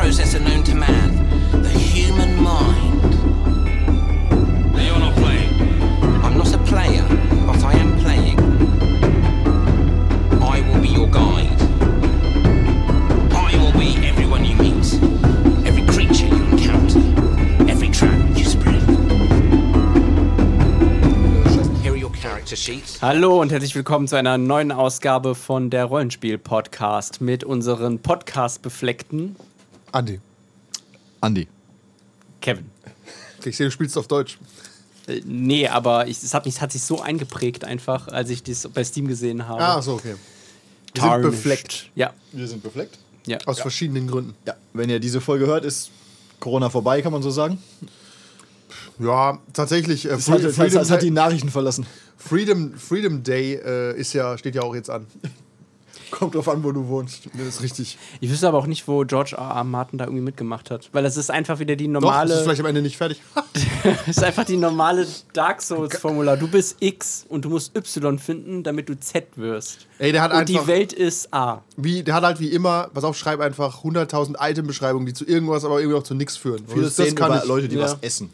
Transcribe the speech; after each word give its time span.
processor 0.00 0.40
known 0.40 0.62
to 0.62 0.74
man, 0.74 1.10
the 1.62 1.68
human 1.68 2.42
mind. 2.42 3.02
Now 4.72 4.82
you're 4.82 4.98
not 4.98 5.14
playing. 5.14 5.52
I'm 6.24 6.38
not 6.38 6.54
a 6.54 6.58
player, 6.70 7.04
but 7.46 7.62
I 7.62 7.74
am 7.74 7.98
playing. 7.98 8.38
I 10.40 10.62
will 10.62 10.80
be 10.80 10.88
your 10.88 11.06
guide. 11.06 11.60
I 13.30 13.54
will 13.60 13.78
be 13.78 13.94
everyone 14.08 14.46
you 14.46 14.56
meet, 14.56 14.88
every 15.66 15.84
creature 15.84 16.28
you 16.28 16.44
encounter, 16.46 17.00
every 17.70 17.90
trap 17.90 18.18
you 18.38 18.46
spread. 18.46 18.80
Here 21.82 21.92
are 21.92 21.96
your 21.98 22.12
character 22.12 22.56
sheets. 22.56 23.02
Hallo 23.02 23.38
und 23.38 23.52
herzlich 23.52 23.74
willkommen 23.74 24.08
zu 24.08 24.16
einer 24.16 24.38
neuen 24.38 24.72
Ausgabe 24.72 25.34
von 25.34 25.68
der 25.68 25.84
Rollenspiel-Podcast 25.84 27.20
mit 27.20 27.44
unseren 27.44 27.98
Podcast-befleckten 27.98 29.36
Andi. 29.92 30.20
Andi. 31.20 31.48
Kevin. 32.40 32.70
Ich 33.44 33.56
sehe, 33.56 33.66
du 33.66 33.72
spielst 33.72 33.96
auf 33.98 34.06
Deutsch. 34.08 34.38
Äh, 35.06 35.20
nee, 35.24 35.66
aber 35.68 36.06
ich, 36.08 36.22
es 36.22 36.34
hat, 36.34 36.44
mich, 36.46 36.56
es 36.56 36.60
hat 36.60 36.72
sich 36.72 36.82
so 36.82 37.00
eingeprägt 37.00 37.64
einfach, 37.64 38.08
als 38.08 38.30
ich 38.30 38.42
das 38.42 38.68
bei 38.68 38.84
Steam 38.84 39.08
gesehen 39.08 39.46
habe. 39.48 39.62
Ah, 39.62 39.80
so, 39.82 39.94
okay. 39.94 40.14
Wir 40.94 41.02
sind 41.02 41.22
befleckt. 41.22 41.90
Ja, 41.94 42.12
Wir 42.32 42.48
sind 42.48 42.62
befleckt. 42.62 42.98
ja. 43.26 43.38
Aus 43.46 43.60
verschiedenen 43.60 44.08
Gründen. 44.08 44.34
Ja, 44.46 44.54
wenn 44.72 44.90
ihr 44.90 45.00
diese 45.00 45.20
Folge 45.20 45.46
hört, 45.46 45.64
ist 45.64 45.90
Corona 46.40 46.68
vorbei, 46.70 47.00
kann 47.02 47.12
man 47.12 47.22
so 47.22 47.30
sagen. 47.30 47.58
Ja, 48.98 49.38
tatsächlich. 49.52 50.06
Äh, 50.06 50.10
Es 50.14 50.28
hat, 50.28 50.40
Freedom, 50.40 50.50
es 50.50 50.58
hat, 50.58 50.82
es 50.82 50.90
hat 50.90 51.02
die 51.02 51.06
Day, 51.06 51.14
Nachrichten 51.14 51.48
verlassen. 51.50 51.86
Freedom, 52.16 52.74
Freedom 52.74 53.22
Day 53.22 53.54
äh, 53.54 53.96
ist 53.98 54.12
ja, 54.12 54.36
steht 54.36 54.54
ja 54.54 54.62
auch 54.62 54.74
jetzt 54.74 54.90
an. 54.90 55.06
Kommt 56.10 56.34
drauf 56.34 56.48
an, 56.48 56.62
wo 56.64 56.72
du 56.72 56.86
wohnst. 56.88 57.28
Das 57.34 57.46
ist 57.46 57.62
richtig. 57.62 57.98
Ich 58.20 58.30
wüsste 58.30 58.48
aber 58.48 58.58
auch 58.58 58.66
nicht, 58.66 58.86
wo 58.88 59.04
George 59.04 59.36
R. 59.36 59.42
R. 59.56 59.64
Martin 59.64 59.98
da 59.98 60.04
irgendwie 60.06 60.22
mitgemacht 60.22 60.70
hat. 60.70 60.88
Weil 60.92 61.04
es 61.04 61.16
ist 61.16 61.30
einfach 61.30 61.58
wieder 61.58 61.76
die 61.76 61.86
Doch, 61.86 61.94
das 61.94 62.02
normale. 62.02 62.34
ist 62.34 62.42
vielleicht 62.42 62.60
am 62.60 62.66
Ende 62.66 62.82
nicht 62.82 62.96
fertig. 62.96 63.22
es 64.06 64.16
ist 64.16 64.24
einfach 64.24 64.44
die 64.44 64.56
normale 64.56 65.06
Dark 65.32 65.62
Souls-Formular. 65.62 66.36
Du 66.36 66.48
bist 66.48 66.76
X 66.80 67.24
und 67.28 67.44
du 67.44 67.50
musst 67.50 67.74
Y 67.76 68.18
finden, 68.18 68.62
damit 68.62 68.88
du 68.88 68.98
Z 68.98 69.26
wirst. 69.36 69.86
Ey, 69.98 70.12
der 70.12 70.22
hat 70.22 70.32
und 70.32 70.48
die 70.48 70.54
einfach, 70.56 70.66
Welt 70.68 70.92
ist 70.92 71.32
A. 71.32 71.62
wie, 71.76 72.02
der 72.02 72.14
hat 72.14 72.24
halt 72.24 72.40
wie 72.40 72.48
immer, 72.48 72.88
pass 72.92 73.04
auf, 73.04 73.16
schreib 73.16 73.40
einfach 73.40 73.84
100.000 73.84 74.36
Item-Beschreibungen, 74.40 75.06
die 75.06 75.12
zu 75.12 75.24
irgendwas, 75.26 75.64
aber 75.64 75.80
irgendwie 75.80 75.98
auch 75.98 76.02
zu 76.02 76.14
nichts 76.14 76.36
führen. 76.36 76.64
Viele 76.66 76.84
das, 76.84 76.94
Szenen 76.94 77.16
über 77.16 77.40
ich. 77.42 77.44
Leute, 77.48 77.68
die 77.68 77.76
Ja. 77.76 77.82
was 77.84 77.96
essen. 78.00 78.30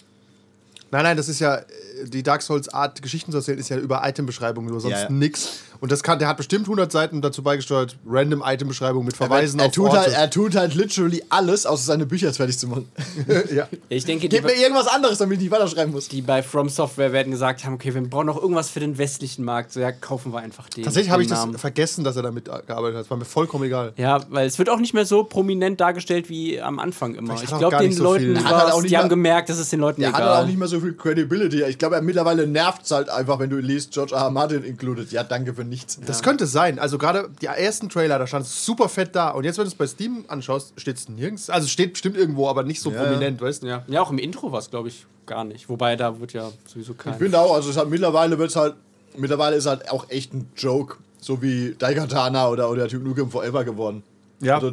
Nein, 0.92 1.02
nein, 1.02 1.16
das 1.16 1.28
ist 1.28 1.40
ja, 1.40 1.56
äh, 1.56 1.64
die 2.04 2.22
Dark 2.22 2.42
Souls 2.42 2.68
Art, 2.68 3.02
Geschichten 3.02 3.32
zu 3.32 3.38
erzählen, 3.38 3.58
ist 3.58 3.68
ja 3.68 3.76
über 3.76 4.02
Item-Beschreibungen, 4.08 4.70
nur 4.70 4.80
sonst 4.80 4.92
Ja, 4.94 5.02
ja. 5.02 5.10
nix. 5.10 5.62
Und 5.80 5.92
das 5.92 6.02
kann, 6.02 6.18
der 6.18 6.28
hat 6.28 6.36
bestimmt 6.36 6.66
100 6.66 6.90
Seiten 6.90 7.20
dazu 7.22 7.42
beigesteuert, 7.42 7.96
random 8.06 8.42
Item-Beschreibungen 8.44 9.06
mit 9.06 9.16
Verweisen 9.16 9.60
er, 9.60 9.66
auf 9.66 9.72
tut 9.72 9.86
Orte. 9.90 10.00
halt, 10.00 10.12
er 10.14 10.30
tut 10.30 10.54
halt 10.56 10.74
literally 10.74 11.22
alles, 11.28 11.66
außer 11.66 11.84
seine 11.84 12.06
Bücher 12.06 12.26
jetzt 12.28 12.36
fertig 12.38 12.58
zu 12.58 12.68
machen. 12.68 12.88
ja. 13.54 13.68
Ich 13.88 14.04
denke, 14.04 14.28
Gib 14.28 14.44
mir 14.44 14.54
irgendwas 14.54 14.86
anderes, 14.86 15.18
damit 15.18 15.38
ich 15.38 15.44
nicht 15.44 15.50
weiterschreiben 15.52 15.92
muss. 15.92 16.08
die 16.08 16.22
bei 16.22 16.42
From 16.42 16.68
Software 16.68 17.12
werden 17.12 17.30
gesagt 17.32 17.64
haben, 17.64 17.74
okay, 17.74 17.94
wir 17.94 18.02
brauchen 18.02 18.26
noch 18.26 18.40
irgendwas 18.40 18.68
für 18.70 18.80
den 18.80 18.98
westlichen 18.98 19.44
Markt. 19.44 19.72
So, 19.72 19.80
ja, 19.80 19.92
kaufen 19.92 20.32
wir 20.32 20.38
einfach 20.40 20.68
den. 20.68 20.84
Tatsächlich 20.84 21.10
habe 21.12 21.22
ich 21.22 21.28
das 21.28 21.46
vergessen, 21.56 22.04
dass 22.04 22.16
er 22.16 22.22
damit 22.22 22.44
gearbeitet 22.46 22.96
hat. 22.96 23.02
Das 23.04 23.10
war 23.10 23.16
mir 23.16 23.24
vollkommen 23.24 23.64
egal. 23.64 23.92
Ja, 23.96 24.20
weil 24.30 24.46
es 24.46 24.58
wird 24.58 24.68
auch 24.70 24.78
nicht 24.78 24.94
mehr 24.94 25.06
so 25.06 25.24
prominent 25.24 25.80
dargestellt 25.80 26.28
wie 26.28 26.60
am 26.60 26.78
Anfang 26.78 27.14
immer. 27.14 27.36
Vielleicht 27.36 27.44
Ich 27.44 27.52
er 27.52 27.58
glaube, 27.58 27.76
den 27.78 27.92
so 27.92 28.02
Leuten 28.04 28.36
hat 28.38 28.44
halt 28.44 28.54
war 28.66 28.74
auch 28.74 28.82
nicht 28.82 28.90
die 28.92 28.96
haben 28.96 29.04
mal- 29.04 29.08
gemerkt, 29.10 29.48
das 29.48 29.58
ist 29.58 29.72
den 29.72 29.80
Leuten 29.80 30.02
Er 30.02 30.08
hat 30.12 30.16
egal. 30.20 30.28
halt 30.34 30.42
auch 30.44 30.46
nicht 30.46 30.58
mehr 30.58 30.68
so 30.68 30.80
viel 30.80 30.94
Credibility. 30.94 31.62
Ich 31.64 31.78
glaube, 31.78 31.96
er 31.96 32.02
mittlerweile 32.02 32.46
nervt 32.46 32.82
es 32.84 32.90
halt 32.90 33.08
einfach, 33.08 33.38
wenn 33.38 33.50
du 33.50 33.56
liest, 33.58 33.92
George 33.92 34.14
R. 34.14 34.22
R. 34.22 34.30
Martin 34.30 34.64
included. 34.64 35.10
Ja, 35.12 35.24
danke 35.24 35.54
für 35.54 35.64
nichts. 35.68 35.98
Das 36.06 36.22
könnte 36.22 36.46
sein. 36.46 36.78
Also 36.78 36.98
gerade 36.98 37.28
die 37.40 37.46
ersten 37.46 37.88
Trailer, 37.88 38.18
da 38.18 38.26
stand 38.26 38.46
es 38.46 38.64
super 38.64 38.88
fett 38.88 39.14
da. 39.14 39.30
Und 39.30 39.44
jetzt, 39.44 39.58
wenn 39.58 39.64
du 39.64 39.68
es 39.68 39.74
bei 39.74 39.86
Steam 39.86 40.24
anschaust, 40.28 40.72
steht 40.80 40.96
es 40.96 41.08
nirgends. 41.08 41.50
Also 41.50 41.64
es 41.66 41.70
steht 41.70 41.92
bestimmt 41.92 42.16
irgendwo, 42.16 42.48
aber 42.48 42.62
nicht 42.62 42.80
so 42.80 42.90
Ja, 42.90 43.02
prominent, 43.02 43.40
weißt 43.40 43.62
du? 43.62 43.66
ja. 43.66 43.84
ja, 43.86 44.02
auch 44.02 44.10
im 44.10 44.18
Intro 44.18 44.52
war 44.52 44.58
es, 44.60 44.70
glaube 44.70 44.88
ich, 44.88 45.06
gar 45.26 45.44
nicht. 45.44 45.68
Wobei, 45.68 45.96
da 45.96 46.18
wird 46.20 46.32
ja 46.32 46.50
sowieso 46.66 46.94
kein... 46.94 47.12
Ich 47.12 47.18
finde 47.18 47.38
auch, 47.38 47.54
also 47.54 47.70
es 47.70 47.76
hat, 47.76 47.88
mittlerweile 47.88 48.38
wird 48.38 48.54
halt, 48.56 48.74
mittlerweile 49.16 49.56
ist 49.56 49.66
halt 49.66 49.90
auch 49.90 50.08
echt 50.10 50.32
ein 50.34 50.48
Joke, 50.56 50.96
so 51.18 51.42
wie 51.42 51.74
Daikatana 51.78 52.48
oder, 52.48 52.70
oder 52.70 52.88
Typ 52.88 53.02
Nukem 53.04 53.30
Forever 53.30 53.64
geworden. 53.64 54.02
Ja. 54.40 54.56
Also, 54.56 54.72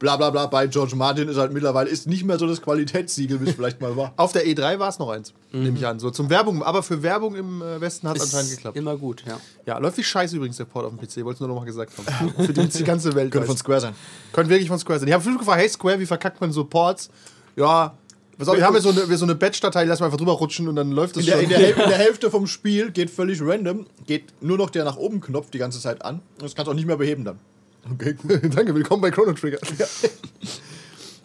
bla 0.00 0.16
bla 0.16 0.30
bla 0.30 0.46
bei 0.46 0.66
George 0.66 0.96
Martin 0.96 1.28
ist 1.28 1.36
halt 1.36 1.52
mittlerweile 1.52 1.88
ist 1.88 2.08
nicht 2.08 2.24
mehr 2.24 2.38
so 2.38 2.48
das 2.48 2.60
Qualitätssiegel, 2.60 3.40
wie 3.40 3.50
es 3.50 3.54
vielleicht 3.54 3.80
mal 3.80 3.96
war. 3.96 4.12
Auf 4.16 4.32
der 4.32 4.44
E3 4.44 4.80
war 4.80 4.88
es 4.88 4.98
noch 4.98 5.10
eins, 5.10 5.32
nehme 5.52 5.78
ich 5.78 5.86
an. 5.86 6.00
So 6.00 6.10
zum 6.10 6.28
Werbung, 6.28 6.64
aber 6.64 6.82
für 6.82 7.02
Werbung 7.04 7.36
im 7.36 7.62
äh, 7.62 7.80
Westen 7.80 8.08
hat 8.08 8.16
es 8.16 8.22
anscheinend 8.24 8.50
geklappt. 8.50 8.76
immer 8.76 8.96
gut, 8.96 9.22
ja. 9.28 9.38
Ja, 9.66 9.78
läuft 9.78 9.98
wie 9.98 10.02
scheiße 10.02 10.34
übrigens 10.34 10.56
der 10.56 10.64
Port 10.64 10.86
auf 10.86 10.96
dem 10.96 10.98
PC, 10.98 11.24
wollte 11.24 11.34
es 11.34 11.40
nur 11.40 11.48
noch 11.50 11.56
mal 11.56 11.64
gesagt 11.66 11.92
haben. 11.96 12.34
für 12.44 12.52
die, 12.52 12.66
die 12.66 12.84
ganze 12.84 13.14
Welt. 13.14 13.30
Könnte 13.30 13.46
von. 13.46 13.56
Square 13.56 13.80
sein. 13.80 13.94
Könnte 14.32 14.50
wirklich 14.50 14.68
von 14.68 14.78
Square 14.78 14.98
sein. 14.98 15.08
Ich 15.08 15.14
habe 15.14 15.20
bestimmt 15.20 15.38
gefragt, 15.38 15.60
hey 15.60 15.68
Square, 15.68 16.00
wie 16.00 16.06
verkackt 16.06 16.40
man 16.40 16.50
so 16.50 16.64
Ports? 16.64 17.10
Ja, 17.56 17.94
auf, 18.38 18.56
wir 18.56 18.64
haben 18.64 18.72
hier 18.72 18.80
so 18.80 18.88
eine, 18.88 19.16
so 19.18 19.26
eine 19.26 19.34
Batch-Datei, 19.34 19.82
die 19.82 19.88
lassen 19.88 20.00
wir 20.00 20.06
einfach 20.06 20.16
drüber 20.16 20.32
rutschen 20.32 20.66
und 20.66 20.76
dann 20.76 20.92
läuft 20.92 21.16
das 21.16 21.24
In 21.24 21.30
der, 21.30 21.34
schon. 21.34 21.44
in, 21.44 21.50
der, 21.50 21.70
in 21.70 21.76
der 21.76 21.98
Hälfte 21.98 22.30
vom 22.30 22.46
Spiel 22.46 22.90
geht 22.90 23.10
völlig 23.10 23.42
random, 23.42 23.86
geht 24.06 24.32
nur 24.40 24.56
noch 24.56 24.70
der 24.70 24.84
nach 24.84 24.96
oben 24.96 25.20
Knopf 25.20 25.50
die 25.50 25.58
ganze 25.58 25.78
Zeit 25.78 26.02
an. 26.02 26.22
Und 26.36 26.42
das 26.42 26.54
kannst 26.54 26.68
du 26.68 26.70
auch 26.70 26.74
nicht 26.74 26.86
mehr 26.86 26.96
beheben 26.96 27.24
dann. 27.24 27.38
Okay. 27.88 28.14
Danke, 28.54 28.74
willkommen 28.74 29.00
bei 29.02 29.10
Chrono 29.10 29.32
Trigger. 29.32 29.58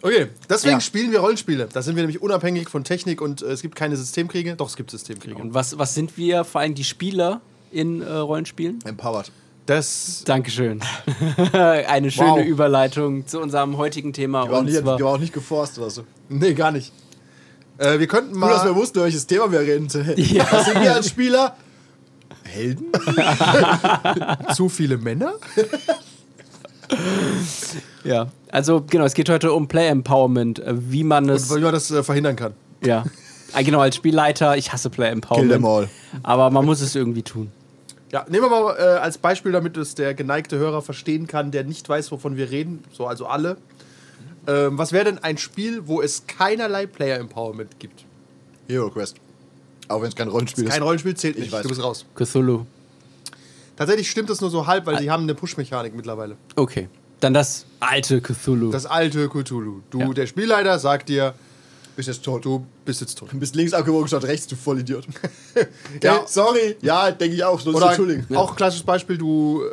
Okay, 0.01 0.27
deswegen 0.49 0.75
Ja. 0.75 0.81
spielen 0.81 1.11
wir 1.11 1.19
Rollenspiele. 1.19 1.67
Da 1.71 1.81
sind 1.81 1.95
wir 1.95 2.03
nämlich 2.03 2.21
unabhängig 2.21 2.69
von 2.69 2.83
Technik 2.83 3.21
und 3.21 3.41
äh, 3.41 3.47
es 3.47 3.61
gibt 3.61 3.75
keine 3.75 3.97
Systemkriege. 3.97 4.55
Doch, 4.55 4.67
es 4.69 4.75
gibt 4.75 4.91
Systemkriege. 4.91 5.37
Und 5.41 5.53
was, 5.53 5.77
was 5.77 5.93
sind 5.95 6.17
wir, 6.17 6.43
vor 6.43 6.61
allem 6.61 6.75
die 6.75 6.83
Spieler 6.83 7.41
in 7.71 8.01
äh, 8.01 8.11
Rollenspielen? 8.11 8.79
Empowered. 8.85 9.31
Das. 9.65 10.21
Dankeschön. 10.25 10.79
Eine 11.53 12.11
schöne 12.11 12.29
Wow. 12.29 12.45
Überleitung 12.45 13.25
zu 13.25 13.39
unserem 13.39 13.77
heutigen 13.77 14.13
Thema. 14.13 14.45
Die 14.45 14.51
war 14.51 14.61
nicht, 14.61 14.77
die 14.79 14.85
war 14.85 15.03
auch 15.03 15.17
nicht 15.17 15.33
geforst 15.33 15.79
oder 15.79 15.89
so. 15.89 16.03
Nee, 16.29 16.53
gar 16.53 16.71
nicht. 16.71 16.93
Äh, 17.79 17.97
wir 17.99 18.05
könnten 18.07 18.39
Nur, 18.39 18.47
dass 18.49 18.63
wir 18.63 18.71
mal. 18.73 18.77
wussten, 18.79 18.99
über 18.99 19.05
welches 19.05 19.25
Thema 19.25 19.51
wir 19.51 19.61
reden. 19.61 19.87
Was 20.51 20.65
sind 20.65 20.81
wir 20.81 20.93
als 20.93 21.09
Spieler? 21.09 21.57
Helden? 22.43 22.85
Zu 24.55 24.69
viele 24.69 24.97
Männer? 24.99 25.33
ja. 28.03 28.27
Also, 28.51 28.81
genau, 28.81 29.05
es 29.05 29.13
geht 29.13 29.29
heute 29.29 29.51
um 29.53 29.67
Play 29.67 29.87
Empowerment, 29.87 30.59
äh, 30.59 30.73
wie 30.91 31.03
man 31.03 31.29
es. 31.29 31.49
Weil 31.49 31.61
man 31.61 31.73
das 31.73 31.91
äh, 31.91 32.03
verhindern 32.03 32.35
kann. 32.35 32.53
Ja. 32.83 33.05
Ah, 33.53 33.61
Genau, 33.61 33.79
als 33.79 33.95
Spielleiter, 33.95 34.57
ich 34.57 34.73
hasse 34.73 34.89
Play 34.89 35.09
Empowerment. 35.09 35.49
Kill 35.49 35.57
them 35.57 35.65
all. 35.65 35.89
Aber 36.23 36.49
man 36.49 36.65
muss 36.65 36.81
es 36.81 36.95
irgendwie 36.95 37.23
tun. 37.23 37.51
Ja, 38.11 38.25
nehmen 38.29 38.43
wir 38.43 38.49
mal 38.49 38.75
äh, 38.77 38.81
als 38.99 39.17
Beispiel, 39.17 39.51
damit 39.51 39.75
es 39.77 39.95
der 39.95 40.13
geneigte 40.13 40.57
Hörer 40.57 40.81
verstehen 40.81 41.27
kann, 41.27 41.51
der 41.51 41.63
nicht 41.63 41.87
weiß, 41.89 42.11
wovon 42.11 42.37
wir 42.37 42.49
reden. 42.51 42.83
So, 42.91 43.07
also 43.07 43.25
alle. 43.25 43.57
Ähm, 44.47 44.77
was 44.77 44.91
wäre 44.91 45.05
denn 45.05 45.17
ein 45.19 45.37
Spiel, 45.37 45.87
wo 45.87 46.01
es 46.01 46.27
keinerlei 46.27 46.85
Player 46.85 47.17
Empowerment 47.19 47.79
gibt? 47.79 48.05
Hero 48.67 48.89
Quest. 48.89 49.17
Auch 49.87 50.01
wenn 50.01 50.09
es 50.09 50.15
kein 50.15 50.27
Rollenspiel 50.27 50.65
Kein 50.65 50.79
ist. 50.79 50.85
Rollenspiel 50.85 51.15
zählt 51.15 51.37
nicht. 51.39 51.51
weiß. 51.51 51.63
Du 51.63 51.69
bist 51.69 51.83
raus. 51.83 52.05
Cthulhu. 52.15 52.65
Tatsächlich 53.75 54.09
stimmt 54.09 54.29
das 54.29 54.41
nur 54.41 54.49
so 54.49 54.67
halb, 54.67 54.85
weil 54.85 54.99
sie 54.99 55.11
haben 55.11 55.23
eine 55.23 55.35
Push-Mechanik 55.35 55.95
mittlerweile. 55.95 56.37
Okay. 56.55 56.87
Dann 57.19 57.33
das 57.33 57.65
alte 57.79 58.21
Cthulhu. 58.21 58.71
Das 58.71 58.85
alte 58.85 59.27
Cthulhu. 59.29 59.81
Du, 59.89 59.99
Ja. 59.99 60.13
der 60.13 60.27
Spielleiter, 60.27 60.79
sagt 60.79 61.09
dir, 61.09 61.33
Bist 61.95 62.07
jetzt 62.09 62.23
tot. 62.23 62.43
du 62.45 62.65
bist 62.83 63.01
jetzt 63.01 63.17
tot. 63.17 63.31
Du 63.31 63.39
bist 63.39 63.55
links 63.55 63.73
abgebogen 63.73 64.07
statt 64.07 64.23
rechts, 64.25 64.47
du 64.47 64.55
Vollidiot. 64.55 65.05
Ja. 66.03 66.15
ja, 66.15 66.23
sorry. 66.27 66.75
Ja, 66.81 67.11
denke 67.11 67.35
ich 67.35 67.43
auch. 67.43 67.59
Sonst 67.59 67.77
Oder 67.77 67.87
Entschuldigung. 67.87 68.35
auch 68.37 68.55
klassisches 68.55 68.85
Beispiel, 68.85 69.17
du, 69.17 69.63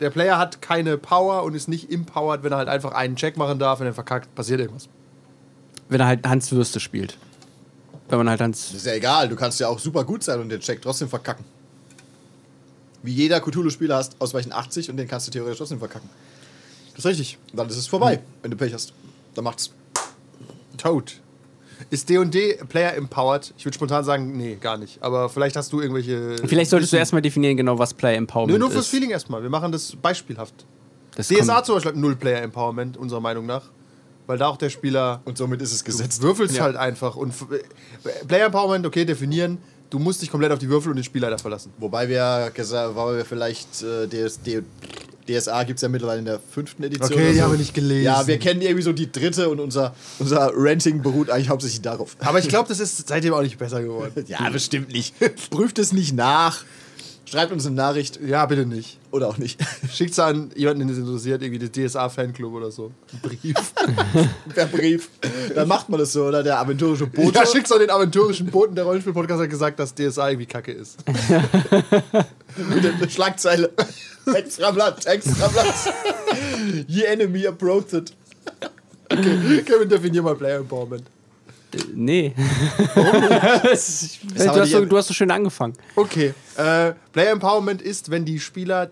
der 0.00 0.10
Player 0.10 0.38
hat 0.38 0.62
keine 0.62 0.96
Power 0.96 1.42
und 1.42 1.54
ist 1.54 1.68
nicht 1.68 1.90
empowered, 1.92 2.42
wenn 2.42 2.52
er 2.52 2.58
halt 2.58 2.68
einfach 2.68 2.92
einen 2.92 3.16
Check 3.16 3.36
machen 3.36 3.58
darf, 3.58 3.80
wenn 3.80 3.86
er 3.86 3.94
verkackt, 3.94 4.34
passiert 4.34 4.60
irgendwas. 4.60 4.88
Wenn 5.90 6.00
er 6.00 6.06
halt 6.06 6.26
Hans 6.26 6.50
Würste 6.52 6.80
spielt. 6.80 7.16
Wenn 8.08 8.18
man 8.18 8.30
halt 8.30 8.40
Hans. 8.40 8.68
Das 8.68 8.76
ist 8.76 8.86
ja 8.86 8.94
egal. 8.94 9.28
Du 9.28 9.36
kannst 9.36 9.60
ja 9.60 9.68
auch 9.68 9.78
super 9.78 10.04
gut 10.04 10.22
sein 10.24 10.40
und 10.40 10.48
den 10.48 10.60
Check 10.60 10.80
trotzdem 10.80 11.08
verkacken. 11.10 11.44
Wie 13.02 13.12
jeder 13.12 13.40
Cthulhu-Spieler 13.40 13.96
hast, 13.96 14.16
ausweichen 14.20 14.52
80 14.52 14.90
und 14.90 14.96
den 14.96 15.06
kannst 15.08 15.26
du 15.26 15.30
theoretisch 15.30 15.58
trotzdem 15.58 15.78
verkacken. 15.78 16.08
Das 16.94 17.04
ist 17.04 17.06
richtig. 17.06 17.38
Und 17.52 17.58
dann 17.58 17.68
ist 17.68 17.76
es 17.76 17.86
vorbei, 17.86 18.20
wenn 18.42 18.50
du 18.50 18.56
Pech 18.56 18.72
hast. 18.74 18.92
Dann 19.34 19.44
macht's. 19.44 19.72
Tot. 20.76 21.20
Ist 21.90 22.08
D&D 22.08 22.58
Player 22.68 22.94
empowered? 22.96 23.54
Ich 23.56 23.64
würde 23.64 23.74
spontan 23.76 24.04
sagen, 24.04 24.36
nee, 24.36 24.56
gar 24.60 24.76
nicht. 24.76 25.00
Aber 25.00 25.28
vielleicht 25.28 25.54
hast 25.56 25.72
du 25.72 25.80
irgendwelche... 25.80 26.36
Vielleicht 26.44 26.70
solltest 26.70 26.92
du 26.92 26.96
erstmal 26.96 27.22
definieren, 27.22 27.56
genau, 27.56 27.78
was 27.78 27.94
Play 27.94 28.16
Empowerment 28.16 28.52
Nö, 28.52 28.58
nur 28.58 28.70
fürs 28.70 28.86
ist. 28.86 28.90
Feeling 28.90 29.10
erstmal. 29.10 29.42
Wir 29.42 29.50
machen 29.50 29.70
das 29.70 29.94
beispielhaft. 29.94 30.66
Das 31.14 31.28
DSA 31.28 31.62
zum 31.62 31.76
Beispiel 31.76 31.92
hat 31.92 31.96
null 31.98 32.16
Player 32.16 32.42
Empowerment, 32.42 32.96
unserer 32.96 33.20
Meinung 33.20 33.46
nach. 33.46 33.62
Weil 34.26 34.38
da 34.38 34.48
auch 34.48 34.56
der 34.56 34.70
Spieler 34.70 35.22
Und 35.24 35.38
somit 35.38 35.62
ist 35.62 35.72
es 35.72 35.84
gesetzt. 35.84 36.20
würfelst 36.20 36.56
Ja. 36.56 36.64
halt 36.64 36.76
einfach. 36.76 37.16
Und 37.16 37.32
äh, 37.50 38.24
Player 38.26 38.46
Empowerment, 38.46 38.84
okay, 38.84 39.04
definieren. 39.04 39.58
Du 39.90 39.98
musst 39.98 40.20
dich 40.20 40.30
komplett 40.30 40.52
auf 40.52 40.58
die 40.58 40.68
Würfel 40.68 40.90
und 40.90 40.96
den 40.96 41.04
Spielleiter 41.04 41.38
verlassen. 41.38 41.72
Wobei 41.78 42.08
wir 42.08 42.50
gesagt, 42.52 42.94
weil 42.94 43.18
wir 43.18 43.24
vielleicht 43.24 43.82
äh, 43.82 44.06
DS, 44.06 44.40
D, 44.42 44.62
DSA 45.28 45.64
gibt 45.64 45.78
es 45.78 45.82
ja 45.82 45.88
mittlerweile 45.88 46.18
in 46.18 46.24
der 46.24 46.40
fünften 46.40 46.82
Edition. 46.82 47.12
Okay, 47.12 47.32
die 47.32 47.38
so. 47.38 47.44
haben 47.44 47.52
wir 47.52 47.58
nicht 47.58 47.74
gelesen. 47.74 48.04
Ja, 48.04 48.26
wir 48.26 48.38
kennen 48.38 48.60
irgendwie 48.60 48.82
so 48.82 48.92
die 48.92 49.10
dritte 49.10 49.48
und 49.48 49.60
unser, 49.60 49.94
unser 50.18 50.50
Ranting 50.54 51.02
beruht 51.02 51.30
eigentlich 51.30 51.48
hauptsächlich 51.48 51.82
darauf. 51.82 52.16
Aber 52.20 52.38
ich 52.38 52.48
glaube, 52.48 52.68
das 52.68 52.80
ist 52.80 53.08
seitdem 53.08 53.34
auch 53.34 53.42
nicht 53.42 53.58
besser 53.58 53.82
geworden. 53.82 54.12
Ja, 54.26 54.50
bestimmt 54.50 54.92
nicht. 54.92 55.14
Prüft 55.50 55.78
es 55.78 55.92
nicht 55.92 56.14
nach. 56.14 56.64
Schreibt 57.24 57.52
uns 57.52 57.66
eine 57.66 57.76
Nachricht 57.76 58.18
Ja, 58.24 58.44
bitte 58.46 58.66
nicht. 58.66 58.97
Oder 59.10 59.28
auch 59.28 59.38
nicht. 59.38 59.60
Schickt's 59.92 60.18
an 60.18 60.50
jemanden, 60.54 60.86
den 60.86 60.90
es 60.90 60.98
interessiert, 60.98 61.42
irgendwie 61.42 61.68
den 61.68 61.88
DSA-Fanclub 61.88 62.52
oder 62.52 62.70
so. 62.70 62.92
Ein 63.12 63.20
Brief. 63.20 63.72
Per 64.54 64.66
Brief. 64.66 65.10
Dann 65.54 65.68
macht 65.68 65.88
man 65.88 66.00
das 66.00 66.12
so, 66.12 66.26
oder? 66.26 66.42
Der 66.42 66.58
aventurische 66.58 67.06
Bote. 67.06 67.34
ja, 67.34 67.46
schickt's 67.46 67.72
an 67.72 67.80
den 67.80 67.90
aventurischen 67.90 68.46
Boten. 68.46 68.74
Der 68.74 68.84
Rollenspiel-Podcast 68.84 69.42
hat 69.42 69.50
gesagt, 69.50 69.78
dass 69.78 69.94
DSA 69.94 70.30
irgendwie 70.30 70.46
kacke 70.46 70.72
ist. 70.72 70.98
mit 72.56 72.84
der 72.84 73.08
Schlagzeile. 73.08 73.72
extra 74.34 74.70
Blatt, 74.70 75.06
extra 75.06 75.48
Blatt. 75.48 75.74
Ye 76.86 77.04
enemy 77.04 77.46
approached. 77.46 78.14
Kevin, 79.08 79.88
definier 79.88 80.22
mal 80.22 80.34
Player 80.34 80.58
Empowerment. 80.58 81.04
Nee. 81.94 82.34
Es 83.64 84.02
ist- 84.02 84.18
du, 84.34 84.48
hast 84.60 84.70
so, 84.70 84.84
du 84.84 84.96
hast 84.96 85.08
so 85.08 85.14
schön 85.14 85.30
angefangen. 85.30 85.74
Okay. 85.96 86.32
Äh, 86.56 86.92
Player 87.12 87.32
Empowerment 87.32 87.82
ist, 87.82 88.10
wenn 88.10 88.24
die 88.24 88.40
Spieler 88.40 88.90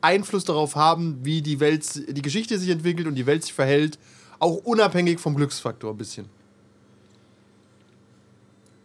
Einfluss 0.00 0.44
darauf 0.44 0.76
haben, 0.76 1.18
wie 1.24 1.42
die 1.42 1.58
Welt, 1.60 1.84
die 2.16 2.22
Geschichte 2.22 2.58
sich 2.58 2.70
entwickelt 2.70 3.06
und 3.08 3.16
die 3.16 3.26
Welt 3.26 3.42
sich 3.42 3.52
verhält, 3.52 3.98
auch 4.38 4.54
unabhängig 4.58 5.18
vom 5.18 5.34
Glücksfaktor 5.34 5.90
ein 5.92 5.96
bisschen. 5.96 6.26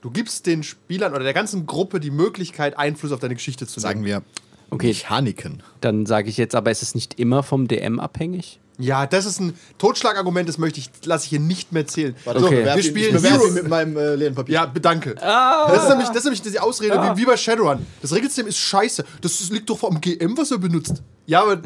Du 0.02 0.10
gibst 0.10 0.48
den 0.48 0.64
Spielern 0.64 1.14
oder 1.14 1.24
der 1.24 1.34
ganzen 1.34 1.66
Gruppe 1.66 2.00
die 2.00 2.12
Möglichkeit, 2.12 2.78
Einfluss 2.78 3.12
auf 3.12 3.20
deine 3.20 3.36
Geschichte 3.36 3.68
zu 3.68 3.80
nehmen. 3.80 3.90
Sagen 3.90 4.06
wir 4.06 4.24
Okay. 4.74 4.88
Mechaniken. 4.88 5.64
Dann 5.82 6.06
sage 6.06 6.30
ich 6.30 6.38
jetzt 6.38 6.56
aber, 6.56 6.72
ist 6.72 6.82
es 6.84 6.96
nicht 6.96 7.20
immer 7.20 7.44
vom 7.44 7.68
DM 7.68 8.00
abhängig? 8.00 8.60
Ja, 8.80 9.06
das 9.06 9.26
ist 9.28 9.40
ein 9.40 9.54
Totschlagargument, 9.78 10.50
das 10.50 10.58
möchte 10.58 10.80
ich, 10.80 10.90
lasse 11.06 11.26
ich 11.26 11.30
hier 11.30 11.40
nicht 11.40 11.72
mehr 11.74 11.86
zählen. 11.86 12.16
Warte, 12.26 12.44
Okay. 12.44 12.56
ich 12.56 12.62
bewerf 12.62 12.76
wir 12.76 12.84
spielen 13.30 13.48
ihn 13.48 13.54
mit 13.54 13.68
meinem 13.68 13.96
äh, 13.98 14.16
leeren 14.16 14.34
Papier. 14.34 14.56
Ja, 14.56 14.66
bedanke. 14.66 15.14
Das, 15.14 15.84
ist 15.84 15.90
nämlich, 15.90 16.08
das 16.08 16.18
ist 16.18 16.24
nämlich 16.24 16.42
die 16.42 16.60
Ausrede, 16.60 16.96
wie, 16.96 17.22
wie 17.22 17.26
bei 17.26 17.38
Shadowrun. 17.38 17.86
Das 18.02 18.12
Regelsystem 18.14 18.48
ist 18.48 18.58
scheiße. 18.58 19.06
Das 19.22 19.48
liegt 19.52 19.70
doch 19.70 19.84
am 19.84 20.02
GM, 20.02 20.36
was 20.36 20.50
er 20.50 20.58
benutzt. 20.58 21.04
Ja, 21.28 21.44
aber 21.44 21.58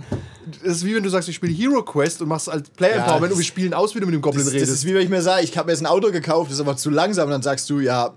das 0.63 0.77
ist 0.77 0.86
wie 0.86 0.95
wenn 0.95 1.03
du 1.03 1.10
sagst, 1.10 1.30
ich 1.30 1.36
spiele 1.38 1.53
Hero 1.53 1.81
Quest 1.81 2.21
und 2.21 2.27
machst 2.27 2.50
als 2.50 2.69
Player 2.71 2.98
Ja, 2.98 3.01
Empowerment 3.03 3.24
und 3.24 3.30
das- 3.31 3.38
wir 3.39 3.45
spielen 3.45 3.74
aus, 3.74 3.95
wie 3.95 4.01
du 4.01 4.06
mit 4.06 4.13
dem 4.13 4.21
Goblin 4.21 4.44
Das, 4.44 4.48
das 4.53 4.62
redest. 4.62 4.74
ist 4.74 4.86
wie 4.86 4.94
wenn 4.94 5.01
ich 5.01 5.10
mir 5.10 5.21
sage, 5.21 5.44
ich 5.45 5.57
habe 5.57 5.68
mir 5.68 5.71
jetzt 5.71 5.81
ein 5.81 5.86
Auto 5.88 6.12
gekauft, 6.12 6.51
das 6.51 6.56
ist 6.57 6.62
aber 6.62 6.75
zu 6.75 6.89
langsam. 6.89 7.27
Und 7.27 7.31
dann 7.31 7.42
sagst 7.42 7.69
du, 7.69 7.80
ja, 7.80 8.13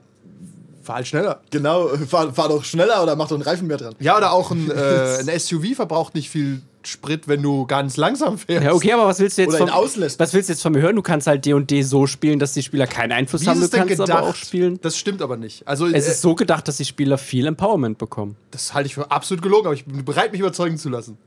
Fahr 0.90 0.96
halt 0.96 1.06
schneller. 1.06 1.40
genau, 1.50 1.88
fahr, 2.08 2.32
fahr 2.34 2.48
doch 2.48 2.64
schneller 2.64 3.02
oder 3.02 3.14
mach 3.16 3.28
doch 3.28 3.36
einen 3.36 3.42
Reifen 3.44 3.66
mehr 3.68 3.76
dran. 3.76 3.94
Ja, 4.00 4.16
oder 4.16 4.32
auch 4.32 4.50
ein, 4.50 4.70
äh, 4.70 5.18
ein 5.20 5.38
SUV 5.38 5.76
verbraucht 5.76 6.14
nicht 6.14 6.30
viel 6.30 6.62
Sprit, 6.82 7.28
wenn 7.28 7.42
du 7.42 7.66
ganz 7.66 7.98
langsam 7.98 8.38
fährst. 8.38 8.64
Ja, 8.64 8.72
okay, 8.72 8.92
aber 8.94 9.06
was 9.06 9.18
willst 9.20 9.36
du 9.36 9.42
jetzt 9.42 9.60
Oder 9.60 9.74
auslässt. 9.74 10.18
Was 10.18 10.32
willst 10.32 10.48
du 10.48 10.54
jetzt 10.54 10.62
von 10.62 10.72
mir 10.72 10.80
hören? 10.80 10.96
Du 10.96 11.02
kannst 11.02 11.26
halt 11.26 11.44
D&D 11.44 11.82
so 11.82 12.06
spielen, 12.06 12.38
dass 12.38 12.54
die 12.54 12.62
Spieler 12.62 12.86
keinen 12.86 13.12
Einfluss 13.12 13.42
Wie 13.42 13.48
haben. 13.48 13.60
ist 13.62 13.70
Du 13.70 13.76
kannst 13.76 13.90
gedacht? 13.98 14.10
aber 14.10 14.28
auch 14.30 14.34
spielen. 14.34 14.78
Das 14.80 14.96
stimmt 14.96 15.20
aber 15.20 15.36
nicht. 15.36 15.68
Also, 15.68 15.86
Es 15.86 16.06
äh, 16.06 16.12
ist 16.12 16.22
so 16.22 16.34
gedacht, 16.34 16.66
dass 16.68 16.78
die 16.78 16.86
Spieler 16.86 17.18
viel 17.18 17.46
Empowerment 17.46 17.98
bekommen. 17.98 18.34
das 18.50 18.72
halte 18.72 18.86
ich 18.86 18.94
für 18.94 19.10
absolut 19.10 19.42
gelogen, 19.42 19.66
aber 19.66 19.74
ich 19.74 19.84
bin 19.84 20.02
bereit, 20.06 20.32
mich 20.32 20.40
überzeugen 20.40 20.78
zu 20.78 20.88
lassen. 20.88 21.18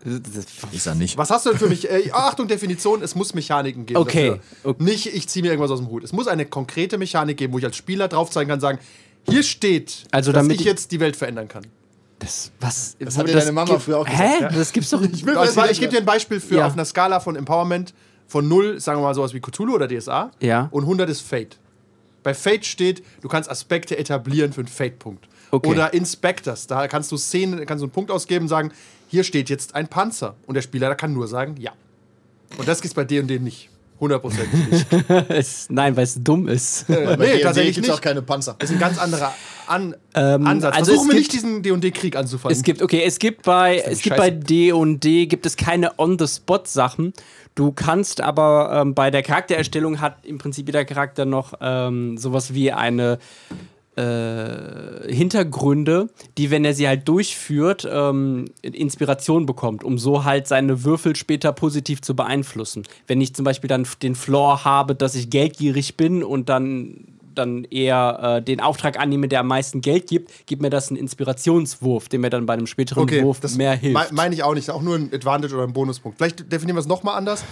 Ist 0.71 0.88
er 0.88 0.95
nicht. 0.95 1.19
Was 1.19 1.30
hast 1.30 1.45
du 1.45 1.51
denn 1.51 1.59
für 1.59 1.68
mich? 1.69 1.88
Äh, 1.88 2.09
Achtung, 2.12 2.48
Definition, 2.48 3.04
es 3.04 3.13
muss 3.13 3.36
Mechaniken 3.36 3.86
geben. 3.86 4.00
Okay. 4.00 4.30
Dafür. 4.30 4.71
Okay. 4.71 4.83
Nicht, 4.83 5.06
ich 5.06 5.30
ziehe 5.30 5.44
mir 5.44 5.50
irgendwas 5.50 5.69
aus 5.69 5.80
dem 5.80 5.89
Hut. 5.89 6.04
Es 6.04 6.13
muss 6.13 6.27
eine 6.27 6.48
konkrete 6.48 6.98
Mechanik 6.98 7.38
geben, 7.38 7.54
wo 7.54 7.59
ich 7.59 7.66
als 7.66 7.75
Spieler 7.75 8.07
drauf 8.07 8.31
zeigen 8.31 8.50
kann, 8.50 8.59
sagen, 8.59 8.80
hier 9.30 9.44
steht, 9.44 10.06
Also 10.12 10.31
dass 10.31 10.42
damit 10.42 10.56
ich 10.56 10.62
ich- 10.62 10.68
jetzt 10.68 10.92
die 10.92 11.00
Welt 11.00 11.16
verändern 11.16 11.48
kann. 11.48 11.66
Das, 12.20 12.52
was, 12.60 12.96
Das 13.00 13.18
hat 13.18 13.28
dir 13.28 13.34
deine 13.34 13.52
Mama 13.52 13.80
früher 13.80 13.98
auch 14.00 14.08
Hä? 14.08 14.36
gesagt. 14.38 14.56
Das 14.56 14.72
gibt's 14.72 14.90
doch 14.92 15.02
Ich 15.02 15.25
will 15.25 15.36
Also, 15.38 15.62
ich 15.66 15.80
gebe 15.80 15.92
dir 15.92 15.98
ein 16.00 16.06
Beispiel 16.06 16.40
für 16.40 16.58
Ja. 16.58 16.68
auf 16.68 16.74
einer 16.74 16.86
Skala 16.86 17.20
von 17.20 17.36
Empowerment 17.36 17.94
von 18.28 18.48
0, 18.48 18.80
sagen 18.80 19.00
wir 19.00 19.04
mal 19.04 19.14
sowas 19.14 19.34
wie 19.34 19.42
Cthulhu 19.42 19.75
oder 19.75 19.88
DSA. 19.90 20.31
Ja. 20.40 20.70
Und 20.72 20.86
100 20.86 21.10
ist 21.10 21.22
Fate. 21.22 21.58
Bei 22.24 22.34
Fate 22.34 22.66
steht, 22.66 23.04
du 23.22 23.28
kannst 23.28 23.50
Aspekte 23.50 23.98
etablieren 23.98 24.54
für 24.54 24.62
einen 24.62 24.70
Fate-Punkt. 24.70 25.28
Okay. 25.52 25.69
Oder 25.69 25.94
Inspectors, 25.94 26.66
da 26.68 26.88
kannst 26.88 27.12
du 27.12 27.18
Szenen, 27.18 27.66
kannst 27.66 27.81
du 27.81 27.86
einen 27.88 27.92
Punkt 27.92 28.10
ausgeben 28.10 28.46
und 28.46 28.50
sagen, 28.50 28.72
hier 29.10 29.26
steht 29.26 29.50
jetzt 29.50 29.76
ein 29.76 29.90
Panzer. 29.90 30.36
Und 30.48 30.56
der 30.56 30.62
Spieler 30.62 30.96
kann 30.96 31.14
nur 31.14 31.28
sagen, 31.28 31.56
ja. 31.60 31.74
Und 32.58 32.68
das 32.68 32.81
gibt's 32.81 32.96
bei 32.96 33.04
D&D 33.04 33.40
nicht. 33.40 33.69
Hundertprozentig 34.04 34.70
nicht. 34.70 34.86
Es- 35.30 35.68
Nein, 35.70 35.96
weil 35.96 36.04
es 36.04 36.22
dumm 36.24 36.48
ist. 36.48 36.86
Bei 36.88 37.16
nee, 37.18 37.40
tatsächlich 37.40 37.76
gibt's 37.76 37.88
nicht. 37.90 37.98
auch 37.98 38.02
keine 38.02 38.22
Panzer. 38.22 38.56
Das 38.60 38.70
ist 38.70 38.76
ein 38.76 38.80
ganz 38.80 38.98
anderer 39.00 39.34
An 39.68 39.96
Ähm, 40.14 40.46
Ansatz. 40.46 40.76
also 40.76 40.92
Versuchen 40.92 41.10
es 41.10 41.16
wir 41.16 41.22
gibt- 41.22 41.34
nicht 41.34 41.44
diesen 41.44 41.64
D&D-Krieg 41.64 42.16
anzufangen. 42.16 42.56
Es 42.56 42.64
gibt, 42.64 42.82
okay, 42.82 43.02
es 43.06 43.18
gibt 43.20 43.44
bei, 43.44 43.78
es 43.80 44.02
gibt 44.02 44.18
bei 44.18 44.30
D&D 44.30 45.26
gibt 45.28 45.46
es 45.46 45.56
keine 45.58 45.98
On-the-Spot-Sachen. 45.98 47.14
Du 47.56 47.72
kannst 47.72 48.20
aber 48.20 48.82
ähm, 48.82 48.94
bei 48.96 49.12
der 49.12 49.22
Charaktererstellung 49.24 50.02
hat 50.02 50.26
im 50.26 50.38
Prinzip 50.40 50.66
jeder 50.68 50.86
Charakter 50.86 51.26
noch 51.26 51.54
ähm, 51.62 52.18
sowas 52.18 52.54
wie 52.54 52.72
eine 52.72 53.20
äh, 53.95 55.13
Hintergründe, 55.13 56.10
die, 56.38 56.51
wenn 56.51 56.66
er 56.66 56.74
sie 56.74 56.88
halt 56.88 57.07
durchführt, 57.07 57.88
ähm, 57.90 58.45
Inspiration 58.62 59.45
bekommt, 59.45 59.84
um 59.84 59.98
so 59.98 60.24
halt 60.24 60.48
seine 60.48 60.84
Würfel 60.84 61.16
später 61.16 61.51
positiv 61.54 62.01
zu 62.01 62.16
beeinflussen. 62.16 62.84
Wenn 63.07 63.22
ich 63.22 63.34
zum 63.36 63.45
Beispiel 63.45 63.68
dann 63.68 63.88
den 64.01 64.16
Floor 64.16 64.66
habe, 64.66 64.95
dass 64.95 65.16
ich 65.16 65.30
geldgierig 65.30 65.95
bin 65.98 66.24
und 66.24 66.50
dann 66.50 67.06
dann 67.36 67.63
eher 67.63 68.19
äh, 68.38 68.42
den 68.44 68.60
Auftrag 68.60 69.00
annehme, 69.00 69.28
der 69.28 69.40
am 69.40 69.48
meisten 69.48 69.81
Geld 69.81 70.06
gibt, 70.06 70.45
gibt 70.45 70.62
mir 70.62 70.69
das 70.69 70.90
einen 70.90 70.98
Inspirationswurf, 70.98 72.07
der 72.07 72.19
mir 72.19 72.30
dann 72.30 72.45
bei 72.45 72.54
einem 72.54 72.68
späteren 72.68 73.01
okay, 73.01 73.24
Wurf 73.24 73.40
das 73.40 73.56
mehr 73.56 73.74
hilft. 73.74 73.98
me- 74.12 74.16
meine 74.16 74.36
ich 74.36 74.44
auch 74.44 74.54
nicht. 74.54 74.69
Auch 74.69 74.84
nur 74.84 74.95
ein 74.98 75.10
Advantage 75.12 75.56
oder 75.56 75.63
ein 75.63 75.74
Bonuspunkt. 75.74 76.19
Vielleicht 76.19 76.51
definieren 76.51 76.75
wir 76.75 76.81
es 76.81 76.86
nochmal 76.88 77.18
anders. 77.18 77.44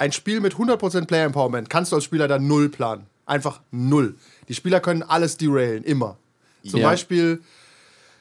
Ein 0.00 0.10
Spiel 0.10 0.40
mit 0.40 0.54
100% 0.54 1.06
Player 1.06 1.24
Empowerment 1.26 1.70
kannst 1.70 1.92
du 1.92 1.96
als 1.96 2.04
Spieler 2.04 2.26
dann 2.26 2.48
null 2.48 2.68
planen. 2.68 3.04
Einfach 3.26 3.60
null. 3.70 4.16
Die 4.48 4.54
Spieler 4.54 4.80
können 4.80 5.02
alles 5.02 5.36
derailen, 5.36 5.84
immer. 5.84 6.16
Zum 6.68 6.80
Ja. 6.80 6.88
Beispiel, 6.88 7.40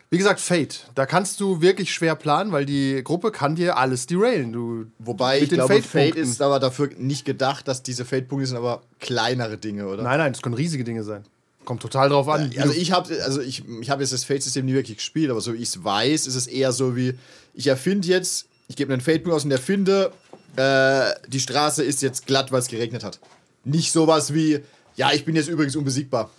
wie 0.10 0.18
gesagt, 0.18 0.40
Fate. 0.40 0.86
Da 0.96 1.06
kannst 1.06 1.40
du 1.40 1.62
wirklich 1.62 1.92
schwer 1.94 2.16
planen, 2.16 2.52
weil 2.52 2.66
die 2.66 3.02
Gruppe 3.04 3.32
kann 3.32 3.56
dir 3.56 3.78
alles 3.78 4.06
derailen. 4.06 4.54
Du, 4.54 4.86
Wobei 5.00 5.36
mit 5.36 5.44
ich 5.44 5.50
den 5.50 5.56
glaube, 5.58 5.74
Fate 5.76 5.86
Fate-Punkten. 5.86 6.22
ist 6.32 6.42
aber 6.42 6.60
dafür 6.60 6.90
nicht 6.98 7.26
gedacht, 7.26 7.68
dass 7.68 7.84
diese 7.84 8.06
Fate-Punkte 8.06 8.48
sind, 8.48 8.58
aber 8.58 8.82
kleinere 9.00 9.58
Dinge, 9.58 9.88
oder? 9.88 10.04
Nein, 10.04 10.20
nein, 10.20 10.34
das 10.34 10.42
können 10.42 10.56
riesige 10.56 10.84
Dinge 10.84 11.04
sein. 11.04 11.24
Kommt 11.66 11.82
total 11.82 12.10
drauf 12.10 12.28
an. 12.30 12.52
Also 12.60 12.74
ich 12.74 12.92
habe 12.92 13.10
also 13.24 13.42
ich, 13.42 13.64
ich 13.82 13.90
hab 13.90 14.00
jetzt 14.00 14.14
das 14.14 14.24
Fate-System 14.24 14.66
nie 14.66 14.74
wirklich 14.76 14.98
gespielt, 14.98 15.32
aber 15.32 15.42
so 15.42 15.54
wie 15.54 15.58
ich 15.58 15.70
es 15.70 15.84
weiß, 15.84 16.28
ist 16.28 16.36
es 16.36 16.46
eher 16.46 16.72
so 16.72 16.96
wie, 16.96 17.16
ich 17.56 17.66
erfinde 17.68 18.08
jetzt, 18.08 18.46
ich 18.68 18.76
gebe 18.76 18.94
einen 18.94 19.02
Fate-Punkt 19.02 19.36
aus 19.36 19.46
und 19.46 19.52
erfinde, 19.52 20.12
äh, 20.58 21.12
die 21.28 21.40
Straße 21.40 21.84
ist 21.84 22.04
jetzt 22.04 22.28
glatt, 22.28 22.52
weil 22.52 22.60
es 22.60 22.68
geregnet 22.68 23.04
hat. 23.04 23.20
Nicht 23.64 23.92
sowas 23.92 24.34
wie, 24.36 24.60
ja, 24.96 25.12
ich 25.14 25.26
bin 25.26 25.36
jetzt 25.36 25.50
übrigens 25.50 25.76
unbesiegbar. 25.76 26.30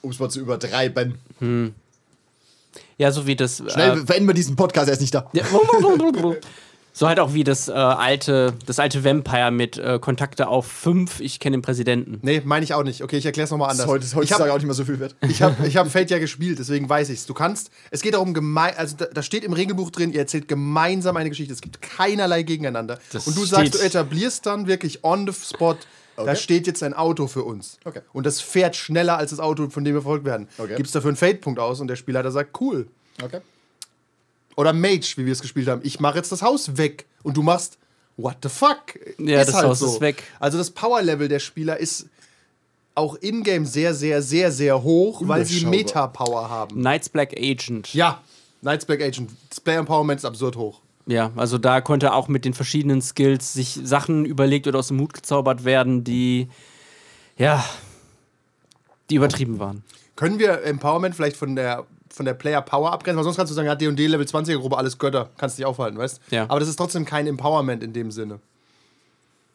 Um 0.00 0.10
es 0.10 0.18
mal 0.20 0.28
zu 0.30 0.40
übertreiben. 0.40 1.14
ja, 2.98 3.10
so 3.12 3.26
wie 3.26 3.36
das. 3.36 3.62
Schnell, 3.66 3.98
Äh, 3.98 4.04
beenden 4.04 4.26
wir 4.28 4.34
diesen 4.34 4.56
Podcast, 4.56 4.88
er 4.88 4.92
ist 4.94 5.00
nicht 5.00 5.14
da. 5.14 5.28
ja, 5.32 5.44
so 6.92 7.06
halt 7.06 7.20
auch 7.20 7.32
wie 7.32 7.44
das 7.44 7.68
äh, 7.68 7.72
alte, 7.72 8.54
das 8.66 8.78
alte 8.80 9.04
Vampire 9.04 9.50
mit 9.52 9.78
äh, 9.78 9.98
Kontakte 10.00 10.48
auf 10.48 10.66
5, 10.66 11.20
ich 11.20 11.38
kenne 11.38 11.56
den 11.56 11.62
Präsidenten. 11.62 12.18
nee, 12.22 12.42
meine 12.44 12.64
ich 12.64 12.74
auch 12.74 12.82
nicht. 12.82 13.02
Okay, 13.02 13.16
ich 13.18 13.26
erkläre 13.26 13.44
es 13.44 13.50
nochmal 13.52 13.68
Das 13.68 13.80
anders. 13.80 14.04
ist 14.04 14.14
heute, 14.16 14.24
ich 14.26 14.34
auch 14.34 14.54
nicht 14.56 14.64
mehr 14.64 14.74
so 14.74 14.84
viel 14.84 14.98
wert. 14.98 15.14
Ich 15.28 15.42
habe 15.42 15.66
ich 15.66 15.76
hab 15.76 15.88
Fate 15.90 16.10
ja 16.10 16.18
gespielt, 16.18 16.58
deswegen 16.58 16.88
weiß 16.88 17.10
ich's. 17.10 17.26
Du 17.26 17.34
kannst, 17.34 17.70
es 17.92 18.02
geht 18.02 18.14
darum, 18.14 18.34
gemein, 18.34 18.74
also 18.76 18.96
da, 18.96 19.06
da 19.06 19.22
steht 19.22 19.44
im 19.44 19.52
Regelbuch 19.52 19.90
drin, 19.90 20.12
ihr 20.12 20.18
erzählt 20.20 20.48
gemeinsam 20.48 21.16
eine 21.16 21.28
Geschichte. 21.28 21.52
Es 21.52 21.60
gibt 21.60 21.80
keinerlei 21.82 22.42
Gegeneinander. 22.42 22.98
Das 23.12 23.26
Und 23.28 23.36
du 23.36 23.44
sagst, 23.44 23.68
steht- 23.68 23.80
du 23.80 23.86
etablierst 23.86 24.46
dann 24.46 24.66
wirklich 24.66 25.04
on 25.04 25.26
the 25.26 25.32
spot, 25.32 25.76
da 26.24 26.32
Okay. 26.32 26.36
steht 26.36 26.66
jetzt 26.66 26.82
ein 26.82 26.94
Auto 26.94 27.26
für 27.26 27.44
uns. 27.44 27.78
Okay. 27.84 28.00
Und 28.12 28.26
das 28.26 28.40
fährt 28.40 28.76
schneller 28.76 29.16
als 29.16 29.30
das 29.30 29.40
Auto, 29.40 29.68
von 29.70 29.84
dem 29.84 29.94
wir 29.94 30.02
verfolgt 30.02 30.24
werden. 30.24 30.48
Okay. 30.58 30.74
Gibst 30.76 30.94
dafür 30.94 31.08
einen 31.08 31.16
Fate-Punkt 31.16 31.58
aus 31.60 31.80
und 31.80 31.88
der 31.88 31.96
Spielleiter 31.96 32.30
sagt, 32.30 32.60
cool. 32.60 32.88
Okay. 33.22 33.40
Oder 34.56 34.72
Mage, 34.72 35.14
wie 35.16 35.24
wir 35.26 35.32
es 35.32 35.40
gespielt 35.40 35.68
haben. 35.68 35.80
Ich 35.84 36.00
mache 36.00 36.16
jetzt 36.18 36.32
das 36.32 36.42
Haus 36.42 36.76
weg 36.76 37.06
und 37.22 37.36
du 37.36 37.42
machst, 37.42 37.78
what 38.16 38.36
the 38.42 38.48
fuck? 38.48 38.98
Ja, 39.18 39.44
das 39.44 39.54
Haus 39.54 39.80
ist 39.82 40.00
weg. 40.00 40.24
Also 40.40 40.58
das 40.58 40.70
Power-Level 40.70 41.28
der 41.28 41.38
Spieler 41.38 41.76
ist 41.78 42.06
auch 42.96 43.14
in-game 43.14 43.64
sehr, 43.64 43.94
sehr, 43.94 44.20
sehr, 44.22 44.50
sehr 44.50 44.82
hoch, 44.82 45.22
weil 45.24 45.44
sie. 45.44 45.64
Meta-Power 45.64 46.50
haben. 46.50 46.74
Knights 46.74 47.08
Black 47.08 47.32
Agent. 47.38 47.94
Ja, 47.94 48.20
Knights 48.60 48.84
Black 48.84 49.00
Agent. 49.00 49.30
Das 49.48 49.60
Player 49.60 49.78
Empowerment 49.78 50.18
ist 50.18 50.24
absurd 50.24 50.56
hoch. 50.56 50.80
Ja, 51.08 51.32
also 51.36 51.56
da 51.56 51.80
konnte 51.80 52.12
auch 52.12 52.28
mit 52.28 52.44
den 52.44 52.52
verschiedenen 52.52 53.00
Skills 53.00 53.54
sich 53.54 53.80
Sachen 53.82 54.26
überlegt 54.26 54.66
oder 54.66 54.78
aus 54.78 54.88
dem 54.88 55.00
Hut 55.00 55.14
gezaubert 55.14 55.64
werden, 55.64 56.04
die, 56.04 56.48
ja, 57.38 57.64
die 59.08 59.14
übertrieben 59.14 59.58
waren. 59.58 59.82
Können 60.16 60.38
wir 60.38 60.62
Empowerment 60.64 61.14
vielleicht 61.14 61.38
von 61.38 61.56
der, 61.56 61.86
von 62.10 62.26
der 62.26 62.34
Player 62.34 62.60
Power 62.60 62.92
abgrenzen? 62.92 63.16
Weil 63.16 63.24
sonst 63.24 63.36
kannst 63.36 63.50
du 63.50 63.54
sagen, 63.54 63.66
ja, 63.66 63.74
D&D 63.74 64.06
Level 64.06 64.26
20er 64.26 64.58
Gruppe, 64.58 64.76
alles 64.76 64.98
Götter. 64.98 65.30
Kannst 65.38 65.56
dich 65.56 65.64
aufhalten, 65.64 65.96
weißt? 65.96 66.20
Ja. 66.30 66.44
Aber 66.44 66.60
das 66.60 66.68
ist 66.68 66.76
trotzdem 66.76 67.06
kein 67.06 67.26
Empowerment 67.26 67.82
in 67.82 67.94
dem 67.94 68.10
Sinne. 68.10 68.38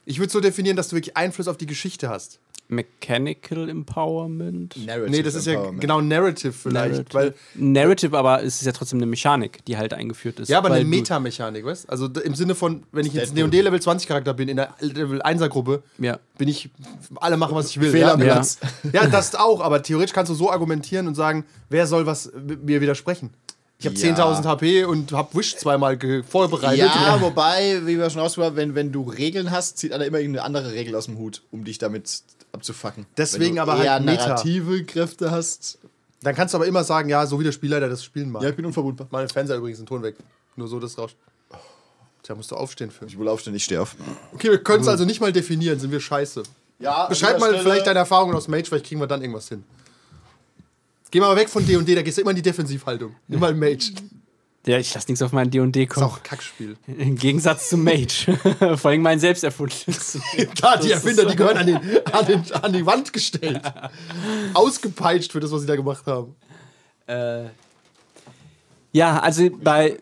Ich 0.06 0.18
würde 0.18 0.32
so 0.32 0.40
definieren, 0.40 0.76
dass 0.76 0.88
du 0.88 0.96
wirklich 0.96 1.16
Einfluss 1.16 1.48
auf 1.48 1.58
die 1.58 1.68
Geschichte 1.68 2.10
hast. 2.10 2.40
Mechanical 2.74 3.70
Empowerment? 3.70 4.76
Narrative 4.86 5.10
Nee, 5.12 5.24
das 5.24 5.36
ist 5.36 5.48
ja 5.48 5.72
genau 5.80 6.02
Narrative 6.02 6.52
vielleicht. 6.52 6.92
Narrative. 7.14 7.14
Weil, 7.14 7.34
Narrative, 7.56 8.18
aber 8.18 8.44
es 8.44 8.56
ist 8.56 8.66
ja 8.66 8.72
trotzdem 8.72 9.00
eine 9.00 9.06
Mechanik, 9.06 9.64
die 9.66 9.78
halt 9.78 9.94
eingeführt 9.94 10.40
ist. 10.40 10.50
ja, 10.50 10.58
aber 10.58 10.70
weil 10.70 10.82
eine 10.82 10.84
du- 10.86 10.90
Mechamechanik, 10.90 11.66
weißt 11.66 11.90
Also 11.90 12.08
d- 12.08 12.22
im 12.22 12.36
Sinne 12.36 12.56
von, 12.56 12.84
wenn 12.92 13.06
ich 13.06 13.14
jetzt 13.14 13.32
ein 13.32 13.36
Deadpool. 13.36 13.52
D&D 13.52 13.62
Level 13.64 13.82
20 13.82 14.08
Charakter 14.08 14.34
bin, 14.34 14.50
in 14.50 14.58
der 14.58 14.74
Level 14.80 15.22
1er 15.22 15.48
Gruppe, 15.50 15.84
Ja. 16.00 16.20
bin 16.38 16.48
ich, 16.48 16.70
alle 17.18 17.38
machen, 17.38 17.56
was 17.56 17.70
ich 17.70 17.80
will. 17.80 17.92
Fehler 17.92 18.18
ja? 18.20 18.42
Ja. 18.42 19.02
Ja, 19.04 19.08
das 19.08 19.36
auch, 19.36 19.62
aber 19.62 19.82
theoretisch 19.84 20.14
kannst 20.14 20.30
du 20.30 20.36
so 20.36 20.52
argumentieren 20.52 21.08
und 21.08 21.16
sagen, 21.16 21.46
wer 21.70 21.88
soll 21.88 22.06
was 22.06 22.32
mir 22.64 22.82
widersprechen? 22.82 23.32
Ich 23.80 23.88
habe 23.88 23.98
Ja. 23.98 24.16
10.000 24.16 24.46
HP 24.46 24.86
und 24.86 25.12
habe 25.12 25.36
Wish 25.38 25.58
zweimal 25.58 26.00
vorbereitet. 26.26 26.80
Ja, 26.86 27.18
wobei, 27.20 27.82
wie 27.86 27.98
wir 27.98 28.10
schon 28.10 28.22
rausgefunden 28.22 28.52
haben, 28.52 28.56
wenn, 28.56 28.76
wenn 28.76 28.92
du 28.94 29.02
Regeln 29.10 29.52
hast, 29.52 29.78
zieht 29.78 29.92
einer 29.92 30.06
immer 30.06 30.20
irgendeine 30.20 30.46
andere 30.46 30.72
Regel 30.72 30.96
aus 30.96 31.06
dem 31.08 31.18
Hut, 31.18 31.42
um 31.52 31.66
dich 31.66 31.80
damit 31.80 32.22
abzufacken. 32.54 33.06
Deswegen 33.18 33.60
aber 33.60 33.74
halt 33.74 33.86
eher 33.86 34.00
Meta. 34.00 34.28
narrative 34.28 34.84
Kräfte 34.86 35.32
hast. 35.32 35.80
Dann 36.22 36.36
kannst 36.36 36.54
du 36.54 36.58
aber 36.58 36.68
immer 36.68 36.84
sagen, 36.84 37.10
ja, 37.10 37.26
so 37.26 37.40
wie 37.40 37.44
der 37.44 37.52
Spielleiter 37.52 37.90
das 37.90 38.04
spielen 38.04 38.32
mag. 38.32 38.42
Ja, 38.42 38.50
ich 38.50 38.56
bin 38.56 38.66
unverwundbar. 38.66 39.08
Meine 39.12 39.28
Fernseher 39.28 39.58
übrigens 39.58 39.80
den 39.80 39.86
Ton 39.86 40.02
weg. 40.04 40.16
Nur 40.56 40.68
so 40.68 40.80
das 40.80 40.98
rauscht. 40.98 41.18
Tja, 42.22 42.36
musst 42.36 42.52
du 42.52 42.56
aufstehen 42.56 42.90
für. 42.90 43.06
Ich 43.06 43.20
will 43.20 43.28
aufstehen, 43.28 43.54
ich 43.54 43.66
stehe 43.66 43.82
auf. 43.82 43.98
Okay, 44.34 44.50
wir 44.50 44.64
können 44.64 44.82
es 44.82 44.88
also 44.88 45.04
nicht 45.04 45.20
mal 45.20 45.34
definieren, 45.34 45.78
sind 45.78 45.92
wir 45.92 46.00
scheiße. 46.00 46.44
Ja, 46.80 47.08
Beschreib 47.08 47.40
mal 47.40 47.60
vielleicht 47.60 47.86
deine 47.86 48.00
Erfahrungen 48.00 48.36
aus 48.36 48.48
Mage, 48.48 48.66
vielleicht 48.66 48.86
kriegen 48.86 49.02
wir 49.02 49.08
dann 49.08 49.22
irgendwas 49.22 49.50
hin. 49.50 49.64
Geh 51.12 51.20
mal 51.20 51.36
weg 51.36 51.50
von 51.50 51.66
D&D, 51.66 51.96
da 51.96 52.02
gehst 52.02 52.18
du 52.18 52.22
immer 52.22 52.32
in 52.32 52.38
die 52.38 52.42
Defensivhaltung. 52.42 53.16
Nimm 53.28 53.40
mal 53.40 53.54
Mage. 53.54 53.92
Ja, 54.66 54.78
ich 54.78 54.94
lasse 54.94 55.08
nichts 55.10 55.22
auf 55.22 55.34
mein 55.34 55.52
D&D 55.52 55.84
Ist 55.84 55.90
kommen. 55.90 56.06
auch 56.06 56.18
ein 56.18 56.24
Kackspiel. 56.24 56.78
Im 56.88 57.16
Gegensatz 57.18 57.70
zu 57.70 57.78
Mage. 57.78 58.38
Vor 58.78 58.92
allem 58.92 59.02
mein 59.02 59.20
selbst 59.20 59.44
erfundenes. 59.44 60.18
Da, 60.62 60.78
die 60.78 60.92
Erfinder, 60.92 61.26
die 61.26 61.36
gehören 61.36 61.58
an, 61.58 61.66
den, 61.66 61.80
an, 62.12 62.26
den, 62.26 62.52
an 62.54 62.74
die 62.74 62.86
Wand 62.86 63.12
gestellt. 63.12 63.62
Ausgepeitscht 64.54 65.34
für 65.34 65.42
das, 65.42 65.52
was 65.52 65.62
sie 65.62 65.68
da 65.68 65.76
gemacht 65.76 66.06
haben. 66.06 66.36
Äh, 67.08 67.46
ja, 68.94 69.20
also 69.20 69.50
bei, 69.50 69.98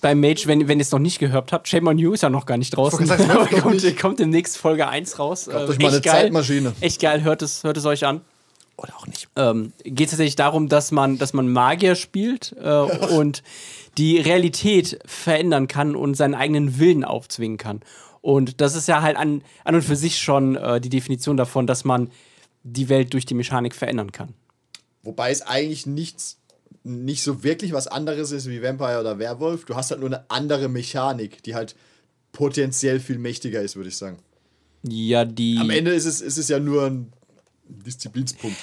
bei 0.00 0.14
Mage, 0.14 0.44
wenn, 0.46 0.68
wenn 0.68 0.78
ihr 0.78 0.82
es 0.82 0.92
noch 0.92 1.00
nicht 1.00 1.18
gehört 1.18 1.50
habt, 1.50 1.66
Shame 1.66 1.88
on 1.88 1.98
You 1.98 2.12
ist 2.12 2.22
ja 2.22 2.30
noch 2.30 2.46
gar 2.46 2.56
nicht 2.56 2.76
draußen. 2.76 3.04
Sagen, 3.06 3.26
hört 3.26 3.50
noch 3.50 3.62
kommt, 3.62 4.00
kommt 4.00 4.18
demnächst 4.20 4.58
Folge 4.58 4.86
1 4.86 5.18
raus. 5.18 5.48
Äh, 5.48 5.54
euch 5.54 5.78
mal 5.80 5.88
eine 5.88 6.02
Zeitmaschine. 6.02 6.72
Echt 6.80 7.00
geil, 7.00 7.24
hört 7.24 7.42
es, 7.42 7.64
hört 7.64 7.76
es 7.76 7.84
euch 7.84 8.06
an. 8.06 8.20
Oder 8.76 8.96
auch 8.96 9.06
nicht. 9.06 9.28
Ähm, 9.36 9.72
Geht 9.84 10.08
es 10.08 10.10
tatsächlich 10.10 10.36
darum, 10.36 10.68
dass 10.68 10.90
man, 10.90 11.18
dass 11.18 11.32
man 11.32 11.48
Magier 11.48 11.94
spielt 11.94 12.54
äh, 12.60 12.68
und 12.68 13.42
die 13.98 14.18
Realität 14.18 14.98
verändern 15.04 15.68
kann 15.68 15.96
und 15.96 16.14
seinen 16.14 16.34
eigenen 16.34 16.78
Willen 16.78 17.04
aufzwingen 17.04 17.58
kann. 17.58 17.80
Und 18.20 18.60
das 18.60 18.74
ist 18.74 18.88
ja 18.88 19.02
halt 19.02 19.16
an, 19.16 19.42
an 19.64 19.74
und 19.74 19.82
für 19.82 19.96
sich 19.96 20.18
schon 20.18 20.56
äh, 20.56 20.80
die 20.80 20.88
Definition 20.88 21.36
davon, 21.36 21.66
dass 21.66 21.84
man 21.84 22.10
die 22.62 22.88
Welt 22.88 23.12
durch 23.12 23.26
die 23.26 23.34
Mechanik 23.34 23.74
verändern 23.74 24.12
kann. 24.12 24.32
Wobei 25.02 25.30
es 25.30 25.42
eigentlich 25.42 25.86
nichts, 25.86 26.38
nicht 26.82 27.22
so 27.22 27.44
wirklich 27.44 27.72
was 27.72 27.86
anderes 27.86 28.32
ist 28.32 28.48
wie 28.48 28.62
Vampire 28.62 29.00
oder 29.00 29.18
Werwolf. 29.18 29.66
Du 29.66 29.74
hast 29.74 29.90
halt 29.90 30.00
nur 30.00 30.08
eine 30.08 30.24
andere 30.30 30.68
Mechanik, 30.68 31.42
die 31.42 31.54
halt 31.54 31.76
potenziell 32.32 33.00
viel 33.00 33.18
mächtiger 33.18 33.60
ist, 33.60 33.76
würde 33.76 33.90
ich 33.90 33.96
sagen. 33.96 34.18
Ja, 34.82 35.24
die. 35.24 35.58
Am 35.58 35.70
Ende 35.70 35.92
ist 35.92 36.06
es, 36.06 36.20
ist 36.20 36.38
es 36.38 36.48
ja 36.48 36.58
nur 36.58 36.86
ein 36.86 37.12
Disziplinspunkt. 37.68 38.56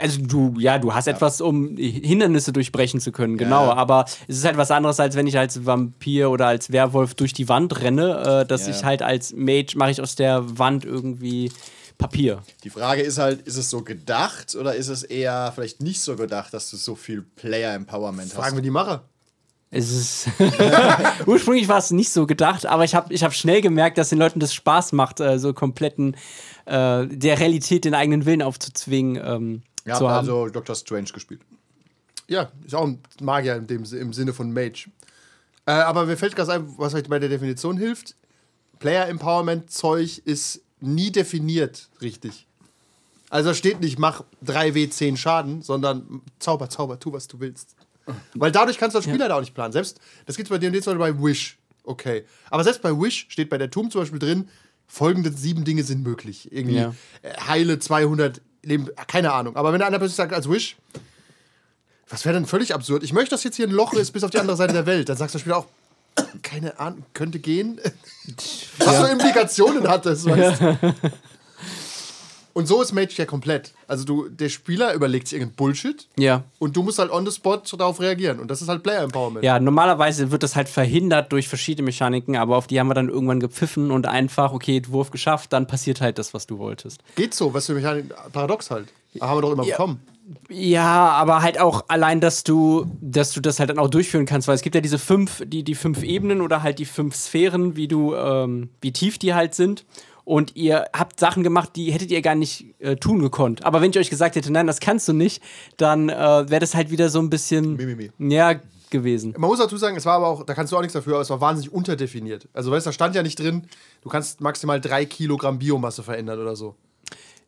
Also 0.00 0.20
du, 0.22 0.54
ja, 0.58 0.78
du 0.78 0.94
hast 0.94 1.06
etwas, 1.06 1.40
um 1.40 1.76
Hindernisse 1.76 2.52
durchbrechen 2.52 3.00
zu 3.00 3.12
können, 3.12 3.36
genau. 3.36 3.70
Aber 3.72 4.04
es 4.28 4.38
ist 4.38 4.44
halt 4.44 4.56
was 4.56 4.70
anderes, 4.70 4.98
als 5.00 5.14
wenn 5.16 5.26
ich 5.26 5.38
als 5.38 5.66
Vampir 5.66 6.30
oder 6.30 6.46
als 6.46 6.72
Werwolf 6.72 7.14
durch 7.14 7.32
die 7.32 7.48
Wand 7.48 7.80
renne, 7.82 8.42
äh, 8.42 8.46
dass 8.46 8.66
Ja. 8.66 8.74
ich 8.74 8.84
halt 8.84 9.02
als 9.02 9.32
Mage 9.34 9.74
mache 9.76 9.90
ich 9.90 10.00
aus 10.00 10.16
der 10.16 10.58
Wand 10.58 10.84
irgendwie 10.84 11.52
Papier. 11.98 12.42
Die 12.64 12.70
Frage 12.70 13.02
ist 13.02 13.18
halt, 13.18 13.42
ist 13.42 13.56
es 13.56 13.68
so 13.68 13.82
gedacht 13.82 14.54
oder 14.54 14.74
ist 14.74 14.88
es 14.88 15.02
eher 15.02 15.52
vielleicht 15.54 15.82
nicht 15.82 16.00
so 16.00 16.16
gedacht, 16.16 16.54
dass 16.54 16.70
du 16.70 16.76
so 16.78 16.94
viel 16.94 17.20
Player-Empowerment 17.22 18.32
Fragen 18.32 18.46
hast? 18.46 18.54
wir 18.56 18.62
die 18.62 18.70
Macher. 18.70 19.02
Es 19.72 19.90
ist 19.92 20.28
ursprünglich 21.26 21.68
war 21.68 21.78
es 21.78 21.90
nicht 21.90 22.10
so 22.10 22.26
gedacht, 22.26 22.66
aber 22.66 22.84
ich 22.84 22.94
habe 22.94 23.12
ich 23.12 23.22
hab 23.22 23.34
schnell 23.34 23.60
gemerkt, 23.60 23.98
dass 23.98 24.08
den 24.08 24.18
Leuten 24.18 24.40
das 24.40 24.52
Spaß 24.54 24.92
macht, 24.92 25.20
äh, 25.20 25.38
so 25.38 25.52
kompletten 25.52 26.16
äh, 26.66 27.06
der 27.06 27.38
Realität 27.38 27.84
den 27.84 27.94
eigenen 27.94 28.24
Willen 28.26 28.42
aufzuzwingen 28.42 29.22
ähm, 29.24 29.62
Ihr 29.94 29.98
zu 29.98 30.08
haben. 30.08 30.18
also 30.18 30.48
Doctor 30.48 30.74
Strange 30.74 31.10
gespielt. 31.12 31.40
Ja, 32.28 32.50
ist 32.64 32.74
auch 32.74 32.86
ein 32.86 33.00
Magier 33.20 33.56
in 33.56 33.66
dem, 33.66 33.84
im 33.84 34.12
Sinne 34.12 34.32
von 34.32 34.52
Mage. 34.52 34.90
Äh, 35.66 35.72
aber 35.72 36.06
mir 36.06 36.16
fällt 36.16 36.36
gerade 36.36 36.52
ein, 36.52 36.74
was 36.78 36.94
euch 36.94 37.08
bei 37.08 37.18
der 37.18 37.28
Definition 37.28 37.76
hilft. 37.76 38.14
Player 38.78 39.08
Empowerment 39.08 39.70
Zeug 39.70 40.22
ist 40.24 40.62
nie 40.80 41.10
definiert 41.10 41.88
richtig. 42.00 42.46
Also 43.28 43.50
da 43.50 43.54
steht 43.54 43.80
nicht, 43.80 43.98
mach 43.98 44.24
3W10 44.44 45.16
Schaden, 45.16 45.62
sondern 45.62 46.22
Zauber, 46.38 46.68
Zauber, 46.68 46.98
tu, 46.98 47.12
was 47.12 47.28
du 47.28 47.38
willst. 47.40 47.76
Weil 48.34 48.50
dadurch 48.50 48.78
kannst 48.78 48.94
du 48.94 48.98
als 48.98 49.04
Spieler 49.06 49.28
da 49.28 49.36
auch 49.36 49.40
nicht 49.40 49.54
planen. 49.54 49.72
Selbst, 49.72 50.00
das 50.26 50.36
gibt 50.36 50.48
es 50.48 50.50
bei 50.50 50.58
D&D 50.58 50.80
zum 50.80 50.98
Beispiel 50.98 51.14
bei 51.14 51.28
Wish. 51.28 51.58
Okay. 51.84 52.24
Aber 52.50 52.64
selbst 52.64 52.82
bei 52.82 52.90
Wish 52.90 53.26
steht 53.28 53.48
bei 53.50 53.58
der 53.58 53.70
Tomb 53.70 53.92
zum 53.92 54.00
Beispiel 54.00 54.18
drin, 54.18 54.48
folgende 54.88 55.30
sieben 55.32 55.64
Dinge 55.64 55.84
sind 55.84 56.02
möglich. 56.02 56.50
Irgendwie 56.50 56.76
Ja. 56.76 56.94
heile 57.46 57.78
200 57.78 58.40
Leben, 58.62 58.88
keine 59.06 59.32
Ahnung. 59.32 59.56
Aber 59.56 59.72
wenn 59.72 59.82
einer 59.82 59.98
plötzlich 59.98 60.16
sagt, 60.16 60.32
als 60.32 60.48
Wish, 60.48 60.76
was 62.08 62.24
wäre 62.24 62.34
denn 62.34 62.46
völlig 62.46 62.74
absurd? 62.74 63.02
Ich 63.02 63.12
möchte, 63.12 63.30
dass 63.30 63.44
jetzt 63.44 63.56
hier 63.56 63.66
ein 63.66 63.72
Loch 63.72 63.92
ist 63.92 64.12
bis 64.12 64.24
auf 64.24 64.30
die 64.30 64.38
andere 64.38 64.56
Seite 64.56 64.72
der 64.72 64.86
Welt. 64.86 65.08
Dann 65.08 65.16
sagst 65.16 65.34
du 65.34 65.38
Spieler 65.38 65.58
auch, 65.58 65.66
keine 66.42 66.78
Ahnung, 66.78 67.04
könnte 67.14 67.38
gehen. 67.38 67.80
Was 68.78 68.98
für 68.98 69.12
Implikationen 69.12 69.88
hat 69.88 70.06
das, 70.06 70.24
weißt 70.24 70.60
du? 70.60 70.78
Und 72.52 72.66
so 72.66 72.82
ist 72.82 72.92
Mage 72.92 73.14
ja 73.16 73.26
komplett. 73.26 73.72
Also 73.86 74.04
du, 74.04 74.28
der 74.28 74.48
Spieler 74.48 74.92
überlegt 74.94 75.28
sich 75.28 75.38
irgendeinen 75.38 75.56
Bullshit 75.56 76.08
Ja. 76.18 76.42
und 76.58 76.76
du 76.76 76.82
musst 76.82 76.98
halt 76.98 77.10
on 77.12 77.24
the 77.24 77.32
spot 77.32 77.62
darauf 77.78 78.00
reagieren. 78.00 78.40
Und 78.40 78.50
das 78.50 78.60
ist 78.60 78.68
halt 78.68 78.82
Player 78.82 79.02
Empowerment. 79.02 79.44
Ja, 79.44 79.60
normalerweise 79.60 80.30
wird 80.32 80.42
das 80.42 80.56
halt 80.56 80.68
verhindert 80.68 81.30
durch 81.32 81.48
verschiedene 81.48 81.84
Mechaniken, 81.86 82.36
aber 82.36 82.56
auf 82.56 82.66
die 82.66 82.80
haben 82.80 82.88
wir 82.88 82.94
dann 82.94 83.08
irgendwann 83.08 83.40
gepfiffen 83.40 83.90
und 83.90 84.06
einfach, 84.06 84.52
okay, 84.52 84.78
Entwurf 84.78 85.10
geschafft, 85.10 85.52
dann 85.52 85.66
passiert 85.66 86.00
halt 86.00 86.18
das, 86.18 86.34
was 86.34 86.46
du 86.46 86.58
wolltest. 86.58 87.02
Geht 87.16 87.34
so, 87.34 87.54
was 87.54 87.66
für 87.66 87.74
Mechanik, 87.74 88.06
paradox 88.32 88.70
halt. 88.70 88.88
Haben 89.20 89.38
wir 89.38 89.42
doch 89.42 89.52
immer 89.52 89.64
Ja. 89.64 89.76
bekommen. 89.76 90.00
Ja, 90.48 91.08
aber 91.10 91.42
halt 91.42 91.58
auch 91.60 91.84
allein, 91.88 92.20
dass 92.20 92.44
du, 92.44 92.86
dass 93.00 93.32
du 93.32 93.40
das 93.40 93.58
halt 93.58 93.70
dann 93.70 93.78
auch 93.80 93.88
durchführen 93.90 94.26
kannst, 94.26 94.46
weil 94.46 94.54
es 94.54 94.62
gibt 94.62 94.74
ja 94.76 94.80
diese 94.80 94.98
fünf, 94.98 95.42
die, 95.44 95.64
die 95.64 95.74
fünf 95.74 96.02
Ebenen 96.04 96.40
oder 96.40 96.62
halt 96.62 96.78
die 96.78 96.84
fünf 96.84 97.16
Sphären, 97.16 97.74
wie 97.76 97.88
du, 97.88 98.14
ähm, 98.14 98.70
wie 98.80 98.92
tief 98.92 99.18
die 99.18 99.34
halt 99.34 99.54
sind. 99.54 99.84
Und 100.30 100.54
ihr 100.54 100.84
habt 100.92 101.18
Sachen 101.18 101.42
gemacht, 101.42 101.70
die 101.74 101.90
hättet 101.90 102.12
ihr 102.12 102.22
gar 102.22 102.36
nicht 102.36 102.76
äh, 102.78 102.94
tun 102.94 103.18
gekonnt. 103.18 103.64
Aber 103.64 103.82
wenn 103.82 103.90
ich 103.90 103.98
euch 103.98 104.10
gesagt 104.10 104.36
hätte, 104.36 104.52
nein, 104.52 104.68
das 104.68 104.78
kannst 104.78 105.08
du 105.08 105.12
nicht, 105.12 105.42
dann 105.76 106.08
äh, 106.08 106.14
wäre 106.14 106.60
das 106.60 106.76
halt 106.76 106.92
wieder 106.92 107.08
so 107.08 107.18
ein 107.18 107.30
bisschen 107.30 107.74
Mimimi. 107.74 108.12
ja 108.16 108.54
gewesen. 108.90 109.34
Man 109.36 109.50
muss 109.50 109.58
dazu 109.58 109.76
sagen, 109.76 109.96
es 109.96 110.06
war 110.06 110.14
aber 110.14 110.28
auch, 110.28 110.44
da 110.44 110.54
kannst 110.54 110.72
du 110.72 110.76
auch 110.76 110.82
nichts 110.82 110.92
dafür, 110.92 111.14
aber 111.14 111.22
es 111.22 111.30
war 111.30 111.40
wahnsinnig 111.40 111.72
unterdefiniert. 111.72 112.48
Also 112.52 112.70
weißt 112.70 112.86
du, 112.86 112.90
da 112.90 112.92
stand 112.92 113.16
ja 113.16 113.24
nicht 113.24 113.40
drin, 113.40 113.66
du 114.02 114.08
kannst 114.08 114.40
maximal 114.40 114.80
drei 114.80 115.04
Kilogramm 115.04 115.58
Biomasse 115.58 116.04
verändern 116.04 116.38
oder 116.38 116.54
so. 116.54 116.76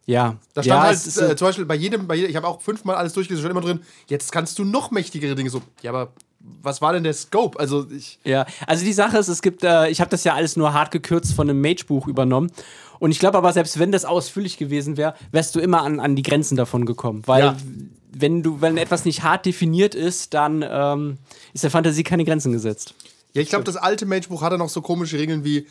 Ja. 0.05 0.39
Da 0.53 0.65
stand 0.65 0.83
ja, 0.83 0.83
halt 0.83 1.31
äh, 1.31 1.37
zum 1.37 1.47
Beispiel 1.47 1.67
bei 1.67 1.77
jedem, 1.77 2.09
bei 2.09 2.17
jedem 2.17 2.31
ich 2.31 2.37
habe 2.37 2.49
auch 2.49 2.63
fünfmal 2.63 2.97
alles 2.97 3.13
durchgelesen, 3.13 3.45
stand 3.45 3.57
immer 3.57 3.65
drin, 3.65 3.85
jetzt 4.09 4.33
kannst 4.33 4.59
du 4.59 4.65
noch 4.65 4.91
mächtigere 4.91 5.37
Dinge 5.37 5.51
so. 5.51 5.63
Ja, 5.83 5.93
aber 5.93 6.15
was 6.63 6.81
war 6.81 6.93
denn 6.93 7.03
der 7.05 7.15
Scope? 7.15 7.59
Also 7.59 7.87
ich. 7.91 8.19
Ja, 8.25 8.47
also 8.67 8.85
die 8.85 8.93
Sache 8.93 9.19
ist, 9.19 9.29
es 9.29 9.43
gibt, 9.43 9.65
äh, 9.65 9.89
ich 9.89 10.01
habe 10.01 10.11
das 10.11 10.25
ja 10.25 10.35
alles 10.35 10.57
nur 10.57 10.73
hart 10.73 10.91
gekürzt 10.91 11.35
von 11.35 11.49
einem 11.49 11.61
Mage-Buch 11.61 12.07
übernommen. 12.07 12.51
Und 12.99 13.11
ich 13.11 13.19
glaube 13.19 13.39
aber, 13.39 13.53
selbst 13.53 13.79
wenn 13.79 13.91
das 13.91 14.05
ausführlich 14.05 14.59
gewesen 14.59 14.97
wäre, 14.97 15.15
wärst 15.33 15.55
du 15.57 15.61
immer 15.61 15.83
an, 15.83 15.99
an 15.99 16.15
die 16.15 16.23
Grenzen 16.23 16.57
davon 16.57 16.87
gekommen. 16.87 17.23
Weil 17.27 17.43
Ja. 17.45 17.57
wenn 18.13 18.43
du, 18.43 18.61
wenn 18.61 18.77
etwas 18.77 19.05
nicht 19.05 19.23
hart 19.25 19.45
definiert 19.47 19.95
ist, 19.95 20.35
dann 20.35 20.65
ähm, 20.69 21.19
ist 21.53 21.65
der 21.65 21.71
Fantasie 21.73 22.05
keine 22.05 22.25
Grenzen 22.25 22.53
gesetzt. 22.53 22.95
Ja, 23.33 23.43
ich 23.43 23.49
glaube, 23.49 23.65
das 23.65 23.77
alte 23.77 24.07
Mage-Buch 24.07 24.43
hatte 24.43 24.59
noch 24.59 24.69
so 24.69 24.83
komische 24.83 25.19
Regeln 25.19 25.45
wie 25.45 25.67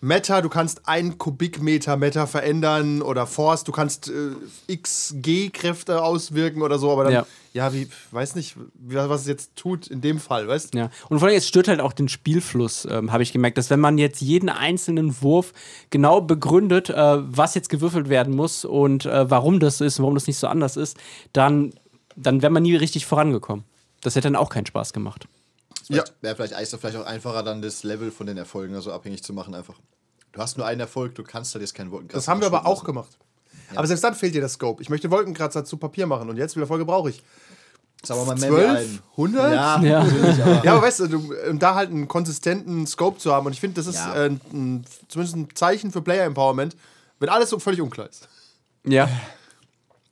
Meta, 0.00 0.42
du 0.42 0.50
kannst 0.50 0.86
ein 0.86 1.16
Kubikmeter 1.16 1.96
Meta 1.96 2.26
verändern 2.26 3.00
oder 3.00 3.26
Force, 3.26 3.64
du 3.64 3.72
kannst 3.72 4.10
äh, 4.10 4.76
XG-Kräfte 4.76 6.02
auswirken 6.02 6.60
oder 6.62 6.78
so, 6.78 6.90
aber 6.90 7.04
dann, 7.04 7.12
ja, 7.12 7.26
Ja. 7.54 7.72
wie, 7.72 7.88
weiß 8.10 8.34
nicht, 8.34 8.56
was 8.74 9.22
es 9.22 9.26
jetzt 9.26 9.56
tut 9.56 9.86
in 9.86 10.00
dem 10.00 10.18
Fall, 10.18 10.48
weißt 10.48 10.74
du? 10.74 10.78
Ja. 10.78 10.90
Und 11.08 11.20
vor 11.20 11.28
allem, 11.28 11.36
es 11.36 11.46
stört 11.46 11.68
halt 11.68 11.80
auch 11.80 11.92
den 11.92 12.08
Spielfluss, 12.08 12.86
ähm, 12.90 13.12
habe 13.12 13.22
ich 13.22 13.32
gemerkt, 13.32 13.58
dass 13.58 13.70
wenn 13.70 13.80
man 13.80 13.96
jetzt 13.96 14.20
jeden 14.20 14.48
einzelnen 14.48 15.22
Wurf 15.22 15.52
genau 15.90 16.20
begründet, 16.20 16.90
äh, 16.90 16.94
was 16.96 17.54
jetzt 17.54 17.68
gewürfelt 17.68 18.08
werden 18.08 18.34
muss 18.34 18.64
und 18.64 19.06
äh, 19.06 19.30
warum 19.30 19.60
das 19.60 19.78
so 19.78 19.84
ist 19.84 19.98
und 19.98 20.02
warum 20.02 20.14
das 20.14 20.26
nicht 20.26 20.38
so 20.38 20.48
anders 20.48 20.76
ist, 20.76 20.96
dann, 21.32 21.72
dann 22.16 22.42
wäre 22.42 22.52
man 22.52 22.64
nie 22.64 22.76
richtig 22.76 23.06
vorangekommen. 23.06 23.64
Das 24.02 24.16
hätte 24.16 24.26
dann 24.26 24.36
auch 24.36 24.50
keinen 24.50 24.66
Spaß 24.66 24.92
gemacht. 24.92 25.26
Ja. 25.88 26.04
Wäre 26.20 26.34
vielleicht, 26.34 26.60
ist 26.60 26.76
vielleicht 26.76 26.96
auch 26.96 27.06
einfacher, 27.06 27.42
dann 27.42 27.62
das 27.62 27.84
Level 27.84 28.10
von 28.10 28.26
den 28.26 28.36
Erfolgen 28.36 28.74
also 28.74 28.92
abhängig 28.92 29.22
zu 29.22 29.32
machen, 29.32 29.54
einfach. 29.54 29.78
Du 30.32 30.40
hast 30.40 30.56
nur 30.56 30.66
einen 30.66 30.80
Erfolg, 30.80 31.14
du 31.14 31.22
kannst 31.22 31.54
halt 31.54 31.62
jetzt 31.62 31.74
keinen 31.74 31.92
Wolkenkratzer 31.92 32.18
Das 32.18 32.28
haben 32.28 32.40
wir 32.40 32.48
aber 32.48 32.66
auch 32.66 32.82
gemacht. 32.84 33.16
Aber 33.74 33.86
selbst 33.86 34.02
dann 34.04 34.14
fehlt 34.14 34.34
dir 34.34 34.40
das 34.40 34.54
Scope. 34.54 34.82
Ich 34.82 34.88
möchte 34.88 35.10
Wolkenkratzer 35.10 35.64
zu 35.64 35.76
Papier 35.76 36.06
machen 36.06 36.28
und 36.28 36.36
jetzt, 36.36 36.54
wie 36.56 36.60
viel 36.60 36.66
Folge 36.66 36.84
brauche 36.84 37.10
ich? 37.10 37.22
wir 38.06 38.16
mal 38.16 38.34
mehr 38.36 38.48
12? 38.50 38.62
wie 38.62 38.76
einen. 38.76 38.98
100? 39.12 39.52
Ja, 39.54 39.82
Ja. 39.82 40.04
natürlich, 40.04 40.42
aber 40.42 40.64
Ja, 40.64 40.72
aber 40.74 40.82
weißt 40.82 41.00
du, 41.00 41.06
du, 41.08 41.34
um 41.50 41.58
da 41.58 41.74
halt 41.74 41.90
einen 41.90 42.06
konsistenten 42.06 42.86
Scope 42.86 43.18
zu 43.18 43.32
haben 43.32 43.46
und 43.46 43.52
ich 43.52 43.60
finde, 43.60 43.76
das 43.76 43.86
ist 43.86 43.96
Ja. 43.96 44.14
äh, 44.24 44.26
ein, 44.52 44.84
zumindest 45.08 45.36
ein 45.36 45.48
Zeichen 45.54 45.90
für 45.90 46.02
Player 46.02 46.24
Empowerment, 46.24 46.76
wenn 47.18 47.28
alles 47.30 47.48
so 47.50 47.58
völlig 47.58 47.80
unklar 47.80 48.08
ist. 48.08 48.28
Ja. 48.86 49.08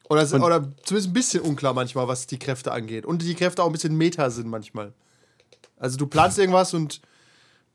Oder, 0.09 0.23
oder 0.42 0.68
zumindest 0.85 1.11
ein 1.11 1.12
bisschen 1.12 1.40
unklar 1.42 1.75
manchmal, 1.75 2.09
was 2.09 2.26
die 2.26 2.38
Kräfte 2.38 2.73
angeht. 2.73 3.04
Und 3.06 3.23
die 3.23 3.35
Kräfte 3.35 3.62
auch 3.62 3.66
ein 3.66 3.73
bisschen 3.73 3.97
Meta 3.97 4.30
sind 4.30 4.49
manchmal. 4.49 4.92
Also 5.78 5.97
du 5.99 6.06
planst 6.06 6.38
irgendwas 6.38 6.75
und 6.75 7.00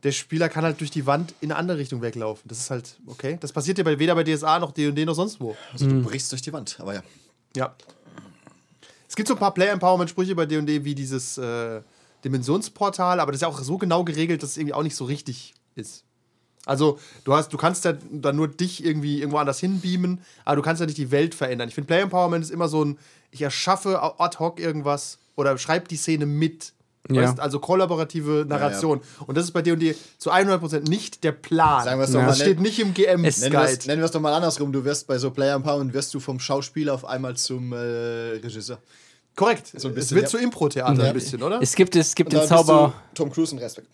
der 0.03 0.11
Spieler 0.11 0.49
kann 0.49 0.63
halt 0.63 0.79
durch 0.79 0.91
die 0.91 1.05
Wand 1.05 1.33
in 1.41 1.51
eine 1.51 1.59
andere 1.59 1.77
Richtung 1.77 2.01
weglaufen. 2.01 2.47
Das 2.47 2.59
ist 2.59 2.69
halt, 2.69 2.97
okay. 3.07 3.37
Das 3.39 3.51
passiert 3.51 3.77
ja 3.77 3.83
bei, 3.83 3.99
weder 3.99 4.15
bei 4.15 4.23
DSA 4.23 4.59
noch 4.59 4.71
D&D 4.71 5.05
noch 5.05 5.15
sonst 5.15 5.39
wo. 5.41 5.55
also, 5.73 5.87
du 5.87 6.03
brichst 6.03 6.31
durch 6.31 6.41
die 6.41 6.53
Wand. 6.53 6.77
Aber 6.79 6.93
ja. 6.93 7.03
Ja. 7.55 7.75
Es 9.07 9.15
gibt 9.15 9.27
so 9.27 9.33
ein 9.33 9.39
paar 9.39 9.53
Player-Empowerment-Sprüche 9.53 10.35
bei 10.35 10.45
D&D, 10.45 10.83
wie 10.83 10.93
dieses, 10.93 11.37
äh, 11.37 11.81
Dimensionsportal, 12.23 13.19
aber 13.19 13.31
das 13.31 13.39
ist 13.39 13.41
ja 13.43 13.47
auch 13.47 13.59
so 13.59 13.77
genau 13.77 14.03
geregelt, 14.03 14.43
dass 14.43 14.51
es 14.51 14.57
irgendwie 14.57 14.73
auch 14.73 14.83
nicht 14.83 14.95
so 14.95 15.05
richtig 15.05 15.53
ist. 15.75 16.03
Also, 16.65 16.99
du 17.23 17.33
hast, 17.33 17.53
du 17.53 17.57
kannst 17.57 17.85
ja 17.85 17.93
dann 18.11 18.35
nur 18.35 18.49
dich 18.49 18.83
irgendwie 18.83 19.19
irgendwo 19.19 19.37
anders 19.37 19.59
hinbeamen, 19.59 20.19
aber 20.43 20.57
du 20.57 20.61
kannst 20.61 20.81
ja 20.81 20.85
nicht 20.85 20.97
die 20.97 21.11
Welt 21.11 21.33
verändern. 21.33 21.69
Ich 21.69 21.75
finde, 21.75 21.87
Player 21.87 22.03
Empowerment 22.03 22.43
ist 22.43 22.51
immer 22.51 22.67
so 22.67 22.83
ein, 22.83 22.97
ich 23.31 23.41
erschaffe 23.41 24.01
ad 24.19 24.37
hoc 24.39 24.59
irgendwas 24.59 25.19
oder 25.35 25.57
schreibe 25.57 25.87
die 25.87 25.95
Szene 25.95 26.25
mit. 26.25 26.73
Ja. 27.11 27.23
Weißt, 27.23 27.39
also 27.39 27.59
kollaborative 27.59 28.45
Narration. 28.47 29.01
Und 29.25 29.35
das 29.37 29.45
ist 29.45 29.51
bei 29.51 29.61
D&D 29.61 29.95
zu 30.17 30.31
100% 30.31 30.89
nicht 30.89 31.23
der 31.23 31.31
Plan. 31.31 31.83
Sagen 31.83 31.99
wir 31.99 32.05
es 32.05 32.09
Ja. 32.13 32.15
doch 32.15 32.21
mal. 32.23 32.27
das 32.29 32.37
steht 32.37 32.47
Nennen, 32.55 32.61
nicht 32.63 32.79
im 32.79 32.93
GM-Guide. 32.93 33.39
nennen 33.39 33.53
wir 33.53 33.61
es- 33.63 33.85
nennen 33.87 34.01
wir 34.01 34.05
es 34.05 34.11
doch 34.11 34.21
mal 34.21 34.33
andersrum. 34.33 34.71
Du 34.71 34.83
wirst 34.85 35.07
bei 35.07 35.17
so 35.17 35.31
Player 35.31 35.55
Empowerment 35.55 35.93
wirst 35.93 36.13
du 36.13 36.19
vom 36.19 36.39
Schauspieler 36.39 36.93
auf 36.93 37.05
einmal 37.05 37.35
zum 37.37 37.73
äh, 37.73 37.77
Regisseur. 37.77 38.79
Korrekt. 39.35 39.67
So 39.77 39.87
ein 39.87 39.91
es 39.91 39.95
bisschen, 39.95 40.15
wird 40.15 40.25
ja. 40.25 40.29
zu 40.31 40.37
Impro-Theater 40.39 41.03
ein 41.03 41.13
bisschen, 41.13 41.43
oder? 41.43 41.59
Es 41.61 41.75
gibt, 41.75 41.95
es 41.95 42.15
gibt 42.15 42.33
den 42.33 42.41
Zauber 42.41 42.93
Tom 43.13 43.31
Cruise 43.31 43.53
und 43.53 43.61
Respekt. 43.61 43.87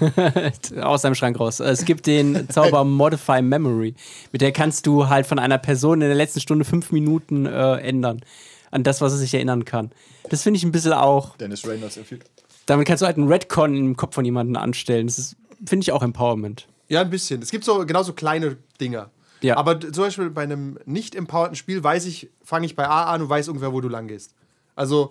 aus 0.82 1.02
seinem 1.02 1.14
Schrank 1.14 1.38
raus. 1.38 1.60
Es 1.60 1.84
gibt 1.84 2.06
den 2.06 2.48
Zauber 2.48 2.84
Modify 2.84 3.42
Memory. 3.42 3.94
Mit 4.32 4.40
der 4.40 4.52
kannst 4.52 4.86
du 4.86 5.08
halt 5.08 5.26
von 5.26 5.38
einer 5.38 5.58
Person 5.58 6.00
in 6.00 6.08
der 6.08 6.16
letzten 6.16 6.40
Stunde 6.40 6.64
fünf 6.64 6.92
Minuten 6.92 7.44
äh, 7.46 7.76
ändern. 7.76 8.22
An 8.70 8.82
das, 8.84 9.00
was 9.00 9.12
er 9.12 9.18
sich 9.18 9.34
erinnern 9.34 9.64
kann. 9.64 9.90
Das 10.30 10.42
finde 10.44 10.56
ich 10.58 10.64
ein 10.64 10.72
bisschen 10.72 10.92
auch. 10.92 11.36
Dennis 11.36 11.66
Reynolds 11.66 11.96
empfiehlt. 11.96 12.24
Damit 12.70 12.86
kannst 12.86 13.02
du 13.02 13.06
halt 13.06 13.16
einen 13.16 13.26
Redcon 13.26 13.76
im 13.76 13.96
Kopf 13.96 14.14
von 14.14 14.24
jemandem 14.24 14.54
anstellen. 14.54 15.08
Das 15.08 15.34
finde 15.66 15.82
ich, 15.82 15.90
auch 15.90 16.04
Empowerment. 16.04 16.68
Ja, 16.86 17.00
ein 17.00 17.10
bisschen. 17.10 17.42
Es 17.42 17.50
gibt 17.50 17.64
so 17.64 17.84
genauso 17.84 18.12
kleine 18.12 18.58
Dinger. 18.80 19.10
Ja. 19.40 19.56
Aber 19.56 19.80
zum 19.80 20.04
Beispiel 20.04 20.30
bei 20.30 20.44
einem 20.44 20.78
nicht 20.84 21.16
empowerten 21.16 21.56
Spiel 21.56 21.82
weiß 21.82 22.06
ich, 22.06 22.30
fange 22.44 22.66
ich 22.66 22.76
bei 22.76 22.86
A 22.86 23.12
an 23.12 23.22
und 23.22 23.28
weiß 23.28 23.48
ungefähr, 23.48 23.72
wo 23.72 23.80
du 23.80 23.88
lang 23.88 24.06
gehst. 24.06 24.34
Also 24.76 25.10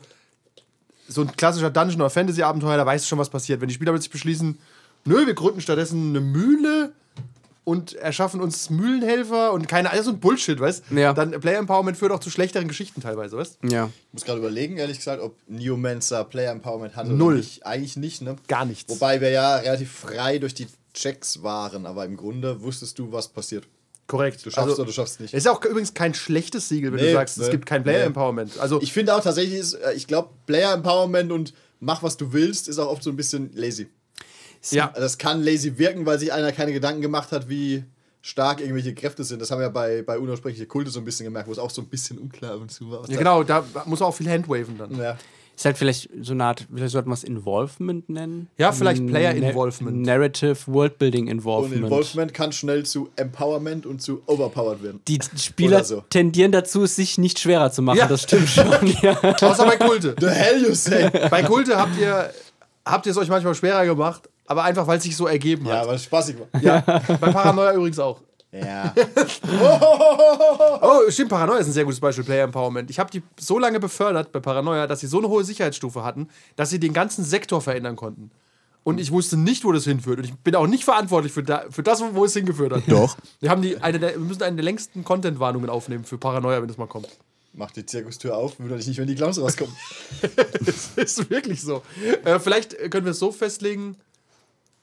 so 1.09 1.19
ein 1.23 1.35
klassischer 1.35 1.69
Dungeon- 1.69 1.99
oder 1.99 2.09
Fantasy-Abenteuer, 2.09 2.77
da 2.77 2.85
weißt 2.85 3.03
du 3.03 3.09
schon, 3.09 3.19
was 3.19 3.29
passiert. 3.29 3.59
Wenn 3.59 3.67
die 3.67 3.73
Spieler 3.73 3.91
plötzlich 3.91 4.11
beschließen, 4.11 4.57
nö, 5.03 5.27
wir 5.27 5.33
gründen 5.33 5.59
stattdessen 5.59 6.11
eine 6.11 6.21
Mühle 6.21 6.93
und 7.63 7.93
erschaffen 7.93 8.41
uns 8.41 8.69
Mühlenhelfer 8.69 9.53
und 9.53 9.67
keine, 9.67 9.91
also 9.91 10.03
so 10.05 10.09
ein 10.11 10.19
Bullshit, 10.19 10.59
weißt 10.59 10.85
Ja. 10.91 11.13
Dann 11.13 11.31
Player 11.39 11.59
Empowerment 11.59 11.97
führt 11.97 12.11
auch 12.11 12.19
zu 12.19 12.29
schlechteren 12.29 12.67
Geschichten 12.67 13.01
teilweise, 13.01 13.37
weißt 13.37 13.59
Ja. 13.69 13.89
Ich 14.07 14.13
muss 14.13 14.25
gerade 14.25 14.39
überlegen, 14.39 14.77
ehrlich 14.77 14.97
gesagt, 14.97 15.21
ob 15.21 15.35
Neomancer 15.47 16.23
Player 16.23 16.51
Empowerment 16.51 16.95
hatte 16.95 17.11
Null. 17.11 17.33
oder 17.33 17.37
nicht. 17.37 17.65
Eigentlich 17.65 17.95
nicht, 17.97 18.21
ne? 18.21 18.35
Gar 18.47 18.65
nichts. 18.65 18.91
Wobei 18.93 19.21
wir 19.21 19.29
ja 19.29 19.57
relativ 19.57 19.91
frei 19.91 20.39
durch 20.39 20.53
die 20.53 20.67
Checks 20.93 21.43
waren, 21.43 21.85
aber 21.85 22.05
im 22.05 22.17
Grunde 22.17 22.61
wusstest 22.61 22.97
du, 22.97 23.11
was 23.11 23.27
passiert. 23.27 23.67
Korrekt. 24.07 24.43
Du 24.43 24.49
schaffst 24.49 24.75
oder 24.79 24.85
du 24.87 24.91
schaffst 24.91 25.19
nicht. 25.19 25.35
Ist 25.35 25.45
ja 25.45 25.51
auch 25.51 25.63
übrigens 25.63 25.93
kein 25.93 26.15
schlechtes 26.15 26.67
Siegel, 26.67 26.91
wenn 26.91 26.99
Nee, 26.99 27.07
du 27.09 27.13
sagst, 27.13 27.37
es 27.37 27.45
nee. 27.45 27.51
gibt 27.51 27.67
kein 27.67 27.83
Player 27.83 27.99
Nee. 27.99 28.05
Empowerment. 28.07 28.57
Also 28.59 28.81
Ich 28.81 28.91
finde 28.91 29.15
auch 29.15 29.21
tatsächlich, 29.21 29.59
ist, 29.59 29.73
äh, 29.73 29.93
ich 29.93 30.07
glaube, 30.07 30.29
Player 30.47 30.73
Empowerment 30.73 31.31
und 31.31 31.53
mach, 31.79 32.01
was 32.01 32.17
du 32.17 32.33
willst, 32.33 32.67
ist 32.67 32.79
auch 32.79 32.89
oft 32.89 33.03
so 33.03 33.11
ein 33.11 33.15
bisschen 33.15 33.51
lazy. 33.53 33.87
Ja, 34.71 34.87
Also 34.89 35.01
Das 35.01 35.17
kann 35.17 35.43
lazy 35.43 35.77
wirken, 35.77 36.05
weil 36.05 36.19
sich 36.19 36.31
einer 36.33 36.51
keine 36.51 36.73
Gedanken 36.73 37.01
gemacht 37.01 37.31
hat, 37.31 37.49
wie 37.49 37.83
stark 38.21 38.59
irgendwelche 38.59 38.93
Kräfte 38.93 39.23
sind. 39.23 39.41
Das 39.41 39.49
haben 39.51 39.61
wir 39.61 39.69
bei, 39.69 40.01
bei 40.01 40.19
Unaussprechliche 40.19 40.65
Kulte 40.65 40.91
so 40.91 40.99
ein 40.99 41.05
bisschen 41.05 41.23
gemerkt, 41.25 41.47
wo 41.47 41.51
es 41.53 41.59
auch 41.59 41.69
so 41.71 41.81
ein 41.81 41.87
bisschen 41.87 42.17
unklar 42.17 42.53
ab 42.55 42.61
und 42.61 42.69
zu 42.71 42.91
war. 42.91 43.09
ja, 43.09 43.17
genau, 43.17 43.43
da 43.43 43.63
muss 43.85 44.01
auch 44.01 44.13
viel 44.13 44.29
Handwaven 44.29 44.77
dann. 44.77 44.97
Ja. 44.97 45.17
Ist 45.55 45.65
halt 45.65 45.77
vielleicht 45.77 46.09
so 46.21 46.31
eine 46.31 46.45
Art, 46.45 46.65
vielleicht 46.73 46.93
sollte 46.93 47.09
man 47.09 47.17
es 47.17 47.23
Involvement 47.25 48.07
nennen? 48.09 48.47
Ja, 48.57 48.71
vielleicht 48.71 49.05
Player 49.05 49.33
Na- 49.33 49.47
Involvement. 49.49 50.03
Narrative 50.05 50.55
Worldbuilding 50.67 51.25
Und 51.25 51.31
Involvement. 51.31 51.83
Involvement 51.83 52.33
kann 52.33 52.53
schnell 52.53 52.85
zu 52.85 53.09
Empowerment 53.17 53.85
und 53.85 54.01
zu 54.01 54.21
Overpowered 54.25 54.81
werden. 54.83 55.01
Die 55.09 55.19
Spieler 55.37 55.83
so. 55.83 56.01
tendieren 56.09 56.53
dazu, 56.53 56.83
es 56.83 56.95
sich 56.95 57.17
nicht 57.17 57.39
schwerer 57.39 57.71
zu 57.73 57.81
machen. 57.81 57.97
Ja. 57.97 58.07
Das 58.07 58.23
stimmt 58.23 58.47
schon. 58.49 58.67
ja. 59.01 59.19
Außer 59.21 59.65
bei 59.65 59.75
Kulte. 59.75 60.15
The 60.19 60.27
hell 60.29 60.63
you 60.63 60.73
say? 60.73 61.09
Bei 61.29 61.43
Kulte 61.43 61.75
habt 61.77 61.97
ihr, 61.99 62.31
habt 62.85 63.05
ihr 63.05 63.11
es 63.11 63.17
euch 63.17 63.27
manchmal 63.27 63.53
schwerer 63.55 63.85
gemacht, 63.85 64.29
aber 64.49 64.63
einfach, 64.63 64.87
weil 64.87 64.97
es 64.97 65.03
sich 65.03 65.15
so 65.15 65.27
ergeben 65.27 65.67
ja, 65.67 65.79
hat. 65.79 65.87
weil 65.87 65.95
es 65.95 66.03
spaßig 66.03 66.35
war. 66.39 66.61
Ja, 66.61 66.81
bei 66.81 67.31
Paranoia 67.31 67.73
übrigens 67.73 67.99
auch. 67.99 68.19
Ja. 68.51 68.93
Oh, 70.81 71.09
stimmt, 71.09 71.29
Paranoia 71.29 71.59
ist 71.59 71.67
ein 71.67 71.73
sehr 71.73 71.83
gutes 71.83 71.99
Beispiel, 71.99 72.23
Player 72.23 72.45
Empowerment. 72.45 72.89
Ich 72.89 72.99
habe 72.99 73.11
die 73.11 73.21
so 73.39 73.59
lange 73.59 73.79
befördert 73.79 74.31
bei 74.31 74.39
Paranoia, 74.39 74.87
dass 74.87 75.01
sie 75.01 75.07
so 75.07 75.19
eine 75.19 75.27
hohe 75.27 75.43
Sicherheitsstufe 75.43 76.03
hatten, 76.03 76.29
dass 76.55 76.69
sie 76.69 76.79
den 76.79 76.93
ganzen 76.93 77.23
Sektor 77.23 77.61
verändern 77.61 77.95
konnten. 77.95 78.31
Und 78.83 78.99
ich 78.99 79.11
wusste 79.11 79.37
nicht, 79.37 79.65
wo 79.65 79.71
das 79.71 79.83
hinführt. 79.83 80.19
Und 80.19 80.25
ich 80.25 80.33
bin 80.35 80.55
auch 80.55 80.67
nicht 80.67 80.85
verantwortlich 80.85 81.33
für, 81.33 81.43
da, 81.43 81.65
für 81.69 81.83
das, 81.83 82.01
wo 82.13 82.25
es 82.25 82.33
hingeführt 82.33 82.71
hat. 82.71 82.83
Doch. 82.87 83.17
Wir, 83.39 83.49
haben 83.49 83.61
die, 83.61 83.77
eine 83.77 83.99
der, 83.99 84.13
wir 84.13 84.19
müssen 84.19 84.41
eine 84.41 84.55
der 84.55 84.65
längsten 84.65 85.03
Content-Warnungen 85.03 85.69
aufnehmen 85.69 86.05
für 86.05 86.17
Paranoia, 86.17 86.61
wenn 86.61 86.69
das 86.69 86.77
mal 86.77 86.87
kommt. 86.87 87.09
Mach 87.53 87.71
die 87.71 87.85
Zirkustür 87.85 88.37
auf, 88.37 88.59
wundert 88.59 88.79
dich 88.79 88.87
nicht, 88.87 88.99
wenn 88.99 89.07
die 89.07 89.15
Clowns 89.15 89.39
rauskommen. 89.39 89.75
Das 90.61 90.91
ist 90.95 91.29
wirklich 91.29 91.61
so. 91.61 91.81
Äh, 92.23 92.39
vielleicht 92.39 92.77
können 92.89 93.05
wir 93.05 93.11
es 93.11 93.19
so 93.19 93.31
festlegen: 93.31 93.97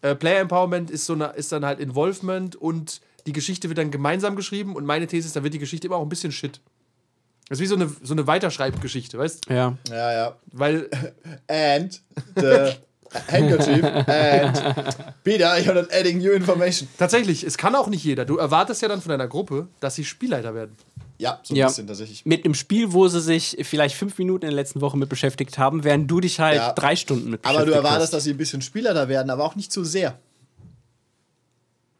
äh, 0.02 0.14
Player 0.14 0.40
Empowerment 0.40 0.90
ist, 0.90 1.06
so 1.06 1.14
eine, 1.14 1.26
ist 1.28 1.52
dann 1.52 1.64
halt 1.64 1.80
Involvement 1.80 2.56
und 2.56 3.00
die 3.26 3.32
Geschichte 3.32 3.68
wird 3.68 3.78
dann 3.78 3.90
gemeinsam 3.90 4.37
geschrieben. 4.37 4.76
Und 4.76 4.85
meine 4.87 5.06
These 5.06 5.26
ist, 5.26 5.37
dann 5.37 5.42
wird 5.42 5.54
die 5.54 5.59
Geschichte 5.59 5.87
immer 5.87 5.96
auch 5.96 6.02
ein 6.02 6.09
bisschen 6.09 6.32
shit. 6.32 6.61
Das 7.48 7.59
ist 7.59 7.62
wie 7.62 7.66
so 7.66 7.76
eine, 7.76 7.88
so 8.02 8.14
eine 8.14 8.26
Weiterschreibgeschichte, 8.26 9.18
weißt 9.18 9.48
du? 9.48 9.54
ja. 9.54 9.78
Ja, 9.88 10.12
ja. 10.12 10.37
Weil, 10.52 10.88
And 11.48 12.00
the 12.35 12.74
handkerchief 13.31 13.85
and 13.85 14.96
Peter, 15.24 15.57
you're 15.59 15.74
not 15.74 15.92
adding 15.92 16.18
new 16.18 16.33
information. 16.33 16.88
tatsächlich, 16.98 17.44
es 17.44 17.57
kann 17.59 17.74
auch 17.74 17.88
nicht 17.88 18.05
jeder. 18.05 18.24
Du 18.24 18.37
erwartest 18.37 18.83
ja 18.83 18.88
dann 18.88 19.00
von 19.00 19.11
deiner 19.11 19.29
Gruppe, 19.29 19.68
dass 19.81 19.94
sie 19.94 20.05
Spielleiter 20.05 20.55
werden. 20.55 20.76
Ja, 21.18 21.40
so 21.42 21.55
ein 21.55 21.57
Ja. 21.57 21.66
bisschen 21.68 21.87
tatsächlich. 21.87 22.26
Mit 22.26 22.44
einem 22.44 22.52
Spiel, 22.55 22.92
wo 22.92 23.09
sie 23.09 23.20
sich 23.22 23.57
vielleicht 23.62 23.94
fünf 23.96 24.18
Minuten 24.18 24.44
in 24.44 24.50
der 24.50 24.57
letzten 24.57 24.81
Woche 24.83 24.98
mit 24.98 25.09
beschäftigt 25.09 25.57
haben, 25.57 25.83
während 25.83 26.11
du 26.11 26.20
dich 26.20 26.40
halt 26.40 26.57
Ja. 26.57 26.72
drei 26.72 26.94
Stunden 26.94 27.31
mit 27.31 27.40
Aber 27.44 27.52
du 27.61 27.64
beschäftigt 27.66 27.76
erwartest, 27.85 28.02
hast. 28.02 28.12
dass 28.14 28.24
sie 28.24 28.31
ein 28.33 28.37
bisschen 28.37 28.61
Spieler 28.61 28.92
da 28.92 29.09
werden, 29.09 29.31
aber 29.31 29.44
auch 29.44 29.57
nicht 29.57 29.72
zu 29.72 29.83
sehr. 29.85 30.18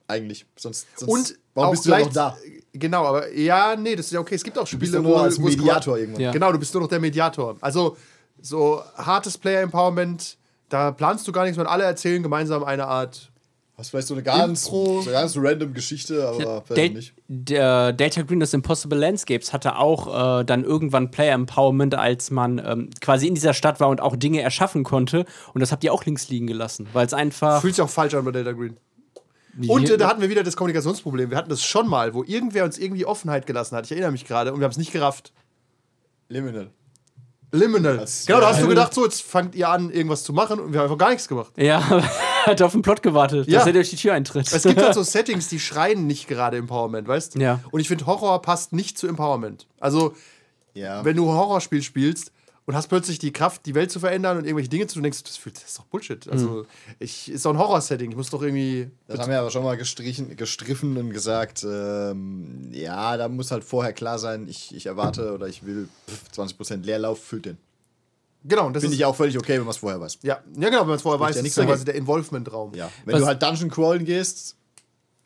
Eigentlich. 0.09 0.47
Sonst, 0.57 0.87
sonst 0.97 1.11
Und 1.11 1.39
warum 1.55 1.73
bist 1.73 1.87
du 1.87 1.91
ja 1.91 1.99
noch 2.01 2.13
da? 2.13 2.37
Genau, 2.73 3.07
aber 3.07 3.33
ja, 3.35 3.75
nee, 3.75 3.97
das 3.97 4.07
ist 4.07 4.13
ja 4.13 4.21
okay. 4.21 4.35
Es 4.35 4.45
gibt 4.45 4.59
auch 4.59 4.69
Du 4.69 4.79
bist 4.79 4.93
Spiele, 4.93 5.03
nur 5.03 5.13
wo 5.17 5.23
als 5.23 5.41
wo 5.41 5.49
es 5.49 5.57
Mediator 5.57 5.99
irgendwann. 5.99 6.21
Ja. 6.23 6.31
Genau, 6.33 6.53
du 6.53 6.59
bist 6.59 6.73
nur 6.75 6.83
noch 6.83 6.89
der 6.91 7.01
Mediator. 7.01 7.57
Also, 7.61 7.97
so 8.41 8.83
hartes 8.97 9.39
Player 9.39 9.63
Empowerment, 9.63 10.37
da 10.69 10.91
planst 10.93 11.27
du 11.27 11.33
gar 11.33 11.45
nichts, 11.45 11.57
sondern 11.57 11.73
alle 11.73 11.85
erzählen 11.85 12.23
gemeinsam 12.23 12.65
eine 12.65 12.87
Art. 12.87 13.31
Hast 13.77 13.91
vielleicht 13.91 14.09
so 14.09 14.15
eine 14.15 14.23
ganz, 14.23 14.65
Impro. 14.65 15.03
so 15.03 15.11
eine 15.11 15.19
ganz 15.19 15.37
random 15.37 15.75
Geschichte, 15.75 16.27
aber 16.27 16.63
vielleicht 16.67 16.95
nicht. 16.95 17.13
der 17.29 17.93
Delta 17.93 18.23
Green 18.23 18.41
des 18.41 18.55
Impossible 18.55 18.99
Landscapes 18.99 19.53
hatte 19.53 19.77
auch 19.77 20.41
äh, 20.41 20.45
dann 20.45 20.65
irgendwann 20.65 21.11
Player 21.11 21.35
Empowerment, 21.35 21.95
als 21.95 22.31
man 22.31 22.59
ähm, 22.59 22.89
quasi 23.03 23.27
in 23.27 23.35
dieser 23.35 23.53
Stadt 23.53 23.79
war 23.79 23.89
und 23.89 24.01
auch 24.01 24.17
Dinge 24.17 24.41
erschaffen 24.41 24.83
konnte. 24.83 25.27
Und 25.53 25.61
das 25.61 25.73
habt 25.73 25.85
ihr 25.85 25.93
auch 25.93 26.07
links 26.07 26.31
liegen 26.31 26.47
gelassen, 26.47 26.89
weil 26.95 27.05
es 27.05 27.13
einfach. 27.13 27.61
Fühlt 27.61 27.75
sich 27.75 27.85
auch 27.85 27.91
falsch 27.91 28.15
an 28.15 28.25
bei 28.25 28.31
Delta 28.31 28.53
Green. 28.53 28.79
Und 29.69 29.91
äh, 29.91 29.99
da 29.99 30.09
hatten 30.09 30.23
wir 30.23 30.31
wieder 30.31 30.43
das 30.43 30.57
Kommunikationsproblem. 30.57 31.31
Wir 31.31 31.37
hatten 31.37 31.51
das 31.51 31.63
schon 31.63 31.87
mal, 31.87 32.15
wo 32.15 32.25
irgendwer 32.25 32.65
uns 32.65 32.79
irgendwie 32.79 33.05
Offenheit 33.05 33.47
gelassen 33.47 33.77
hat. 33.77 33.85
Ich 33.85 33.93
erinnere 33.93 34.13
mich 34.13 34.25
gerade 34.25 34.55
und 34.55 34.61
wir 34.61 34.65
haben 34.65 34.73
es 34.73 34.79
nicht 34.79 34.93
gerafft. 34.93 35.33
Liminal. 36.29 36.71
Liminal. 37.57 37.99
Das- 37.99 38.27
Genau, 38.27 38.41
da 38.41 38.49
hast 38.51 38.63
du 38.63 38.69
gedacht, 38.69 38.95
so, 38.95 39.05
jetzt 39.05 39.23
fangt 39.23 39.55
ihr 39.55 39.69
an, 39.69 39.91
irgendwas 39.91 40.23
zu 40.25 40.33
machen 40.33 40.61
und 40.61 40.73
wir 40.73 40.81
haben 40.81 40.85
einfach 40.87 40.99
gar 40.99 41.11
nichts 41.11 41.27
gemacht. 41.29 41.53
ja, 41.57 41.81
hat 42.47 42.63
auf 42.63 42.73
den 42.73 42.83
Plot 42.83 43.03
gewartet, 43.03 43.49
Ja. 43.49 43.59
dass 43.59 43.67
er 43.67 43.73
durch 43.73 43.91
die 43.91 43.97
Tür 43.97 44.13
eintritt. 44.15 44.51
Es 44.53 44.63
gibt 44.63 44.81
halt 44.81 44.95
so 44.95 45.03
Settings, 45.05 45.49
die 45.49 45.59
schreien 45.59 46.07
nicht 46.07 46.29
gerade 46.29 46.57
Empowerment, 46.57 47.09
weißt 47.09 47.35
du? 47.35 47.41
Ja. 47.41 47.61
Und 47.71 47.81
ich 47.81 47.89
finde, 47.89 48.07
Horror 48.07 48.41
passt 48.43 48.73
nicht 48.73 48.99
zu 48.99 49.07
Empowerment. 49.09 49.67
Also, 49.81 50.15
Ja. 50.75 51.05
wenn 51.05 51.17
du 51.17 51.29
ein 51.29 51.35
Horrorspiel 51.37 51.83
spielst 51.83 52.33
und 52.67 52.75
hast 52.77 52.89
plötzlich 52.89 53.19
die 53.19 53.33
Kraft, 53.33 53.65
die 53.65 53.75
Welt 53.75 53.91
zu 53.93 54.01
verändern 54.01 54.37
und 54.39 54.45
irgendwelche 54.45 54.69
Dinge 54.69 54.87
zu 54.89 54.95
tun, 54.95 55.05
denkst 55.05 55.19
du, 55.23 55.25
das, 55.25 55.37
fühlt- 55.37 55.57
das 55.57 55.65
ist 55.65 55.79
doch 55.79 55.85
Bullshit. 55.85 56.29
Also, 56.29 56.67
ich, 56.99 57.31
ist 57.31 57.45
doch 57.47 57.53
ein 57.53 57.59
Horror-Setting. 57.59 58.11
Ich 58.11 58.17
muss 58.17 58.29
doch 58.31 58.43
irgendwie. 58.43 58.91
Das 59.07 59.21
haben 59.21 59.31
wir 59.31 59.39
aber 59.41 59.51
schon 59.51 59.63
mal 59.65 59.77
gestrichen, 59.77 60.37
gestriffen 60.37 60.97
und 60.97 61.11
gesagt, 61.11 61.65
ähm, 61.65 62.69
ja, 62.73 63.17
da 63.17 63.29
muss 63.29 63.51
halt 63.53 63.65
vorher 63.65 63.93
klar 63.93 64.19
sein, 64.19 64.49
ich, 64.49 64.75
ich 64.75 64.87
erwarte 64.87 65.33
oder 65.33 65.47
ich 65.49 65.65
will 65.65 65.89
pff, 66.09 66.39
20% 66.41 66.83
Leerlauf, 66.85 67.23
füllt 67.23 67.47
den. 67.47 67.59
Genau, 68.45 68.67
und 68.67 68.75
das 68.75 68.83
Finde 68.83 68.95
ich 68.97 69.05
auch 69.05 69.17
völlig 69.17 69.37
okay, 69.39 69.55
wenn 69.55 69.61
man 69.65 69.71
es 69.71 69.79
vorher 69.79 70.01
weiß. 70.01 70.19
Ja, 70.23 70.41
ja, 70.57 70.69
genau, 70.69 70.83
wenn 70.83 70.89
man 70.89 70.97
es 70.97 71.03
vorher 71.03 71.19
weiß, 71.21 71.35
ja 71.37 71.43
das 71.43 71.49
ist 71.49 71.57
dagegen. 71.59 71.73
quasi 71.73 71.85
der 71.85 71.95
Involvement-Raum. 71.97 72.75
Ja. 72.75 72.91
Wenn 73.05 73.15
Was- 73.15 73.21
du 73.23 73.27
halt 73.27 73.43
Dungeon 73.43 73.71
crawlen 73.71 74.05
gehst, 74.05 74.55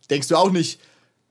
denkst 0.09 0.29
du 0.29 0.37
auch 0.37 0.51
nicht, 0.51 0.81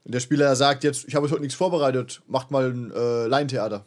wenn 0.03 0.11
der 0.11 0.19
Spieler 0.19 0.55
sagt, 0.55 0.83
jetzt, 0.83 1.05
ich 1.07 1.15
habe 1.15 1.29
heute 1.29 1.41
nichts 1.41 1.55
vorbereitet, 1.55 2.21
macht 2.27 2.51
mal 2.51 2.69
ein 2.71 2.91
äh, 2.91 3.25
Laientheater. 3.25 3.85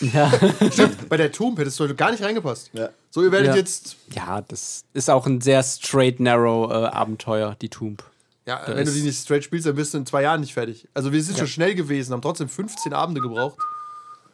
Ja. 0.00 0.32
Bei 1.08 1.16
der 1.16 1.32
Tomb 1.32 1.58
hättest 1.58 1.78
du 1.80 1.84
heute 1.84 1.94
gar 1.94 2.10
nicht 2.10 2.22
reingepasst. 2.22 2.70
Ja. 2.72 2.90
So, 3.10 3.22
ihr 3.22 3.32
werdet 3.32 3.48
Ja. 3.48 3.56
jetzt. 3.56 3.96
ja, 4.14 4.40
das 4.42 4.84
ist 4.92 5.08
auch 5.10 5.26
ein 5.26 5.40
sehr 5.40 5.62
straight, 5.62 6.20
narrow 6.20 6.70
äh, 6.70 6.74
Abenteuer, 6.86 7.56
die 7.60 7.68
Tomb. 7.68 8.02
Ja, 8.46 8.64
Da 8.64 8.76
wenn 8.76 8.86
du 8.86 8.92
die 8.92 9.02
nicht 9.02 9.18
straight 9.20 9.42
spielst, 9.44 9.66
dann 9.66 9.74
bist 9.74 9.92
du 9.94 9.98
in 9.98 10.06
zwei 10.06 10.22
Jahren 10.22 10.40
nicht 10.40 10.54
fertig. 10.54 10.86
Also, 10.94 11.12
wir 11.12 11.22
sind 11.22 11.36
schon 11.38 11.46
schnell 11.48 11.74
gewesen, 11.74 12.12
haben 12.12 12.22
trotzdem 12.22 12.48
15 12.48 12.92
Abende 12.92 13.20
gebraucht. 13.20 13.58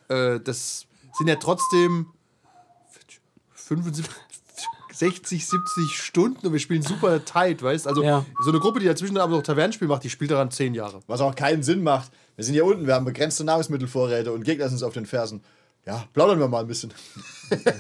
Äh, 0.09 0.39
das 0.41 0.87
sind 1.17 1.29
ja 1.29 1.37
trotzdem 1.37 2.07
75, 3.55 4.13
60, 4.93 5.47
70 5.47 5.97
Stunden 5.97 6.47
und 6.47 6.53
wir 6.53 6.61
spielen 6.61 6.83
super 6.83 7.25
tight, 7.25 7.63
weißt 7.63 7.87
Also, 7.89 8.03
Ja. 8.03 8.25
so 8.45 8.51
eine 8.51 8.61
Gruppe, 8.61 8.81
die 8.81 8.87
dazwischen 8.87 9.17
aber 9.19 9.37
noch 9.37 9.43
Tavernenspiel 9.43 9.89
macht, 9.89 10.05
die 10.05 10.11
spielt 10.11 10.31
daran 10.31 10.51
10 10.51 10.75
Jahre. 10.75 11.01
Was 11.07 11.21
auch 11.21 11.35
keinen 11.35 11.63
Sinn 11.63 11.83
macht. 11.83 12.11
Wir 12.37 12.45
sind 12.45 12.55
hier 12.55 12.65
unten, 12.65 12.87
wir 12.87 12.95
haben 12.95 13.05
begrenzte 13.05 13.45
Nahrungsmittelvorräte 13.45 14.33
und 14.33 14.45
Gegner 14.45 14.65
sind 14.67 14.75
uns 14.77 14.83
auf 14.83 14.95
den 14.95 15.07
Fersen. 15.07 15.43
Ja, 15.85 16.05
plaudern 16.13 16.39
wir 16.39 16.47
mal 16.49 16.61
ein 16.61 16.67
bisschen. 16.69 16.93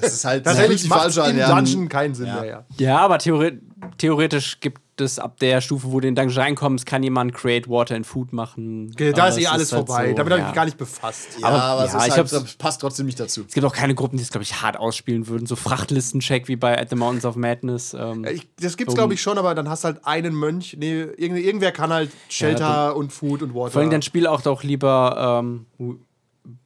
Das 0.01 0.12
ist 0.12 0.25
halt 0.25 0.45
Tatsächlich 0.45 0.88
macht 0.88 1.17
an, 1.19 1.31
im 1.31 1.38
ja. 1.38 1.55
Dungeon 1.55 1.88
keinen 1.88 2.15
Sinn 2.15 2.27
Ja. 2.27 2.35
mehr, 2.41 2.45
ja. 2.45 2.67
Ja, 2.79 2.99
aber 2.99 3.19
theore 3.19 3.59
theoretisch 3.97 4.59
gibt 4.61 4.82
es 5.00 5.18
ab 5.18 5.38
der 5.40 5.61
Stufe, 5.61 5.90
wo 5.90 6.00
du 6.00 6.07
in 6.09 6.14
den 6.14 6.22
Dungeon 6.24 6.42
reinkommst, 6.44 6.85
kann 6.87 7.02
jemand 7.02 7.33
Create 7.35 7.68
Water 7.68 7.94
and 7.94 8.07
Food 8.07 8.33
machen. 8.33 8.90
Okay, 8.92 9.12
da 9.12 9.28
ist 9.28 9.38
eh 9.38 9.42
es 9.42 9.46
alles 9.48 9.72
halt 9.72 9.87
vorbei. 9.88 10.11
so, 10.11 10.14
Damit 10.16 10.33
habe 10.33 10.40
ich 10.40 10.42
ja. 10.42 10.46
mich 10.48 10.55
gar 10.55 10.64
nicht 10.66 10.76
befasst. 10.76 11.28
Ja, 11.40 11.48
Aber- 11.48 11.62
aber, 11.62 11.85
es 11.87 11.92
ja, 11.92 11.98
ist 12.00 12.07
ich 12.09 12.12
halt, 12.16 12.33
das 12.33 12.55
passt 12.55 12.81
trotzdem 12.83 13.07
nicht 13.07 13.18
dazu. 13.18 13.44
Es 13.48 13.55
gibt 13.55 13.64
auch 13.66 13.72
keine 13.74 13.94
Gruppen, 13.94 14.16
die 14.18 14.22
es, 14.22 14.31
glaube 14.31 14.42
ich, 14.42 14.61
hart 14.61 14.76
ausspielen 14.78 15.26
würden. 15.28 15.46
So 15.46 15.57
Frachtlisten-Check 15.57 16.48
wie 16.48 16.57
bei 16.57 16.78
At 16.78 16.90
the 16.90 16.96
Mountains 16.96 17.24
of 17.24 17.37
Madness. 17.37 17.94
Ähm, 17.94 18.24
Ich, 18.24 18.48
das 18.61 18.76
gibt's, 18.76 18.94
glaube 18.94 19.14
ich, 19.14 19.22
schon, 19.22 19.38
aber 19.38 19.55
dann 19.55 19.68
hast 19.68 19.85
du 19.85 19.87
halt 19.88 20.05
einen 20.05 20.35
Mönch. 20.35 20.76
Nee, 20.78 21.02
irgend, 21.16 21.38
irgendwer 21.38 21.72
kann 21.72 21.90
halt 21.92 22.11
Shelter 22.28 22.94
und 22.94 23.12
Food 23.12 23.42
und 23.42 23.55
Water. 23.55 23.70
vor 23.72 23.81
allem 23.83 23.90
dann 23.90 24.02
spiel 24.02 24.26
auch 24.26 24.42
doch 24.42 24.62
lieber 24.62 25.42
ähm, 25.42 25.66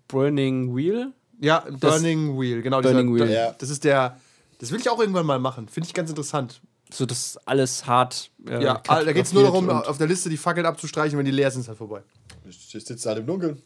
Burning 0.08 0.74
Wheel. 0.76 1.12
ja, 1.40 1.64
Burning 1.80 2.38
Wheel, 2.40 2.62
genau. 2.62 2.80
Burning 2.80 3.12
dieser, 3.14 3.26
Wheel. 3.28 3.34
Ja. 3.34 3.54
Das 3.58 3.70
ist 3.70 3.84
der. 3.84 4.16
Das 4.58 4.70
will 4.72 4.80
ich 4.80 4.88
auch 4.88 4.98
irgendwann 4.98 5.26
mal 5.26 5.38
machen. 5.38 5.68
Finde 5.68 5.86
ich 5.88 5.94
ganz 5.94 6.08
interessant. 6.10 6.60
So 6.92 7.07
das 7.07 7.38
alles 7.44 7.87
hart. 7.87 8.31
Äh, 8.49 8.62
ja, 8.62 8.81
da 8.85 9.12
geht 9.12 9.27
es 9.27 9.33
nur 9.33 9.42
darum, 9.42 9.68
auf 9.68 9.99
der 9.99 10.07
Liste 10.07 10.29
die 10.29 10.37
Fackeln 10.37 10.66
abzustreichen. 10.66 11.18
Wenn 11.18 11.25
die 11.25 11.33
leer 11.33 11.51
sind, 11.51 11.62
ist 11.62 11.68
halt 11.68 11.79
vorbei. 11.79 12.03
Ich 12.49 12.70
sitze 12.70 13.09
halt 13.09 13.18
im 13.18 13.27
Dunkeln. 13.27 13.62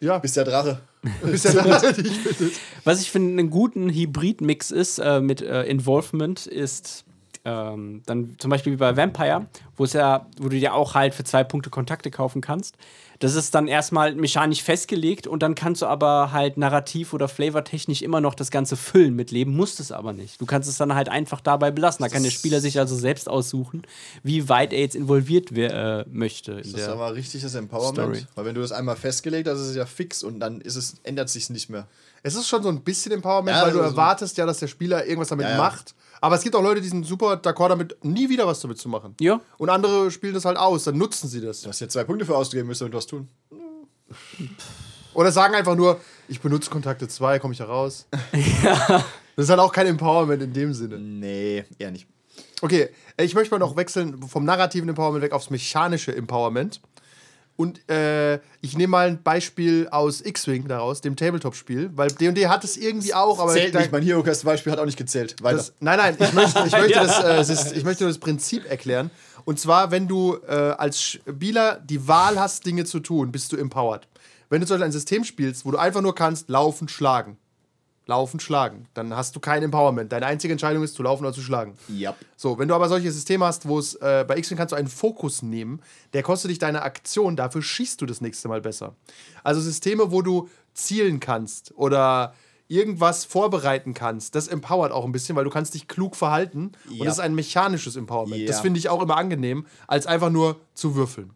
Ja, 0.00 0.18
Bis 0.18 0.34
der 0.34 0.44
Drache. 0.44 0.80
bis 1.22 1.42
der 1.42 1.54
Drache 1.54 1.92
dich 2.02 2.18
findet. 2.18 2.58
Was 2.84 3.00
ich 3.00 3.10
finde, 3.10 3.40
einen 3.40 3.50
guten 3.50 3.88
Hybrid-Mix 3.88 4.70
ist 4.70 4.98
äh, 4.98 5.20
mit 5.20 5.40
äh, 5.40 5.62
Involvement, 5.64 6.46
ist 6.46 7.05
ähm, 7.46 8.02
dann 8.06 8.34
zum 8.38 8.50
Beispiel 8.50 8.72
wie 8.72 8.76
bei 8.76 8.96
Vampire, 8.96 9.46
wo 9.76 9.84
es 9.84 9.92
ja, 9.92 10.26
wo 10.38 10.48
du 10.48 10.58
dir 10.58 10.74
auch 10.74 10.94
halt 10.94 11.14
für 11.14 11.22
zwei 11.24 11.44
Punkte 11.44 11.70
Kontakte 11.70 12.10
kaufen 12.10 12.40
kannst. 12.40 12.76
Das 13.20 13.34
ist 13.34 13.54
dann 13.54 13.66
erstmal 13.66 14.14
mechanisch 14.14 14.62
festgelegt 14.62 15.26
und 15.26 15.42
dann 15.42 15.54
kannst 15.54 15.80
du 15.80 15.86
aber 15.86 16.32
halt 16.32 16.58
narrativ 16.58 17.14
oder 17.14 17.28
flavortechnisch 17.28 18.02
immer 18.02 18.20
noch 18.20 18.34
das 18.34 18.50
Ganze 18.50 18.76
füllen 18.76 19.14
mit 19.14 19.30
Leben, 19.30 19.56
musst 19.56 19.80
es 19.80 19.90
aber 19.90 20.12
nicht. 20.12 20.38
Du 20.38 20.44
kannst 20.44 20.68
es 20.68 20.76
dann 20.76 20.94
halt 20.94 21.08
einfach 21.08 21.40
dabei 21.40 21.70
belassen. 21.70 22.02
Da 22.02 22.10
kann 22.10 22.24
der 22.24 22.30
Spieler 22.30 22.60
sich 22.60 22.78
also 22.78 22.94
selbst 22.94 23.26
aussuchen, 23.28 23.84
wie 24.22 24.50
weit 24.50 24.74
er 24.74 24.80
jetzt 24.80 24.96
involviert 24.96 25.54
wer, 25.54 26.00
äh, 26.00 26.04
möchte. 26.10 26.52
In 26.52 26.72
Das 26.72 26.82
ist 26.82 26.88
aber 26.88 27.14
richtig 27.14 27.40
das 27.42 27.54
Empowerment. 27.54 28.16
Story. 28.16 28.26
Weil 28.34 28.44
wenn 28.44 28.54
du 28.54 28.60
das 28.60 28.72
einmal 28.72 28.96
festgelegt 28.96 29.48
hast, 29.48 29.60
ist 29.60 29.68
es 29.68 29.76
ja 29.76 29.86
fix 29.86 30.22
und 30.22 30.38
dann 30.40 30.60
ist 30.60 30.76
es, 30.76 30.96
ändert 31.04 31.30
sich 31.30 31.48
nicht 31.48 31.70
mehr. 31.70 31.86
Es 32.22 32.34
ist 32.34 32.48
schon 32.48 32.62
so 32.62 32.68
ein 32.68 32.82
bisschen 32.82 33.12
Empowerment, 33.12 33.56
Ja, 33.56 33.62
weil 33.64 33.72
du 33.72 33.78
also- 33.78 33.92
erwartest 33.92 34.36
ja, 34.36 34.44
dass 34.44 34.58
der 34.58 34.66
Spieler 34.66 35.06
irgendwas 35.06 35.28
damit 35.28 35.46
Ja, 35.46 35.52
ja. 35.52 35.56
macht. 35.58 35.94
Aber 36.20 36.36
es 36.36 36.42
gibt 36.42 36.54
auch 36.56 36.62
Leute, 36.62 36.80
die 36.80 36.88
sind 36.88 37.04
super 37.04 37.34
d'accord 37.34 37.68
damit, 37.68 37.96
nie 38.04 38.28
wieder 38.28 38.46
was 38.46 38.60
damit 38.60 38.78
zu 38.78 38.88
machen. 38.88 39.14
Ja. 39.20 39.40
Und 39.58 39.70
andere 39.70 40.10
spielen 40.10 40.34
das 40.34 40.44
halt 40.44 40.56
aus, 40.56 40.84
dann 40.84 40.98
nutzen 40.98 41.28
sie 41.28 41.40
das. 41.40 41.62
Du 41.62 41.68
hast 41.68 41.80
ja 41.80 41.88
zwei 41.88 42.04
Punkte 42.04 42.24
für 42.24 42.36
ausgegeben, 42.36 42.68
müsst 42.68 42.80
du 42.80 42.92
was 42.92 43.06
tun. 43.06 43.28
Oder 45.14 45.32
sagen 45.32 45.54
einfach 45.54 45.76
nur, 45.76 46.00
ich 46.28 46.40
benutze 46.40 46.70
Kontakte 46.70 47.08
2, 47.08 47.38
komme 47.38 47.52
ich 47.52 47.58
da 47.58 47.64
raus. 47.64 48.06
Das 49.36 49.44
ist 49.44 49.50
halt 49.50 49.60
auch 49.60 49.72
kein 49.72 49.86
Empowerment 49.86 50.42
in 50.42 50.54
dem 50.54 50.72
Sinne. 50.72 50.96
Nee, 50.98 51.62
eher 51.78 51.90
nicht. 51.90 52.08
Okay, 52.62 52.88
ich 53.18 53.34
möchte 53.34 53.54
mal 53.54 53.58
noch 53.58 53.76
wechseln 53.76 54.22
vom 54.22 54.46
narrativen 54.46 54.88
Empowerment 54.88 55.22
weg 55.22 55.32
aufs 55.32 55.50
mechanische 55.50 56.16
Empowerment. 56.16 56.80
Und 57.56 57.88
äh, 57.90 58.34
ich 58.60 58.76
nehme 58.76 58.90
mal 58.90 59.08
ein 59.08 59.22
Beispiel 59.22 59.88
aus 59.90 60.20
X-Wing 60.20 60.68
daraus, 60.68 61.00
dem 61.00 61.16
Tabletop-Spiel, 61.16 61.90
weil 61.94 62.08
D&D 62.08 62.48
hat 62.48 62.64
es 62.64 62.76
irgendwie 62.76 63.14
auch, 63.14 63.38
aber 63.38 63.52
Zählt 63.52 63.74
da- 63.74 63.80
nicht, 63.80 63.92
mein 63.92 64.02
Hero-Quest-Beispiel 64.02 64.72
hat 64.72 64.78
auch 64.78 64.84
nicht 64.84 64.98
gezählt. 64.98 65.36
Weiter. 65.42 65.56
das, 65.56 65.72
nein, 65.80 65.98
nein, 65.98 66.16
ich 66.20 66.32
möchte, 66.34 66.64
ich 66.66 66.72
möchte, 66.78 66.98
das, 66.98 67.72
äh, 67.72 67.76
ich 67.78 67.84
möchte 67.84 68.04
nur 68.04 68.10
das 68.10 68.18
Prinzip 68.18 68.68
erklären. 68.70 69.10
Und 69.46 69.58
zwar, 69.58 69.90
wenn 69.90 70.06
du 70.08 70.36
äh, 70.46 70.52
als 70.52 71.00
Spieler 71.00 71.80
die 71.82 72.06
Wahl 72.06 72.38
hast, 72.38 72.66
Dinge 72.66 72.84
zu 72.84 73.00
tun, 73.00 73.32
bist 73.32 73.52
du 73.52 73.56
empowered. 73.56 74.06
Wenn 74.50 74.60
du 74.60 74.66
zum 74.66 74.74
Beispiel 74.74 74.84
ein 74.86 74.92
System 74.92 75.24
spielst, 75.24 75.64
wo 75.64 75.70
du 75.70 75.78
einfach 75.78 76.02
nur 76.02 76.14
kannst, 76.14 76.48
laufen, 76.48 76.88
schlagen. 76.88 77.38
Laufen, 78.08 78.38
schlagen. 78.38 78.86
Dann 78.94 79.14
hast 79.16 79.34
du 79.34 79.40
kein 79.40 79.62
Empowerment. 79.64 80.12
Deine 80.12 80.26
einzige 80.26 80.52
Entscheidung 80.52 80.82
ist, 80.84 80.94
zu 80.94 81.02
laufen 81.02 81.24
oder 81.24 81.32
zu 81.32 81.40
schlagen. 81.42 81.74
ja. 81.88 82.14
So, 82.36 82.58
wenn 82.58 82.68
du 82.68 82.74
aber 82.74 82.88
solche 82.88 83.10
Systeme 83.10 83.44
hast, 83.44 83.66
wo 83.66 83.78
es 83.80 83.94
äh, 83.96 84.24
bei 84.26 84.36
X-Wing 84.38 84.56
kannst 84.56 84.72
du 84.72 84.76
einen 84.76 84.88
Fokus 84.88 85.42
nehmen, 85.42 85.82
der 86.12 86.22
kostet 86.22 86.50
dich 86.52 86.58
deine 86.58 86.82
Aktion, 86.82 87.34
dafür 87.34 87.62
schießt 87.62 88.00
du 88.00 88.06
das 88.06 88.20
nächste 88.20 88.46
Mal 88.48 88.60
besser. 88.60 88.94
Also 89.42 89.60
Systeme, 89.60 90.12
wo 90.12 90.22
du 90.22 90.48
zielen 90.74 91.18
kannst 91.18 91.72
oder 91.76 92.34
irgendwas 92.68 93.24
vorbereiten 93.24 93.94
kannst, 93.94 94.34
das 94.34 94.48
empowert 94.48 94.92
auch 94.92 95.04
ein 95.04 95.12
bisschen, 95.12 95.34
weil 95.36 95.44
du 95.44 95.50
kannst 95.50 95.74
dich 95.74 95.88
klug 95.88 96.14
verhalten 96.16 96.72
und 96.88 96.96
Ja. 96.96 97.04
das 97.06 97.14
ist 97.14 97.20
ein 97.20 97.34
mechanisches 97.34 97.96
Empowerment. 97.96 98.40
Ja. 98.42 98.46
Das 98.46 98.60
finde 98.60 98.78
ich 98.78 98.88
auch 98.88 99.02
immer 99.02 99.16
angenehm, 99.16 99.66
als 99.86 100.06
einfach 100.06 100.30
nur 100.30 100.56
zu 100.74 100.94
würfeln. 100.94 101.30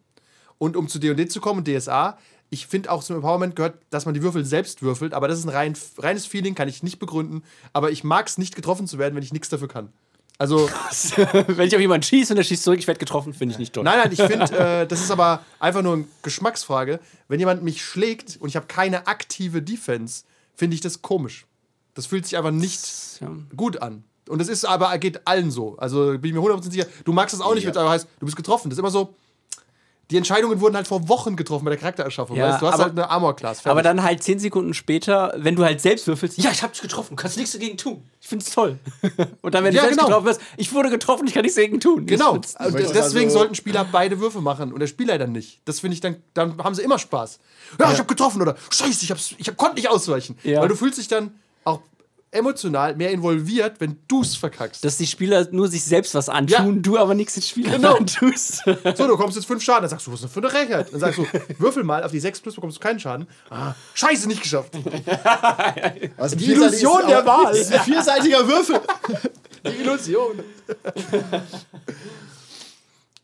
Und 0.57 0.77
um 0.77 0.87
zu 0.87 0.99
D&D 0.99 1.27
zu 1.27 1.41
kommen, 1.41 1.63
DSA, 1.63 2.17
ich 2.53 2.67
finde 2.67 2.91
auch 2.91 3.01
zum 3.03 3.15
Empowerment 3.15 3.55
gehört, 3.55 3.79
dass 3.89 4.05
man 4.05 4.13
die 4.13 4.21
Würfel 4.21 4.45
selbst 4.45 4.81
würfelt, 4.83 5.13
aber 5.13 5.27
das 5.27 5.39
ist 5.39 5.45
ein 5.45 5.49
rein, 5.49 5.75
reines 5.97 6.25
Feeling, 6.27 6.53
kann 6.53 6.67
ich 6.67 6.83
nicht 6.83 6.99
begründen, 6.99 7.43
aber 7.73 7.89
ich 7.91 8.03
mag 8.03 8.27
es 8.27 8.37
nicht 8.37 8.55
getroffen 8.55 8.87
zu 8.87 8.99
werden, 8.99 9.15
wenn 9.15 9.23
ich 9.23 9.33
nichts 9.33 9.49
dafür 9.49 9.67
kann. 9.69 9.91
Also 10.37 10.69
Wenn 11.47 11.67
ich 11.67 11.75
auf 11.75 11.81
jemanden 11.81 12.03
schieße 12.03 12.33
und 12.33 12.37
der 12.37 12.43
schießt 12.43 12.63
zurück, 12.63 12.79
ich 12.79 12.87
werde 12.87 12.99
getroffen, 12.99 13.33
finde 13.33 13.53
ich 13.53 13.59
nicht 13.59 13.73
toll. 13.73 13.83
Nein, 13.83 13.99
nein, 14.03 14.11
ich 14.11 14.21
finde, 14.21 14.45
äh, 14.57 14.87
das 14.87 14.99
ist 15.01 15.11
aber 15.11 15.45
einfach 15.59 15.81
nur 15.83 15.93
eine 15.93 16.05
Geschmacksfrage. 16.23 16.99
Wenn 17.27 17.39
jemand 17.39 17.63
mich 17.63 17.83
schlägt 17.83 18.37
und 18.41 18.49
ich 18.49 18.55
habe 18.55 18.65
keine 18.67 19.07
aktive 19.07 19.61
Defense, 19.61 20.23
finde 20.55 20.73
ich 20.75 20.81
das 20.81 21.01
komisch. 21.01 21.45
Das 21.93 22.07
fühlt 22.07 22.25
sich 22.25 22.37
einfach 22.37 22.51
nicht 22.51 23.19
Ja. 23.21 23.29
gut 23.55 23.81
an. 23.81 24.03
Und 24.29 24.39
das 24.39 24.47
ist 24.47 24.65
aber, 24.65 24.97
geht 24.97 25.27
allen 25.27 25.51
so. 25.51 25.77
Also 25.77 26.17
bin 26.17 26.25
ich 26.25 26.33
mir 26.33 26.39
100% 26.41 26.71
sicher. 26.71 26.85
Du 27.05 27.13
magst 27.13 27.33
das 27.33 27.41
auch 27.41 27.53
nicht, 27.53 27.63
Ja. 27.63 27.67
wenn 27.67 27.73
es 27.73 27.77
aber 27.77 27.89
heißt, 27.91 28.07
du 28.19 28.25
bist 28.25 28.35
getroffen. 28.37 28.69
Das 28.69 28.77
ist 28.77 28.79
immer 28.79 28.89
so. 28.91 29.13
Die 30.11 30.17
Entscheidungen 30.17 30.59
wurden 30.59 30.75
halt 30.75 30.87
vor 30.87 31.07
Wochen 31.07 31.35
getroffen 31.37 31.63
bei 31.65 31.71
der 31.71 31.79
Charaktererschaffung. 31.79 32.35
Ja, 32.35 32.49
weißt? 32.51 32.61
Du 32.61 32.67
hast 32.67 32.73
aber- 32.75 32.83
halt 32.83 32.91
eine 32.93 33.09
Armor-Class. 33.09 33.65
Aber 33.65 33.81
dann 33.81 34.03
halt 34.03 34.21
zehn 34.21 34.39
Sekunden 34.39 34.73
später, 34.73 35.33
wenn 35.37 35.55
du 35.55 35.63
halt 35.63 35.79
selbst 35.81 36.05
würfelst, 36.07 36.37
ja, 36.37 36.51
ich 36.51 36.61
hab 36.61 36.73
dich 36.73 36.81
getroffen, 36.81 37.15
kannst 37.15 37.37
nichts 37.37 37.53
dagegen 37.53 37.77
tun. 37.77 38.03
Ich 38.19 38.27
find's 38.27 38.51
toll. 38.51 38.77
Und 39.41 39.55
dann, 39.55 39.63
wenn 39.63 39.73
Ja, 39.73 39.81
du 39.81 39.87
selbst 39.87 39.97
genau. 39.97 40.07
getroffen 40.07 40.25
wirst, 40.25 40.41
ich 40.57 40.73
wurde 40.73 40.89
getroffen, 40.89 41.25
ich 41.27 41.33
kann 41.33 41.43
nichts 41.43 41.55
dagegen 41.55 41.79
tun. 41.79 42.05
Genau. 42.05 42.33
Also 42.55 42.77
deswegen 42.77 43.25
also- 43.25 43.39
sollten 43.39 43.55
Spieler 43.55 43.85
beide 43.89 44.19
Würfe 44.19 44.41
machen 44.41 44.73
und 44.73 44.79
der 44.79 44.87
Spieler 44.87 45.17
dann 45.17 45.31
nicht. 45.31 45.61
Das 45.65 45.79
finde 45.79 45.95
ich 45.95 46.01
dann, 46.01 46.17
dann 46.33 46.57
haben 46.63 46.75
sie 46.75 46.81
immer 46.83 46.99
Spaß. 46.99 47.39
Ja, 47.79 47.91
ich 47.91 47.97
habe 47.97 48.07
getroffen 48.07 48.41
oder 48.41 48.55
Scheiße, 48.69 49.03
ich, 49.05 49.11
hab's, 49.11 49.33
ich 49.37 49.47
hab, 49.47 49.55
konnte 49.55 49.75
nicht 49.75 49.89
ausweichen. 49.89 50.37
Ja. 50.43 50.61
Weil 50.61 50.67
du 50.67 50.75
fühlst 50.75 50.97
dich 50.97 51.07
dann 51.07 51.31
auch 51.63 51.79
emotional 52.31 52.95
mehr 52.95 53.11
involviert, 53.11 53.75
wenn 53.79 53.97
du's 54.07 54.35
verkackst. 54.35 54.83
Dass 54.85 54.97
die 54.97 55.05
Spieler 55.07 55.47
nur 55.51 55.67
sich 55.67 55.83
selbst 55.83 56.15
was 56.15 56.29
antun, 56.29 56.75
Ja. 56.77 56.81
du 56.81 56.97
aber 56.97 57.13
nichts 57.13 57.33
den 57.33 57.43
Spielern 57.43 57.73
Genau. 57.73 57.95
antust. 57.97 58.63
so, 58.95 59.07
du 59.07 59.17
kommst 59.17 59.35
jetzt 59.35 59.45
fünf 59.45 59.61
Schaden, 59.63 59.81
dann 59.81 59.89
sagst 59.89 60.07
du, 60.07 60.11
was 60.11 60.21
ist 60.23 60.33
denn 60.35 60.43
für 60.43 60.47
eine 60.49 60.57
Rechheit? 60.61 60.91
Dann 60.93 60.99
sagst 61.01 61.19
du, 61.19 61.25
würfel 61.57 61.83
mal, 61.83 62.03
auf 62.03 62.11
die 62.11 62.19
6 62.21 62.39
plus 62.39 62.55
bekommst 62.55 62.77
du 62.77 62.81
keinen 62.81 62.99
Schaden. 62.99 63.27
Ah, 63.49 63.73
Scheiße, 63.93 64.27
nicht 64.27 64.41
geschafft. 64.41 64.73
Also 66.17 66.35
Die 66.35 66.51
Illusion 66.51 67.07
der 67.07 67.25
Wahl. 67.25 67.45
Das 67.51 67.59
ist 67.61 67.73
ein 67.73 67.81
vierseitiger 67.85 68.47
Würfel. 68.47 68.79
Die 69.65 69.81
Illusion. 69.81 70.39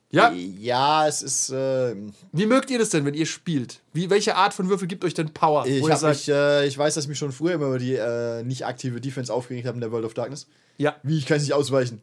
Ja, 0.10 0.32
ja, 0.32 1.08
es 1.08 1.22
ist. 1.22 1.50
Äh, 1.50 1.96
wie 2.32 2.46
mögt 2.46 2.70
ihr 2.70 2.80
das 2.80 2.89
denn, 2.89 3.06
wenn 3.06 3.13
ihr 3.13 3.26
spielt? 3.26 3.82
Wie, 3.93 4.10
welche 4.10 4.36
Art 4.36 4.54
von 4.54 4.70
Würfel 4.70 4.88
gibt 4.88 5.04
euch 5.04 5.13
denn 5.13 5.34
Power? 5.34 5.65
ich, 5.65 5.84
hab 5.84 5.98
sagt, 5.98 6.15
mich, 6.15 6.30
äh, 6.30 6.65
ich 6.65 6.78
weiß, 6.78 6.96
dass 6.96 7.06
ich 7.06 7.10
mich 7.10 7.17
schon 7.17 7.32
früher 7.32 7.54
immer 7.54 7.67
über 7.67 7.80
die 7.80 7.96
äh, 7.96 8.43
nicht 8.43 8.65
aktive 8.65 9.02
Defense 9.02 9.34
aufgeregt 9.34 9.67
habe 9.67 9.76
in 9.76 9.82
der 9.82 9.91
World 9.91 10.06
of 10.06 10.13
Darkness. 10.13 10.48
ja. 10.78 10.96
Wie, 11.04 11.17
ich 11.17 11.26
kann 11.26 11.38
es 11.38 11.43
nicht 11.43 11.54
ausweichen. 11.54 12.02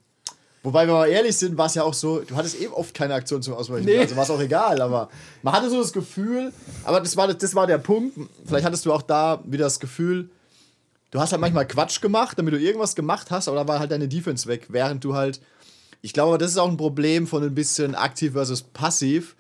Wobei, 0.64 0.86
wenn 0.86 0.94
wir 0.94 1.06
ehrlich 1.06 1.36
sind, 1.36 1.58
war 1.58 1.66
es 1.66 1.74
ja 1.74 1.82
auch 1.82 1.92
so, 1.92 2.20
du 2.20 2.36
hattest 2.36 2.58
eben 2.58 2.72
oft 2.72 2.94
keine 2.94 3.12
Aktion 3.12 3.42
zum 3.42 3.52
Ausweichen. 3.52 3.84
Nee. 3.84 3.98
Also 3.98 4.16
war 4.16 4.24
es 4.24 4.30
auch 4.30 4.40
egal, 4.40 4.80
aber 4.80 5.10
man 5.42 5.52
hatte 5.52 5.68
so 5.68 5.78
das 5.78 5.92
Gefühl, 5.92 6.54
aber 6.84 7.00
das 7.00 7.18
war, 7.18 7.32
das 7.32 7.54
war 7.54 7.66
der 7.66 7.76
Punkt. 7.76 8.18
Vielleicht 8.46 8.64
hattest 8.64 8.86
du 8.86 8.92
auch 8.92 9.02
da 9.02 9.42
wieder 9.44 9.64
das 9.64 9.78
Gefühl, 9.78 10.30
du 11.10 11.20
hast 11.20 11.32
halt 11.32 11.40
manchmal 11.42 11.66
Quatsch 11.66 12.00
gemacht, 12.00 12.38
damit 12.38 12.54
du 12.54 12.58
irgendwas 12.58 12.94
gemacht 12.94 13.30
hast, 13.30 13.46
aber 13.46 13.58
da 13.58 13.68
war 13.68 13.78
halt 13.78 13.90
deine 13.90 14.08
Defense 14.08 14.48
weg, 14.48 14.66
während 14.70 15.04
du 15.04 15.14
halt. 15.14 15.40
Ich 16.04 16.12
glaube, 16.12 16.36
das 16.36 16.50
ist 16.50 16.58
auch 16.58 16.68
ein 16.68 16.76
Problem 16.76 17.26
von 17.26 17.42
ein 17.42 17.54
bisschen 17.54 17.94
aktiv 17.94 18.32
versus 18.34 18.60
passiv. 18.60 19.36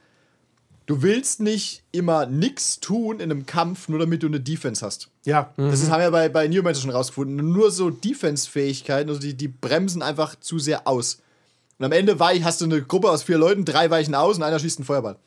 Du 0.86 1.02
willst 1.02 1.40
nicht 1.40 1.82
immer 1.92 2.24
nichts 2.24 2.80
tun 2.80 3.20
in 3.20 3.30
einem 3.30 3.44
Kampf, 3.44 3.90
nur 3.90 3.98
damit 3.98 4.22
du 4.22 4.28
eine 4.28 4.40
Defense 4.40 4.84
hast. 4.84 5.10
Ja. 5.26 5.52
Das 5.58 5.82
ist, 5.82 5.90
haben 5.90 6.00
wir 6.00 6.10
bei, 6.10 6.30
bei 6.30 6.48
New 6.48 6.62
Meta 6.62 6.80
schon 6.80 6.88
rausgefunden. 6.88 7.52
Nur 7.52 7.70
so 7.70 7.90
Defense-Fähigkeiten, 7.90 9.10
also 9.10 9.20
die, 9.20 9.34
die 9.34 9.48
bremsen 9.48 10.00
einfach 10.00 10.36
zu 10.40 10.58
sehr 10.58 10.88
aus. 10.88 11.20
Und 11.78 11.84
am 11.84 11.92
Ende 11.92 12.18
weich, 12.18 12.44
hast 12.44 12.62
du 12.62 12.64
eine 12.64 12.80
Gruppe 12.80 13.10
aus 13.10 13.24
vier 13.24 13.36
Leuten, 13.36 13.66
drei 13.66 13.90
weichen 13.90 14.14
aus 14.14 14.38
und 14.38 14.42
einer 14.42 14.58
schießt 14.58 14.78
einen 14.78 14.86
Feuerball. 14.86 15.18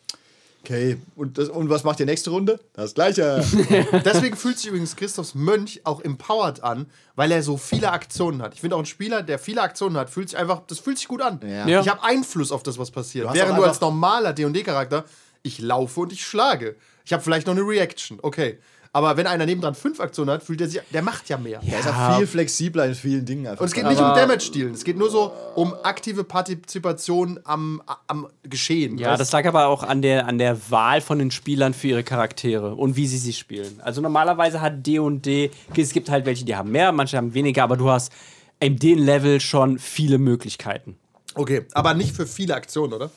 Okay, 0.68 0.98
und, 1.16 1.38
das, 1.38 1.48
und 1.48 1.70
was 1.70 1.86
macht 1.86 1.98
die 2.00 2.04
nächste 2.04 2.30
Runde? 2.30 2.60
Das 2.74 2.94
gleiche. 2.94 3.42
Deswegen 4.04 4.36
fühlt 4.36 4.58
sich 4.58 4.68
übrigens 4.68 4.98
Christophs 4.98 5.34
Mönch 5.34 5.80
auch 5.86 6.02
empowered 6.02 6.62
an, 6.62 6.88
weil 7.16 7.32
er 7.32 7.42
so 7.42 7.56
viele 7.56 7.90
Aktionen 7.94 8.42
hat. 8.42 8.54
Ich 8.54 8.60
finde 8.60 8.76
auch 8.76 8.82
ein 8.82 8.86
Spieler, 8.86 9.24
der 9.24 9.40
viele 9.40 9.62
Aktionen 9.62 9.96
hat, 9.96 10.10
fühlt 10.10 10.28
sich 10.28 10.38
einfach, 10.38 10.64
das 10.68 10.80
fühlt 10.80 10.98
sich 10.98 11.08
gut 11.08 11.22
an. 11.22 11.40
Ja. 11.42 11.66
Ja. 11.66 11.80
Ich 11.80 11.88
habe 11.88 12.04
Einfluss 12.04 12.52
auf 12.52 12.64
das, 12.64 12.78
was 12.78 12.92
passiert. 12.92 13.30
Du 13.30 13.34
Während 13.34 13.58
du 13.58 13.64
als 13.64 13.80
normaler 13.80 14.34
D&D-Charakter, 14.34 15.06
ich 15.42 15.60
laufe 15.60 16.02
und 16.02 16.12
ich 16.12 16.26
schlage. 16.26 16.76
Ich 17.06 17.14
habe 17.14 17.24
vielleicht 17.24 17.48
noch 17.48 17.56
eine 17.56 17.66
Reaction, 17.66 18.20
okay. 18.22 18.60
Aber 18.98 19.16
wenn 19.16 19.28
einer 19.28 19.46
nebendran 19.46 19.76
fünf 19.76 20.00
Aktionen 20.00 20.32
hat, 20.32 20.42
fühlt 20.42 20.60
er 20.60 20.70
sich, 20.70 20.82
der 20.92 21.04
macht 21.04 21.30
ja 21.30 21.38
mehr. 21.38 21.62
Er 21.64 21.82
ist 21.82 21.88
auch 21.88 22.18
viel 22.18 22.26
flexibler 22.26 22.88
in 22.88 22.96
vielen 22.96 23.26
Dingen 23.28 23.46
einfach. 23.46 23.62
Und 23.62 23.68
es 23.68 23.74
geht 23.76 23.86
nicht 23.86 24.02
um 24.02 24.08
Damage-Dealen, 24.08 24.74
es 24.74 24.84
geht 24.84 24.98
nur 24.98 25.12
so 25.12 25.32
um 25.54 25.76
aktive 25.84 26.24
Partizipation 26.24 27.40
am, 27.44 27.84
am 28.08 28.26
Geschehen. 28.42 28.98
Ja, 28.98 29.12
weißt? 29.12 29.22
das 29.22 29.32
lag 29.32 29.46
aber 29.46 29.68
auch 29.68 29.84
an 29.84 30.02
der, 30.02 30.26
an 30.26 30.40
der 30.40 30.72
Wahl 30.72 31.02
von 31.02 31.20
den 31.20 31.30
Spielern 31.30 31.76
für 31.76 31.90
ihre 31.90 32.04
Charaktere 32.04 32.74
und 32.74 32.96
wie 32.96 33.06
sie 33.06 33.20
sie 33.20 33.34
spielen. 33.34 33.82
Also 33.84 34.02
normalerweise 34.02 34.62
hat 34.62 34.88
D 34.88 34.98
und 34.98 35.28
D, 35.28 35.52
es 35.78 35.94
gibt 35.94 36.10
halt 36.10 36.26
welche, 36.26 36.44
die 36.44 36.56
haben 36.56 36.72
mehr, 36.72 36.92
manche 36.92 37.18
haben 37.18 37.36
weniger, 37.36 37.66
aber 37.66 37.78
du 37.78 37.92
hast 37.92 38.12
in 38.60 38.78
dem 38.78 38.98
Level 38.98 39.40
schon 39.40 39.78
viele 39.78 40.18
Möglichkeiten. 40.18 40.98
Okay, 41.36 41.68
aber 41.74 41.94
nicht 41.94 42.16
für 42.16 42.26
viele 42.26 42.56
Aktionen, 42.56 42.94
oder? 42.94 43.12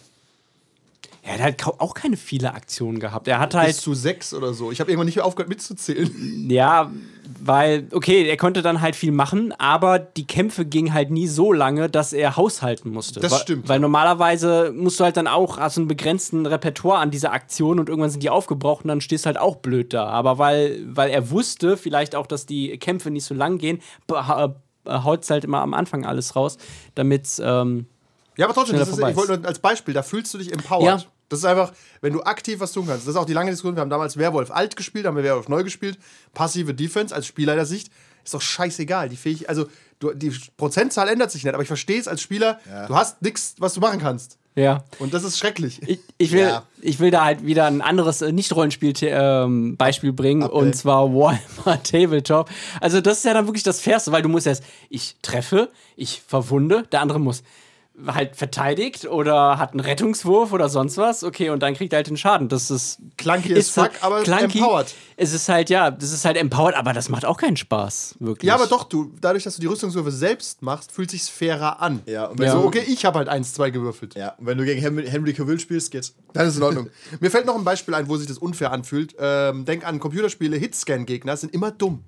Er 1.22 1.35
hat 1.35 1.40
halt 1.40 1.66
auch 1.66 1.94
keine 1.94 2.16
viele 2.16 2.54
Aktionen 2.54 2.98
gehabt. 2.98 3.28
Er 3.28 3.38
hat 3.40 3.54
halt, 3.54 3.68
Bis 3.68 3.80
zu 3.83 3.94
sechs 3.94 4.33
oder 4.33 4.54
so. 4.54 4.72
Ich 4.72 4.80
habe 4.80 4.90
irgendwann 4.90 5.06
nicht 5.06 5.16
mehr 5.16 5.24
aufgehört 5.24 5.50
mitzuzählen. 5.50 6.11
ja, 6.50 6.90
weil, 7.42 7.87
okay, 7.92 8.26
er 8.26 8.37
konnte 8.37 8.62
dann 8.62 8.80
halt 8.80 8.96
viel 8.96 9.12
machen, 9.12 9.52
aber 9.59 9.98
die 9.98 10.26
Kämpfe 10.26 10.64
gingen 10.64 10.94
halt 10.94 11.11
nie 11.11 11.26
so 11.26 11.52
lange, 11.52 11.88
dass 11.90 12.12
er 12.12 12.37
haushalten 12.37 12.90
musste. 12.90 13.20
Das 13.20 13.33
Weil- 13.33 13.38
stimmt. 13.40 13.68
Weil 13.68 13.80
normalerweise 13.80 14.72
musst 14.74 14.98
du 14.98 15.04
halt 15.04 15.16
dann 15.16 15.26
auch, 15.26 15.59
hast 15.59 15.76
einen 15.78 15.88
begrenzten 15.88 16.46
Repertoire 16.46 16.98
an 17.00 17.11
dieser 17.11 17.33
Aktion 17.33 17.78
und 17.78 17.88
irgendwann 17.88 18.11
sind 18.11 18.22
die 18.22 18.30
aufgebraucht 18.30 18.85
und 18.85 18.88
dann 18.88 19.00
stehst 19.00 19.24
du 19.24 19.28
halt 19.28 19.38
auch 19.38 19.56
blöd 19.56 19.92
da. 19.92 20.06
Aber 20.06 20.38
weil, 20.38 20.80
weil 20.87 21.11
er 21.11 21.30
wusste, 21.30 21.76
vielleicht 21.76 22.14
auch, 22.14 22.26
dass 22.26 22.46
die 22.46 22.76
Kämpfe 22.78 23.11
nicht 23.11 23.24
so 23.24 23.35
lang 23.35 23.59
gehen, 23.59 23.80
haut 24.11 25.30
halt 25.30 25.44
immer 25.44 25.61
am 25.61 25.74
Anfang 25.74 26.06
alles 26.06 26.35
raus, 26.35 26.56
damit 26.94 27.40
ähm, 27.44 27.87
Ja, 28.37 28.47
aber 28.47 28.55
trotzdem, 28.55 28.79
ist, 28.81 28.88
ich 28.93 29.16
wollte 29.16 29.38
nur 29.38 29.47
als 29.47 29.59
Beispiel, 29.59 29.93
da 29.95 30.03
fühlst 30.03 30.33
du 30.35 30.38
dich 30.38 30.53
empowered. 30.53 31.01
Ja. 31.03 31.07
Das 31.29 31.38
ist 31.40 31.45
einfach, 31.45 31.73
wenn 32.01 32.12
du 32.12 32.23
aktiv 32.23 32.59
was 32.59 32.73
tun 32.73 32.87
kannst. 32.88 33.07
Das 33.07 33.14
ist 33.14 33.21
auch 33.21 33.25
die 33.27 33.33
lange 33.35 33.51
Diskussion. 33.51 33.77
Wir 33.77 33.83
haben 33.83 33.90
damals 33.90 34.16
Werwolf 34.16 34.51
alt 34.51 34.75
gespielt, 34.77 35.07
haben 35.07 35.16
wir 35.16 35.23
Werwolf 35.23 35.49
neu 35.49 35.62
gespielt. 35.62 35.99
Passive 36.35 36.75
Defense 36.75 37.14
als 37.14 37.27
Spielleiter-Sicht 37.27 37.90
ist 38.25 38.35
doch 38.35 38.40
scheißegal. 38.43 39.09
Die 39.09 39.16
Fähig 39.16 39.49
also 39.49 39.66
du, 40.01 40.12
die 40.12 40.33
Prozentzahl 40.57 41.09
ändert 41.09 41.31
sich 41.31 41.45
nicht, 41.45 41.55
aber 41.55 41.62
ich 41.62 41.69
verstehe 41.69 42.01
es 42.01 42.09
als 42.09 42.21
Spieler. 42.21 42.59
Du 42.88 42.95
hast 42.97 43.23
nichts, 43.23 43.55
was 43.59 43.75
du 43.75 43.81
machen 43.81 44.01
kannst. 44.01 44.38
ja. 44.57 44.83
Und 44.99 45.14
das 45.14 45.23
ist 45.23 45.38
schrecklich. 45.38 45.81
Ich, 45.87 46.01
ich, 46.19 46.33
will, 46.33 46.40
Ja. 46.40 46.64
ich 46.81 46.99
will 46.99 47.11
da 47.12 47.25
halt 47.25 47.47
wieder 47.47 47.66
ein 47.66 47.81
anderes 47.81 48.23
äh, 48.23 48.33
Nicht-Rollenspiel-Beispiel 48.33 50.12
bringen 50.12 50.43
und 50.43 50.75
zwar 50.75 51.12
Warhammer 51.14 51.83
Tabletop. 51.83 52.51
Also, 52.81 53.01
das 53.01 53.19
ist 53.19 53.25
ja 53.25 53.35
dann 53.35 53.47
wirklich 53.47 53.62
das 53.62 53.81
Fairste, 53.81 54.12
weil 54.12 54.23
du 54.23 54.29
musst 54.29 54.47
erst, 54.47 54.64
ich 54.88 55.16
treffe, 55.23 55.71
ich 55.97 56.23
verwunde, 56.27 56.85
der 56.93 57.01
andere 57.01 57.21
muss 57.21 57.43
halt 58.07 58.37
verteidigt 58.37 59.07
oder 59.07 59.59
hat 59.59 59.72
einen 59.72 59.81
Rettungswurf 59.81 60.53
oder 60.53 60.68
sonst 60.68 60.96
was. 60.96 61.22
Okay, 61.24 61.50
und 61.50 61.62
dann 61.62 61.74
kriegt 61.74 61.92
er 61.92 61.98
halt 61.98 62.07
den 62.09 62.16
Schaden. 62.16 62.48
Das 62.48 62.70
ist 62.70 62.98
Clunky 63.16 63.55
as 63.57 63.70
fuck, 63.70 63.90
aber 64.00 64.26
empowered. 64.26 64.94
Es 65.16 65.33
ist 65.35 65.48
halt, 65.48 65.68
ja, 65.70 65.90
das 65.90 66.12
ist 66.12 66.24
halt 66.24 66.37
empowered, 66.37 66.74
aber 66.76 66.92
das 66.92 67.09
macht 67.09 67.24
auch 67.24 67.37
keinen 67.37 67.57
Spaß, 67.57 68.16
wirklich. 68.20 68.48
Ja, 68.48 68.55
aber 68.55 68.66
doch, 68.66 68.85
du, 68.85 69.12
dadurch, 69.20 69.44
dass 69.44 69.57
du 69.57 69.61
die 69.61 69.66
Rüstungswürfe 69.66 70.11
selbst 70.11 70.62
machst, 70.62 70.92
fühlt 70.92 71.11
sich's 71.11 71.29
fairer 71.29 71.83
an. 71.83 72.00
Ja, 72.07 72.26
und 72.26 72.38
wenn 72.38 72.46
Ja. 72.46 72.53
So, 72.53 72.62
du, 72.62 72.68
okay, 72.68 72.85
ich 72.87 73.05
habe 73.05 73.18
halt 73.18 73.29
eins, 73.29 73.53
zwei 73.53 73.70
gewürfelt. 73.70 74.14
ja, 74.14 74.35
und 74.38 74.46
wenn 74.46 74.57
du 74.57 74.64
gegen 74.64 74.81
Henry, 74.81 75.07
Henry 75.07 75.35
Cavill 75.35 75.61
spielst, 75.61 75.90
geht's. 75.90 76.14
Dann 76.33 76.46
ist 76.46 76.57
in 76.57 76.62
Ordnung. 76.62 76.88
Mir 77.20 77.31
fällt 77.31 77.44
noch 77.46 77.57
ein 77.57 77.64
Beispiel 77.64 77.94
ein, 77.94 78.09
wo 78.09 78.16
sich 78.16 78.26
das 78.26 78.38
unfair 78.38 78.72
anfühlt. 78.72 79.14
Ähm, 79.18 79.64
denk 79.64 79.87
an 79.87 79.98
Computerspiele, 80.00 80.57
Hitscan-Gegner 80.57 81.37
sind 81.37 81.53
immer 81.53 81.70
dumm. 81.70 82.05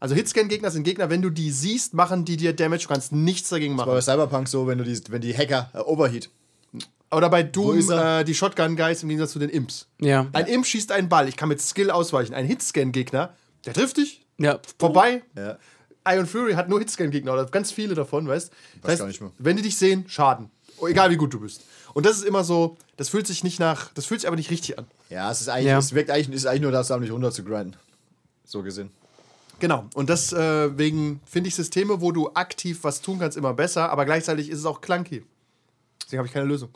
Also 0.00 0.14
Hitscan-Gegner 0.14 0.70
sind 0.70 0.84
Gegner, 0.84 1.08
wenn 1.10 1.22
du 1.22 1.30
die 1.30 1.50
siehst, 1.50 1.94
machen 1.94 2.24
die 2.24 2.36
dir 2.36 2.52
Damage, 2.54 2.82
du 2.82 2.88
kannst 2.88 3.12
nichts 3.12 3.48
dagegen 3.48 3.74
Aber 3.74 3.86
bei 3.86 3.92
machen. 3.92 4.02
Cyberpunk 4.02 4.48
so, 4.48 4.66
wenn 4.66 4.78
du 4.78 4.84
die, 4.84 5.00
wenn 5.08 5.20
die 5.22 5.36
Hacker 5.36 5.70
äh, 5.74 5.78
Overheat. 5.78 6.28
Oder 7.10 7.30
bei 7.30 7.42
Doom 7.44 7.90
äh, 7.90 8.24
die 8.24 8.34
Shotgun-Guys 8.34 9.02
im 9.02 9.08
Gegensatz 9.08 9.32
zu 9.32 9.38
den 9.38 9.48
Imps. 9.48 9.86
Ja. 10.00 10.26
Ein 10.32 10.46
Imp 10.46 10.66
schießt 10.66 10.92
einen 10.92 11.08
Ball, 11.08 11.28
ich 11.28 11.36
kann 11.36 11.48
mit 11.48 11.60
Skill 11.62 11.90
ausweichen. 11.90 12.34
Ein 12.34 12.44
Hitscan-Gegner, 12.46 13.32
der 13.64 13.72
trifft 13.74 13.96
dich, 13.96 14.22
Ja. 14.38 14.58
vorbei. 14.78 15.22
Ja. 15.36 15.56
Iron 16.08 16.26
Fury 16.26 16.52
hat 16.54 16.68
nur 16.68 16.78
Hitscan-Gegner 16.80 17.32
oder 17.32 17.46
ganz 17.46 17.72
viele 17.72 17.94
davon, 17.94 18.28
weißt 18.28 18.50
du? 18.82 18.88
Weiß 18.88 18.98
gar 18.98 19.06
nicht 19.06 19.20
mehr. 19.20 19.30
Wenn 19.38 19.56
die 19.56 19.62
dich 19.62 19.76
sehen, 19.76 20.04
Schaden. 20.08 20.50
Oh, 20.78 20.86
egal 20.88 21.10
wie 21.10 21.16
gut 21.16 21.32
du 21.32 21.40
bist. 21.40 21.62
Und 21.94 22.04
das 22.04 22.16
ist 22.18 22.24
immer 22.24 22.44
so, 22.44 22.76
das 22.98 23.08
fühlt 23.08 23.26
sich 23.26 23.42
nicht 23.42 23.58
nach, 23.60 23.90
das 23.94 24.04
fühlt 24.06 24.20
sich 24.20 24.28
aber 24.28 24.36
nicht 24.36 24.50
richtig 24.50 24.78
an. 24.78 24.86
Ja, 25.08 25.30
es 25.32 25.40
ist 25.40 25.48
eigentlich, 25.48 25.66
Ja. 25.68 25.78
es 25.78 25.94
wirkt 25.94 26.10
eigentlich, 26.10 26.36
ist 26.36 26.46
eigentlich 26.46 26.62
nur 26.62 26.72
das, 26.72 26.90
um 26.90 27.00
dich 27.00 27.10
runter 27.10 27.30
zu 27.32 27.42
grinden. 27.44 27.74
So 28.44 28.62
gesehen. 28.62 28.90
Genau. 29.58 29.88
Und 29.94 30.08
deswegen 30.10 31.20
finde 31.24 31.48
ich 31.48 31.54
Systeme, 31.54 32.00
wo 32.00 32.12
du 32.12 32.30
aktiv 32.34 32.80
was 32.82 33.00
tun 33.00 33.18
kannst, 33.18 33.36
immer 33.36 33.54
besser, 33.54 33.90
aber 33.90 34.04
gleichzeitig 34.04 34.50
ist 34.50 34.58
es 34.58 34.66
auch 34.66 34.80
clunky. 34.80 35.24
Deswegen 36.02 36.18
habe 36.18 36.28
ich 36.28 36.34
keine 36.34 36.46
Lösung. 36.46 36.70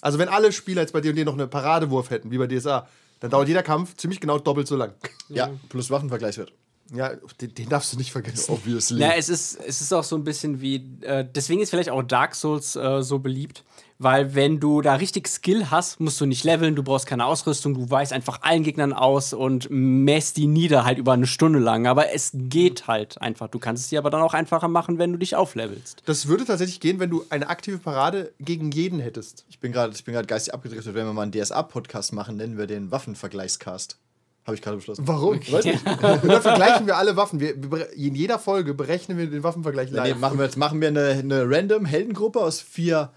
Also, 0.00 0.18
wenn 0.18 0.28
alle 0.28 0.50
Spieler 0.52 0.82
jetzt 0.82 0.92
bei 0.92 1.00
dir 1.00 1.12
noch 1.24 1.34
einen 1.34 1.50
Paradewurf 1.50 2.10
hätten, 2.10 2.30
wie 2.30 2.38
bei 2.38 2.46
DSA, 2.46 2.88
dann 3.20 3.30
dauert 3.30 3.46
jeder 3.46 3.62
Kampf 3.62 3.96
ziemlich 3.96 4.18
genau 4.18 4.38
doppelt 4.38 4.66
so 4.66 4.76
lang. 4.76 4.94
Ja, 5.28 5.50
plus 5.68 5.90
Waffenvergleichswert. 5.90 6.52
Ja, 6.92 7.12
den, 7.40 7.54
den 7.54 7.68
darfst 7.68 7.92
du 7.92 7.96
nicht 7.96 8.12
vergessen. 8.12 8.52
Obviously. 8.52 9.00
Ja, 9.00 9.12
es 9.16 9.28
ist, 9.28 9.58
es 9.66 9.80
ist 9.80 9.92
auch 9.92 10.04
so 10.04 10.16
ein 10.16 10.24
bisschen 10.24 10.60
wie, 10.60 10.76
äh, 11.02 11.24
deswegen 11.24 11.60
ist 11.60 11.70
vielleicht 11.70 11.90
auch 11.90 12.02
Dark 12.02 12.34
Souls 12.34 12.76
äh, 12.76 13.02
so 13.02 13.18
beliebt, 13.18 13.64
weil 14.02 14.34
wenn 14.34 14.58
du 14.58 14.82
da 14.82 14.94
richtig 14.94 15.28
Skill 15.28 15.70
hast, 15.70 16.00
musst 16.00 16.20
du 16.20 16.26
nicht 16.26 16.42
leveln, 16.42 16.74
du 16.74 16.82
brauchst 16.82 17.06
keine 17.06 17.24
Ausrüstung, 17.24 17.74
du 17.74 17.88
weißt 17.88 18.12
einfach 18.12 18.42
allen 18.42 18.64
Gegnern 18.64 18.92
aus 18.92 19.32
und 19.32 19.68
mäst 19.70 20.36
die 20.36 20.48
nieder 20.48 20.84
halt 20.84 20.98
über 20.98 21.12
eine 21.12 21.28
Stunde 21.28 21.60
lang. 21.60 21.86
Aber 21.86 22.12
es 22.12 22.32
geht 22.34 22.88
halt 22.88 23.22
einfach. 23.22 23.46
Du 23.46 23.60
kannst 23.60 23.84
es 23.84 23.90
dir 23.90 24.00
aber 24.00 24.10
dann 24.10 24.22
auch 24.22 24.34
einfacher 24.34 24.66
machen, 24.66 24.98
wenn 24.98 25.12
du 25.12 25.18
dich 25.18 25.36
auflevelst. 25.36 26.02
Das 26.04 26.26
würde 26.26 26.44
tatsächlich 26.44 26.80
gehen, 26.80 26.98
wenn 26.98 27.10
du 27.10 27.24
eine 27.30 27.48
aktive 27.48 27.78
Parade 27.78 28.32
gegen 28.40 28.72
jeden 28.72 28.98
hättest. 28.98 29.44
Ich 29.48 29.60
bin 29.60 29.70
gerade 29.70 29.94
ich 29.94 30.04
bin 30.04 30.14
gerade 30.14 30.26
geistig 30.26 30.52
abgedriftet. 30.52 30.94
Wenn 30.94 31.06
wir 31.06 31.12
mal 31.12 31.22
einen 31.22 31.32
DSA-Podcast 31.32 32.12
machen, 32.12 32.36
nennen 32.36 32.58
wir 32.58 32.66
den 32.66 32.90
Waffenvergleichscast. 32.90 33.98
Habe 34.44 34.56
ich 34.56 34.62
gerade 34.62 34.76
beschlossen. 34.76 35.06
Warum? 35.06 35.38
Weiß 35.38 35.64
nicht. 35.64 35.86
Und 36.22 36.28
dann 36.28 36.42
vergleichen 36.42 36.86
wir 36.86 36.96
alle 36.96 37.16
Waffen. 37.16 37.38
Wir, 37.38 37.54
in 37.92 38.14
jeder 38.16 38.38
Folge 38.40 38.74
berechnen 38.74 39.16
wir 39.16 39.28
den 39.28 39.42
Waffenvergleich 39.44 39.90
Ja, 39.92 40.02
nee, 40.02 40.10
live. 40.10 40.18
machen 40.18 40.38
wir 40.38 40.44
jetzt 40.44 40.56
machen 40.56 40.80
wir 40.80 40.88
eine, 40.88 41.10
eine 41.10 41.44
random 41.48 41.84
Heldengruppe 41.84 42.40
aus 42.40 42.60
vier 42.60 43.12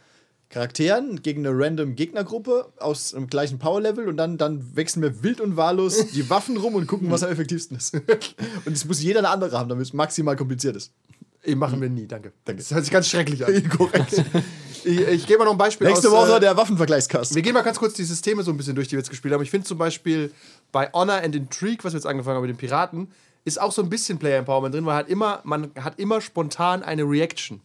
Charakteren 0.49 1.23
gegen 1.23 1.45
eine 1.45 1.57
random 1.57 1.95
Gegnergruppe 1.95 2.71
aus 2.77 3.11
dem 3.11 3.27
gleichen 3.27 3.57
Power-Level 3.57 4.07
und 4.07 4.17
dann, 4.17 4.37
dann 4.37 4.75
wechseln 4.75 5.01
wir 5.01 5.23
wild 5.23 5.41
und 5.41 5.57
wahllos 5.57 6.07
die 6.11 6.29
Waffen 6.29 6.57
rum 6.57 6.75
und 6.75 6.85
gucken, 6.85 7.09
was 7.09 7.23
am 7.23 7.31
effektivsten 7.31 7.75
ist. 7.75 7.95
und 8.65 8.71
es 8.73 8.85
muss 8.85 9.01
jeder 9.01 9.19
eine 9.19 9.29
andere 9.29 9.57
haben, 9.57 9.67
damit 9.67 9.87
es 9.87 9.93
maximal 9.93 10.35
kompliziert 10.35 10.75
ist. 10.75 10.93
Machen 11.55 11.81
wir 11.81 11.89
nie, 11.89 12.07
danke. 12.07 12.31
Danke. 12.45 12.61
Das 12.61 12.71
hört 12.71 12.83
sich 12.83 12.93
ganz 12.93 13.07
schrecklich 13.07 13.45
an. 13.45 13.69
Korrekt. 13.77 14.23
Ich, 14.85 14.99
ich 14.99 15.25
gebe 15.25 15.39
mal 15.39 15.45
noch 15.45 15.53
ein 15.53 15.57
Beispiel 15.57 15.87
Nächste 15.87 16.09
aus, 16.09 16.27
Woche 16.27 16.37
äh, 16.37 16.39
der 16.39 16.55
Waffenvergleichscast. 16.55 17.33
Wir 17.33 17.41
gehen 17.41 17.53
mal 17.53 17.63
ganz 17.63 17.79
kurz 17.79 17.95
die 17.95 18.03
Systeme 18.03 18.43
so 18.43 18.51
ein 18.51 18.57
bisschen 18.57 18.75
durch, 18.75 18.87
die 18.87 18.93
wir 18.93 18.99
jetzt 18.99 19.09
gespielt 19.09 19.33
haben. 19.33 19.41
Ich 19.41 19.49
finde 19.49 19.65
zum 19.65 19.79
Beispiel 19.79 20.31
bei 20.71 20.89
Honor 20.93 21.23
and 21.23 21.35
Intrigue, 21.35 21.83
was 21.83 21.93
wir 21.93 21.97
jetzt 21.97 22.05
angefangen 22.05 22.35
haben 22.37 22.43
mit 22.45 22.51
den 22.51 22.57
Piraten, 22.57 23.11
ist 23.45 23.59
auch 23.59 23.71
so 23.71 23.81
ein 23.81 23.89
bisschen 23.89 24.19
Player 24.19 24.37
Empowerment 24.37 24.75
drin, 24.75 24.85
weil 24.85 24.95
hat 24.95 25.09
immer, 25.09 25.41
man 25.43 25.71
hat 25.79 25.99
immer 25.99 26.21
spontan 26.21 26.83
eine 26.83 27.03
Reaction. 27.03 27.61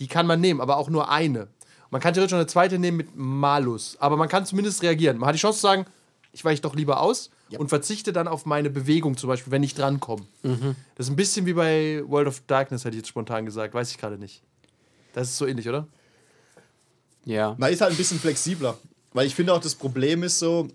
Die 0.00 0.06
kann 0.06 0.26
man 0.26 0.40
nehmen, 0.40 0.60
aber 0.60 0.78
auch 0.78 0.88
nur 0.88 1.10
eine. 1.10 1.48
Man 1.90 2.00
kann 2.00 2.14
theoretisch 2.14 2.32
noch 2.32 2.38
eine 2.38 2.46
zweite 2.46 2.78
nehmen 2.78 2.96
mit 2.96 3.14
Malus, 3.14 3.96
aber 4.00 4.16
man 4.16 4.28
kann 4.28 4.46
zumindest 4.46 4.82
reagieren. 4.82 5.18
Man 5.18 5.28
hat 5.28 5.34
die 5.34 5.40
Chance 5.40 5.58
zu 5.58 5.62
sagen, 5.62 5.86
ich 6.32 6.44
weiche 6.44 6.62
doch 6.62 6.74
lieber 6.74 7.00
aus 7.00 7.30
und 7.58 7.68
verzichte 7.68 8.12
dann 8.12 8.26
auf 8.26 8.46
meine 8.46 8.70
Bewegung 8.70 9.16
zum 9.16 9.28
Beispiel, 9.28 9.52
wenn 9.52 9.62
ich 9.62 9.74
drankomme. 9.74 10.24
Das 10.96 11.06
ist 11.06 11.12
ein 11.12 11.16
bisschen 11.16 11.46
wie 11.46 11.52
bei 11.52 12.02
World 12.06 12.26
of 12.26 12.42
Darkness, 12.46 12.84
hätte 12.84 12.96
ich 12.96 13.02
jetzt 13.02 13.08
spontan 13.08 13.44
gesagt, 13.44 13.74
weiß 13.74 13.90
ich 13.90 13.98
gerade 13.98 14.18
nicht. 14.18 14.42
Das 15.12 15.28
ist 15.28 15.36
so 15.36 15.46
ähnlich, 15.46 15.68
oder? 15.68 15.86
Ja. 17.24 17.54
Man 17.58 17.72
ist 17.72 17.80
halt 17.80 17.92
ein 17.92 17.96
bisschen 17.96 18.18
flexibler. 18.20 18.76
Weil 19.12 19.26
ich 19.26 19.34
finde 19.34 19.54
auch, 19.54 19.60
das 19.60 19.74
Problem 19.76 20.22
ist 20.22 20.38
so, 20.38 20.68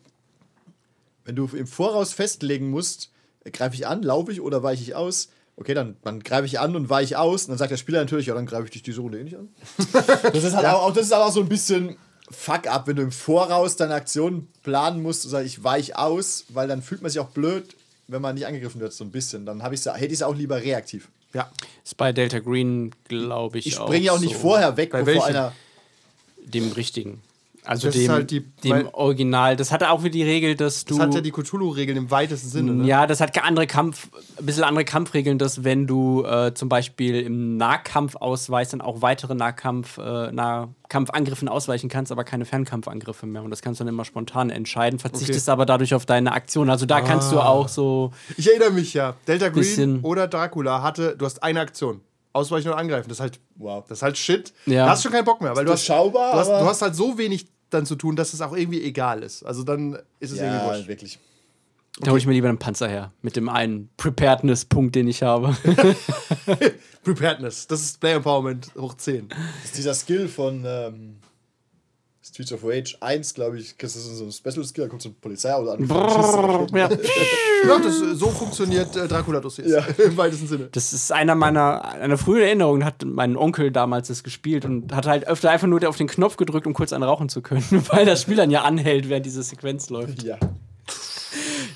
wenn 1.25 1.35
du 1.35 1.47
im 1.53 1.67
Voraus 1.67 2.13
festlegen 2.13 2.69
musst, 2.69 3.11
äh, 3.43 3.51
greife 3.51 3.75
ich 3.75 3.85
an, 3.87 4.01
laufe 4.01 4.31
ich 4.31 4.41
oder 4.41 4.63
weiche 4.63 4.81
ich 4.81 4.95
aus, 4.95 5.29
okay, 5.57 5.73
dann, 5.73 5.97
dann 6.03 6.21
greife 6.21 6.45
ich 6.45 6.59
an 6.59 6.75
und 6.75 6.89
weiche 6.89 7.19
aus. 7.19 7.43
Und 7.43 7.49
dann 7.49 7.57
sagt 7.57 7.71
der 7.71 7.77
Spieler 7.77 7.99
natürlich, 7.99 8.27
ja, 8.27 8.33
dann 8.33 8.45
greife 8.45 8.65
ich 8.65 8.71
dich 8.71 8.83
diese 8.83 9.01
Runde 9.01 9.19
eh 9.19 9.23
nicht 9.23 9.37
an. 9.37 9.49
das 10.33 10.43
ist 10.43 10.55
halt 10.55 10.65
auch, 10.67 10.83
auch, 10.83 10.93
das 10.93 11.05
ist 11.07 11.11
aber 11.11 11.25
auch 11.25 11.31
so 11.33 11.41
ein 11.41 11.49
bisschen 11.49 11.97
fuck 12.31 12.67
up, 12.67 12.87
wenn 12.87 12.95
du 12.95 13.01
im 13.01 13.11
Voraus 13.11 13.75
deine 13.75 13.95
Aktion 13.95 14.47
planen 14.63 15.01
musst 15.01 15.25
und 15.25 15.31
sagst, 15.31 15.47
ich 15.47 15.63
weiche 15.63 15.97
aus, 15.97 16.45
weil 16.49 16.67
dann 16.67 16.81
fühlt 16.81 17.01
man 17.01 17.11
sich 17.11 17.19
auch 17.19 17.29
blöd, 17.29 17.75
wenn 18.07 18.21
man 18.21 18.35
nicht 18.35 18.45
angegriffen 18.47 18.79
wird, 18.79 18.93
so 18.93 19.03
ein 19.03 19.11
bisschen. 19.11 19.45
Dann 19.45 19.61
hätte 19.61 19.75
ich 20.05 20.13
es 20.13 20.23
auch 20.23 20.35
lieber 20.35 20.61
reaktiv. 20.61 21.09
Ja. 21.33 21.51
Ist 21.83 21.97
bei 21.97 22.11
Delta 22.13 22.39
Green, 22.39 22.91
glaube 23.07 23.59
ich, 23.59 23.67
Ich 23.67 23.75
springe 23.75 24.05
ja 24.05 24.13
auch 24.13 24.19
nicht 24.19 24.33
so. 24.33 24.39
vorher 24.39 24.77
weg, 24.77 24.91
Bei 24.91 25.03
bevor 25.03 25.25
welchem? 25.25 25.35
einer. 25.35 25.53
Dem 26.53 26.71
richtigen. 26.71 27.21
Also 27.65 27.87
Das 27.87 27.95
dem, 27.95 28.09
halt 28.09 28.31
die- 28.31 28.39
dem 28.63 28.87
Original. 28.93 29.55
Das 29.55 29.71
hat 29.71 29.83
auch 29.83 29.99
wieder 30.01 30.13
die 30.13 30.23
Regel, 30.23 30.55
dass 30.55 30.85
du. 30.85 30.95
Das 30.97 31.03
hat 31.07 31.13
ja 31.13 31.21
die 31.21 31.31
Cthulhu-Regeln 31.31 31.97
im 31.97 32.09
weitesten 32.09 32.47
Sinne. 32.49 32.71
Ne? 32.71 32.87
Ja, 32.87 33.05
das 33.05 33.19
hat 33.21 33.37
andere 33.43 33.67
Kampf, 33.67 34.07
ein 34.39 34.45
bisschen 34.45 34.63
andere 34.63 34.85
Kampfregeln, 34.85 35.37
dass 35.37 35.63
wenn 35.63 35.85
du 35.85 36.23
äh, 36.23 36.53
zum 36.55 36.67
Beispiel 36.69 37.19
im 37.19 37.57
Nahkampf 37.57 38.15
ausweichst, 38.15 38.73
dann 38.73 38.81
auch 38.81 39.01
weitere 39.03 39.35
Nahkampf, 39.35 39.97
äh, 39.99 40.31
Nahkampfangriffen 40.31 41.47
ausweichen 41.47 41.89
kannst, 41.89 42.11
aber 42.11 42.23
keine 42.23 42.45
Fernkampfangriffe 42.45 43.27
mehr. 43.27 43.43
Und 43.43 43.51
das 43.51 43.61
kannst 43.61 43.79
du 43.79 43.83
dann 43.83 43.93
immer 43.93 44.05
spontan 44.05 44.49
entscheiden, 44.49 44.97
verzichtest 44.97 45.49
aber 45.49 45.65
dadurch 45.65 45.93
auf 45.93 46.05
deine 46.05 46.31
Aktion. 46.31 46.69
Also 46.69 46.85
da 46.85 47.01
kannst 47.01 47.31
du 47.31 47.39
auch 47.39 47.67
so. 47.67 48.11
Ich 48.37 48.49
erinnere 48.49 48.71
mich 48.71 48.93
ja. 48.93 49.15
Delta 49.27 49.49
Green 49.49 49.99
oder 50.01 50.27
Dracula 50.27 50.81
hatte, 50.81 51.15
du 51.17 51.25
hast 51.25 51.43
eine 51.43 51.59
Aktion. 51.59 52.01
Ausweichen 52.33 52.69
und 52.71 52.75
angreifen. 52.77 53.09
Das 53.09 53.17
ist 53.17 53.21
halt, 53.21 53.39
Wow. 53.55 53.83
das 53.87 53.99
ist 53.99 54.01
halt 54.03 54.17
Shit. 54.17 54.53
Ja. 54.65 54.85
Da 54.85 54.91
hast 54.91 55.03
schon 55.03 55.11
keinen 55.11 55.25
Bock 55.25 55.41
mehr, 55.41 55.55
weil 55.55 55.65
du 55.65 55.71
hast, 55.71 55.87
du, 55.87 55.93
hast, 56.13 56.47
du 56.49 56.53
hast 56.65 56.81
halt 56.81 56.95
so 56.95 57.17
wenig 57.17 57.47
dann 57.69 57.85
zu 57.85 57.95
tun, 57.95 58.15
dass 58.15 58.33
es 58.33 58.41
auch 58.41 58.55
irgendwie 58.55 58.83
egal 58.83 59.21
ist. 59.23 59.43
Also 59.43 59.63
dann 59.63 59.93
ist 60.19 60.31
es 60.31 60.37
irgendwie 60.37 60.55
Ja, 60.57 60.65
wurscht. 60.67 60.87
wirklich. 60.87 61.19
Da 62.01 62.11
hole 62.11 62.19
ich 62.19 62.25
mir 62.27 62.33
lieber 62.33 62.47
einen 62.49 62.59
Panzer 62.59 62.87
her. 62.87 63.11
Mit 63.21 63.35
dem 63.35 63.49
einen 63.49 63.89
Preparedness-Punkt, 63.97 64.95
den 64.95 65.07
ich 65.07 65.21
habe. 65.23 65.55
Preparedness. 67.03 67.67
Das 67.67 67.81
ist 67.81 67.99
Player 67.99 68.17
Empowerment 68.17 68.71
hoch 68.77 68.93
10. 68.95 69.29
Das 69.29 69.37
ist 69.65 69.77
dieser 69.77 69.93
Skill 69.93 70.27
von 70.27 70.63
ähm, 70.65 71.17
Streets 72.39 72.53
of 72.53 72.63
Rage 72.63 72.95
1, 73.01 73.33
glaube 73.33 73.59
ich. 73.59 73.75
Das 73.77 73.97
ist 73.97 74.17
so 74.17 74.23
ein 74.23 74.31
Special 74.31 74.63
Skill, 74.63 74.85
da 74.85 74.89
kommt 74.89 75.01
so 75.01 75.09
ein 75.09 75.15
Polizeiauto 75.19 75.71
an. 75.71 75.85
ja. 76.73 76.89
Ja, 77.67 77.77
das, 77.77 77.99
so 77.99 78.29
funktioniert 78.29 78.95
äh, 78.95 79.05
Dracula-Dossiers. 79.05 79.69
Ja. 79.69 79.85
Im 80.05 80.15
weitesten 80.15 80.47
Sinne. 80.47 80.69
Das 80.71 80.93
ist 80.93 81.11
einer 81.11 81.35
meiner 81.35 81.83
einer 81.83 82.17
frühen 82.17 82.41
Erinnerungen, 82.41 82.85
hat 82.85 83.03
mein 83.03 83.35
Onkel 83.35 83.69
damals 83.69 84.07
das 84.07 84.23
gespielt 84.23 84.63
und 84.63 84.95
hat 84.95 85.07
halt 85.07 85.27
öfter 85.27 85.49
einfach 85.49 85.67
nur 85.67 85.85
auf 85.89 85.97
den 85.97 86.07
Knopf 86.07 86.37
gedrückt, 86.37 86.67
um 86.67 86.73
kurz 86.73 86.93
einen 86.93 87.03
rauchen 87.03 87.27
zu 87.27 87.41
können, 87.41 87.65
weil 87.89 88.05
das 88.05 88.21
Spiel 88.21 88.37
dann 88.37 88.49
ja 88.49 88.61
anhält, 88.61 89.09
während 89.09 89.25
diese 89.25 89.43
Sequenz 89.43 89.89
läuft. 89.89 90.23
Ja. 90.23 90.37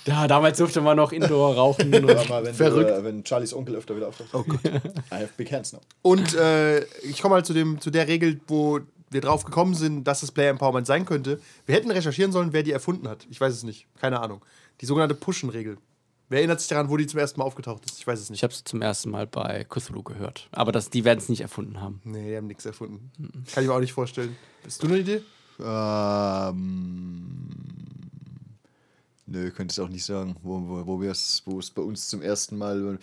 Ja, 0.06 0.28
damals 0.28 0.58
durfte 0.58 0.80
man 0.80 0.96
noch 0.96 1.12
Indoor 1.12 1.56
rauchen. 1.56 1.92
Hör 1.92 2.02
mal, 2.30 2.46
wenn, 2.46 2.54
Verrückt. 2.54 2.90
Du, 2.90 2.96
äh, 2.96 3.04
wenn 3.04 3.26
Charlies 3.26 3.54
Onkel 3.54 3.76
öfter 3.76 3.96
wieder 3.98 4.08
auftaucht. 4.08 4.30
Oh 4.34 4.44
Gott. 4.44 4.60
I 4.64 5.16
have 5.16 5.30
big 5.36 5.52
hands 5.52 5.74
now. 5.74 5.82
Und 6.02 6.34
äh, 6.36 6.84
ich 7.04 7.22
komme 7.22 7.36
mal 7.36 7.46
zu, 7.46 7.54
dem, 7.54 7.80
zu 7.80 7.90
der 7.90 8.08
Regel, 8.08 8.40
wo 8.48 8.80
wir 9.14 9.22
drauf 9.22 9.46
gekommen 9.46 9.76
sind, 9.76 10.04
dass 10.06 10.24
es 10.24 10.32
Player 10.32 10.50
Empowerment 10.50 10.88
sein 10.88 11.06
könnte. 11.06 11.40
Wir 11.66 11.76
hätten 11.76 11.92
recherchieren 11.92 12.32
sollen, 12.32 12.54
wer 12.54 12.64
die 12.64 12.72
erfunden 12.72 13.08
hat. 13.08 13.26
Ich 13.30 13.40
weiß 13.40 13.54
es 13.54 13.64
nicht. 13.64 13.88
Keine 14.00 14.20
Ahnung. 14.20 14.44
Die 14.82 14.86
sogenannte 14.86 15.16
Pushen-Regel. 15.16 15.78
Wer 16.30 16.40
erinnert 16.40 16.62
sich 16.62 16.70
daran, 16.70 16.90
wo 16.90 16.98
die 16.98 17.06
zum 17.06 17.20
ersten 17.20 17.40
Mal 17.40 17.46
aufgetaucht 17.46 17.86
ist? 17.86 18.00
Ich 18.00 18.08
weiß 18.08 18.20
es 18.20 18.30
nicht. 18.30 18.40
ich 18.40 18.44
habe 18.44 18.54
es 18.54 18.64
zum 18.64 18.82
ersten 18.82 19.12
Mal 19.12 19.28
bei 19.28 19.66
Cthulhu 19.70 20.02
gehört. 20.02 20.50
Aber 20.52 20.72
das, 20.72 20.90
die 20.90 21.06
werden 21.06 21.20
es 21.20 21.30
nicht 21.30 21.42
erfunden 21.42 21.80
haben. 21.80 22.02
Nee, 22.04 22.30
die 22.32 22.38
haben 22.38 22.48
nichts 22.48 22.66
erfunden. 22.66 23.12
Kann 23.54 23.64
ich 23.64 23.70
mir 23.70 23.76
auch 23.76 23.80
nicht 23.80 23.94
vorstellen. 23.94 24.36
Bist 24.64 24.82
du 24.82 24.88
eine 24.88 24.98
Idee? 25.00 25.22
Ähm. 25.60 27.50
Nö, 29.26 29.52
könnte 29.52 29.74
ich 29.74 29.80
auch 29.80 29.90
nicht 29.90 30.06
sagen, 30.06 30.36
wo, 30.42 30.60
wo, 30.68 31.00
wo, 31.00 31.04
es 31.04 31.44
bei 31.76 31.82
uns 31.82 32.08
zum 32.08 32.22
ersten 32.22 32.58
Mal. 32.58 32.98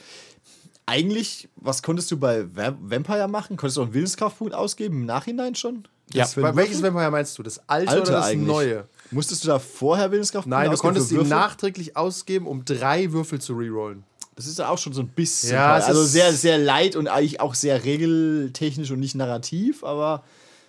Eigentlich, 0.87 1.49
was 1.55 1.83
konntest 1.85 2.11
du 2.11 2.19
bei 2.19 2.45
Va 2.57 2.77
Vampire 2.81 3.29
machen? 3.29 3.57
Konntest 3.57 3.77
du 3.77 3.83
auch 3.83 3.87
einen 3.87 3.95
Willenskraftpunkt 3.95 4.55
ausgeben 4.55 5.03
im 5.03 5.07
Nachhinein 5.07 5.55
schon? 5.55 5.87
Ja. 6.13 6.27
Einen 6.37 6.57
Welches? 6.57 6.83
Vampire 6.83 7.11
meinst 7.11 7.39
du? 7.39 7.43
Das 7.43 7.61
alte, 7.69 7.91
Alte 7.91 8.03
oder 8.03 8.13
das 8.13 8.27
eigentlich. 8.27 8.47
neue? 8.49 8.85
Musstest 9.11 9.45
du 9.45 9.49
da 9.49 9.59
vorher 9.59 10.11
Willenskraftpunkte 10.11 10.59
Nein, 10.65 10.71
du 10.71 10.77
konntest 10.77 11.11
ihn 11.13 11.29
nachträglich 11.29 11.97
ausgeben, 11.97 12.47
um 12.47 12.65
drei 12.65 13.13
Würfel 13.13 13.41
zu 13.41 13.55
rerollen. 13.55 14.05
Das 14.37 14.47
ist 14.47 14.59
ja 14.59 14.69
auch 14.69 14.79
schon 14.79 14.93
so 14.93 15.03
ein 15.03 15.09
bisschen. 15.09 15.53
Ja, 15.53 15.77
es 15.79 15.85
also 15.85 16.03
ist- 16.03 16.13
sehr, 16.13 16.33
sehr 16.33 16.59
light 16.59 16.97
und 16.97 17.09
eigentlich 17.09 17.41
auch 17.41 17.55
sehr 17.55 17.85
regeltechnisch 17.85 18.91
und 18.91 19.01
nicht 19.01 19.15
narrativ, 19.15 19.85
aber 19.85 20.25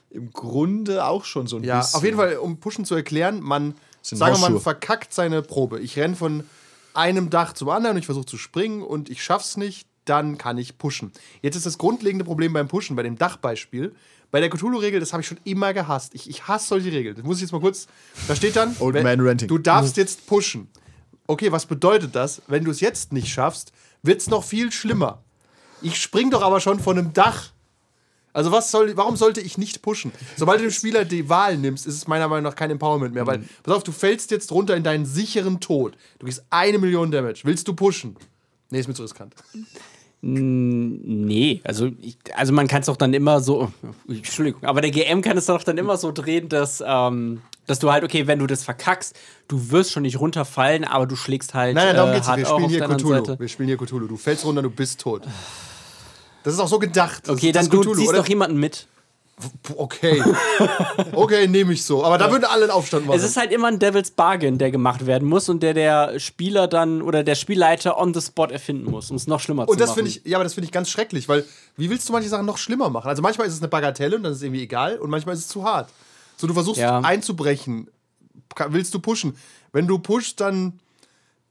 im 0.10 0.32
Grunde 0.32 1.06
auch 1.06 1.24
schon 1.24 1.48
so 1.48 1.58
ein 1.58 1.64
Ja, 1.64 1.80
bisschen. 1.80 1.98
auf 1.98 2.04
jeden 2.04 2.18
Fall, 2.18 2.36
um 2.38 2.58
Pushen 2.60 2.84
zu 2.84 2.96
erklären, 2.96 3.40
man, 3.42 3.76
sagen 4.02 4.20
wir 4.42 4.50
mal, 4.50 4.60
verkackt 4.60 5.14
seine 5.14 5.42
Probe. 5.42 5.80
Ich 5.80 5.98
renne 5.98 6.16
von 6.16 6.44
einem 6.94 7.30
Dach 7.30 7.54
zum 7.54 7.70
anderen 7.70 7.96
und 7.96 8.00
ich 8.00 8.06
versuche 8.08 8.26
zu 8.26 8.38
springen 8.38 8.82
und 8.82 9.10
ich 9.10 9.24
schaff's 9.24 9.56
nicht, 9.56 9.88
dann 10.06 10.38
kann 10.38 10.58
ich 10.58 10.78
pushen. 10.78 11.12
Jetzt 11.42 11.56
ist 11.56 11.66
das 11.66 11.78
grundlegende 11.78 12.26
Problem 12.26 12.52
beim 12.54 12.68
Pushen, 12.68 12.96
bei 12.98 13.04
dem 13.04 13.18
Dachbeispiel. 13.18 13.96
Bei 14.32 14.39
der 14.39 14.50
Cthulhu-Regel, 14.50 15.00
das 15.00 15.12
habe 15.13 15.22
ich 15.22 15.28
schon 15.28 15.39
immer 15.44 15.74
gehasst. 15.74 16.15
Ich, 16.15 16.30
ich 16.30 16.48
hasse 16.48 16.67
solche 16.67 16.91
Regeln. 16.91 17.15
Das 17.15 17.26
muss 17.26 17.38
ich 17.38 17.41
jetzt 17.44 17.52
mal 17.52 17.60
kurz. 17.62 17.88
Da 18.28 18.36
steht 18.36 18.56
dann, 18.56 18.76
Old 18.80 18.96
wenn- 18.96 19.04
man 19.04 19.20
ranting. 19.20 19.48
du 19.50 19.58
darfst 19.58 19.98
jetzt 19.98 20.26
pushen. 20.26 20.70
Okay, 21.28 21.52
was 21.52 21.65
bedeutet 21.65 22.15
das? 22.15 22.41
Wenn 22.48 22.63
du 22.63 22.72
es 22.72 22.80
jetzt 22.80 23.12
nicht 23.13 23.28
schaffst, 23.30 23.72
wird's 24.04 24.28
noch 24.28 24.44
viel 24.44 24.72
schlimmer. 24.72 25.22
Ich 25.82 26.00
spring 26.02 26.30
doch 26.32 26.41
aber 26.41 26.60
schon 26.62 26.80
von 26.80 26.98
einem 26.98 27.13
Dach. 27.13 27.50
Also 28.34 28.52
was 28.54 28.72
soll, 28.72 28.96
warum 28.96 29.17
sollte 29.17 29.41
ich 29.41 29.58
nicht 29.58 29.82
pushen? 29.82 30.13
Sobald 30.38 30.60
du 30.60 30.63
dem 30.63 30.72
Spieler 30.72 31.04
die 31.04 31.28
Wahl 31.28 31.58
nimmst, 31.58 31.86
ist 31.86 31.96
es 31.96 32.08
meiner 32.08 32.30
Meinung 32.30 32.44
nach 32.46 32.56
kein 32.56 32.72
Empowerment 32.72 33.13
mehr. 33.13 33.28
Weil, 33.28 33.44
pass 33.63 33.76
auf, 33.76 33.84
du 33.84 33.91
fällst 33.91 34.32
jetzt 34.32 34.52
runter 34.54 34.76
in 34.78 34.84
deinen 34.84 35.06
sicheren 35.06 35.60
Tod. 35.60 35.98
Du 36.20 36.26
gehst 36.28 36.44
eine 36.50 36.78
Million 36.80 37.12
Damage. 37.12 37.41
Willst 37.44 37.67
du 37.67 37.74
pushen? 37.74 38.15
Nee, 38.70 38.80
ist 38.80 38.88
mir 38.88 38.94
zu 38.94 39.02
riskant. 39.04 39.36
Nee, 40.24 41.62
also, 41.64 41.90
ich, 42.00 42.18
also 42.36 42.54
man 42.54 42.68
kann 42.68 42.82
es 42.82 42.86
doch 42.86 42.96
dann 42.98 43.12
immer 43.14 43.40
so, 43.40 43.72
Entschuldigung, 44.08 44.64
aber 44.64 44.82
der 44.82 44.92
GM 44.92 45.22
kann 45.24 45.36
es 45.36 45.48
doch 45.48 45.64
dann 45.64 45.80
immer 45.80 45.98
so 45.98 46.12
drehen, 46.12 46.48
dass, 46.48 46.84
ähm, 46.86 47.42
dass 47.66 47.80
du 47.80 47.92
halt, 47.92 48.04
okay, 48.04 48.28
wenn 48.28 48.38
du 48.38 48.46
das 48.46 48.64
verkackst, 48.64 49.16
du 49.48 49.72
wirst 49.72 49.92
schon 49.92 50.04
nicht 50.04 50.20
runterfallen, 50.20 50.84
aber 50.84 51.08
du 51.08 51.16
schlägst 51.16 51.56
halt 51.56 51.74
Nein, 51.74 51.88
nein, 51.88 51.96
darum 51.96 52.12
äh, 52.12 52.16
geht's 52.16 52.28
nicht. 52.28 52.46
hart 52.48 52.60
Wir 52.60 52.68
spielen 52.68 52.70
hier 52.70 52.88
Cthulhu. 52.88 53.16
Seite. 53.16 53.40
Wir 53.40 53.48
spielen 53.48 53.68
hier 53.70 53.78
Cthulhu. 53.78 54.08
Du 54.08 54.18
fällst 54.18 54.46
runter, 54.46 54.62
du 54.62 54.70
bist 54.70 55.02
tot. 55.02 55.24
Das 56.44 56.54
ist 56.54 56.60
auch 56.60 56.68
so 56.68 56.78
gedacht. 56.78 57.24
Das 57.28 57.36
Okay, 57.36 57.52
dann 57.52 57.66
das 57.66 57.70
du 57.70 57.82
Cthulhu, 57.82 57.96
ziehst 57.96 58.10
oder? 58.10 58.20
doch 58.20 58.28
jemanden 58.28 58.58
mit. 58.60 58.88
Okay. 59.76 60.22
Okay, 61.13 61.48
nehme 61.48 61.74
ich 61.74 61.84
so. 61.84 62.04
Aber 62.04 62.17
da 62.20 62.30
würden 62.32 62.46
alle 62.46 62.63
einen 62.63 62.72
Aufstand 62.72 63.08
machen. 63.08 63.17
Es 63.17 63.24
ist 63.24 63.38
halt 63.38 63.52
immer 63.52 63.70
ein 63.70 63.80
Devil's 63.80 64.12
Bargain, 64.12 64.58
der 64.60 64.70
gemacht 64.70 65.06
werden 65.08 65.28
muss 65.28 65.50
und 65.50 65.62
der 65.63 65.74
der 65.74 66.20
Spieler 66.20 66.67
dann 66.67 67.02
oder 67.02 67.24
der 67.24 67.34
Spielleiter 67.36 67.98
on 67.98 68.13
the 68.13 68.22
spot 68.22 68.48
erfinden 68.48 68.91
muss, 68.91 69.10
um 69.10 69.15
es 69.17 69.26
noch 69.28 69.39
schlimmer 69.39 69.65
zu 69.65 69.72
Und 69.72 69.82
das 69.82 69.89
machen. 69.89 70.06
finde 70.06 70.12
ich, 70.12 70.22
ja, 70.26 70.38
aber 70.38 70.44
das 70.44 70.54
finde 70.54 70.65
ich 70.65 70.72
ganz 70.72 70.89
schrecklich, 70.89 71.28
weil 71.28 71.44
wie 71.76 71.89
willst 71.89 72.08
du 72.08 72.13
manche 72.13 72.30
Sachen 72.30 72.46
noch 72.46 72.58
schlimmer 72.60 72.89
machen? 72.91 73.08
Also 73.10 73.22
manchmal 73.24 73.48
ist 73.48 73.54
es 73.54 73.60
eine 73.62 73.67
Bagatelle 73.70 74.15
und 74.15 74.24
dann 74.24 74.32
ist 74.32 74.39
es 74.39 74.44
irgendwie 74.44 74.62
egal 74.63 74.98
und 75.00 75.10
manchmal 75.10 75.34
ist 75.34 75.41
es 75.41 75.48
zu 75.48 75.63
hart. 75.63 75.89
So, 76.38 76.46
du 76.46 76.54
versuchst 76.54 76.80
Ja. 76.82 77.00
einzubrechen, 77.00 77.89
willst 78.70 78.94
du 78.94 79.00
pushen. 79.00 79.36
Wenn 79.74 79.88
du 79.88 79.98
pushst, 79.98 80.39
dann 80.39 80.80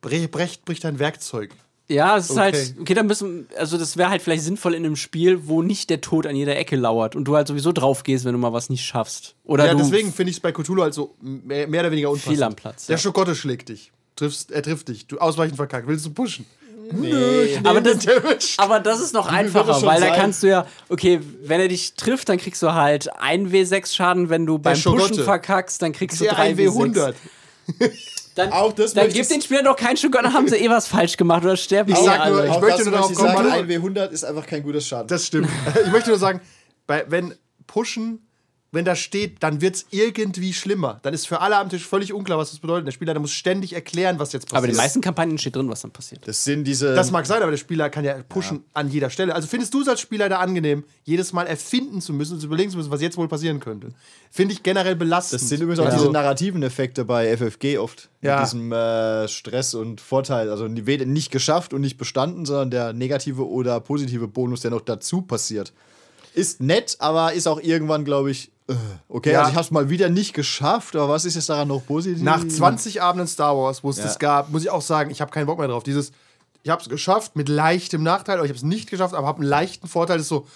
brech, 0.00 0.30
brecht, 0.30 0.64
bricht 0.64 0.84
dein 0.84 0.98
Werkzeug. 1.00 1.50
Ja, 1.90 2.16
es 2.16 2.26
ist 2.26 2.30
Okay. 2.32 2.40
halt, 2.40 2.74
okay, 2.80 2.94
dann 2.94 3.06
müssen, 3.08 3.48
also 3.58 3.76
das 3.76 3.96
wäre 3.96 4.10
halt 4.10 4.22
vielleicht 4.22 4.44
sinnvoll 4.44 4.74
in 4.74 4.84
einem 4.84 4.94
Spiel, 4.96 5.48
wo 5.48 5.60
nicht 5.60 5.90
der 5.90 6.00
Tod 6.00 6.24
an 6.26 6.36
jeder 6.36 6.56
Ecke 6.56 6.76
lauert 6.76 7.16
und 7.16 7.24
du 7.24 7.34
halt 7.34 7.48
sowieso 7.48 7.72
drauf 7.72 8.04
gehst, 8.04 8.24
wenn 8.24 8.32
du 8.32 8.38
mal 8.38 8.52
was 8.52 8.70
nicht 8.70 8.84
schaffst. 8.84 9.34
Oder 9.44 9.66
ja, 9.66 9.74
deswegen 9.74 10.12
finde 10.12 10.30
ich 10.30 10.36
es 10.36 10.40
bei 10.40 10.52
Cthulhu 10.52 10.82
halt 10.82 10.94
so 10.94 11.14
mehr, 11.20 11.66
mehr 11.66 11.80
oder 11.80 11.90
weniger 11.90 12.10
unpassend. 12.10 12.34
Viel 12.34 12.42
am 12.44 12.54
Platz, 12.54 12.86
Der 12.86 12.94
ja. 12.96 12.98
Schokotte 13.00 13.34
schlägt 13.34 13.68
dich. 13.70 13.90
Triffst, 14.14 14.52
er 14.52 14.62
trifft 14.62 14.88
dich. 14.88 15.06
Du 15.08 15.18
ausweichen 15.18 15.56
verkackt. 15.56 15.88
Willst 15.88 16.06
du 16.06 16.10
pushen? 16.10 16.46
aber, 17.64 17.80
das, 17.80 18.06
aber 18.58 18.80
das 18.80 19.00
ist 19.00 19.14
noch 19.14 19.28
einfacher, 19.28 19.80
weil 19.82 20.00
da 20.00 20.14
kannst 20.14 20.42
du 20.42 20.48
ja, 20.48 20.66
okay, 20.88 21.20
wenn 21.44 21.60
er 21.60 21.68
dich 21.68 21.94
trifft, 21.94 22.28
dann 22.28 22.36
kriegst 22.38 22.62
du 22.62 22.72
halt 22.74 23.08
1 23.20 23.50
W6 23.52 23.94
Schaden, 23.94 24.28
wenn 24.28 24.44
du 24.46 24.58
beim. 24.58 24.80
Pushen 24.80 25.22
verkackst, 25.22 25.82
dann 25.82 25.92
kriegst 25.92 26.20
du 26.20 26.24
Der 26.24 26.34
3 26.34 26.42
ein 26.50 26.56
W100. 26.58 27.14
Dann, 28.36 28.52
Auch 28.52 28.72
das 28.72 28.94
dann 28.94 29.04
möchte 29.04 29.14
gib 29.18 29.22
ich- 29.22 29.28
den 29.28 29.42
Spielern 29.42 29.64
doch 29.64 29.76
keinen 29.76 29.96
Schokotte, 29.96 30.24
dann 30.24 30.34
haben 30.34 30.48
sie 30.48 30.56
eh 30.56 30.70
was 30.70 30.86
falsch 30.86 31.16
gemacht 31.16 31.42
oder 31.44 31.56
sterben 31.56 31.92
Ich 31.92 31.98
eh 31.98 32.04
sag 32.04 32.16
nur, 32.28 32.38
alle. 32.38 32.44
ich 32.46 32.50
Auch 32.52 32.60
möchte 32.60 32.82
nur 32.84 32.92
darauf 32.92 33.14
kommen, 33.14 33.28
sagen, 33.36 33.50
ein 33.50 33.68
W100 33.68 34.10
ist 34.10 34.24
einfach 34.24 34.46
kein 34.46 34.62
guter 34.62 34.80
Schaden. 34.80 35.08
Das 35.08 35.26
stimmt. 35.26 35.48
ich 35.84 35.90
möchte 35.90 36.10
nur 36.10 36.18
sagen, 36.18 36.40
bei, 36.86 37.04
wenn 37.08 37.34
pushen, 37.66 38.26
wenn 38.72 38.84
da 38.84 38.94
steht, 38.94 39.42
dann 39.42 39.60
wird 39.60 39.74
es 39.74 39.86
irgendwie 39.90 40.52
schlimmer. 40.52 41.00
Dann 41.02 41.12
ist 41.12 41.26
für 41.26 41.40
alle 41.40 41.56
am 41.56 41.68
Tisch 41.68 41.84
völlig 41.86 42.12
unklar, 42.12 42.38
was 42.38 42.50
das 42.50 42.60
bedeutet. 42.60 42.86
Der 42.86 42.92
Spieler 42.92 43.14
der 43.14 43.20
muss 43.20 43.32
ständig 43.32 43.72
erklären, 43.72 44.18
was 44.20 44.32
jetzt 44.32 44.44
passiert. 44.44 44.58
aber 44.58 44.66
in 44.68 44.72
den 44.74 44.76
meisten 44.76 45.00
Kampagnen 45.00 45.38
steht 45.38 45.56
drin, 45.56 45.68
was 45.68 45.80
dann 45.82 45.90
passiert. 45.90 46.26
das 46.26 46.44
sind 46.44 46.64
diese. 46.64 46.94
das 46.94 47.10
mag 47.10 47.26
sein, 47.26 47.42
aber 47.42 47.50
der 47.50 47.58
Spieler 47.58 47.90
kann 47.90 48.04
ja 48.04 48.22
pushen 48.28 48.62
an 48.72 48.88
jeder 48.88 49.10
Stelle. 49.10 49.34
Also 49.34 49.48
findest 49.48 49.74
du 49.74 49.80
es 49.82 49.88
als 49.88 50.00
Spieler 50.00 50.28
da 50.28 50.38
angenehm, 50.38 50.84
jedes 51.04 51.32
Mal 51.32 51.46
erfinden 51.48 52.00
zu 52.00 52.12
müssen 52.12 52.34
und 52.34 52.40
zu 52.40 52.46
überlegen 52.46 52.70
zu 52.70 52.76
müssen, 52.76 52.90
was 52.92 53.00
jetzt 53.00 53.16
wohl 53.16 53.26
passieren 53.26 53.58
könnte? 53.58 53.88
Finde 54.30 54.54
ich 54.54 54.62
generell 54.62 54.94
belastend. 54.94 55.42
Das 55.42 55.48
sind 55.48 55.60
übrigens 55.60 55.80
auch 55.80 55.86
Ja. 55.86 55.96
diese 55.96 56.10
narrativen 56.12 56.62
Effekte 56.62 57.04
bei 57.04 57.36
FFG 57.36 57.78
oft. 57.78 58.08
Ja. 58.22 58.36
Mit 58.36 58.46
diesem 58.46 58.70
äh, 58.70 59.26
Stress 59.26 59.74
und 59.74 60.00
Vorteil. 60.00 60.48
Also 60.50 60.68
weder 60.70 61.06
nicht 61.06 61.32
geschafft 61.32 61.74
und 61.74 61.80
nicht 61.80 61.98
bestanden, 61.98 62.44
sondern 62.46 62.70
der 62.70 62.92
negative 62.92 63.48
oder 63.48 63.80
positive 63.80 64.28
Bonus, 64.28 64.60
der 64.60 64.70
noch 64.70 64.82
dazu 64.82 65.22
passiert. 65.22 65.72
Ist 66.32 66.60
nett, 66.60 66.96
aber 67.00 67.32
ist 67.32 67.48
auch 67.48 67.60
irgendwann, 67.60 68.04
glaube 68.04 68.30
ich, 68.30 68.52
okay, 69.08 69.32
Ja. 69.32 69.40
also 69.40 69.50
ich 69.50 69.56
habe 69.56 69.64
es 69.64 69.70
mal 69.70 69.88
wieder 69.90 70.08
nicht 70.08 70.34
geschafft, 70.34 70.96
aber 70.96 71.08
was 71.08 71.24
ist 71.24 71.34
jetzt 71.34 71.48
daran 71.48 71.68
noch 71.68 71.84
positiv? 71.86 72.22
Nach 72.22 72.46
20 72.46 73.02
Abenden 73.02 73.26
Star 73.28 73.56
Wars, 73.56 73.82
wo 73.84 73.90
es 73.90 73.98
Ja. 73.98 74.04
das 74.04 74.18
gab, 74.18 74.50
muss 74.50 74.62
ich 74.62 74.70
auch 74.70 74.82
sagen, 74.82 75.10
ich 75.10 75.20
habe 75.20 75.30
keinen 75.30 75.46
Bock 75.46 75.58
mehr 75.58 75.68
drauf. 75.68 75.82
Dieses, 75.82 76.12
ich 76.62 76.70
habe 76.70 76.82
es 76.82 76.88
geschafft 76.88 77.36
mit 77.36 77.48
leichtem 77.48 78.02
Nachteil, 78.02 78.36
oder 78.36 78.44
ich 78.44 78.50
habe 78.50 78.58
es 78.58 78.62
nicht 78.64 78.90
geschafft, 78.90 79.14
aber 79.14 79.26
habe 79.26 79.40
einen 79.40 79.48
leichten 79.48 79.88
Vorteil. 79.88 80.16
Das 80.18 80.24
ist 80.24 80.28
so, 80.28 80.46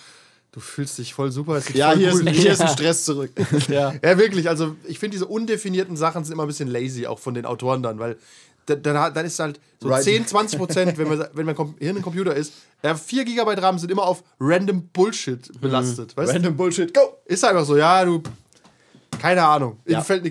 du 0.53 0.61
fühlst 0.61 0.99
dich 0.99 1.15
voll 1.15 1.33
super. 1.33 1.61
Ja, 1.75 1.91
voll 1.91 1.99
hier, 1.99 2.13
cool. 2.15 2.29
ist, 2.29 2.37
hier 2.41 2.53
ist 2.53 2.61
ein 2.61 2.69
Stress 2.69 3.05
zurück. 3.05 3.33
Ja. 3.69 3.95
Ja, 4.05 4.19
wirklich. 4.19 4.49
Also, 4.49 4.77
ich 4.85 4.99
finde, 4.99 5.15
diese 5.15 5.27
undefinierten 5.27 5.97
Sachen 5.97 6.25
sind 6.25 6.33
immer 6.35 6.45
ein 6.45 6.49
bisschen 6.49 6.69
lazy, 6.69 7.07
auch 7.07 7.19
von 7.19 7.35
den 7.35 7.47
Autoren 7.47 7.83
dann, 7.83 7.99
weil 7.99 8.17
dann, 8.67 8.83
dann 8.83 9.27
ist 9.27 9.39
halt 9.39 9.61
so 9.81 9.89
Right. 9.89 10.03
10, 10.03 10.27
20 10.27 10.59
Prozent, 10.59 10.99
wenn, 10.99 11.09
man, 11.09 11.29
wenn 11.33 11.47
mein 11.47 11.57
Hirn 11.79 11.97
ein 11.97 12.03
Computer 12.03 12.35
ist, 12.35 12.53
ja, 12.83 12.95
4 12.95 13.25
GB 13.25 13.55
RAM 13.61 13.79
sind 13.79 13.91
immer 13.91 14.05
auf 14.05 14.23
random 14.41 14.89
Bullshit 14.89 15.61
belastet. 15.61 16.17
Weißt? 16.17 16.31
du? 16.31 16.35
Random 16.35 16.57
Bullshit, 16.57 16.93
go! 16.93 17.19
Ist 17.25 17.45
einfach 17.45 17.65
so, 17.65 17.77
ja, 17.77 18.05
du. 18.05 18.23
Keine 19.21 19.45
Ahnung. 19.45 19.79
Ja. 19.87 19.99
Mir 19.99 20.05
fällt 20.05 20.23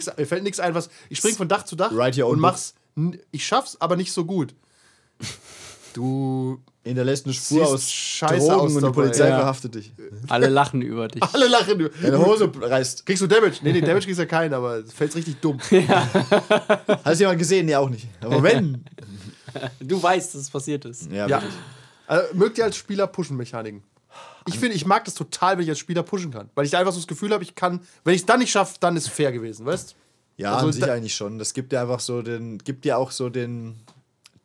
nichts 0.43 0.59
ein, 0.59 0.75
was. 0.75 0.89
Ich 1.09 1.19
spring 1.19 1.35
von 1.35 1.47
Dach 1.47 1.63
zu 1.63 1.75
Dach 1.75 1.91
own 1.91 2.23
und 2.23 2.39
mach's. 2.39 2.75
Ich 3.31 3.45
schaff's, 3.45 3.79
aber 3.79 3.95
nicht 3.95 4.11
so 4.11 4.25
gut. 4.25 4.53
Du. 5.93 6.59
Hinterlässt 6.85 7.25
eine 7.25 7.33
Spur 7.33 7.59
Siehst 7.59 7.73
aus 7.73 7.91
scheiße 7.91 8.47
Drogen 8.47 8.59
aus 8.59 8.75
und 8.75 8.83
die. 8.85 8.91
Polizei 8.91 9.29
Ja. 9.29 9.37
verhaftet 9.37 9.75
dich. 9.75 9.93
Alle 10.27 10.49
lachen 10.49 10.81
über 10.81 11.07
dich. 11.07 11.23
Alle 11.33 11.47
lachen. 11.47 11.79
Du. 11.79 11.89
Deine 11.89 12.17
Hose 12.25 12.51
reißt. 12.53 13.05
Kriegst 13.05 13.21
du 13.21 13.27
Damage? 13.27 13.59
Nee, 13.61 13.71
nee, 13.71 13.79
Damage 13.81 14.05
kriegst 14.05 14.19
du 14.19 14.23
ja 14.23 14.27
keinen, 14.27 14.53
aber 14.53 14.79
es 14.79 14.91
fällt 14.91 15.15
richtig 15.15 15.39
dumm. 15.39 15.59
Hast 17.03 17.19
du 17.19 17.23
jemand 17.23 17.39
gesehen? 17.39 17.65
Nee, 17.65 17.75
auch 17.75 17.89
nicht. 17.89 18.07
Aber 18.21 18.41
wenn. 18.43 18.83
Du 19.79 20.01
weißt, 20.01 20.33
dass 20.33 20.41
es 20.41 20.49
passiert 20.49 20.83
ist. 20.85 21.11
Ja, 21.11 21.27
Ja. 21.27 21.41
wirklich. 21.41 21.53
Also, 22.07 22.33
mögt 22.35 22.57
ihr 22.57 22.63
als 22.63 22.75
Spieler 22.75 23.05
Pushen-Mechaniken? 23.05 23.83
Ich 24.47 24.57
finde, 24.57 24.75
ich 24.75 24.85
mag 24.87 25.05
das 25.05 25.13
total, 25.13 25.57
wenn 25.57 25.63
ich 25.63 25.69
als 25.69 25.77
Spieler 25.77 26.01
pushen 26.01 26.31
kann. 26.31 26.49
Weil 26.55 26.65
ich 26.65 26.75
einfach 26.75 26.91
so 26.91 26.97
das 26.97 27.05
Gefühl 27.07 27.31
habe, 27.31 27.43
ich 27.43 27.53
kann, 27.53 27.79
wenn 28.03 28.15
ich 28.15 28.21
es 28.21 28.25
dann 28.25 28.39
nicht 28.39 28.51
schaffe, 28.51 28.77
dann 28.79 28.97
ist 28.97 29.05
es 29.07 29.13
fair 29.13 29.31
gewesen, 29.31 29.65
weißt 29.67 29.95
Ja, 30.37 30.55
Also 30.55 30.67
an 30.67 30.73
sich 30.73 30.83
eigentlich 30.89 31.13
schon. 31.13 31.37
Das 31.37 31.53
gibt 31.53 31.71
dir 31.71 31.81
einfach 31.81 31.99
so 31.99 32.23
den, 32.23 32.57
gibt 32.57 32.83
dir 32.83 32.97
auch 32.97 33.11
so 33.11 33.29
den, 33.29 33.75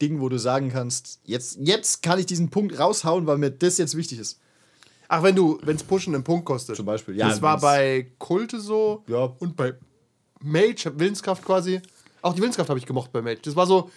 Ding, 0.00 0.20
wo 0.20 0.28
du 0.28 0.38
sagen 0.38 0.70
kannst, 0.70 1.20
jetzt, 1.24 1.58
jetzt 1.60 2.02
kann 2.02 2.18
ich 2.18 2.26
diesen 2.26 2.50
Punkt 2.50 2.78
raushauen, 2.78 3.26
weil 3.26 3.38
mir 3.38 3.50
das 3.50 3.78
jetzt 3.78 3.96
wichtig 3.96 4.18
ist. 4.20 4.38
Ach, 5.08 5.22
wenn 5.22 5.34
du, 5.34 5.58
wenn 5.62 5.76
es 5.76 5.82
Pushen 5.82 6.14
einen 6.14 6.24
Punkt 6.24 6.44
kostet. 6.44 6.76
Zum 6.76 6.86
Beispiel, 6.86 7.16
ja, 7.16 7.28
Das 7.28 7.40
war 7.42 7.54
wenn's- 7.54 7.62
bei 7.62 8.06
Kulte 8.18 8.60
so 8.60 9.02
Ja. 9.08 9.32
und 9.38 9.56
bei 9.56 9.74
Mage, 10.40 10.92
Willenskraft 10.96 11.44
quasi. 11.44 11.80
Auch 12.22 12.34
die 12.34 12.40
Willenskraft 12.40 12.68
habe 12.68 12.78
ich 12.78 12.86
gemocht 12.86 13.10
bei 13.12 13.22
Mage. 13.22 13.40
Das 13.42 13.56
war 13.56 13.66
so, 13.66 13.90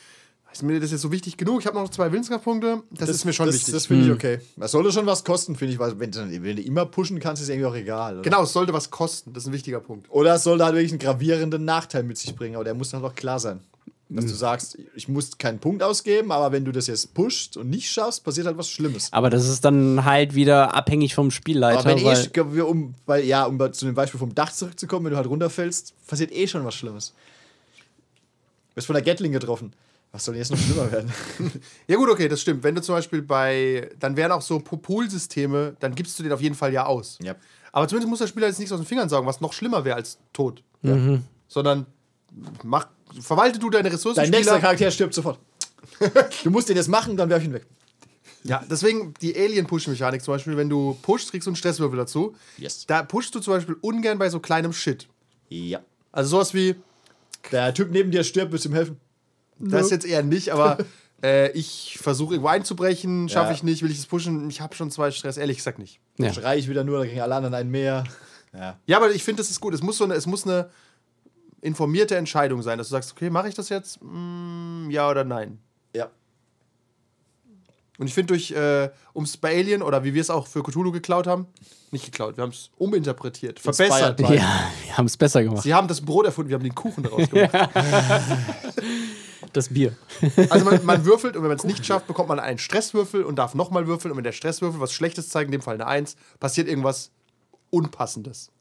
ist 0.51 0.63
mir 0.63 0.79
das 0.79 0.91
jetzt 0.91 1.01
so 1.01 1.11
wichtig 1.11 1.37
genug? 1.37 1.59
Ich 1.61 1.67
habe 1.67 1.77
noch 1.77 1.89
zwei 1.89 2.11
Willenskraftpunkte. 2.11 2.81
Das, 2.91 3.09
ist 3.09 3.25
mir 3.25 3.33
schon 3.33 3.45
das, 3.47 3.55
wichtig. 3.55 3.73
Das 3.73 3.85
finde 3.85 4.05
ich 4.07 4.11
okay. 4.11 4.39
Das 4.57 4.71
sollte 4.71 4.91
schon 4.91 5.05
was 5.05 5.23
kosten, 5.23 5.55
finde 5.55 5.73
ich, 5.73 5.79
weil 5.79 5.99
wenn, 5.99 6.11
du- 6.11 6.43
wenn 6.43 6.55
du 6.55 6.61
immer 6.61 6.85
pushen 6.85 7.19
kannst, 7.19 7.41
ist 7.41 7.49
irgendwie 7.49 7.67
auch 7.67 7.75
egal. 7.75 8.13
Oder? 8.15 8.21
genau, 8.23 8.43
es 8.43 8.53
sollte 8.53 8.73
was 8.73 8.89
kosten. 8.89 9.33
Das 9.33 9.43
ist 9.43 9.47
ein 9.47 9.53
wichtiger 9.53 9.79
Punkt. 9.81 10.09
Oder 10.09 10.35
es 10.35 10.43
sollte 10.43 10.63
halt 10.65 10.75
wirklich 10.75 10.91
einen 10.91 10.99
gravierenden 10.99 11.63
Nachteil 11.65 12.03
mit 12.03 12.17
sich 12.17 12.35
bringen, 12.35 12.55
aber 12.55 12.63
der 12.63 12.73
muss 12.73 12.93
halt 12.93 13.03
auch 13.03 13.15
klar 13.15 13.39
sein. 13.39 13.59
Dass 14.13 14.25
du 14.25 14.33
sagst, 14.33 14.77
ich 14.93 15.07
muss 15.07 15.37
keinen 15.37 15.59
Punkt 15.59 15.81
ausgeben, 15.81 16.33
aber 16.33 16.51
wenn 16.51 16.65
du 16.65 16.73
das 16.73 16.87
jetzt 16.87 17.13
pushst 17.13 17.55
und 17.55 17.69
nicht 17.69 17.89
schaffst, 17.89 18.25
passiert 18.25 18.45
halt 18.45 18.57
was 18.57 18.69
Schlimmes. 18.69 19.07
Aber 19.13 19.29
das 19.29 19.47
ist 19.47 19.63
dann 19.63 20.03
halt 20.03 20.35
wieder 20.35 20.73
abhängig 20.75 21.15
vom 21.15 21.31
Spielleiter. 21.31 21.79
Aber 21.79 21.95
wenn 21.95 22.03
weil, 22.03 22.17
eh, 22.17 22.53
wir 22.53 22.67
um, 22.67 22.93
weil, 23.05 23.23
ja, 23.23 23.45
um 23.45 23.57
zu 23.71 23.85
dem 23.85 23.95
Beispiel 23.95 24.19
vom 24.19 24.35
Dach 24.35 24.51
zurückzukommen, 24.51 25.05
wenn 25.05 25.11
du 25.11 25.17
halt 25.17 25.27
runterfällst, 25.27 25.93
passiert 26.07 26.33
eh 26.33 26.45
schon 26.45 26.65
was 26.65 26.75
Schlimmes. 26.75 27.13
Du 28.71 28.75
bist 28.75 28.87
von 28.87 28.95
der 28.95 29.03
Gatling 29.03 29.31
getroffen. 29.31 29.71
Was 30.11 30.25
soll 30.25 30.33
denn 30.33 30.41
jetzt 30.41 30.51
noch 30.51 30.57
schlimmer 30.57 30.91
werden? 30.91 31.11
Ja, 31.87 31.95
gut, 31.95 32.09
okay, 32.09 32.27
das 32.27 32.41
stimmt. 32.41 32.63
Wenn 32.63 32.75
du 32.75 32.81
zum 32.81 32.95
Beispiel 32.95 33.21
bei, 33.21 33.89
dann 33.99 34.17
wären 34.17 34.33
auch 34.33 34.41
so 34.41 34.59
Popol-Systeme, 34.59 35.77
dann 35.79 35.95
gibst 35.95 36.19
du 36.19 36.23
den 36.23 36.33
auf 36.33 36.41
jeden 36.41 36.55
Fall 36.55 36.73
ja 36.73 36.85
aus. 36.85 37.17
Ja. 37.21 37.35
Aber 37.71 37.87
zumindest 37.87 38.09
muss 38.09 38.19
der 38.19 38.27
Spieler 38.27 38.47
jetzt 38.47 38.59
nichts 38.59 38.73
aus 38.73 38.79
den 38.79 38.85
Fingern 38.85 39.07
sagen, 39.07 39.25
was 39.25 39.39
noch 39.39 39.53
schlimmer 39.53 39.85
wäre 39.85 39.95
als 39.95 40.17
tot. 40.33 40.63
Ja. 40.81 41.19
Sondern 41.47 41.85
mach, 42.63 42.87
verwalte 43.19 43.59
du 43.59 43.69
deine 43.69 43.91
Ressourcen. 43.91 44.21
Dein 44.21 44.29
nächster 44.29 44.53
Spieler. 44.53 44.61
Charakter 44.61 44.91
stirbt 44.91 45.13
sofort. 45.13 45.39
du 46.43 46.49
musst 46.49 46.69
den 46.69 46.77
jetzt 46.77 46.87
machen, 46.87 47.17
dann 47.17 47.29
werf 47.29 47.43
ihn 47.43 47.53
weg. 47.53 47.65
Ja, 48.43 48.63
deswegen 48.69 49.13
die 49.21 49.35
Alien-Push-Mechanik 49.37 50.23
zum 50.23 50.33
Beispiel, 50.33 50.57
wenn 50.57 50.69
du 50.69 50.97
pushst, 51.03 51.29
kriegst 51.31 51.45
du 51.45 51.51
einen 51.51 51.55
Stresswürfel 51.55 51.97
dazu. 51.97 52.35
Yes. 52.57 52.85
Da 52.87 53.03
pushst 53.03 53.35
du 53.35 53.39
zum 53.39 53.53
Beispiel 53.53 53.75
ungern 53.81 54.17
bei 54.17 54.29
so 54.29 54.39
kleinem 54.39 54.73
Shit. 54.73 55.07
Ja. 55.49 55.79
Also 56.11 56.31
sowas 56.31 56.53
wie, 56.53 56.75
Der 57.51 57.73
Typ 57.73 57.91
neben 57.91 58.09
dir 58.11 58.23
stirbt, 58.23 58.51
willst 58.51 58.65
du 58.65 58.69
ihm 58.69 58.75
helfen? 58.75 58.97
das 59.59 59.91
jetzt 59.91 60.05
eher 60.07 60.23
nicht, 60.23 60.51
aber 60.51 60.79
äh, 61.23 61.51
ich 61.51 61.99
versuche 62.01 62.33
irgendwo 62.33 62.47
einzubrechen, 62.49 63.29
schaffe 63.29 63.49
Ja. 63.49 63.53
ich 63.53 63.61
nicht, 63.61 63.83
will 63.83 63.91
ich 63.91 63.99
es 63.99 64.07
pushen, 64.07 64.49
ich 64.49 64.59
habe 64.59 64.75
schon 64.75 64.89
zwei 64.89 65.11
Stress, 65.11 65.37
ehrlich 65.37 65.57
gesagt 65.57 65.77
nicht. 65.77 65.99
Ja. 66.17 66.33
Schrei 66.33 66.57
ich 66.57 66.67
wieder 66.67 66.83
nur, 66.83 66.97
da 66.99 67.05
kriegen 67.05 67.21
alle 67.21 67.35
anderen 67.35 67.53
einen 67.53 67.69
mehr. 67.69 68.05
Ja. 68.53 68.79
Ja, 68.87 68.97
aber 68.97 69.11
ich 69.11 69.23
finde, 69.23 69.43
das 69.43 69.51
ist 69.51 69.59
gut. 69.59 69.75
Es 69.75 69.83
muss, 69.83 69.97
so 69.97 70.03
eine, 70.03 70.15
es 70.15 70.25
muss 70.25 70.45
eine 70.47 70.71
informierte 71.61 72.15
Entscheidung 72.15 72.61
sein, 72.61 72.77
dass 72.77 72.87
du 72.87 72.91
sagst, 72.91 73.11
okay, 73.11 73.29
mache 73.29 73.47
ich 73.47 73.55
das 73.55 73.69
jetzt? 73.69 73.99
Mm, 74.01 74.89
ja 74.89 75.09
oder 75.09 75.23
nein? 75.23 75.59
Ja. 75.95 76.09
Und 77.97 78.07
ich 78.07 78.13
finde 78.13 78.33
durch, 78.33 78.51
äh, 78.51 78.89
um 79.13 79.23
es 79.23 79.37
bei 79.37 79.55
Alien 79.55 79.81
oder 79.83 80.03
wie 80.03 80.13
wir 80.13 80.21
es 80.21 80.29
auch 80.29 80.47
für 80.47 80.63
Cthulhu 80.63 80.91
geklaut 80.91 81.27
haben, 81.27 81.45
nicht 81.91 82.05
geklaut, 82.05 82.37
wir 82.37 82.43
haben 82.43 82.51
es 82.51 82.71
uminterpretiert, 82.77 83.59
verbessert. 83.59 84.19
Ja, 84.21 84.29
wir 84.29 84.97
haben 84.97 85.05
es 85.05 85.17
besser 85.17 85.43
gemacht. 85.43 85.63
Sie 85.63 85.73
haben 85.73 85.87
das 85.87 86.01
Brot 86.01 86.25
erfunden, 86.25 86.49
wir 86.49 86.55
haben 86.55 86.63
den 86.63 86.73
Kuchen 86.75 87.03
daraus 87.03 87.29
gemacht. 87.29 87.69
Das 89.53 89.69
Bier. 89.69 89.95
Also 90.49 90.63
man, 90.63 90.85
man 90.85 91.05
würfelt 91.05 91.35
und 91.35 91.41
wenn 91.43 91.49
man 91.49 91.57
es 91.57 91.65
nicht 91.65 91.85
schafft, 91.85 92.07
bekommt 92.07 92.29
man 92.29 92.39
einen 92.39 92.57
Stresswürfel 92.57 93.23
und 93.23 93.35
darf 93.35 93.53
nochmal 93.53 93.85
würfeln. 93.85 94.11
Und 94.11 94.17
wenn 94.17 94.23
der 94.23 94.31
Stresswürfel 94.31 94.79
was 94.79 94.93
Schlechtes 94.93 95.29
zeigt, 95.29 95.47
in 95.47 95.51
dem 95.51 95.61
Fall 95.61 95.75
eine 95.75 95.87
1, 95.87 96.15
passiert 96.39 96.69
irgendwas 96.69 97.11
Unpassendes. 97.69 98.51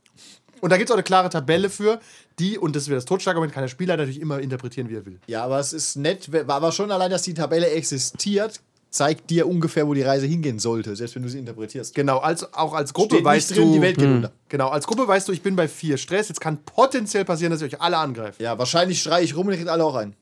Und 0.61 0.71
da 0.71 0.77
gibt 0.77 0.89
es 0.89 0.93
auch 0.93 0.97
eine 0.97 1.03
klare 1.03 1.31
Tabelle 1.31 1.71
für, 1.71 2.01
die, 2.39 2.59
und 2.59 2.77
das 2.77 2.89
wäre 2.89 2.97
das 2.97 3.05
Totschlagargument, 3.05 3.53
kann 3.53 3.63
der 3.63 3.69
Spieler 3.69 3.97
natürlich 3.97 4.21
immer 4.21 4.41
interpretieren, 4.41 4.89
wie 4.89 4.97
er 4.97 5.07
will. 5.07 5.19
Ja, 5.27 5.45
aber 5.45 5.59
es 5.59 5.73
ist 5.73 5.97
nett, 5.97 6.33
war 6.33 6.57
aber 6.57 6.73
schon 6.73 6.91
allein, 6.91 7.11
dass 7.11 7.23
die 7.23 7.35
Tabelle 7.35 7.69
existiert, 7.71 8.61
zeigt 8.91 9.31
dir 9.31 9.47
ungefähr, 9.47 9.87
wo 9.87 9.95
die 9.95 10.03
Reise 10.03 10.27
hingehen 10.27 10.59
sollte, 10.59 10.97
selbst 10.97 11.15
wenn 11.15 11.23
du 11.23 11.29
sie 11.29 11.39
interpretierst. 11.39 11.95
Genau, 11.95 12.19
als, 12.19 12.53
auch 12.55 12.75
als 12.75 12.93
Gruppe 12.93 13.17
Steht 13.17 13.25
weißt 13.25 13.51
nicht 13.51 13.59
drin, 13.61 13.69
du. 13.69 13.75
die 13.75 13.83
Welt 13.83 13.99
geht 13.99 14.09
unter. 14.09 14.33
Genau, 14.49 14.69
als 14.69 14.87
Gruppe 14.87 15.07
weißt 15.07 15.29
du, 15.29 15.33
ich 15.33 15.43
bin 15.43 15.55
bei 15.57 15.69
4 15.69 15.97
Stress. 15.97 16.29
Jetzt 16.29 16.41
kann 16.41 16.59
potenziell 16.65 17.25
passieren, 17.25 17.53
dass 17.53 17.61
ihr 17.63 17.69
euch 17.69 17.81
alle 17.81 17.99
angreift. 17.99 18.41
Ja, 18.41 18.59
wahrscheinlich 18.59 19.01
schreie 19.01 19.23
ich 19.25 19.37
rum 19.37 19.47
und 19.47 19.53
ihr 19.53 19.59
kriegt 19.59 19.71
alle 19.71 19.85
auch 19.85 19.95
ein. 19.95 20.15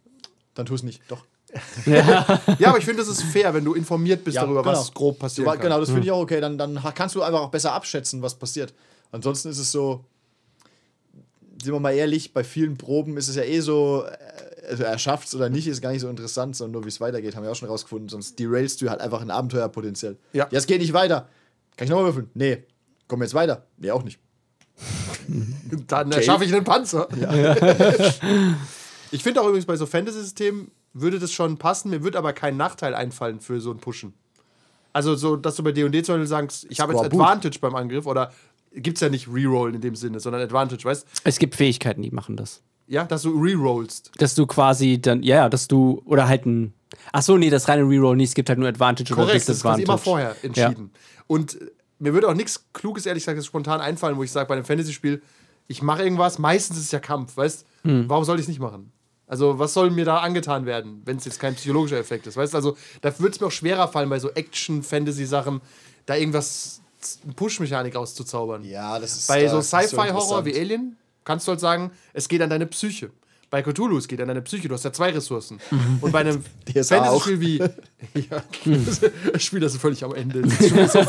Dann 0.54 0.66
tu 0.66 0.74
es 0.74 0.82
nicht. 0.82 1.00
Doch. 1.08 1.24
Ja, 2.58 2.68
aber 2.68 2.78
ich 2.78 2.84
finde, 2.84 3.00
das 3.02 3.08
ist 3.08 3.22
fair, 3.22 3.54
wenn 3.54 3.64
du 3.64 3.74
informiert 3.74 4.22
bist 4.24 4.34
Ja, 4.34 4.42
darüber, 4.42 4.62
genau. 4.62 4.78
was 4.78 4.92
grob 4.92 5.18
kann. 5.18 5.60
Genau, 5.60 5.80
das 5.80 5.88
finde 5.88 6.04
ich 6.04 6.10
auch 6.10 6.20
okay. 6.20 6.40
Dann, 6.40 6.58
dann 6.58 6.78
kannst 6.94 7.14
du 7.14 7.22
einfach 7.22 7.40
auch 7.40 7.50
besser 7.50 7.72
abschätzen, 7.72 8.20
was 8.20 8.34
passiert. 8.34 8.74
Ansonsten 9.12 9.48
ist 9.48 9.58
es 9.58 9.72
so, 9.72 10.04
sind 11.62 11.72
wir 11.72 11.80
mal 11.80 11.92
ehrlich, 11.92 12.32
bei 12.32 12.44
vielen 12.44 12.76
Proben 12.76 13.16
ist 13.16 13.28
es 13.28 13.36
ja 13.36 13.42
eh 13.42 13.60
so, 13.60 14.04
äh, 14.06 14.68
also 14.70 14.82
er 14.84 14.98
schafft 14.98 15.28
es 15.28 15.34
oder 15.34 15.48
nicht, 15.48 15.66
ist 15.66 15.80
gar 15.80 15.90
nicht 15.92 16.00
so 16.02 16.08
interessant, 16.08 16.56
sondern 16.56 16.72
nur 16.72 16.84
wie 16.84 16.88
es 16.88 17.00
weitergeht, 17.00 17.34
haben 17.36 17.42
wir 17.44 17.50
auch 17.50 17.56
schon 17.56 17.68
rausgefunden. 17.68 18.08
Sonst 18.08 18.38
derailst 18.38 18.80
du 18.82 18.90
halt 18.90 19.00
einfach 19.00 19.20
ein 19.20 19.30
Abenteuerpotenzial. 19.30 20.16
Ja. 20.32 20.46
Ja, 20.50 20.58
es 20.58 20.66
geht 20.66 20.80
nicht 20.80 20.92
weiter. 20.92 21.28
Kann 21.76 21.84
ich 21.86 21.90
nochmal 21.90 22.06
würfeln? 22.06 22.30
Nee. 22.34 22.64
Kommen 23.06 23.22
wir 23.22 23.26
jetzt 23.26 23.34
weiter? 23.34 23.66
Nee, 23.78 23.90
auch 23.90 24.02
nicht. 24.04 24.18
Dann 25.88 26.12
Okay. 26.12 26.22
schaffe 26.22 26.44
ich 26.44 26.54
einen 26.54 26.64
Panzer. 26.64 27.08
ich 29.10 29.22
finde 29.22 29.40
auch 29.40 29.46
übrigens 29.46 29.66
bei 29.66 29.76
so 29.76 29.86
Fantasy-Systemen 29.86 30.70
würde 30.92 31.18
das 31.18 31.32
schon 31.32 31.58
passen. 31.58 31.90
Mir 31.90 32.02
wird 32.02 32.16
aber 32.16 32.32
kein 32.32 32.56
Nachteil 32.56 32.94
einfallen 32.94 33.40
für 33.40 33.60
so 33.60 33.70
ein 33.70 33.78
Pushen. 33.78 34.14
Also, 34.92 35.14
so, 35.14 35.36
dass 35.36 35.54
du 35.56 35.62
bei 35.62 35.72
D&D 35.72 36.02
zum 36.02 36.14
Beispiel 36.14 36.26
sagst, 36.26 36.66
ich 36.70 36.80
habe 36.80 36.94
jetzt. 36.94 37.04
Advantage 37.04 37.58
beim 37.60 37.74
Angriff 37.74 38.06
oder 38.06 38.32
gibt 38.72 38.98
es 38.98 39.00
ja 39.02 39.08
nicht 39.08 39.28
Reroll 39.28 39.74
in 39.74 39.80
dem 39.80 39.94
Sinne, 39.96 40.20
sondern 40.20 40.42
Advantage, 40.42 40.84
weißt 40.84 41.06
Es 41.24 41.38
gibt 41.38 41.54
Fähigkeiten, 41.54 42.02
die 42.02 42.10
machen 42.10 42.36
das. 42.36 42.62
Ja, 42.86 43.04
dass 43.04 43.22
du 43.22 43.38
rerollst. 43.38 44.12
Dass 44.18 44.34
du 44.34 44.46
quasi 44.46 45.00
dann, 45.00 45.22
ja, 45.22 45.36
ja, 45.36 45.48
dass 45.48 45.68
du, 45.68 46.02
oder 46.06 46.26
halt 46.26 46.46
ein. 46.46 46.72
Ach 47.12 47.22
so, 47.22 47.36
nee, 47.36 47.50
das 47.50 47.68
reine 47.68 47.82
Reroll 47.82 48.16
nicht, 48.16 48.30
es 48.30 48.34
gibt 48.34 48.48
halt 48.48 48.58
nur 48.58 48.68
Advantage 48.68 49.12
oder 49.12 49.24
Korrekt, 49.24 49.36
das 49.36 49.56
ist 49.56 49.56
Disadvantage. 49.56 49.84
immer 49.84 49.98
vorher 49.98 50.36
entschieden. 50.42 50.90
Und 51.26 51.60
äh, 51.60 51.66
mir 51.98 52.14
würde 52.14 52.28
auch 52.28 52.34
nichts 52.34 52.64
Kluges, 52.72 53.04
ehrlich 53.04 53.26
gesagt, 53.26 53.44
spontan 53.44 53.80
einfallen, 53.80 54.16
wo 54.16 54.22
ich 54.22 54.32
sage, 54.32 54.48
bei 54.48 54.54
einem 54.54 54.64
Fantasy-Spiel, 54.64 55.20
ich 55.66 55.82
mache 55.82 56.02
irgendwas, 56.02 56.38
meistens 56.38 56.78
ist 56.78 56.84
es 56.84 56.92
ja 56.92 56.98
Kampf, 56.98 57.36
weißt 57.36 57.66
Warum 57.84 58.24
soll 58.24 58.36
ich 58.36 58.42
es 58.42 58.48
nicht 58.48 58.60
machen? 58.60 58.92
Also, 59.26 59.58
was 59.58 59.74
soll 59.74 59.90
mir 59.90 60.06
da 60.06 60.18
angetan 60.18 60.64
werden, 60.64 61.02
wenn 61.04 61.18
es 61.18 61.26
jetzt 61.26 61.38
kein 61.38 61.54
psychologischer 61.54 61.98
Effekt 61.98 62.26
ist, 62.26 62.36
weißt 62.36 62.54
Also, 62.54 62.76
da 63.02 63.18
würde 63.18 63.32
es 63.32 63.40
mir 63.40 63.46
auch 63.46 63.52
schwerer 63.52 63.88
fallen, 63.88 64.08
bei 64.08 64.18
so 64.18 64.30
Action-Fantasy-Sachen, 64.30 65.60
da 66.06 66.16
irgendwas, 66.16 66.80
Push-Mechanik 67.36 67.96
auszuzaubern. 67.96 68.64
Ja, 68.64 68.98
das 68.98 69.16
ist. 69.16 69.28
Bei 69.28 69.44
da 69.44 69.50
so 69.50 69.60
Sci-Fi-Horror 69.60 70.44
wie 70.44 70.50
interessant. 70.50 70.56
Alien 70.56 70.96
kannst 71.24 71.46
du 71.46 71.50
halt 71.50 71.60
sagen, 71.60 71.90
es 72.12 72.28
geht 72.28 72.42
an 72.42 72.50
deine 72.50 72.66
Psyche. 72.66 73.10
Bei 73.50 73.62
Cthulhu, 73.62 73.96
es 73.96 74.06
geht 74.08 74.20
an 74.20 74.28
deine 74.28 74.42
Psyche, 74.42 74.68
du 74.68 74.74
hast 74.74 74.84
ja 74.84 74.92
zwei 74.92 75.10
Ressourcen. 75.10 75.58
Und 76.02 76.12
bei 76.12 76.20
einem 76.20 76.44
DSA 76.66 76.96
Fantasy-Spiel 77.02 77.40
wie. 77.40 77.58
ja, 78.14 78.42
das 79.32 79.42
Spiel 79.42 79.60
das 79.60 79.74
ist 79.74 79.80
völlig 79.80 80.04
am 80.04 80.14
Ende. 80.14 80.42
Das 80.42 80.92
so. 80.92 81.00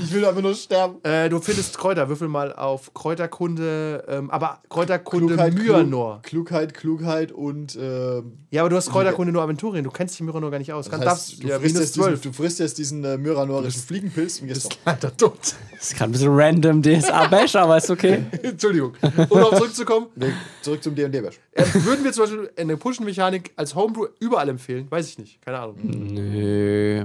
Ich 0.00 0.12
will 0.12 0.24
einfach 0.24 0.42
nur 0.42 0.54
sterben. 0.54 1.02
äh, 1.02 1.28
du 1.28 1.40
findest 1.40 1.78
Kräuter, 1.78 2.08
würfel 2.08 2.28
mal 2.28 2.52
auf 2.52 2.92
Kräuterkunde, 2.94 4.04
ähm, 4.08 4.30
aber 4.30 4.60
Kräuterkunde 4.68 5.34
Klugheit, 5.34 5.54
Myanor. 5.54 6.20
Klug, 6.22 6.46
Klugheit, 6.46 6.74
Klugheit 6.74 7.32
und. 7.32 7.76
Ähm, 7.80 8.38
Ja, 8.50 8.62
aber 8.62 8.70
du 8.70 8.76
hast 8.76 8.90
Kräuterkunde 8.90 9.32
nur 9.32 9.42
Aventurien, 9.42 9.84
du 9.84 9.90
kennst 9.90 10.14
dich 10.14 10.20
in 10.20 10.26
Myanor 10.26 10.50
gar 10.50 10.58
nicht 10.58 10.72
aus. 10.72 10.90
Kann, 10.90 11.00
heißt, 11.00 11.08
darfst, 11.08 11.42
du, 11.42 11.48
ja, 11.48 11.58
frisst 11.58 11.76
jetzt 11.78 11.96
diesen, 11.96 12.08
12. 12.08 12.20
du 12.20 12.32
frisst 12.32 12.58
jetzt 12.60 12.78
diesen 12.78 13.02
äh, 13.04 13.16
myranorischen 13.16 13.82
Fliegenpilz 13.82 14.40
und 14.40 14.48
gehst. 14.48 14.78
Alter, 14.84 15.16
tot. 15.16 15.38
Das 15.72 15.88
ist 15.90 15.96
gerade 15.96 16.10
ein 16.10 16.12
bisschen 16.12 16.34
random 16.34 16.82
DSA-Bash, 16.82 17.56
aber 17.56 17.78
ist 17.78 17.90
okay. 17.90 18.24
Entschuldigung. 18.42 18.92
Um 19.28 19.42
auf 19.42 19.56
zurückzukommen, 19.56 20.06
Nee, 20.14 20.32
zurück 20.62 20.82
zum 20.82 20.94
D&D-Bash. 21.12 21.38
äh, 21.52 21.64
würden 21.84 22.04
wir 22.04 22.12
zum 22.12 22.24
Beispiel 22.24 22.50
eine 22.56 22.76
Pushen-Mechanik 22.76 23.52
als 23.56 23.74
Homebrew 23.74 24.06
überall 24.20 24.48
empfehlen? 24.48 24.86
Weiß 24.90 25.08
ich 25.08 25.18
nicht, 25.18 25.40
keine 25.42 25.58
Ahnung. 25.58 25.76
Nö. 25.82 27.04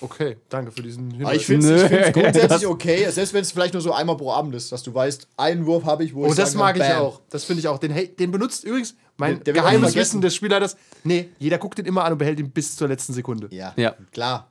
Okay, 0.00 0.36
danke 0.48 0.70
für 0.70 0.82
diesen 0.82 1.10
Hinweis. 1.10 1.26
Aber 1.26 1.34
ich 1.36 1.44
finde 1.46 1.74
es 1.90 2.12
grundsätzlich 2.12 2.66
okay, 2.68 3.10
selbst 3.10 3.34
wenn 3.34 3.42
es 3.42 3.50
vielleicht 3.50 3.74
nur 3.74 3.82
so 3.82 3.92
einmal 3.92 4.16
pro 4.16 4.30
Abend 4.30 4.54
ist, 4.54 4.70
dass 4.70 4.82
du 4.84 4.94
weißt, 4.94 5.26
einen 5.36 5.66
Wurf 5.66 5.84
habe 5.84 6.04
ich, 6.04 6.14
wo 6.14 6.24
Oh, 6.24 6.30
ich 6.30 6.36
das 6.36 6.52
kann, 6.52 6.60
mag 6.60 6.76
ich 6.76 6.84
auch. 6.84 7.20
Das 7.30 7.44
finde 7.44 7.60
ich 7.60 7.68
auch. 7.68 7.78
Den, 7.78 7.90
hey, 7.90 8.06
den 8.08 8.30
benutzt 8.30 8.62
übrigens 8.64 8.94
mein 9.16 9.34
Der- 9.42 9.44
der 9.52 9.54
geheimes. 9.54 9.96
Wissen 9.96 10.20
des 10.20 10.34
Spielleiters. 10.36 10.76
Nee, 11.02 11.28
jeder 11.40 11.58
guckt 11.58 11.78
den 11.78 11.86
immer 11.86 12.04
an 12.04 12.12
und 12.12 12.18
behält 12.18 12.38
ihn 12.38 12.50
bis 12.50 12.76
zur 12.76 12.86
letzten 12.86 13.12
Sekunde. 13.12 13.48
Ja, 13.50 13.72
Ja. 13.76 13.96
klar. 14.12 14.48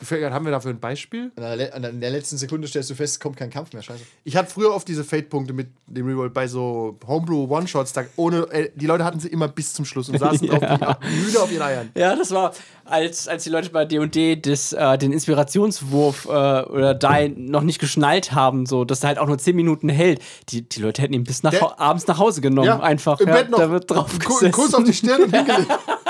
Ich 0.00 0.08
grad, 0.08 0.32
haben 0.32 0.44
wir 0.44 0.52
dafür 0.52 0.72
ein 0.72 0.80
Beispiel? 0.80 1.30
In 1.36 1.42
der, 1.42 1.74
in 1.90 2.00
der 2.00 2.10
letzten 2.10 2.36
Sekunde 2.36 2.66
stellst 2.66 2.90
du 2.90 2.94
fest, 2.94 3.14
es 3.14 3.20
kommt 3.20 3.36
kein 3.36 3.50
Kampf 3.50 3.72
mehr. 3.72 3.82
Scheiße. 3.82 4.02
Ich 4.24 4.36
hatte 4.36 4.50
früher 4.50 4.74
oft 4.74 4.88
diese 4.88 5.04
Fate-Punkte 5.04 5.52
mit 5.52 5.68
dem 5.86 6.06
Reroll 6.06 6.30
bei 6.30 6.48
so 6.48 6.98
Homebrew-One-Shots. 7.06 7.92
Da 7.92 8.02
ohne, 8.16 8.42
äh, 8.50 8.70
die 8.74 8.86
Leute 8.86 9.04
hatten 9.04 9.20
sie 9.20 9.28
immer 9.28 9.48
bis 9.48 9.72
zum 9.72 9.84
Schluss 9.84 10.08
und 10.08 10.18
saßen 10.18 10.48
drauf 10.48 10.60
wie 11.02 11.24
müde 11.24 11.40
auf 11.40 11.52
ihren 11.52 11.62
Eiern. 11.62 11.90
Ja, 11.94 12.16
das 12.16 12.30
war, 12.32 12.52
als, 12.84 13.28
als 13.28 13.44
die 13.44 13.50
Leute 13.50 13.70
bei 13.70 13.84
D&D 13.84 14.32
äh, 14.32 14.98
den 14.98 15.12
Inspirationswurf 15.12 16.26
äh, 16.26 16.28
oder 16.28 16.94
Die 16.94 17.28
noch 17.36 17.62
nicht 17.62 17.78
geschnallt 17.78 18.32
haben, 18.32 18.66
so, 18.66 18.84
dass 18.84 19.02
er 19.02 19.08
halt 19.08 19.18
auch 19.18 19.26
nur 19.26 19.38
10 19.38 19.54
Minuten 19.54 19.88
hält. 19.88 20.20
Die, 20.48 20.68
die 20.68 20.80
Leute 20.80 21.02
hätten 21.02 21.14
ihn 21.14 21.24
bis 21.24 21.42
nach, 21.42 21.52
Der- 21.52 21.80
abends 21.80 22.06
nach 22.06 22.18
Hause 22.18 22.40
genommen, 22.40 22.80
einfach. 22.80 23.20
Im 23.20 23.28
ja, 23.28 23.34
Bett 23.34 23.50
noch 23.50 23.58
Da 23.58 23.70
wird 23.70 23.90
drauf 23.90 24.10
Kuss 24.18 24.74
auf 24.74 24.84
die 24.84 24.92
Stirn 24.92 25.22
und 25.22 25.34
hingelegt. 25.34 25.70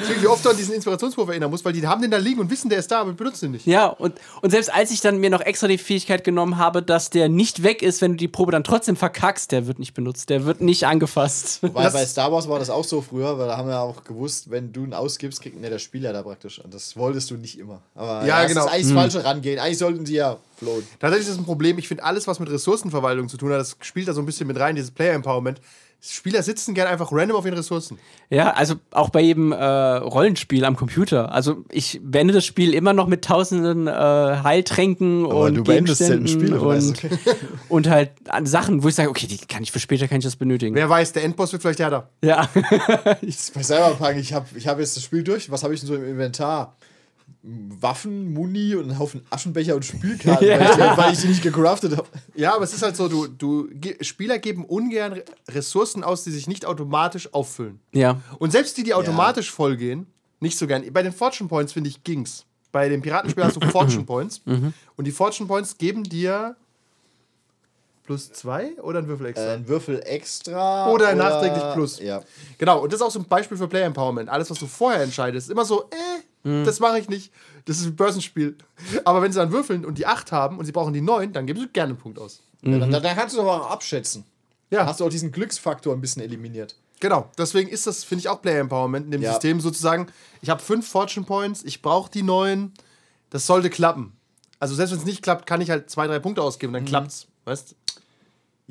Deswegen, 0.00 0.22
wie 0.22 0.26
oft 0.26 0.44
du 0.44 0.50
an 0.50 0.56
diesen 0.56 0.74
Inspirationswurf 0.74 1.28
erinnern 1.28 1.50
musst, 1.50 1.64
weil 1.64 1.72
die 1.72 1.86
haben 1.86 2.00
den 2.02 2.10
da 2.10 2.16
liegen 2.16 2.40
und 2.40 2.50
wissen, 2.50 2.68
der 2.70 2.78
ist 2.78 2.90
da, 2.90 3.00
aber 3.00 3.12
benutzen 3.12 3.46
den 3.46 3.52
nicht. 3.52 3.66
Ja, 3.66 3.86
und, 3.86 4.14
und 4.40 4.50
selbst 4.50 4.72
als 4.72 4.90
ich 4.90 5.00
dann 5.00 5.18
mir 5.18 5.30
noch 5.30 5.40
extra 5.40 5.68
die 5.68 5.78
Fähigkeit 5.78 6.24
genommen 6.24 6.56
habe, 6.58 6.82
dass 6.82 7.10
der 7.10 7.28
nicht 7.28 7.62
weg 7.62 7.82
ist, 7.82 8.00
wenn 8.00 8.12
du 8.12 8.16
die 8.16 8.28
Probe 8.28 8.52
dann 8.52 8.64
trotzdem 8.64 8.96
verkackst, 8.96 9.52
der 9.52 9.66
wird 9.66 9.78
nicht 9.78 9.94
benutzt, 9.94 10.30
der 10.30 10.44
wird 10.44 10.60
nicht 10.60 10.86
angefasst. 10.86 11.60
Weil 11.62 11.84
Das- 11.84 11.92
bei 11.92 12.06
Star 12.06 12.32
Wars 12.32 12.48
war 12.48 12.58
das 12.58 12.70
auch 12.70 12.84
so 12.84 13.00
früher, 13.02 13.38
weil 13.38 13.48
da 13.48 13.56
haben 13.56 13.68
wir 13.68 13.80
auch 13.80 14.04
gewusst, 14.04 14.50
wenn 14.50 14.72
du 14.72 14.84
ihn 14.84 14.94
ausgibst, 14.94 15.40
kriegt 15.42 15.56
ihn 15.56 15.62
ja 15.64 15.70
der 15.70 15.78
Spieler 15.78 16.12
da 16.12 16.22
praktisch. 16.22 16.58
Und 16.60 16.72
das 16.72 16.96
wolltest 16.96 17.30
du 17.30 17.34
nicht 17.36 17.58
immer. 17.58 17.82
Aber 17.94 18.26
Ja, 18.26 18.42
das 18.42 18.48
genau. 18.52 18.64
ist 18.66 18.72
eigentlich 18.72 18.86
das 18.86 18.92
falsche 19.12 19.24
Rangehen. 19.24 19.58
Eigentlich 19.58 19.78
sollten 19.78 20.06
sie 20.06 20.14
ja 20.14 20.36
flohen. 20.56 20.86
Tatsächlich 21.00 21.28
ist 21.28 21.34
das 21.34 21.42
ein 21.42 21.46
Problem. 21.46 21.78
Ich 21.78 21.88
finde, 21.88 22.04
alles, 22.04 22.26
was 22.26 22.38
mit 22.40 22.50
Ressourcenverwaltung 22.50 23.28
zu 23.28 23.36
tun 23.36 23.50
hat, 23.52 23.58
das 23.60 23.76
spielt 23.80 24.08
da 24.08 24.12
so 24.14 24.20
ein 24.20 24.26
bisschen 24.26 24.46
mit 24.46 24.58
rein, 24.58 24.74
dieses 24.76 24.90
Player 24.90 25.14
Empowerment. 25.14 25.60
Spieler 26.04 26.42
sitzen 26.42 26.74
gerne 26.74 26.90
einfach 26.90 27.12
random 27.12 27.36
auf 27.36 27.44
ihren 27.46 27.54
Ressourcen. 27.54 27.96
Ja, 28.28 28.54
also 28.54 28.74
auch 28.90 29.10
bei 29.10 29.20
jedem 29.20 29.52
äh, 29.52 29.64
Rollenspiel 29.64 30.64
am 30.64 30.74
Computer. 30.74 31.30
Also 31.32 31.64
ich 31.70 32.00
beende 32.02 32.34
das 32.34 32.44
Spiel 32.44 32.74
immer 32.74 32.92
noch 32.92 33.06
mit 33.06 33.24
tausenden 33.24 33.86
äh, 33.86 33.92
Heiltränken 33.92 35.26
Aber 35.26 35.42
und 35.42 35.54
du 35.54 35.62
beendest 35.62 35.98
selten 35.98 36.24
Gegenständen 36.24 36.58
Spiele, 36.58 36.66
weißt 36.66 37.04
und, 37.04 37.18
und 37.68 37.88
halt 37.88 38.10
an 38.28 38.46
Sachen, 38.46 38.82
wo 38.82 38.88
ich 38.88 38.96
sage, 38.96 39.10
okay, 39.10 39.28
die 39.28 39.38
kann 39.38 39.62
ich 39.62 39.70
für 39.70 39.78
später 39.78 40.08
kann 40.08 40.18
ich 40.18 40.24
das 40.24 40.34
benötigen. 40.34 40.74
Wer 40.74 40.90
weiß, 40.90 41.12
der 41.12 41.22
Endboss 41.22 41.52
wird 41.52 41.62
vielleicht 41.62 41.78
härter. 41.78 42.08
Ja. 42.20 42.48
Bei 42.52 43.16
Cyberpunk, 43.62 44.16
ich 44.16 44.32
habe 44.32 44.46
ich 44.56 44.66
hab 44.66 44.80
jetzt 44.80 44.96
das 44.96 45.04
Spiel 45.04 45.22
durch. 45.22 45.52
Was 45.52 45.62
habe 45.62 45.72
ich 45.72 45.80
denn 45.80 45.86
so 45.86 45.94
im 45.94 46.04
Inventar? 46.04 46.76
Waffen, 47.44 48.32
Muni 48.32 48.76
und 48.76 48.84
einen 48.90 48.98
Haufen 49.00 49.26
Aschenbecher 49.30 49.74
und 49.74 49.84
Spielkarten, 49.84 50.46
weil, 50.48 50.62
ich 50.62 50.70
die, 50.76 50.80
weil 50.96 51.12
ich 51.12 51.20
die 51.20 51.26
nicht 51.28 51.42
gecraftet 51.42 51.96
habe. 51.96 52.08
Ja, 52.36 52.54
aber 52.54 52.62
es 52.64 52.72
ist 52.72 52.82
halt 52.82 52.94
so, 52.96 53.08
du, 53.08 53.26
du 53.26 53.68
Spieler 54.00 54.38
geben 54.38 54.64
ungern 54.64 55.14
Re- 55.14 55.24
Ressourcen 55.50 56.04
aus, 56.04 56.22
die 56.22 56.30
sich 56.30 56.46
nicht 56.46 56.64
automatisch 56.66 57.34
auffüllen. 57.34 57.80
ja. 57.92 58.20
Und 58.38 58.52
selbst 58.52 58.76
die, 58.76 58.84
die 58.84 58.94
automatisch 58.94 59.50
vollgehen, 59.50 60.06
nicht 60.38 60.56
so 60.56 60.66
gern. 60.68 60.84
Bei 60.92 61.02
den 61.02 61.12
Fortune 61.12 61.48
Points 61.48 61.72
finde 61.72 61.90
ich 61.90 62.04
ging's. 62.04 62.44
Bei 62.70 62.88
dem 62.88 63.02
Piratenspiel 63.02 63.42
hast 63.44 63.56
du 63.56 63.60
Fortune 63.70 64.04
Points. 64.04 64.40
Und 64.96 65.04
die 65.04 65.12
Fortune 65.12 65.48
Points 65.48 65.76
geben 65.76 66.04
dir 66.04 66.54
plus 68.04 68.32
zwei 68.32 68.72
oder 68.82 69.00
ein 69.00 69.08
Würfel 69.08 69.26
extra? 69.26 69.46
Äh, 69.46 69.54
ein 69.54 69.68
Würfel 69.68 70.02
extra. 70.04 70.90
Oder 70.90 71.14
nachträglich 71.14 71.62
plus. 71.74 71.98
Ja. 72.00 72.22
Genau, 72.58 72.80
und 72.82 72.92
das 72.92 73.00
ist 73.00 73.06
auch 73.06 73.10
so 73.10 73.18
ein 73.20 73.24
Beispiel 73.26 73.56
für 73.56 73.68
Player 73.68 73.86
Empowerment. 73.86 74.28
Alles, 74.28 74.50
was 74.50 74.58
du 74.58 74.66
vorher 74.66 75.02
entscheidest, 75.02 75.48
ist 75.48 75.52
immer 75.52 75.64
so, 75.64 75.82
äh, 75.90 76.22
das 76.44 76.80
mache 76.80 76.98
ich 76.98 77.08
nicht. 77.08 77.32
Das 77.66 77.78
ist 77.78 77.86
ein 77.86 77.96
Börsenspiel. 77.96 78.56
Aber 79.04 79.22
wenn 79.22 79.32
sie 79.32 79.38
dann 79.38 79.52
würfeln 79.52 79.84
und 79.84 79.98
die 79.98 80.06
8 80.06 80.32
haben 80.32 80.58
und 80.58 80.64
sie 80.64 80.72
brauchen 80.72 80.92
die 80.92 81.00
9, 81.00 81.32
dann 81.32 81.46
geben 81.46 81.60
sie 81.60 81.68
gerne 81.68 81.90
einen 81.90 81.98
Punkt 81.98 82.18
aus. 82.18 82.42
Ja, 82.62 82.78
dann, 82.78 82.90
dann 82.90 83.02
kannst 83.16 83.36
du 83.36 83.40
aber 83.40 83.62
auch 83.62 83.70
abschätzen. 83.70 84.24
Ja. 84.70 84.86
Hast 84.86 85.00
du 85.00 85.04
auch 85.04 85.10
diesen 85.10 85.30
Glücksfaktor 85.32 85.94
ein 85.94 86.00
bisschen 86.00 86.22
eliminiert. 86.22 86.76
Genau, 87.00 87.28
deswegen 87.36 87.68
ist 87.68 87.86
das, 87.86 88.04
finde 88.04 88.20
ich, 88.20 88.28
auch 88.28 88.40
Player 88.40 88.60
Empowerment 88.60 89.06
in 89.06 89.10
dem 89.10 89.22
Ja. 89.22 89.32
System 89.32 89.60
sozusagen. 89.60 90.06
Ich 90.40 90.50
habe 90.50 90.62
fünf 90.62 90.88
Fortune 90.88 91.26
Points, 91.26 91.62
ich 91.64 91.82
brauche 91.82 92.10
die 92.10 92.22
neun. 92.22 92.72
Das 93.30 93.46
sollte 93.46 93.70
klappen. 93.70 94.12
Also 94.60 94.74
selbst 94.74 94.92
wenn 94.92 94.98
es 95.00 95.04
nicht 95.04 95.22
klappt, 95.22 95.46
kann 95.46 95.60
ich 95.60 95.70
halt 95.70 95.90
zwei, 95.90 96.06
drei 96.06 96.20
Punkte 96.20 96.42
ausgeben, 96.42 96.72
dann 96.72 96.84
klappt's. 96.84 97.26
Weißt 97.44 97.74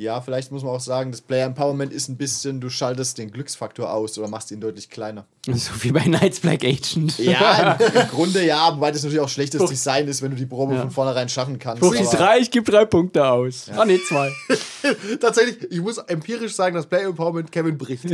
Ja, 0.02 0.20
vielleicht 0.20 0.52
muss 0.52 0.64
man 0.64 0.72
auch 0.74 0.80
sagen, 0.80 1.12
das 1.12 1.22
Player 1.22 1.46
Empowerment 1.46 1.94
ist 1.94 2.10
ein 2.10 2.18
bisschen, 2.18 2.60
du 2.60 2.72
schaltest 2.72 3.20
den 3.20 3.30
Glücksfaktor 3.30 3.94
aus 3.94 4.18
oder 4.18 4.28
machst 4.28 4.50
ihn 4.50 4.60
deutlich 4.60 4.90
kleiner. 4.90 5.26
So 5.46 5.72
wie 5.82 5.92
bei 5.92 6.00
Knights 6.00 6.40
Black 6.40 6.64
Agent. 6.64 7.20
Ja, 7.20 7.74
im, 7.74 7.96
im 8.02 8.08
Grunde 8.08 8.44
ja, 8.44 8.76
wobei 8.76 8.92
das 8.92 9.04
natürlich 9.04 9.24
auch 9.24 9.30
schlechtes 9.30 9.64
Design 9.66 10.08
ist, 10.08 10.24
wenn 10.24 10.32
du 10.32 10.38
die 10.38 10.48
Probe 10.48 10.76
von 10.76 10.90
vornherein 10.90 11.30
schaffen 11.30 11.60
kannst. 11.60 11.84
Die 11.84 11.88
aber- 11.88 12.18
drei, 12.18 12.40
ich 12.40 12.50
gebe 12.50 12.72
drei 12.72 12.86
Punkte 12.86 13.28
aus. 13.28 13.68
Ah, 13.76 13.86
nee, 13.86 14.00
zwei. 14.08 14.32
Tatsächlich, 15.20 15.72
ich 15.72 15.82
muss 15.82 16.00
empirisch 16.00 16.56
sagen, 16.56 16.76
dass 16.76 16.88
Player 16.88 17.08
Empowerment 17.10 17.52
Kevin 17.52 17.78
bricht. 17.78 18.06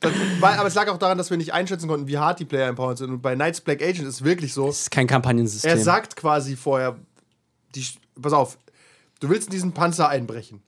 Das, 0.00 0.12
weil, 0.40 0.54
aber 0.58 0.68
es 0.68 0.74
lag 0.74 0.88
auch 0.88 0.98
daran, 0.98 1.18
dass 1.18 1.28
wir 1.28 1.36
nicht 1.36 1.52
einschätzen 1.52 1.88
konnten, 1.88 2.06
wie 2.06 2.16
hart 2.16 2.40
die 2.40 2.44
Player 2.46 2.68
Empowerment 2.68 2.98
sind. 2.98 3.10
Und 3.10 3.20
bei 3.20 3.34
Knights 3.34 3.60
Black 3.60 3.82
Agent 3.82 4.08
ist 4.08 4.14
es 4.14 4.24
wirklich 4.24 4.54
so, 4.54 4.66
Das 4.66 4.80
ist 4.80 4.90
kein 4.90 5.06
Kampagnensystem. 5.06 5.70
er 5.70 5.78
sagt 5.78 6.16
quasi 6.16 6.56
vorher, 6.56 6.96
die, 7.74 7.84
pass 8.20 8.32
auf, 8.32 8.56
du 9.20 9.28
willst 9.28 9.48
in 9.48 9.52
diesen 9.52 9.72
Panzer 9.72 10.08
einbrechen. 10.08 10.62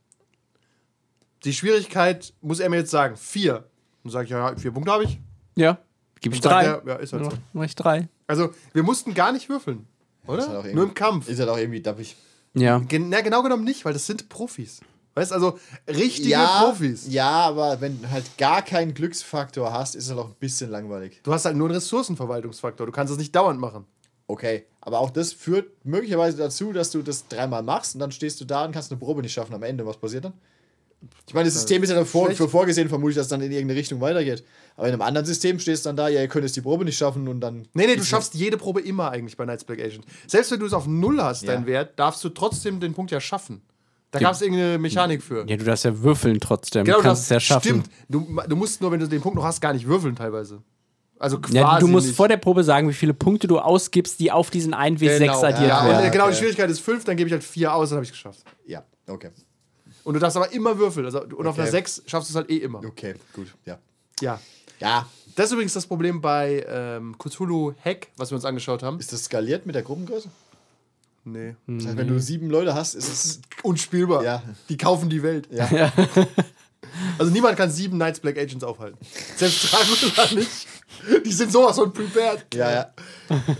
Die 1.44 1.52
Schwierigkeit, 1.52 2.32
muss 2.40 2.60
er 2.60 2.68
mir 2.68 2.76
jetzt 2.78 2.90
sagen, 2.90 3.16
vier. 3.16 3.64
Dann 4.02 4.12
sage 4.12 4.24
ich, 4.24 4.30
ja, 4.30 4.56
vier 4.56 4.72
Punkte 4.72 4.92
habe 4.92 5.04
ich. 5.04 5.18
ja, 5.56 5.78
gebe 6.20 6.34
ich 6.34 6.40
drei. 6.40 6.64
er, 6.64 6.82
ja, 6.86 6.94
ist 6.96 7.12
halt 7.12 7.24
so. 7.24 7.32
Mach 7.52 7.64
ich 7.64 7.74
drei. 7.76 8.08
Also, 8.26 8.52
wir 8.72 8.82
mussten 8.82 9.14
gar 9.14 9.32
nicht 9.32 9.48
würfeln, 9.48 9.86
Ist 10.22 10.28
halt 10.28 10.40
auch 10.40 10.44
oder? 10.44 10.54
irgendwie- 10.56 10.74
Nur 10.74 10.84
im 10.84 10.94
Kampf. 10.94 11.28
Ist 11.28 11.38
halt 11.38 11.48
auch 11.48 11.56
irgendwie 11.58 11.80
dappig. 11.80 12.16
Ja. 12.54 12.78
Gen 12.78 13.08
na, 13.08 13.20
genau 13.20 13.42
genommen 13.42 13.64
nicht, 13.64 13.84
weil 13.84 13.92
das 13.92 14.06
sind 14.06 14.28
Profis. 14.28 14.80
Weißt 15.14 15.32
also, 15.32 15.58
richtige 15.88 16.30
Ja, 16.30 16.62
Profis. 16.64 17.06
ja, 17.08 17.28
aber 17.30 17.80
wenn 17.80 18.00
du 18.02 18.10
halt 18.10 18.36
gar 18.38 18.62
keinen 18.62 18.94
Glücksfaktor 18.94 19.72
hast, 19.72 19.94
ist 19.94 20.04
es 20.04 20.10
halt 20.10 20.20
auch 20.20 20.28
ein 20.28 20.34
bisschen 20.38 20.70
langweilig. 20.70 21.20
Du 21.24 21.32
hast 21.32 21.44
halt 21.44 21.56
nur 21.56 21.66
einen 21.68 21.74
Ressourcenverwaltungsfaktor. 21.76 22.86
Du 22.86 22.92
kannst 22.92 23.12
es 23.12 23.18
nicht 23.18 23.34
dauernd 23.34 23.58
machen. 23.60 23.84
Okay, 24.30 24.66
aber 24.82 24.98
auch 25.00 25.10
das 25.10 25.32
führt 25.32 25.66
möglicherweise 25.84 26.36
dazu, 26.36 26.72
dass 26.72 26.90
du 26.90 27.02
das 27.02 27.26
dreimal 27.28 27.62
machst 27.62 27.94
und 27.94 28.00
dann 28.00 28.12
stehst 28.12 28.40
du 28.40 28.44
da 28.44 28.64
und 28.66 28.72
kannst 28.72 28.92
eine 28.92 28.98
Probe 29.00 29.22
nicht 29.22 29.32
schaffen 29.32 29.54
am 29.54 29.62
Ende. 29.62 29.84
Was 29.86 29.96
passiert 29.96 30.26
dann? 30.26 30.34
Ich 31.26 31.32
meine, 31.32 31.46
das 31.46 31.54
System 31.54 31.82
ist 31.82 31.90
ja 31.90 31.96
davor, 31.96 32.30
für 32.32 32.48
vorgesehen, 32.48 32.88
vermutlich, 32.88 33.14
dass 33.16 33.26
es 33.26 33.30
dann 33.30 33.40
in 33.40 33.52
irgendeine 33.52 33.78
Richtung 33.78 34.00
weitergeht. 34.00 34.44
Aber 34.76 34.88
in 34.88 34.92
einem 34.92 35.02
anderen 35.02 35.24
System 35.26 35.58
stehst 35.60 35.84
du 35.84 35.88
dann 35.90 35.96
da, 35.96 36.08
ja, 36.08 36.20
ihr 36.20 36.28
könnt 36.28 36.44
jetzt 36.44 36.56
die 36.56 36.60
Probe 36.60 36.84
nicht 36.84 36.98
schaffen 36.98 37.26
und 37.28 37.40
dann. 37.40 37.68
Nee, 37.72 37.86
nee, 37.86 37.96
du 37.96 38.04
schaffst 38.04 38.34
jede 38.34 38.56
Probe 38.56 38.80
immer 38.80 39.10
eigentlich 39.10 39.36
bei 39.36 39.44
Knights 39.44 39.64
Black 39.64 39.80
Agent. 39.80 40.04
Selbst 40.26 40.50
wenn 40.50 40.60
du 40.60 40.66
es 40.66 40.72
auf 40.72 40.86
Null 40.86 41.22
hast, 41.22 41.42
Ja. 41.44 41.54
deinen 41.54 41.66
Wert, 41.66 41.98
darfst 41.98 42.22
du 42.24 42.28
trotzdem 42.30 42.80
den 42.80 42.94
Punkt 42.94 43.12
ja 43.12 43.20
schaffen. 43.20 43.62
Da 44.10 44.18
gab 44.18 44.32
es 44.34 44.42
irgendeine 44.42 44.78
Mechanik 44.78 45.22
für. 45.22 45.46
Ja, 45.48 45.56
du 45.56 45.64
darfst 45.64 45.84
ja 45.84 46.02
würfeln 46.02 46.40
trotzdem. 46.40 46.84
Genau, 46.84 46.96
du 46.98 47.02
kannst 47.04 47.24
es 47.24 47.28
ja 47.28 47.36
das 47.36 47.44
schaffen. 47.44 47.62
stimmt. 47.84 47.90
Du, 48.08 48.26
du 48.48 48.56
musst 48.56 48.80
nur, 48.80 48.90
wenn 48.90 49.00
du 49.00 49.06
den 49.06 49.20
Punkt 49.20 49.36
noch 49.36 49.44
hast, 49.44 49.60
gar 49.60 49.72
nicht 49.72 49.86
würfeln 49.86 50.16
teilweise. 50.16 50.62
Also 51.18 51.40
quasi 51.40 51.56
Ja, 51.56 51.78
du 51.78 51.88
musst 51.88 52.06
nicht. 52.08 52.16
vor 52.16 52.28
der 52.28 52.36
Probe 52.36 52.62
sagen, 52.64 52.88
wie 52.88 52.92
viele 52.94 53.14
Punkte 53.14 53.46
du 53.48 53.58
ausgibst, 53.58 54.20
die 54.20 54.30
auf 54.30 54.50
diesen 54.50 54.74
1W6 54.74 55.18
genau. 55.18 55.42
addiert 55.42 55.68
ja, 55.68 55.80
und, 55.82 55.88
werden. 55.88 56.06
äh, 56.06 56.10
genau, 56.10 56.28
die. 56.28 56.34
Schwierigkeit 56.36 56.70
ist 56.70 56.80
5, 56.80 57.04
dann 57.04 57.16
gebe 57.16 57.28
ich 57.28 57.32
halt 57.32 57.44
4 57.44 57.74
aus, 57.74 57.90
dann 57.90 57.96
habe 57.96 58.04
ich 58.04 58.10
es 58.10 58.14
geschafft. 58.14 58.40
Ja, 58.66 58.84
okay. 59.08 59.30
Und 60.04 60.14
du 60.14 60.20
darfst 60.20 60.36
aber 60.36 60.52
immer 60.52 60.78
würfeln. 60.78 61.04
Also, 61.06 61.22
und 61.22 61.46
auf 61.46 61.54
Okay. 61.54 61.62
einer 61.62 61.70
6 61.70 62.02
schaffst 62.06 62.30
du 62.30 62.32
es 62.32 62.36
halt 62.36 62.50
eh 62.50 62.58
immer. 62.58 62.78
Okay, 62.84 63.14
gut, 63.34 63.48
ja. 63.66 63.78
Ja. 64.20 64.40
Ja, 64.80 65.06
Das 65.34 65.46
ist 65.46 65.52
übrigens 65.52 65.72
das 65.74 65.86
Problem 65.86 66.20
bei 66.20 66.64
ähm, 66.68 67.16
Cthulhu 67.18 67.72
Hack, 67.84 68.08
was 68.16 68.30
wir 68.30 68.36
uns 68.36 68.44
angeschaut 68.44 68.84
haben. 68.84 69.00
ist 69.00 69.12
das 69.12 69.24
skaliert 69.24 69.66
mit 69.66 69.74
der 69.74 69.82
Gruppengröße? 69.82 70.28
Nee. 71.24 71.56
Das 71.66 71.84
heißt, 71.86 71.96
wenn 71.96 72.06
du 72.08 72.18
sieben 72.20 72.48
Leute 72.48 72.74
hast, 72.74 72.94
ist 72.94 73.08
es. 73.08 73.40
Unspielbar. 73.64 74.22
Ja. 74.22 74.42
Die 74.68 74.76
kaufen 74.76 75.10
die 75.10 75.22
Welt. 75.22 75.48
Ja. 75.50 75.68
Also 77.18 77.32
niemand 77.32 77.56
kann 77.56 77.70
sieben 77.70 77.96
Knights 77.96 78.20
Black 78.20 78.38
Agents 78.38 78.64
aufhalten. 78.64 78.98
Selbst 79.36 79.72
Dracula 79.72 80.34
nicht. 80.34 80.66
Die 81.24 81.32
sind 81.32 81.52
sowas 81.52 81.76
von 81.76 81.92
prepared. 81.92 82.46
Ja, 82.54 82.70
ja. 82.70 82.92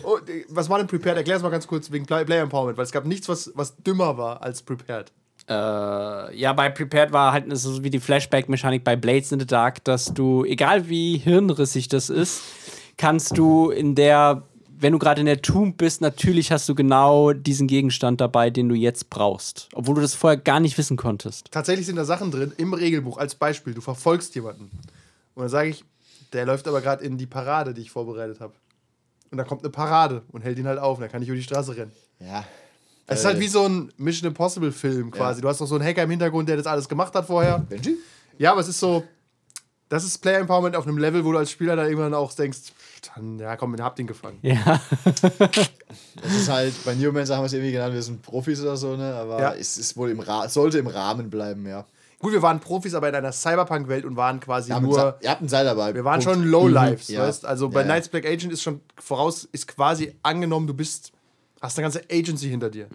Oh, 0.03 0.17
äh, 0.17 0.45
was 0.49 0.69
war 0.69 0.79
denn 0.79 0.87
prepared? 0.87 1.17
Erklär 1.17 1.37
es 1.37 1.43
mal 1.43 1.51
ganz 1.51 1.67
kurz 1.67 1.91
wegen 1.91 2.07
Play 2.07 2.25
Player 2.25 2.43
Empowerment, 2.43 2.77
weil 2.79 2.85
es 2.85 2.93
gab 2.93 3.05
nichts, 3.05 3.29
was, 3.29 3.53
was 3.55 3.77
dümmer 3.77 4.17
war 4.19 4.43
als 4.43 4.63
prepared. 4.63 5.13
Äh, 5.49 6.37
ja, 6.37 6.53
bei 6.53 6.69
Prepared 6.69 7.13
war 7.13 7.33
halt 7.33 7.45
so 7.57 7.83
wie 7.83 7.91
die 7.91 8.01
Flashback-Mechanik 8.01 8.85
bei 8.85 8.97
Blades 8.97 9.33
in 9.33 9.41
the 9.41 9.47
Dark, 9.47 9.83
dass 9.85 10.13
du, 10.13 10.45
egal 10.45 10.89
wie 10.89 11.17
hirnrissig 11.17 11.89
das 11.89 12.11
ist, 12.11 12.43
kannst 12.99 13.39
du 13.39 13.71
in 13.71 13.95
der, 13.95 14.43
wenn 14.81 14.93
du 14.93 14.99
gerade 14.99 15.21
in 15.21 15.27
der 15.27 15.43
Tomb 15.43 15.77
bist, 15.77 16.01
natürlich 16.01 16.53
hast 16.53 16.69
du 16.69 16.75
genau 16.75 17.33
diesen 17.33 17.67
Gegenstand 17.67 18.21
dabei, 18.21 18.51
den 18.51 18.69
du 18.69 18.75
jetzt 18.75 19.11
brauchst. 19.11 19.69
Obwohl 19.75 19.97
du 19.97 20.01
das 20.01 20.15
vorher 20.15 20.37
gar 20.37 20.61
nicht 20.61 20.79
wissen 20.79 20.97
konntest. 20.97 21.51
Tatsächlich 21.51 21.87
sind 21.87 21.97
da 21.97 22.05
Sachen 22.05 22.31
drin 22.31 22.53
im 22.57 22.73
Regelbuch 22.75 23.19
als 23.19 23.35
Beispiel. 23.35 23.75
Du 23.75 23.81
verfolgst 23.81 24.35
jemanden. 24.35 24.71
Und 25.35 25.43
dann 25.43 25.49
sage 25.49 25.71
ich, 25.71 25.85
der 26.33 26.47
läuft 26.47 26.69
aber 26.69 26.81
gerade 26.81 27.05
in 27.05 27.19
die 27.19 27.27
Parade, 27.27 27.75
die 27.75 27.83
ich 27.83 27.91
vorbereitet 27.91 28.41
habe. 28.41 28.53
Und 29.31 29.39
da 29.39 29.45
kommt 29.45 29.63
eine 29.63 29.71
Parade 29.71 30.23
und 30.31 30.43
hält 30.43 30.59
ihn 30.59 30.67
halt 30.67 30.79
auf. 30.79 30.99
Und 30.99 31.03
dann 31.03 31.11
kann 31.11 31.23
ich 31.23 31.29
über 31.29 31.37
die 31.37 31.43
Straße 31.43 31.77
rennen. 31.77 31.93
Ja. 32.21 32.45
Es 33.07 33.21
ist 33.21 33.25
halt 33.25 33.41
wie 33.41 33.49
so 33.49 33.67
ein 33.67 33.91
Mission 33.97 34.29
Impossible 34.29 34.71
Film 34.71 35.11
quasi. 35.11 35.39
Ja. 35.39 35.43
Du 35.43 35.49
hast 35.49 35.61
noch 35.61 35.67
so 35.67 35.75
einen 35.75 35.85
Hacker 35.85 36.03
im 36.03 36.11
Hintergrund, 36.11 36.49
der 36.49 36.57
das 36.57 36.67
alles 36.67 36.89
gemacht 36.89 37.15
hat 37.15 37.27
vorher. 37.27 37.59
Benji? 37.59 37.97
Ja, 38.39 38.53
aber 38.53 38.61
es 38.61 38.69
ist 38.69 38.79
so, 38.79 39.03
das 39.89 40.05
ist 40.05 40.19
Player 40.19 40.41
Empowerment 40.41 40.77
auf 40.77 40.87
einem 40.87 40.99
Level, 40.99 41.25
wo 41.25 41.33
du 41.33 41.39
als 41.39 41.51
Spieler 41.51 41.75
dann 41.75 41.87
irgendwann 41.87 42.15
auch 42.15 42.33
denkst, 42.33 42.73
dann, 43.15 43.39
ja 43.39 43.57
komm, 43.57 43.75
ihr 43.77 43.85
habt 43.85 43.99
ihn 43.99 44.07
gefangen. 44.07 44.39
Ja. 44.43 44.81
Das 46.21 46.33
ist 46.33 46.49
halt, 46.49 46.75
bei 46.85 46.95
Newmans 46.95 47.31
haben 47.31 47.43
wir 47.43 47.47
es 47.47 47.53
irgendwie 47.53 47.73
genannt, 47.73 47.95
wir 47.95 48.03
sind 48.03 48.23
Profis 48.23 48.61
oder 48.61 48.77
so, 48.77 48.97
ne? 48.97 49.15
Aber 49.15 49.41
Ja. 49.41 49.55
es 49.55 49.79
ist 49.79 49.97
wohl 49.97 50.11
im 50.11 50.21
Ra 50.21 50.49
sollte 50.49 50.79
im 50.79 50.87
Rahmen 50.89 51.31
bleiben, 51.31 51.67
ja. 51.67 51.87
Gut, 52.19 52.33
wir 52.33 52.43
waren 52.43 52.59
Profis, 52.59 52.95
aber 52.95 53.09
in 53.09 53.15
einer 53.15 53.31
Cyberpunk-Welt 53.33 54.05
und 54.05 54.17
waren 54.17 54.41
quasi 54.41 54.71
Ihr 54.71 54.75
habt, 54.75 54.85
ein 54.85 54.91
nur, 54.91 55.19
ihr 55.23 55.31
habt 55.31 55.41
ein 55.43 55.49
Seil 55.49 55.65
dabei. 55.65 55.95
wir 55.95 56.05
waren 56.05 56.21
Punkt. 56.21 56.39
schon 56.41 56.45
Lowlives, 56.49 57.09
Ja. 57.09 57.21
weißt 57.23 57.45
Also 57.47 57.69
bei 57.69 57.81
Ja, 57.83 57.87
ja. 57.87 57.93
Knights 57.93 58.09
Black 58.09 58.27
Agent 58.27 58.53
ist 58.53 58.63
schon 58.63 58.81
voraus, 58.97 59.49
ist 59.53 59.69
quasi 59.69 60.15
angenommen, 60.25 60.67
du 60.67 60.75
bist, 60.75 61.13
hast 61.61 61.79
eine 61.79 61.85
ganze 61.85 62.03
Agency 62.11 62.49
hinter 62.49 62.69
dir. 62.71 62.89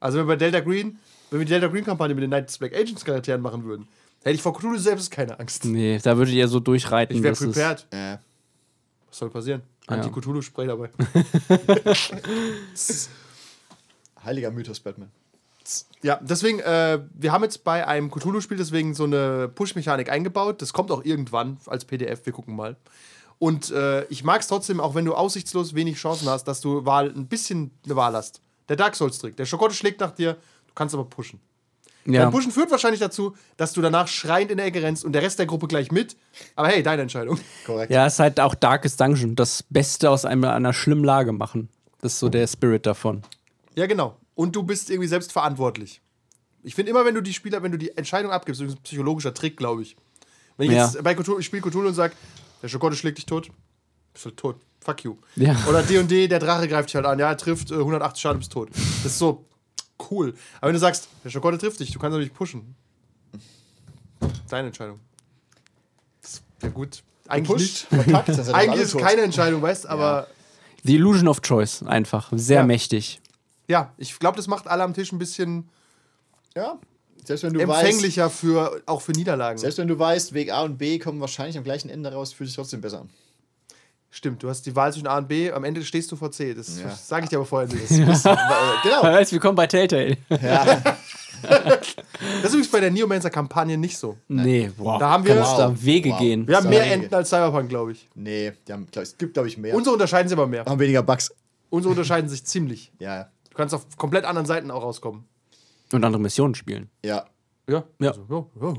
Also 0.00 0.18
wenn 0.18 0.26
wir 0.26 0.34
bei 0.34 0.36
Delta 0.36 0.60
Green, 0.60 0.98
wenn 1.30 1.40
wir 1.40 1.46
die 1.46 1.52
Delta 1.52 1.68
Green-Kampagne 1.68 2.14
mit 2.14 2.22
den 2.22 2.30
Knights 2.30 2.58
Black 2.58 2.74
Agents 2.76 3.04
Charakteren 3.04 3.40
machen 3.40 3.64
würden, 3.64 3.88
hätte 4.22 4.34
ich 4.34 4.42
vor 4.42 4.52
Cthulhu 4.52 4.76
selbst 4.76 5.10
keine 5.10 5.40
Angst. 5.40 5.64
Nee, 5.64 5.98
da 6.02 6.16
würdet 6.18 6.34
ihr 6.34 6.46
so 6.48 6.60
durchreiten. 6.60 7.16
Ich 7.16 7.22
wäre 7.22 7.32
das 7.32 7.40
ist- 7.40 7.54
prepared. 7.54 7.86
Ja. 9.12 9.12
Was 9.12 9.18
soll 9.18 9.30
passieren? 9.30 9.62
Anti-Cthulhu-Spray 9.86 10.66
dabei. 10.66 10.90
Heiliger 14.24 14.50
Mythos 14.50 14.80
Batman. 14.80 15.10
Ja, 16.02 16.18
deswegen, 16.20 16.58
äh, 16.60 17.00
wir 17.14 17.30
haben 17.30 17.44
jetzt 17.44 17.62
bei 17.62 17.86
einem 17.86 18.10
Cthulhu-Spiel 18.10 18.56
deswegen 18.56 18.94
so 18.94 19.04
eine 19.04 19.48
Push-Mechanik 19.48 20.10
eingebaut. 20.10 20.60
Das 20.60 20.72
kommt 20.72 20.90
auch 20.90 21.04
irgendwann 21.04 21.58
als 21.66 21.84
PDF, 21.84 22.26
wir 22.26 22.32
gucken 22.32 22.56
mal. 22.56 22.76
Und 23.38 23.70
äh, 23.70 24.04
ich 24.04 24.24
mag 24.24 24.40
es 24.40 24.48
trotzdem, 24.48 24.80
auch 24.80 24.94
wenn 24.94 25.04
du 25.04 25.14
aussichtslos 25.14 25.74
wenig 25.74 25.96
Chancen 25.96 26.28
hast, 26.28 26.44
dass 26.44 26.60
du 26.60 26.84
Wahl, 26.84 27.10
ein 27.10 27.26
bisschen 27.26 27.70
eine 27.84 27.96
Wahl 27.96 28.14
hast. 28.14 28.40
Der 28.68 28.76
Dark 28.76 28.96
Souls-Trick. 28.96 29.36
Der 29.36 29.46
Schokotte 29.46 29.74
schlägt 29.74 30.00
nach 30.00 30.12
dir, 30.12 30.34
du 30.66 30.72
kannst 30.74 30.94
aber 30.94 31.04
pushen. 31.04 31.40
Ja. 32.04 32.22
Dein 32.22 32.30
Pushen 32.32 32.50
führt 32.50 32.70
wahrscheinlich 32.70 33.00
dazu, 33.00 33.36
dass 33.56 33.72
du 33.72 33.80
danach 33.80 34.08
schreiend 34.08 34.50
in 34.50 34.56
der 34.56 34.66
Ecke 34.66 34.82
rennst 34.82 35.04
und 35.04 35.12
der 35.12 35.22
Rest 35.22 35.38
der 35.38 35.46
Gruppe 35.46 35.68
gleich 35.68 35.92
mit. 35.92 36.16
Aber 36.56 36.68
hey, 36.68 36.82
deine 36.82 37.02
Entscheidung. 37.02 37.38
Korrekt. 37.64 37.92
ja, 37.92 38.06
ist 38.06 38.18
halt 38.18 38.40
auch 38.40 38.54
Darkest 38.56 39.00
Dungeon. 39.00 39.36
Das 39.36 39.62
Beste 39.70 40.10
aus 40.10 40.24
einer, 40.24 40.52
einer 40.52 40.72
schlimmen 40.72 41.04
Lage 41.04 41.32
machen. 41.32 41.68
Das 42.00 42.14
ist 42.14 42.18
so 42.18 42.28
der 42.28 42.46
Spirit 42.48 42.86
davon. 42.86 43.22
Ja, 43.76 43.86
genau. 43.86 44.16
Und 44.34 44.56
du 44.56 44.62
bist 44.64 44.90
irgendwie 44.90 45.08
selbst 45.08 45.30
verantwortlich. 45.32 46.00
Ich 46.64 46.74
finde 46.74 46.90
immer, 46.90 47.04
wenn 47.04 47.14
du 47.14 47.20
die 47.20 47.32
Spieler, 47.32 47.62
wenn 47.62 47.72
du 47.72 47.78
die 47.78 47.96
Entscheidung 47.96 48.32
abgibst, 48.32 48.60
das 48.60 48.68
ist 48.68 48.74
ein 48.76 48.82
psychologischer 48.82 49.34
Trick, 49.34 49.56
glaube 49.56 49.82
ich. 49.82 49.96
Wenn 50.56 50.70
ich 50.70 50.76
Ja. 50.76 50.84
jetzt 50.86 51.02
bei 51.02 51.14
Cthulhu, 51.14 51.38
ich 51.38 51.46
spiele 51.46 51.62
Cthulhu 51.62 51.88
und 51.88 51.94
sage, 51.94 52.14
der 52.62 52.68
Schokotte 52.68 52.96
schlägt 52.96 53.18
dich 53.18 53.26
tot, 53.26 53.50
bist 54.12 54.24
du 54.26 54.30
tot. 54.30 54.56
Fuck 54.80 55.04
you. 55.04 55.16
Ja. 55.36 55.56
Oder 55.68 55.82
D&D, 55.82 56.26
der 56.28 56.40
Drache 56.40 56.66
greift 56.66 56.88
dich 56.88 56.96
halt 56.96 57.06
an, 57.06 57.18
ja, 57.18 57.28
er 57.28 57.36
trifft 57.36 57.70
äh, 57.70 57.74
180 57.74 58.20
Schaden, 58.20 58.38
bist 58.40 58.52
tot. 58.52 58.68
Das 58.72 59.12
ist 59.12 59.18
so 59.18 59.44
cool. 60.10 60.34
Aber 60.60 60.68
wenn 60.68 60.74
du 60.74 60.80
sagst, 60.80 61.08
der 61.24 61.30
Schokotte 61.30 61.58
trifft 61.58 61.80
dich, 61.80 61.90
du 61.92 61.98
kannst 61.98 62.12
natürlich 62.12 62.34
pushen. 62.34 62.74
Deine 64.48 64.68
Entscheidung. 64.68 65.00
Das 66.20 66.42
wäre 66.60 66.72
gut. 66.72 67.02
Eigentlich 67.28 67.48
Pusht, 67.48 67.92
nicht. 67.92 68.04
verkackt, 68.04 68.28
Eigentlich 68.54 68.82
ist 68.82 68.94
es 68.94 69.00
keine 69.00 69.22
Entscheidung, 69.22 69.62
weißt 69.62 69.86
aber 69.86 70.26
The 70.84 70.96
Illusion 70.96 71.28
of 71.28 71.40
Choice, 71.40 71.82
einfach. 71.84 72.30
Sehr 72.34 72.60
Ja. 72.60 72.66
mächtig. 72.66 73.20
ja, 73.68 73.92
ich 73.96 74.18
glaube, 74.18 74.36
das 74.36 74.48
macht 74.48 74.66
alle 74.66 74.82
am 74.82 74.92
Tisch 74.94 75.12
ein 75.12 75.18
bisschen 75.18 75.68
Ja. 76.54 76.78
Selbst 77.24 77.44
wenn 77.44 77.52
du 77.54 77.60
weißt, 77.66 77.84
empfänglicher 77.84 78.28
für, 78.28 78.82
auch 78.86 79.00
für 79.00 79.12
Niederlagen. 79.12 79.56
selbst 79.56 79.78
wenn 79.78 79.86
du 79.86 79.96
weißt, 79.96 80.34
Weg 80.34 80.50
A 80.52 80.62
und 80.62 80.76
B 80.76 80.98
kommen 80.98 81.20
wahrscheinlich 81.20 81.56
am 81.56 81.62
gleichen 81.62 81.88
Ende 81.88 82.12
raus, 82.12 82.32
fühlt 82.32 82.48
sich 82.50 82.56
trotzdem 82.56 82.80
besser 82.80 83.02
an. 83.02 83.10
Stimmt, 84.14 84.42
du 84.42 84.50
hast 84.50 84.66
die 84.66 84.76
Wahl 84.76 84.92
zwischen 84.92 85.06
A 85.06 85.16
und 85.16 85.26
B, 85.26 85.50
am 85.50 85.64
Ende 85.64 85.82
stehst 85.82 86.12
du 86.12 86.16
vor 86.16 86.30
C. 86.30 86.52
Das 86.52 86.78
Ja. 86.78 86.90
sage 86.90 87.24
ich 87.24 87.30
dir 87.30 87.36
aber 87.38 87.46
vorher 87.46 87.66
nicht. 87.72 87.90
Äh, 87.90 87.96
genau. 87.96 89.02
Herzlich 89.04 89.32
willkommen 89.32 89.56
bei 89.56 89.66
Telltale. 89.66 90.16
Das 91.42 92.44
ist 92.44 92.50
übrigens 92.54 92.70
bei 92.70 92.78
der 92.78 92.92
Neomancer-Kampagne 92.92 93.76
nicht 93.76 93.98
so. 93.98 94.16
Nee, 94.28 94.70
boah. 94.76 95.00
Da 95.00 95.10
haben 95.10 95.24
wir- 95.24 95.34
kannst 95.34 95.58
da 95.58 95.70
Wow. 95.70 95.82
Wege 95.84 96.10
Wow. 96.10 96.18
gehen. 96.20 96.46
Wir 96.46 96.56
haben 96.56 96.68
mehr 96.68 96.84
Enten 96.92 97.12
als 97.12 97.30
Cyberpunk, 97.30 97.68
glaube 97.68 97.90
ich. 97.92 98.08
Nee, 98.14 98.52
die 98.68 98.72
haben, 98.72 98.86
glaub, 98.92 99.02
es 99.02 99.18
gibt, 99.18 99.34
glaube 99.34 99.48
ich, 99.48 99.58
mehr. 99.58 99.74
Unsere 99.74 99.92
unterscheiden 99.94 100.28
sich 100.28 100.38
aber 100.38 100.46
mehr. 100.46 100.64
haben 100.64 100.78
weniger 100.78 101.02
Bugs. 101.02 101.34
Unsere 101.68 101.90
unterscheiden 101.90 102.30
sich 102.30 102.44
ziemlich. 102.44 102.92
Ja, 103.00 103.24
Du 103.50 103.56
kannst 103.56 103.74
auf 103.74 103.84
komplett 103.96 104.24
anderen 104.24 104.46
Seiten 104.46 104.70
auch 104.70 104.82
rauskommen. 104.84 105.24
Und 105.92 106.04
andere 106.04 106.22
Missionen 106.22 106.54
spielen. 106.54 106.90
ja. 107.04 107.24
Ja. 107.68 107.84
Ja. 108.00 108.10
Also, 108.10 108.26
ja, 108.60 108.68
ja, 108.68 108.74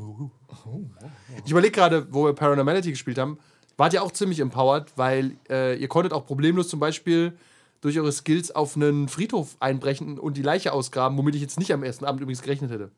ja. 1.02 1.12
Ich 1.46 1.52
überlege 1.52 1.72
gerade, 1.72 2.08
wo 2.14 2.26
wir 2.26 2.34
Paranormality 2.34 2.92
gespielt 2.92 3.18
haben, 3.18 3.40
wart 3.78 3.94
ihr 3.94 4.04
auch 4.04 4.12
ziemlich 4.12 4.40
empowered, 4.40 4.92
weil 4.96 5.32
äh, 5.50 5.76
ihr 5.78 5.88
konntet 5.88 6.14
auch 6.14 6.26
problemlos 6.26 6.68
zum 6.68 6.80
Beispiel 6.80 7.34
durch 7.82 7.98
eure 8.00 8.12
Skills 8.12 8.52
auf 8.52 8.76
einen 8.76 9.08
Friedhof 9.10 9.58
einbrechen 9.60 10.18
und 10.18 10.38
die 10.38 10.42
Leiche 10.42 10.72
ausgraben, 10.72 11.18
womit 11.18 11.36
ich 11.36 11.42
jetzt 11.42 11.60
nicht 11.60 11.74
am 11.74 11.84
ersten 11.84 12.06
Abend 12.06 12.22
übrigens 12.22 12.42
gerechnet 12.42 12.72
hätte. 12.72 12.92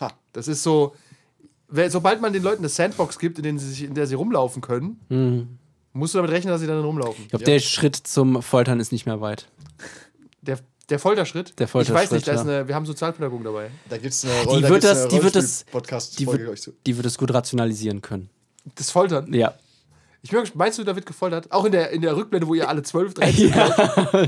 Ha. 0.00 0.12
Das 0.32 0.48
ist 0.48 0.62
so, 0.62 0.94
sobald 1.88 2.20
man 2.22 2.32
den 2.32 2.42
Leuten 2.42 2.60
eine 2.62 2.68
Sandbox 2.70 3.18
gibt, 3.18 3.38
in, 3.38 3.42
denen 3.44 3.58
sie 3.58 3.68
sich, 3.68 3.82
in 3.84 3.94
der 3.94 4.06
sie 4.06 4.14
rumlaufen 4.14 4.62
können, 4.62 5.00
Mhm. 5.10 5.58
musst 5.92 6.14
du 6.14 6.18
damit 6.18 6.30
rechnen, 6.30 6.52
dass 6.52 6.60
sie 6.60 6.66
dann 6.66 6.82
rumlaufen. 6.82 7.24
Ich 7.24 7.30
glaube, 7.30 7.44
der 7.44 7.58
Schritt 7.58 7.96
zum 7.96 8.40
Foltern 8.42 8.80
ist 8.80 8.92
nicht 8.92 9.04
mehr 9.04 9.20
weit. 9.20 9.48
Der, 10.40 10.58
der 10.88 10.98
Folterschritt? 10.98 11.58
Der 11.58 11.66
Ich 11.66 11.74
weiß 11.74 11.86
Folterschritt, 11.88 12.12
nicht, 12.12 12.28
da 12.28 12.32
ist 12.32 12.46
ja. 12.46 12.58
eine, 12.60 12.68
wir 12.68 12.74
haben 12.74 12.86
Sozialpädagogen 12.86 13.44
dabei. 13.44 13.70
Da 13.90 13.98
gibt 13.98 14.14
es 14.14 14.24
eine 14.24 14.56
Die 14.58 14.68
wird 14.68 14.84
das, 14.84 15.08
die 15.08 15.22
wird 15.22 15.36
das, 15.36 15.64
Podcast 15.64 16.18
die 16.18 16.26
wird, 16.26 16.72
die 16.86 16.96
wird 16.96 17.04
das 17.04 17.18
gut 17.18 17.34
rationalisieren 17.34 18.00
können. 18.00 18.30
Das 18.76 18.90
Foltern. 18.90 19.34
Ja. 19.34 19.52
Ich 20.22 20.30
bin, 20.30 20.42
meinst 20.54 20.78
du, 20.78 20.84
da 20.84 20.94
wird 20.96 21.06
gefoltert? 21.06 21.50
Auch 21.52 21.64
in 21.64 21.72
der, 21.72 21.90
in 21.90 22.02
der 22.02 22.16
Rückblende, 22.16 22.48
wo 22.48 22.54
ihr 22.54 22.68
alle 22.68 22.82
12, 22.82 23.14
13 23.14 23.48
Ja. 23.50 24.24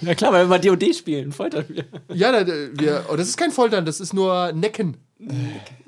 ja 0.00 0.14
klar, 0.14 0.32
weil 0.32 0.44
wir 0.44 0.48
mal 0.48 0.60
D&D 0.60 0.94
spielen, 0.94 1.32
foltern 1.32 1.66
wir. 1.68 1.84
Ja, 2.14 2.32
da, 2.32 2.46
wir, 2.46 3.04
oh, 3.10 3.16
das 3.16 3.28
ist 3.28 3.36
kein 3.36 3.50
Foltern, 3.50 3.84
das 3.84 4.00
ist 4.00 4.14
nur 4.14 4.52
Necken. 4.52 4.96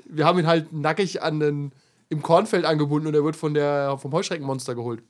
Wir 0.05 0.25
haben 0.25 0.37
ihn 0.39 0.47
halt 0.47 0.71
nackig 0.73 1.23
an 1.23 1.39
den, 1.39 1.71
im 2.09 2.21
Kornfeld 2.21 2.65
angebunden 2.65 3.07
und 3.07 3.15
er 3.15 3.23
wird 3.23 3.35
von 3.35 3.53
der, 3.53 3.97
vom 3.97 4.11
Heuschreckenmonster 4.11 4.75
geholt. 4.75 5.01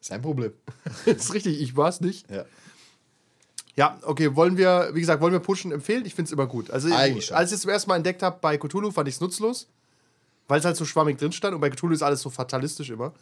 Sein 0.00 0.22
Problem. 0.22 0.52
Das 1.06 1.16
ist 1.16 1.34
richtig, 1.34 1.60
ich 1.60 1.76
war 1.76 1.88
es 1.88 2.00
nicht. 2.00 2.30
Ja. 2.30 2.44
Ja, 3.76 3.98
okay, 4.02 4.34
wollen 4.36 4.56
wir, 4.56 4.90
wie 4.92 5.00
gesagt, 5.00 5.22
wollen 5.22 5.32
wir 5.32 5.40
pushen 5.40 5.72
empfehlen? 5.72 6.04
Ich 6.04 6.14
finde 6.14 6.28
es 6.28 6.32
immer 6.32 6.46
gut. 6.46 6.70
Also, 6.70 6.92
Eigentlich 6.92 7.26
schon. 7.26 7.36
als 7.36 7.50
ich 7.50 7.56
es 7.56 7.62
zum 7.62 7.70
ersten 7.70 7.88
Mal 7.88 7.96
entdeckt 7.96 8.22
habe 8.22 8.38
bei 8.40 8.58
Cthulhu, 8.58 8.90
fand 8.90 9.08
ich 9.08 9.14
es 9.14 9.20
nutzlos, 9.20 9.68
weil 10.50 10.58
es 10.58 10.64
halt 10.64 10.76
so 10.76 10.84
schwammig 10.84 11.16
drin 11.16 11.30
stand 11.32 11.54
und 11.54 11.60
bei 11.60 11.70
Cthulhu 11.70 11.94
ist 11.94 12.02
alles 12.02 12.20
so 12.20 12.28
fatalistisch 12.28 12.90
immer. 12.90 13.12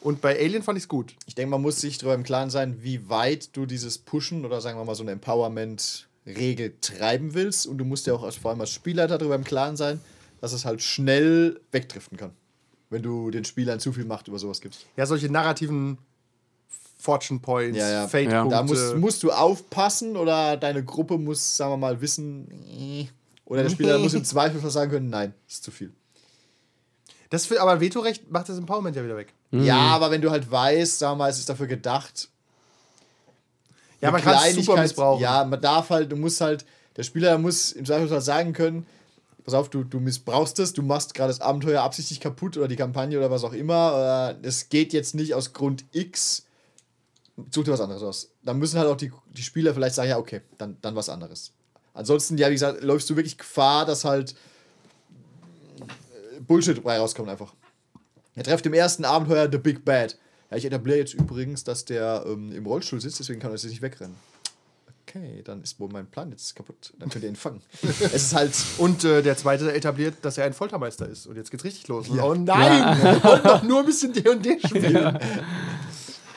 Und 0.00 0.20
bei 0.20 0.38
Alien 0.38 0.62
fand 0.62 0.78
ich 0.78 0.84
es 0.84 0.88
gut. 0.88 1.14
Ich 1.26 1.34
denke, 1.34 1.50
man 1.50 1.60
muss 1.60 1.80
sich 1.80 1.98
darüber 1.98 2.14
im 2.14 2.22
Klaren 2.22 2.50
sein, 2.50 2.78
wie 2.82 3.08
weit 3.10 3.54
du 3.56 3.66
dieses 3.66 3.98
Pushen 3.98 4.44
oder 4.44 4.60
sagen 4.60 4.78
wir 4.78 4.84
mal 4.84 4.94
so 4.94 5.02
eine 5.02 5.12
Empowerment-Regel 5.12 6.76
treiben 6.80 7.34
willst. 7.34 7.66
Und 7.66 7.78
du 7.78 7.84
musst 7.84 8.06
ja 8.06 8.14
auch 8.14 8.22
als, 8.22 8.36
vor 8.36 8.52
allem 8.52 8.60
als 8.60 8.70
Spielleiter 8.70 9.18
darüber 9.18 9.34
im 9.34 9.44
Klaren 9.44 9.76
sein, 9.76 10.00
dass 10.40 10.52
es 10.52 10.64
halt 10.64 10.80
schnell 10.80 11.60
wegdriften 11.72 12.16
kann. 12.16 12.30
Wenn 12.90 13.02
du 13.02 13.30
den 13.30 13.44
Spielern 13.44 13.80
zu 13.80 13.92
viel 13.92 14.04
Macht 14.04 14.28
über 14.28 14.38
sowas 14.38 14.60
gibst. 14.60 14.86
Ja, 14.96 15.04
solche 15.04 15.30
narrativen 15.30 15.98
Fortune 16.96 17.40
Points, 17.40 17.76
Ja, 17.78 17.90
ja. 17.90 18.08
Fate-Punkte. 18.08 18.50
Da 18.50 18.62
musst, 18.62 18.96
musst 18.96 19.22
du 19.24 19.30
aufpassen 19.30 20.16
oder 20.16 20.56
deine 20.56 20.82
Gruppe 20.84 21.18
muss, 21.18 21.56
sagen 21.56 21.72
wir 21.72 21.76
mal, 21.76 22.00
wissen. 22.00 23.08
Oder 23.44 23.64
der 23.64 23.70
Spieler 23.70 23.98
muss 23.98 24.14
im 24.14 24.24
Zweifel 24.24 24.58
sagen 24.70 24.90
können, 24.90 25.10
nein, 25.10 25.34
ist 25.46 25.64
zu 25.64 25.70
viel. 25.70 25.92
Das 27.30 27.46
für, 27.46 27.60
aber 27.60 27.80
Vetorecht 27.80 28.30
macht 28.30 28.48
das 28.48 28.58
Empowerment 28.58 28.96
ja 28.96 29.04
wieder 29.04 29.16
weg. 29.16 29.34
Ja, 29.50 29.76
aber 29.78 30.10
wenn 30.10 30.20
du 30.22 30.30
halt 30.30 30.50
weißt, 30.50 31.00
wir 31.02 31.14
mal, 31.14 31.30
es 31.30 31.38
ist 31.38 31.48
dafür 31.48 31.66
gedacht, 31.66 32.28
Ja, 34.00 34.10
man 34.10 34.22
kann 34.22 34.34
es 34.34 34.54
super 34.54 34.74
Kleinigkeit- 34.74 34.82
missbrauchen. 34.82 35.22
Ja, 35.22 35.44
man 35.44 35.60
darf 35.60 35.90
halt, 35.90 36.10
du 36.12 36.16
musst 36.16 36.40
halt, 36.40 36.64
der 36.96 37.02
Spieler 37.02 37.38
muss 37.38 37.72
im 37.72 37.84
Zweifelsfall 37.84 38.20
sagen 38.20 38.52
können, 38.52 38.86
pass 39.44 39.54
auf, 39.54 39.68
du, 39.70 39.84
du 39.84 40.00
missbrauchst 40.00 40.58
es, 40.58 40.72
du 40.72 40.82
machst 40.82 41.14
gerade 41.14 41.28
das 41.30 41.40
Abenteuer 41.40 41.82
absichtlich 41.82 42.20
kaputt 42.20 42.56
oder 42.56 42.68
die 42.68 42.76
Kampagne 42.76 43.16
oder 43.18 43.30
was 43.30 43.44
auch 43.44 43.52
immer. 43.52 44.36
Äh, 44.42 44.46
Es 44.46 44.68
geht 44.68 44.92
jetzt 44.92 45.14
nicht 45.14 45.34
aus 45.34 45.52
Grund 45.52 45.84
X, 45.92 46.44
such 47.50 47.64
dir 47.64 47.72
was 47.72 47.80
anderes 47.80 48.02
aus. 48.02 48.28
Dann 48.42 48.58
müssen 48.58 48.78
halt 48.78 48.88
auch 48.88 48.96
die, 48.96 49.10
die 49.36 49.42
Spieler 49.42 49.74
vielleicht 49.74 49.94
sagen, 49.94 50.10
ja, 50.10 50.18
okay, 50.18 50.42
dann, 50.58 50.76
dann 50.82 50.94
was 50.96 51.08
anderes. 51.08 51.52
Ansonsten, 51.94 52.36
ja, 52.38 52.48
wie 52.48 52.54
gesagt, 52.54 52.82
läufst 52.82 53.08
du 53.10 53.16
wirklich 53.16 53.38
Gefahr, 53.38 53.84
dass 53.86 54.04
halt 54.04 54.34
Bullshit 56.48 56.82
bei 56.82 56.98
rauskommt 56.98 57.28
einfach. 57.28 57.54
Er 58.34 58.42
trifft 58.42 58.66
im 58.66 58.74
ersten 58.74 59.04
Abenteuer 59.04 59.48
The 59.50 59.58
Big 59.58 59.84
Bad. 59.84 60.18
Ja, 60.50 60.56
ich 60.56 60.64
etabliere 60.64 60.98
jetzt 60.98 61.14
übrigens, 61.14 61.62
dass 61.62 61.84
der 61.84 62.24
ähm, 62.26 62.52
im 62.52 62.66
Rollstuhl 62.66 63.00
sitzt, 63.00 63.20
deswegen 63.20 63.38
kann 63.38 63.50
er 63.50 63.54
jetzt 63.54 63.64
nicht 63.64 63.82
wegrennen. 63.82 64.16
Okay, 65.08 65.42
dann 65.42 65.62
ist 65.62 65.80
wohl 65.80 65.88
mein 65.88 66.06
Plan 66.06 66.30
jetzt 66.30 66.54
kaputt. 66.54 66.92
Dann 66.98 67.08
könnt 67.08 67.24
ihr 67.24 67.30
ihn 67.30 67.36
fangen. 67.36 67.62
es 67.82 68.00
ist 68.00 68.34
halt. 68.34 68.52
Und 68.76 69.04
äh, 69.04 69.22
der 69.22 69.36
zweite 69.36 69.72
etabliert, 69.72 70.16
dass 70.22 70.36
er 70.36 70.44
ein 70.44 70.52
Foltermeister 70.52 71.08
ist. 71.08 71.26
Und 71.26 71.36
jetzt 71.36 71.50
geht's 71.50 71.64
richtig 71.64 71.88
los. 71.88 72.10
Oh 72.10 72.34
nein, 72.34 73.02
wir 73.02 73.24
wollten 73.24 73.48
doch 73.48 73.62
nur 73.62 73.80
ein 73.80 73.86
bisschen 73.86 74.12
D&D 74.12 74.60
spielen. 74.66 75.18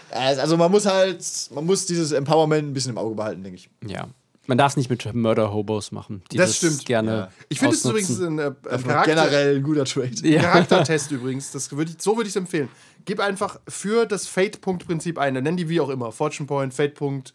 Also 0.09 0.57
man 0.57 0.71
muss 0.71 0.85
halt, 0.85 1.23
man 1.53 1.65
muss 1.65 1.85
dieses 1.85 2.11
Empowerment 2.11 2.69
ein 2.69 2.73
bisschen 2.73 2.91
im 2.91 2.97
Auge 2.97 3.15
behalten, 3.15 3.43
denke 3.43 3.57
ich. 3.57 3.69
Ja. 3.85 4.07
Man 4.47 4.57
darf 4.57 4.73
es 4.73 4.77
nicht 4.77 4.89
mit 4.89 5.13
Murder-Hobos 5.13 5.91
machen, 5.91 6.23
die 6.31 6.37
Das 6.37 6.49
das, 6.49 6.57
stimmt. 6.57 6.85
gerne 6.85 7.29
Ich 7.49 7.59
finde 7.59 7.75
es 7.75 7.85
übrigens 7.85 8.19
ein, 8.19 8.39
äh, 8.39 8.51
Charakter 8.63 9.05
generell 9.05 9.57
ein 9.57 9.63
guter 9.63 9.85
Trade. 9.85 10.11
Ja. 10.23 10.41
Charaktertest 10.51 11.11
übrigens. 11.11 11.51
Das 11.51 11.71
würd 11.71 11.89
ich, 11.89 12.01
so 12.01 12.17
würde 12.17 12.27
ich 12.27 12.33
es 12.33 12.37
empfehlen. 12.37 12.67
Gib 13.05 13.19
einfach 13.19 13.59
für 13.67 14.05
das 14.05 14.27
Fate-Punkt-Prinzip 14.27 15.19
ein. 15.19 15.35
Nenn 15.35 15.57
die 15.57 15.69
wie 15.69 15.79
auch 15.79 15.89
immer. 15.89 16.11
Fortune 16.11 16.47
Point, 16.47 16.73
Fate-Punkt. 16.73 17.33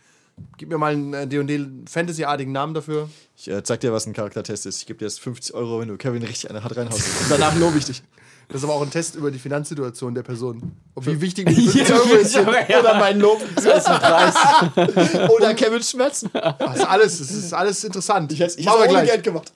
Gib 0.58 0.68
mir 0.68 0.78
mal 0.78 0.92
einen 0.92 1.14
äh, 1.14 1.26
D&D 1.26 1.66
Fantasy-artigen 1.88 2.52
Namen 2.52 2.74
dafür. 2.74 3.08
Ich 3.36 3.48
äh, 3.48 3.62
zeig 3.62 3.80
dir, 3.80 3.92
was 3.92 4.06
ein 4.06 4.12
Charaktertest 4.12 4.66
ist. 4.66 4.80
Ich 4.80 4.86
gebe 4.86 4.98
dir 4.98 5.06
jetzt 5.06 5.20
50 5.20 5.54
Euro, 5.54 5.80
wenn 5.80 5.88
du 5.88 5.96
Kevin 5.96 6.22
richtig 6.22 6.50
eine 6.50 6.62
hart 6.62 6.76
reinhaust. 6.76 7.06
Und 7.22 7.30
danach 7.30 7.56
lobe 7.56 7.78
ich 7.78 7.86
dich. 7.86 8.02
Das 8.48 8.58
ist 8.58 8.64
aber 8.64 8.74
auch 8.74 8.82
ein 8.82 8.90
Test 8.90 9.16
über 9.16 9.30
die 9.30 9.38
Finanzsituation 9.40 10.14
der 10.14 10.22
Person. 10.22 10.72
Ob 10.94 11.04
wie 11.06 11.20
wichtig 11.20 11.46
die 11.48 11.54
50 11.68 11.90
Euro 11.90 12.14
ist. 12.14 12.36
Oder 12.38 12.94
mein 12.98 13.18
Lob 13.18 13.42
ist 13.56 13.66
ein 13.66 14.00
Preis. 14.00 14.34
Oder 15.30 15.52
Kevins 15.54 15.90
Schmerzen. 15.90 16.30
Das 16.32 16.76
ist 16.76 16.84
alles, 16.86 17.18
das 17.18 17.30
ist 17.32 17.52
alles 17.52 17.82
interessant. 17.84 18.30
Ich 18.32 18.40
hätte 18.40 18.56
wir 18.58 18.64
hätte 18.70 18.78
ohne 18.78 18.88
gleich. 18.88 19.10
Geld 19.10 19.24
gemacht. 19.24 19.52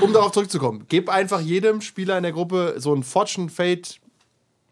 um 0.00 0.12
darauf 0.12 0.32
zurückzukommen, 0.32 0.86
gib 0.88 1.08
einfach 1.08 1.40
jedem 1.40 1.80
Spieler 1.80 2.16
in 2.16 2.24
der 2.24 2.32
Gruppe 2.32 2.74
so 2.78 2.92
ein 2.94 3.04
Fortune 3.04 3.48
Fate 3.48 4.00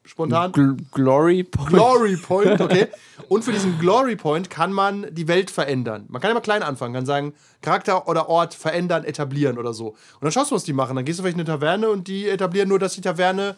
spontan. 0.04 0.52
Gl 0.52 0.76
Glory 0.90 1.44
Point. 1.44 1.70
Glory 1.70 2.16
Point, 2.16 2.60
okay. 2.60 2.88
Und 3.28 3.44
für 3.44 3.52
diesen 3.52 3.78
Glory 3.78 4.16
Point 4.16 4.50
kann 4.50 4.72
man 4.72 5.06
die 5.10 5.28
Welt 5.28 5.50
verändern. 5.50 6.06
Man 6.08 6.20
kann 6.20 6.30
immer 6.30 6.40
klein 6.40 6.62
anfangen, 6.62 6.94
kann 6.94 7.06
sagen, 7.06 7.34
Charakter 7.60 8.08
oder 8.08 8.28
Ort 8.28 8.54
verändern, 8.54 9.04
etablieren 9.04 9.58
oder 9.58 9.72
so. 9.72 9.88
Und 9.88 10.22
dann 10.22 10.32
schaust 10.32 10.50
du, 10.50 10.54
was 10.54 10.64
die 10.64 10.72
machen. 10.72 10.96
Dann 10.96 11.04
gehst 11.04 11.18
du 11.18 11.22
vielleicht 11.22 11.38
in 11.38 11.46
eine 11.46 11.48
Taverne 11.48 11.88
und 11.88 12.08
die 12.08 12.28
etablieren 12.28 12.68
nur, 12.68 12.78
dass 12.78 12.94
die 12.94 13.00
Taverne 13.00 13.56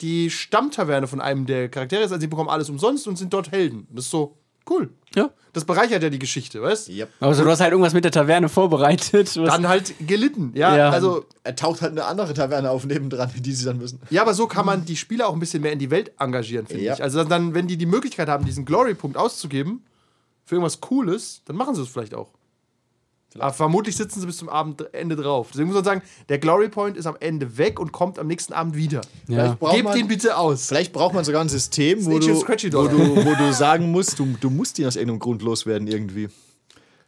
die 0.00 0.30
Stammtaverne 0.30 1.06
von 1.06 1.20
einem 1.20 1.46
der 1.46 1.68
Charaktere 1.68 2.02
ist. 2.02 2.12
Also 2.12 2.20
sie 2.20 2.26
bekommen 2.26 2.50
alles 2.50 2.68
umsonst 2.68 3.08
und 3.08 3.16
sind 3.16 3.32
dort 3.32 3.50
Helden. 3.50 3.86
Das 3.90 4.04
ist 4.04 4.10
so 4.10 4.36
Cool. 4.68 4.90
Ja. 5.14 5.30
Das 5.52 5.64
bereichert 5.64 6.02
ja 6.02 6.10
die 6.10 6.18
Geschichte, 6.18 6.60
weißt 6.60 6.88
du? 6.88 6.92
Yep. 6.92 7.08
Also 7.20 7.42
du 7.44 7.50
hast 7.50 7.60
halt 7.60 7.70
irgendwas 7.72 7.94
mit 7.94 8.04
der 8.04 8.10
Taverne 8.12 8.48
vorbereitet. 8.50 9.36
was- 9.38 9.48
Dann 9.50 9.66
halt 9.68 9.94
gelitten. 10.06 10.52
Ja, 10.54 10.76
Ja. 10.76 10.90
also 10.90 11.24
Er 11.44 11.56
taucht 11.56 11.80
halt 11.80 11.92
eine 11.92 12.04
andere 12.04 12.34
Taverne 12.34 12.70
auf 12.70 12.84
nebendran, 12.84 13.30
in 13.34 13.42
die 13.42 13.52
sie 13.52 13.64
dann 13.64 13.78
müssen. 13.78 14.00
Ja, 14.10 14.20
aber 14.22 14.34
so 14.34 14.46
kann 14.46 14.66
man 14.66 14.84
die 14.84 14.96
Spieler 14.96 15.28
auch 15.28 15.32
ein 15.32 15.40
bisschen 15.40 15.62
mehr 15.62 15.72
in 15.72 15.78
die 15.78 15.90
Welt 15.90 16.12
engagieren, 16.18 16.66
finde 16.66 16.82
Ja. 16.84 16.94
ich. 16.94 17.02
Also 17.02 17.24
dann, 17.24 17.54
wenn 17.54 17.66
die 17.68 17.76
die 17.78 17.86
Möglichkeit 17.86 18.28
haben, 18.28 18.44
diesen 18.44 18.64
Glory-Punkt 18.66 19.16
auszugeben 19.16 19.82
für 20.44 20.56
irgendwas 20.56 20.80
Cooles, 20.80 21.40
dann 21.46 21.56
machen 21.56 21.74
sie 21.74 21.82
es 21.82 21.88
vielleicht 21.88 22.14
auch. 22.14 22.28
Aber 23.40 23.52
vermutlich 23.52 23.96
sitzen 23.96 24.20
sie 24.20 24.26
bis 24.26 24.36
zum 24.38 24.48
Abendende 24.48 25.16
drauf. 25.16 25.48
Deswegen 25.52 25.68
muss 25.68 25.74
man 25.76 25.84
sagen, 25.84 26.02
der 26.28 26.38
Glory 26.38 26.68
Point 26.68 26.96
ist 26.96 27.06
am 27.06 27.16
Ende 27.20 27.58
weg 27.58 27.78
und 27.80 27.92
kommt 27.92 28.18
am 28.18 28.26
nächsten 28.26 28.52
Abend 28.52 28.76
wieder. 28.76 29.00
ja. 29.28 29.56
Vielleicht 29.58 29.74
Gebt 29.76 29.84
man- 29.84 29.96
ihn 29.98 30.08
bitte 30.08 30.36
aus. 30.36 30.66
Vielleicht 30.68 30.92
braucht 30.92 31.14
man 31.14 31.24
sogar 31.24 31.40
ein 31.42 31.48
System, 31.48 32.04
wo 32.06 32.18
du, 32.18 32.28
wo, 32.28 32.88
du, 32.88 33.24
wo 33.26 33.34
du 33.34 33.52
sagen 33.52 33.90
musst, 33.90 34.18
du, 34.18 34.26
du 34.40 34.50
musst 34.50 34.78
ihn 34.78 34.86
aus 34.86 34.96
irgendeinem 34.96 35.20
Grund 35.20 35.42
loswerden 35.42 35.86
irgendwie. 35.88 36.28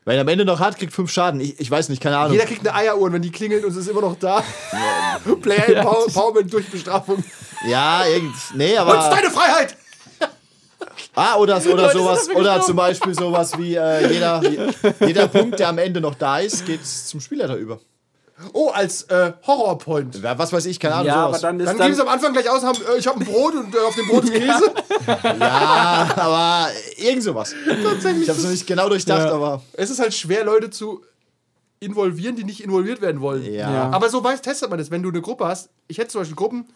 Weil 0.05 0.17
er 0.17 0.21
am 0.23 0.29
Ende 0.29 0.45
noch 0.47 0.59
hat, 0.59 0.79
kriegt 0.79 0.93
fünf 0.95 1.11
Schaden. 1.11 1.39
Ich, 1.41 1.61
ich 1.61 1.71
weiß 1.71 1.91
nicht, 1.91 2.03
keine 2.03 2.17
Ahnung. 2.17 2.33
Jeder 2.33 2.47
kriegt 2.47 2.67
eine 2.67 2.75
Eieruhr 2.75 3.03
und 3.03 3.13
wenn 3.13 3.21
die 3.23 3.31
klingelt 3.31 3.63
und 3.65 3.71
es 3.73 3.77
ist 3.77 3.89
immer 3.89 4.01
noch 4.01 4.17
da. 4.19 4.43
Player 5.43 5.69
Empowerment 5.69 6.51
durch 6.53 6.67
Bestrafung. 6.71 7.23
ja, 7.69 8.07
irgend, 8.07 8.33
nee, 8.55 8.75
Was 8.77 9.05
ist 9.05 9.05
aber. 9.11 9.17
deine 9.17 9.31
Freiheit? 9.31 9.77
Ah, 11.19 11.37
oder, 11.37 11.57
oder 11.57 11.75
Leute 11.83 11.99
sowas, 11.99 12.29
oder 12.35 12.61
zum 12.63 12.77
Beispiel 12.77 13.15
sowas 13.15 13.57
wie 13.59 13.75
äh, 13.75 14.13
jeder, 14.13 14.41
jeder 15.01 15.29
Punkt, 15.29 15.59
der 15.59 15.69
am 15.69 15.79
Ende 15.79 16.01
noch 16.01 16.15
da 16.15 16.39
ist, 16.39 16.65
geht 16.67 16.87
zum 16.87 17.21
Spielleiter 17.21 17.57
über. 17.57 17.81
Oh, 18.53 18.69
als 18.71 19.03
äh, 19.05 19.33
Horror 19.47 19.79
Point. 19.79 20.23
Ja, 20.23 20.39
Was 20.39 20.53
weiß 20.53 20.67
ich, 20.67 20.79
keine 20.79 20.95
Ahnung, 20.95 21.07
ja, 21.09 21.15
aber 21.17 21.29
sowas. 21.31 21.41
Dann 21.41 21.59
dann, 21.59 21.77
geben 21.77 21.95
sie 21.95 22.03
am 22.03 22.09
Anfang 22.09 22.33
gleich 22.33 22.49
aus, 22.49 22.63
haben, 22.63 22.79
äh, 22.95 22.99
ich 22.99 23.07
habe 23.09 23.19
ein 23.19 23.27
Brot 23.27 23.55
und 23.55 23.75
äh, 23.75 23.79
auf 23.79 23.97
dem 23.97 24.07
Brot 24.07 24.25
ist 24.25 24.33
Käse. 24.35 24.73
Ja, 25.41 26.09
aber 26.17 26.69
irgend 26.97 27.23
sowas. 27.25 27.55
Tatsächlich. 27.83 28.23
Ich 28.23 28.29
habe 28.29 28.39
es 28.39 28.45
noch 28.45 28.51
nicht 28.53 28.67
genau 28.67 28.89
durchdacht, 28.89 29.27
Ja. 29.27 29.33
aber 29.35 29.63
Es 29.73 29.91
ist 29.91 29.99
halt 29.99 30.15
schwer, 30.15 30.45
Leute 30.45 30.71
zu 30.71 31.03
involvieren, 31.81 32.37
die 32.37 32.45
nicht 32.45 32.63
involviert 32.63 33.01
werden 33.01 33.21
wollen. 33.21 33.45
ja. 33.45 33.73
Ja. 33.73 33.91
Aber 33.91 34.09
so 34.09 34.23
weiß, 34.23 34.41
testet 34.43 34.71
man 34.71 34.79
das. 34.79 34.91
Wenn 34.91 35.03
du 35.03 35.09
eine 35.11 35.21
Gruppe 35.21 35.47
hast, 35.47 35.71
ich 35.89 35.99
hätte 35.99 36.09
zum 36.09 36.21
Beispiel 36.21 36.37
Gruppen, 36.37 36.67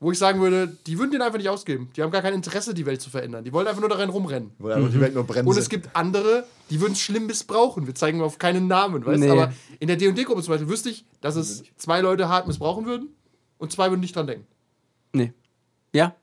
wo 0.00 0.10
ich 0.10 0.18
sagen 0.18 0.40
würde, 0.40 0.76
die 0.86 0.98
würden 0.98 1.10
den 1.10 1.20
einfach 1.20 1.36
nicht 1.36 1.50
ausgeben. 1.50 1.90
Die 1.94 2.02
haben 2.02 2.10
gar 2.10 2.22
kein 2.22 2.32
Interesse, 2.32 2.72
die 2.72 2.86
Welt 2.86 3.02
zu 3.02 3.10
verändern. 3.10 3.44
Die 3.44 3.52
wollen 3.52 3.66
einfach 3.66 3.80
nur 3.80 3.90
darin 3.90 4.08
rumrennen. 4.08 4.50
Wo 4.58 4.68
einfach 4.68 4.90
die 4.90 5.00
Welt 5.00 5.14
nur 5.14 5.24
brennt. 5.24 5.46
Und 5.46 5.58
es 5.58 5.68
gibt 5.68 5.94
andere, 5.94 6.46
die 6.70 6.80
würden 6.80 6.94
es 6.94 7.00
schlimm 7.00 7.26
missbrauchen. 7.26 7.86
Wir 7.86 7.94
zeigen 7.94 8.22
auf 8.22 8.38
keinen 8.38 8.66
Namen, 8.66 9.04
weißt 9.04 9.22
du? 9.22 9.26
Nee. 9.26 9.30
Aber 9.30 9.52
in 9.78 9.88
der 9.88 9.96
D&D-Gruppe 9.96 10.42
zum 10.42 10.54
Beispiel 10.54 10.70
wüsste 10.70 10.88
ich, 10.88 11.04
dass 11.20 11.36
es 11.36 11.64
zwei 11.76 12.00
Leute 12.00 12.30
hart 12.30 12.46
missbrauchen 12.46 12.86
würden 12.86 13.10
und 13.58 13.72
zwei 13.72 13.90
würden 13.90 14.00
nicht 14.00 14.16
dran 14.16 14.26
denken. 14.26 14.46
Nee. 15.12 15.34
Ja. 15.92 16.14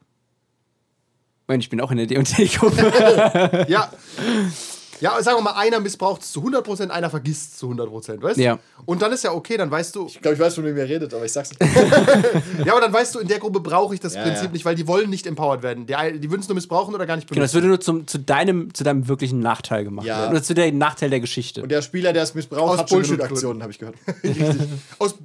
Mensch, 1.47 1.65
ich 1.65 1.69
bin 1.69 1.79
auch 1.79 1.91
in 1.91 1.97
der 1.97 2.07
D&D-Gruppe. 2.07 3.65
Ja. 3.69 3.91
Ja, 4.99 5.21
sagen 5.21 5.37
wir 5.37 5.41
mal, 5.43 5.51
einer 5.53 5.79
missbraucht 5.79 6.21
es 6.23 6.31
zu 6.31 6.41
100%, 6.43 6.89
einer 6.89 7.09
vergisst 7.09 7.53
es 7.53 7.57
zu 7.59 7.69
100%, 7.69 8.21
weißt 8.21 8.37
du? 8.37 8.41
Ja. 8.41 8.59
Und 8.85 9.01
dann 9.01 9.11
ist 9.11 9.23
ja 9.23 9.31
okay, 9.31 9.55
dann 9.57 9.69
weißt 9.69 9.95
du, 9.95 10.07
Ich 10.07 10.21
glaube, 10.21 10.35
ich 10.35 10.39
weiß, 10.41 10.55
von 10.55 10.63
wem 10.65 10.75
ihr 10.75 10.83
redet, 10.89 11.13
aber 11.13 11.25
ich 11.25 11.31
sag's 11.31 11.51
nicht. 11.51 11.61
ja, 12.65 12.71
aber 12.73 12.81
dann 12.81 12.93
weißt 12.93 13.15
du, 13.15 13.19
in 13.19 13.27
der 13.27 13.39
Gruppe 13.39 13.59
brauche 13.59 13.93
ich 13.93 13.99
das 13.99 14.15
Ja, 14.15 14.23
Prinzip 14.23 14.45
ja. 14.45 14.51
nicht, 14.51 14.65
weil 14.65 14.75
die 14.75 14.87
wollen 14.87 15.09
nicht 15.09 15.27
empowered 15.27 15.61
werden. 15.63 15.85
Die, 15.85 15.93
die 16.19 16.29
würden 16.31 16.41
es 16.41 16.47
nur 16.47 16.55
missbrauchen 16.55 16.95
oder 16.95 17.05
gar 17.05 17.15
nicht 17.15 17.29
genau, 17.29 17.41
das 17.41 17.51
benutzen. 17.51 17.55
würde 17.63 17.67
nur 17.67 17.79
zum, 17.81 18.07
zu, 18.07 18.19
deinem, 18.19 18.73
zu 18.73 18.83
deinem 18.83 19.07
wirklichen 19.07 19.39
Nachteil 19.39 19.83
gemacht 19.83 20.05
Ja. 20.07 20.19
werden. 20.21 20.31
Oder 20.31 20.43
zu 20.43 20.53
dem 20.53 20.77
Nachteil 20.77 21.09
der 21.09 21.19
Geschichte. 21.19 21.61
Und 21.63 21.69
der 21.69 21.81
Spieler, 21.81 22.13
der 22.13 22.23
es 22.23 22.33
missbraucht, 22.33 22.73
Aus 22.73 22.77
hat 22.79 22.89
schon 22.89 23.01
genug 23.03 23.17
Bullshit-Gründen. 23.19 23.33
Aktionen, 23.35 23.61
habe 23.61 23.71
ich 23.71 23.79
gehört. 23.79 23.95
Richtig. 24.23 24.67
Aus 24.99 25.15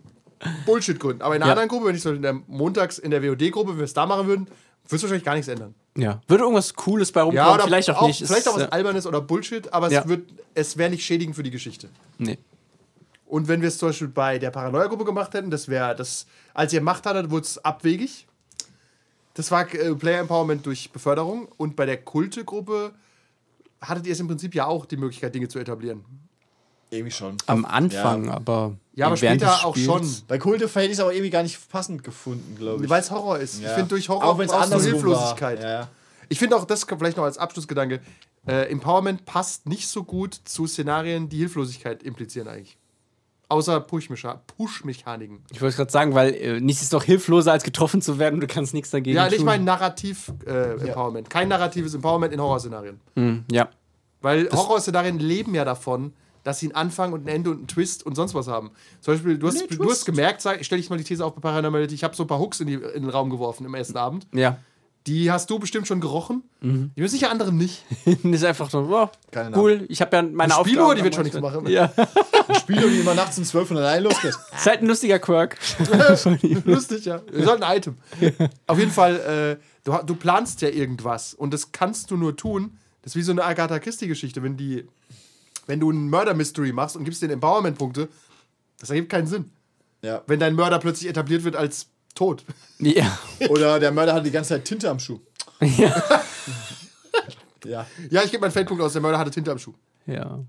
Bullshit-Gründen. 0.66 1.22
Aber 1.22 1.36
in 1.36 1.42
einer 1.42 1.48
Ja. 1.48 1.52
anderen 1.52 1.68
Gruppe, 1.68 1.86
wenn 1.86 1.96
ich 1.96 2.02
so 2.02 2.12
in 2.12 2.22
der 2.22 2.34
Montags 2.46 2.98
in 2.98 3.10
der 3.10 3.22
WOD-Gruppe, 3.22 3.70
wenn 3.70 3.78
wir 3.78 3.84
es 3.84 3.94
da 3.94 4.06
machen 4.06 4.26
würden, 4.26 4.46
würde 4.46 4.96
es 4.96 5.02
wahrscheinlich 5.02 5.24
gar 5.24 5.34
nichts 5.34 5.48
ändern. 5.48 5.74
Ja. 5.96 6.20
Würde 6.28 6.44
irgendwas 6.44 6.74
Cooles 6.74 7.12
bei 7.12 7.20
rumkommen, 7.22 7.44
Ja, 7.46 7.54
oder 7.54 7.64
vielleicht 7.64 7.90
auch, 7.90 8.06
nicht. 8.06 8.20
Ist, 8.22 8.28
Vielleicht 8.28 8.48
auch 8.48 8.56
was 8.56 8.70
Albernes 8.72 9.06
oder 9.06 9.20
Bullshit, 9.20 9.72
aber 9.72 9.86
es, 9.88 9.92
Ja. 9.92 10.08
wird- 10.08 10.28
es 10.54 10.76
wäre 10.78 10.90
nicht 10.90 11.04
schädigend 11.04 11.36
für 11.36 11.42
die 11.42 11.50
Geschichte. 11.50 11.88
Nee. 12.18 12.38
Und 13.26 13.48
wenn 13.48 13.60
wir 13.62 13.68
es 13.68 13.78
zum 13.78 13.88
Beispiel 13.88 14.08
bei 14.08 14.38
der 14.38 14.50
Paranoia-Gruppe 14.50 15.04
gemacht 15.04 15.32
hätten, 15.34 15.50
das 15.50 15.68
wäre 15.68 15.94
das, 15.96 16.26
als 16.54 16.72
ihr 16.72 16.82
Macht 16.82 17.06
hattet, 17.06 17.30
wurde 17.30 17.44
es 17.44 17.62
abwegig. 17.64 18.26
Das 19.34 19.50
war 19.50 19.62
äh, 19.74 19.94
Player 19.94 20.20
Empowerment 20.20 20.66
durch 20.66 20.90
Beförderung. 20.92 21.48
Und 21.56 21.74
bei 21.76 21.86
der 21.86 21.96
Kulte-Gruppe 21.96 22.92
hattet 23.80 24.06
ihr 24.06 24.12
es 24.12 24.20
im 24.20 24.28
Prinzip 24.28 24.54
ja 24.54 24.66
auch 24.66 24.84
die 24.84 24.98
Möglichkeit, 24.98 25.34
Dinge 25.34 25.48
zu 25.48 25.58
etablieren. 25.58 26.04
Irgendwie 26.90 27.10
schon. 27.10 27.38
Am 27.46 27.64
Anfang, 27.64 28.28
aber. 28.28 28.76
Ja, 28.94 29.06
aber 29.06 29.20
während 29.20 29.40
später 29.40 29.64
auch 29.66 29.76
schon. 29.76 30.06
Bei 30.28 30.38
Kulte 30.38 30.66
hätte 30.68 30.84
ich 30.86 30.92
es 30.92 31.00
aber 31.00 31.12
irgendwie 31.14 31.30
gar 31.30 31.42
nicht 31.42 31.68
passend 31.70 32.04
gefunden, 32.04 32.56
glaube 32.58 32.84
ich. 32.84 32.90
Weil 32.90 33.00
es 33.00 33.10
Horror 33.10 33.38
ist. 33.38 33.56
Ich 33.56 33.62
Ja. 33.62 33.70
finde, 33.74 33.88
durch 33.88 34.08
Horror 34.08 34.24
Auch 34.24 34.38
wenn's 34.38 34.52
brauchst 34.52 34.72
du 34.72 34.80
Hilflosigkeit. 34.80 35.62
Ja, 35.62 35.70
ja. 35.70 35.88
Ich 36.28 36.38
finde 36.38 36.56
auch, 36.56 36.64
das 36.66 36.86
kommt 36.86 37.00
vielleicht 37.00 37.16
noch 37.16 37.24
als 37.24 37.38
Abschlussgedanke, 37.38 38.00
äh, 38.46 38.70
Empowerment 38.70 39.24
passt 39.24 39.66
nicht 39.66 39.88
so 39.88 40.04
gut 40.04 40.34
zu 40.44 40.66
Szenarien, 40.66 41.28
die 41.28 41.38
Hilflosigkeit 41.38 42.02
implizieren 42.02 42.48
eigentlich. 42.48 42.76
Außer 43.48 43.78
Push-Mecha- 43.80 44.38
Push-Mechaniken. 44.56 45.40
Ich 45.50 45.60
wollte 45.60 45.76
gerade 45.76 45.90
sagen, 45.92 46.14
weil 46.14 46.34
äh, 46.34 46.60
nichts 46.60 46.80
ist 46.82 46.92
doch 46.94 47.04
hilfloser, 47.04 47.52
als 47.52 47.64
getroffen 47.64 48.00
zu 48.00 48.18
werden 48.18 48.34
und 48.36 48.40
du 48.40 48.46
kannst 48.46 48.72
nichts 48.72 48.90
dagegen 48.90 49.14
Ja, 49.16 49.24
nicht 49.26 49.36
tun. 49.36 49.44
mal 49.44 49.58
Narrativ-Empowerment. 49.58 51.28
Kein 51.30 51.48
narratives 51.48 51.94
Empowerment 51.94 52.32
in 52.32 52.40
Horrorszenarien. 52.40 53.00
Hm, 53.14 53.44
ja. 53.50 53.68
Weil 54.20 54.48
Horrorszenarien 54.50 55.18
leben 55.18 55.54
ja 55.54 55.64
davon, 55.64 56.12
dass 56.44 56.58
sie 56.58 56.66
einen 56.66 56.74
Anfang 56.74 57.12
und 57.12 57.24
ein 57.24 57.28
Ende 57.28 57.50
und 57.50 57.58
einen 57.58 57.68
Twist 57.68 58.04
und 58.04 58.14
sonst 58.14 58.34
was 58.34 58.48
haben. 58.48 58.70
Zum 59.00 59.14
Beispiel, 59.14 59.38
du 59.38 59.46
hast, 59.46 59.54
Nee, 59.70 59.76
du 59.76 59.90
hast 59.90 60.04
gemerkt, 60.04 60.40
sag, 60.40 60.64
stell 60.64 60.78
dich 60.78 60.90
mal 60.90 60.98
die 60.98 61.04
These 61.04 61.24
auf 61.24 61.34
bei 61.34 61.40
Paranormality, 61.40 61.94
ich 61.94 62.04
habe 62.04 62.16
so 62.16 62.24
ein 62.24 62.26
paar 62.26 62.38
Hooks 62.38 62.60
in, 62.60 62.66
die, 62.66 62.74
in 62.74 63.02
den 63.02 63.10
Raum 63.10 63.30
geworfen 63.30 63.64
im 63.64 63.74
ersten 63.74 63.96
Abend. 63.96 64.26
Ja. 64.32 64.58
Die 65.08 65.32
hast 65.32 65.50
du 65.50 65.58
bestimmt 65.58 65.88
schon 65.88 66.00
gerochen. 66.00 66.44
Mhm. 66.60 66.92
Die 66.94 67.00
müssen 67.00 67.14
sicher 67.14 67.30
andere 67.30 67.52
nicht. 67.52 67.84
ist 68.22 68.44
einfach 68.44 68.70
so, 68.70 68.88
oh, 68.88 69.10
Keine 69.32 69.56
cool, 69.58 69.84
ich 69.88 70.00
habe 70.00 70.16
ja 70.16 70.22
meine 70.22 70.44
Eine 70.44 70.52
Aufgabe. 70.54 70.68
Spieluhr, 70.68 70.94
die 70.94 71.02
wird 71.02 71.14
schon 71.14 71.24
nichts 71.24 71.40
machen. 71.40 71.66
Ja, 71.68 71.92
Ein 72.48 72.54
Spieler, 72.54 72.88
die 72.88 73.00
immer 73.00 73.14
nachts 73.14 73.36
um 73.38 73.44
12 73.44 73.72
und 73.72 73.76
allein 73.78 74.04
losgeht. 74.04 74.34
ist 74.56 74.66
halt 74.66 74.80
ein 74.80 74.86
lustiger 74.86 75.18
Quirk. 75.18 75.58
Lustig, 76.64 77.04
ja. 77.04 77.20
Wir 77.30 77.44
sollten 77.44 77.64
ein 77.64 77.78
Item. 77.78 77.96
Auf 78.66 78.78
jeden 78.78 78.92
Fall, 78.92 79.58
äh, 79.60 79.64
du, 79.84 79.96
du 80.06 80.14
planst 80.14 80.60
ja 80.62 80.68
irgendwas 80.68 81.34
und 81.34 81.52
das 81.52 81.72
kannst 81.72 82.10
du 82.10 82.16
nur 82.16 82.36
tun. 82.36 82.78
Das 83.02 83.12
ist 83.12 83.16
wie 83.16 83.22
so 83.22 83.32
eine 83.32 83.44
Agatha 83.44 83.80
Christie-Geschichte, 83.80 84.42
wenn 84.44 84.56
die, 84.56 84.86
wenn 85.66 85.80
du 85.80 85.90
ein 85.90 86.10
Murder-Mystery 86.10 86.72
machst 86.72 86.96
und 86.96 87.04
gibst 87.04 87.22
den 87.22 87.30
Empowerment-Punkte, 87.30 88.08
das 88.78 88.90
ergibt 88.90 89.10
keinen 89.10 89.26
Sinn. 89.26 89.50
Ja. 90.02 90.22
Wenn 90.26 90.40
dein 90.40 90.54
Mörder 90.54 90.78
plötzlich 90.78 91.08
etabliert 91.08 91.44
wird 91.44 91.56
als 91.56 91.88
tot. 92.14 92.44
ja. 92.78 93.18
Oder 93.48 93.78
der 93.80 93.92
Mörder 93.92 94.14
hat 94.14 94.26
die 94.26 94.30
ganze 94.30 94.50
Zeit 94.50 94.64
Tinte 94.64 94.90
am 94.90 94.98
Schuh. 94.98 95.20
ja. 95.60 96.02
Ja. 97.64 97.86
Ja, 98.10 98.22
ich 98.24 98.30
gebe 98.32 98.40
meinen 98.40 98.50
Feldpunkt 98.50 98.82
aus, 98.82 98.92
der 98.92 99.02
Mörder 99.02 99.18
hatte 99.18 99.30
Tinte 99.30 99.52
am 99.52 99.58
Schuh. 99.58 99.74
Ja. 100.06 100.40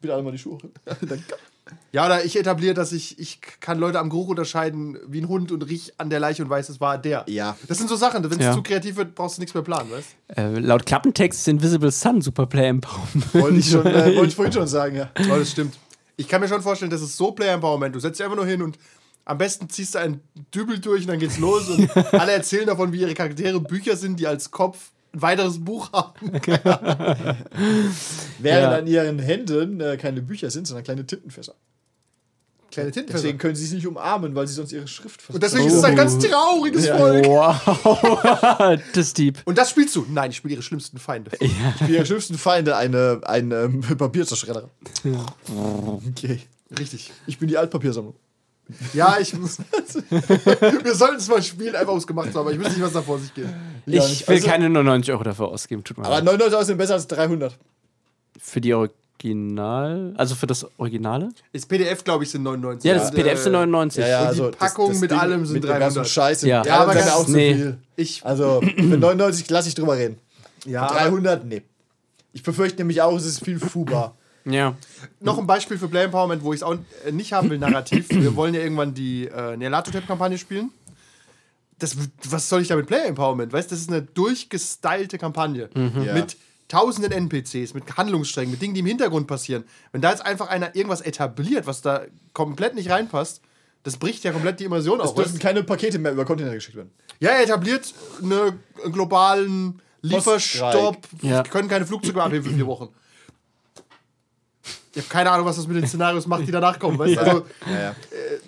Bitte 0.00 0.14
alle 0.14 0.22
mal 0.22 0.30
die 0.32 0.38
Schuhe. 0.38 0.58
Ja, 1.92 2.06
oder 2.06 2.24
ich 2.24 2.38
etabliere, 2.38 2.74
dass 2.74 2.92
ich, 2.92 3.18
ich 3.18 3.40
kann 3.60 3.78
Leute 3.78 3.98
am 3.98 4.08
Geruch 4.10 4.28
unterscheiden 4.28 4.98
wie 5.06 5.20
ein 5.20 5.28
Hund 5.28 5.52
und 5.52 5.62
riech 5.68 5.92
an 5.98 6.10
der 6.10 6.20
Leiche 6.20 6.42
und 6.42 6.50
weiß, 6.50 6.68
es 6.68 6.80
war 6.80 6.98
der. 6.98 7.24
Ja. 7.28 7.56
Das 7.68 7.78
sind 7.78 7.88
so 7.88 7.96
Sachen, 7.96 8.22
wenn 8.24 8.38
es 8.38 8.44
Ja. 8.46 8.52
zu 8.54 8.62
kreativ 8.62 8.96
wird, 8.96 9.14
brauchst 9.14 9.36
du 9.36 9.40
nichts 9.40 9.54
mehr 9.54 9.62
planen, 9.62 9.90
weißt 9.90 10.08
Äh, 10.36 10.58
laut 10.60 10.86
Klappentext 10.86 11.40
ist 11.40 11.48
Invisible 11.48 11.90
Sun 11.90 12.20
Superplay 12.22 12.66
Empowerment. 12.68 13.34
Wollte 13.34 13.56
ich, 13.58 13.70
schon, 13.70 13.84
äh, 13.86 14.14
wollte 14.16 14.28
ich 14.28 14.34
vorhin 14.34 14.52
schon 14.52 14.66
sagen, 14.66 14.96
ja. 14.96 15.10
Oh, 15.30 15.36
das 15.38 15.50
stimmt. 15.50 15.76
Ich 16.16 16.28
kann 16.28 16.40
mir 16.40 16.48
schon 16.48 16.62
vorstellen, 16.62 16.90
das 16.90 17.02
ist 17.02 17.16
so 17.16 17.32
Player 17.32 17.54
Empowerment. 17.54 17.94
Du 17.94 18.00
setzt 18.00 18.18
dich 18.18 18.24
einfach 18.24 18.36
nur 18.36 18.46
hin 18.46 18.62
und 18.62 18.78
am 19.24 19.38
besten 19.38 19.68
ziehst 19.70 19.94
du 19.94 19.98
einen 20.00 20.20
Dübel 20.54 20.78
durch 20.80 21.02
und 21.02 21.08
dann 21.08 21.18
geht's 21.18 21.38
los 21.38 21.68
und 21.68 21.88
alle 22.14 22.32
erzählen 22.32 22.66
davon, 22.66 22.92
wie 22.92 23.00
ihre 23.00 23.14
Charaktere 23.14 23.60
Bücher 23.60 23.96
sind, 23.96 24.18
die 24.20 24.26
als 24.26 24.50
Kopf 24.50 24.90
ein 25.14 25.22
weiteres 25.22 25.62
Buch 25.62 25.92
haben. 25.92 26.32
Während 28.42 28.72
Ja. 28.72 28.78
an 28.78 28.86
ihren 28.86 29.18
Händen 29.18 29.80
äh, 29.80 29.96
keine 29.96 30.22
Bücher 30.22 30.50
sind, 30.50 30.66
sondern 30.66 30.84
kleine 30.84 31.06
Tintenfässer. 31.06 31.54
Kleine 32.70 32.90
Tintenfässer. 32.90 33.22
Deswegen 33.24 33.38
können 33.38 33.54
sie 33.54 33.64
sich 33.66 33.74
nicht 33.74 33.86
umarmen, 33.86 34.34
weil 34.34 34.46
sie 34.46 34.54
sonst 34.54 34.72
ihre 34.72 34.88
Schrift 34.88 35.28
Und 35.28 35.42
deswegen 35.42 35.66
ist 35.66 35.74
es 35.74 35.84
ein 35.84 35.94
ganz 35.94 36.18
trauriges 36.18 36.86
Ja. 36.86 36.96
Volk. 36.96 37.26
Wow. 37.26 38.22
das 38.94 38.96
ist 39.08 39.18
deep. 39.18 39.38
Und 39.44 39.58
das 39.58 39.68
spielst 39.70 39.94
du? 39.94 40.06
Nein, 40.08 40.30
ich 40.30 40.38
spiele 40.38 40.54
ihre 40.54 40.62
schlimmsten 40.62 40.98
Feinde. 40.98 41.30
Für 41.78 41.92
ihre 41.92 42.06
schlimmsten 42.06 42.38
Feinde 42.38 42.74
eine, 42.76 43.20
ein 43.24 43.50
ähm, 43.52 43.80
Papierzerschredder. 43.98 44.70
Okay. 46.08 46.40
Richtig. 46.78 47.12
Ich 47.26 47.38
bin 47.38 47.48
die 47.48 47.58
Altpapiersammlung. 47.58 48.14
Ja, 48.94 49.18
ich 49.20 49.34
muss. 49.34 49.58
Wir 50.08 50.94
sollten 50.94 51.16
es 51.16 51.28
mal 51.28 51.42
spielen, 51.42 51.76
einfach 51.76 51.92
um 51.92 51.98
es 51.98 52.06
gemacht 52.06 52.32
zu 52.32 52.38
haben. 52.38 52.46
aber 52.46 52.52
Ich 52.54 52.60
weiß 52.64 52.72
nicht, 52.72 52.80
was 52.82 52.92
da 52.92 53.02
vor 53.02 53.18
sich 53.18 53.34
geht. 53.34 53.48
Ja, 53.84 54.02
ich 54.06 54.26
will 54.26 54.36
also- 54.36 54.48
keine 54.48 54.70
99 54.70 55.12
Euro 55.12 55.24
dafür 55.24 55.48
ausgeben. 55.48 55.84
Tut 55.84 55.98
mir 55.98 56.04
Aber 56.06 56.14
leid. 56.16 56.24
99 56.24 56.54
Euro 56.56 56.64
sind 56.64 56.78
besser 56.78 56.94
als 56.94 57.06
300. 57.08 57.58
Für 58.40 58.60
die 58.60 58.74
Original. 58.74 60.14
Also 60.16 60.34
für 60.34 60.46
das 60.46 60.66
Originale? 60.78 61.30
Das 61.52 61.66
PDF, 61.66 62.04
glaube 62.04 62.24
ich, 62.24 62.30
sind 62.30 62.42
99. 62.42 62.88
Ja, 62.88 62.94
das 62.94 63.10
Und, 63.10 63.16
PDF 63.16 63.38
sind 63.38 63.54
äh, 63.54 63.66
99. 63.66 64.04
die 64.04 64.56
Packung 64.56 64.98
mit 65.00 65.12
allem 65.12 65.46
sind 65.46 65.54
mit 65.54 65.64
dem 65.64 65.68
ganzen 65.68 65.96
300. 65.96 66.08
Scheiß. 66.08 66.42
Ja. 66.42 66.64
ja 66.64 66.74
aber 66.74 66.92
aber 66.92 66.94
das 66.94 67.12
auch 67.12 67.26
zu 67.26 67.32
nee. 67.32 67.54
viel. 67.54 67.78
Ich, 67.96 68.24
Also, 68.24 68.60
für 68.60 68.82
99 68.82 69.48
lasse 69.50 69.68
ich 69.68 69.74
drüber 69.74 69.96
reden. 69.96 70.18
ja, 70.64 70.86
300, 70.86 71.44
nee. 71.44 71.62
Ich 72.32 72.42
befürchte 72.42 72.78
nämlich 72.78 73.02
auch, 73.02 73.16
es 73.16 73.26
ist 73.26 73.44
viel 73.44 73.60
fubar. 73.60 74.16
Ja. 74.44 74.76
noch 75.20 75.38
ein 75.38 75.46
Beispiel 75.46 75.78
für 75.78 75.88
Play 75.88 76.04
Empowerment, 76.04 76.42
wo 76.42 76.52
ich 76.52 76.58
es 76.58 76.62
auch 76.62 76.76
nicht 77.10 77.32
haben 77.32 77.50
will, 77.50 77.58
narrativ. 77.58 78.08
Wir 78.10 78.34
wollen 78.34 78.54
ja 78.54 78.60
irgendwann 78.60 78.92
die 78.94 79.28
äh, 79.28 79.56
Nerlato-Tab-Kampagne 79.56 80.36
spielen. 80.38 80.70
Das, 81.78 81.96
was 82.28 82.48
soll 82.48 82.62
ich 82.62 82.68
da 82.68 82.76
mit 82.76 82.86
Player 82.86 83.06
Empowerment? 83.06 83.52
Weißt 83.52 83.70
du, 83.70 83.74
das 83.74 83.82
ist 83.82 83.88
eine 83.90 84.02
durchgestylte 84.02 85.18
Kampagne. 85.18 85.68
Ja. 85.74 86.14
Mit 86.14 86.36
tausenden 86.72 87.12
NPCs, 87.12 87.74
mit 87.74 87.98
Handlungssträngen, 87.98 88.50
mit 88.50 88.62
Dingen, 88.62 88.72
die 88.72 88.80
im 88.80 88.86
Hintergrund 88.86 89.26
passieren, 89.26 89.64
wenn 89.92 90.00
da 90.00 90.10
jetzt 90.10 90.24
einfach 90.24 90.48
einer 90.48 90.74
irgendwas 90.74 91.02
etabliert, 91.02 91.66
was 91.66 91.82
da 91.82 92.06
komplett 92.32 92.74
nicht 92.74 92.88
reinpasst, 92.88 93.42
das 93.82 93.98
bricht 93.98 94.24
ja 94.24 94.32
komplett 94.32 94.58
die 94.58 94.64
Immersion 94.64 95.00
Es 95.00 95.08
auf. 95.08 95.14
dürfen 95.14 95.38
keine 95.38 95.62
Pakete 95.64 95.98
mehr 95.98 96.12
über 96.12 96.24
Kontinente 96.24 96.56
geschickt 96.56 96.76
werden. 96.76 96.90
Ja, 97.20 97.30
er 97.30 97.42
etabliert 97.42 97.92
eine, 98.22 98.58
einen 98.82 98.92
globalen 98.92 99.82
Lieferstopp. 100.00 100.96
Ja. 101.20 101.42
Können 101.42 101.68
keine 101.68 101.84
Flugzeuge 101.84 102.14
mehr 102.14 102.24
abheben 102.24 102.44
für 102.48 102.54
vier 102.54 102.66
Wochen. 102.66 102.88
Ich 104.94 104.98
habe 104.98 105.08
keine 105.08 105.30
Ahnung, 105.30 105.46
was 105.46 105.56
das 105.56 105.66
mit 105.66 105.76
den 105.76 105.86
Szenarios 105.86 106.26
macht, 106.26 106.46
die 106.46 106.52
danach 106.52 106.78
kommen. 106.78 106.98
Weißt? 106.98 107.16
du? 107.16 107.20
Also, 107.24 107.44
Ja, 107.66 107.72
ja. 107.80 107.90
äh, 107.90 107.94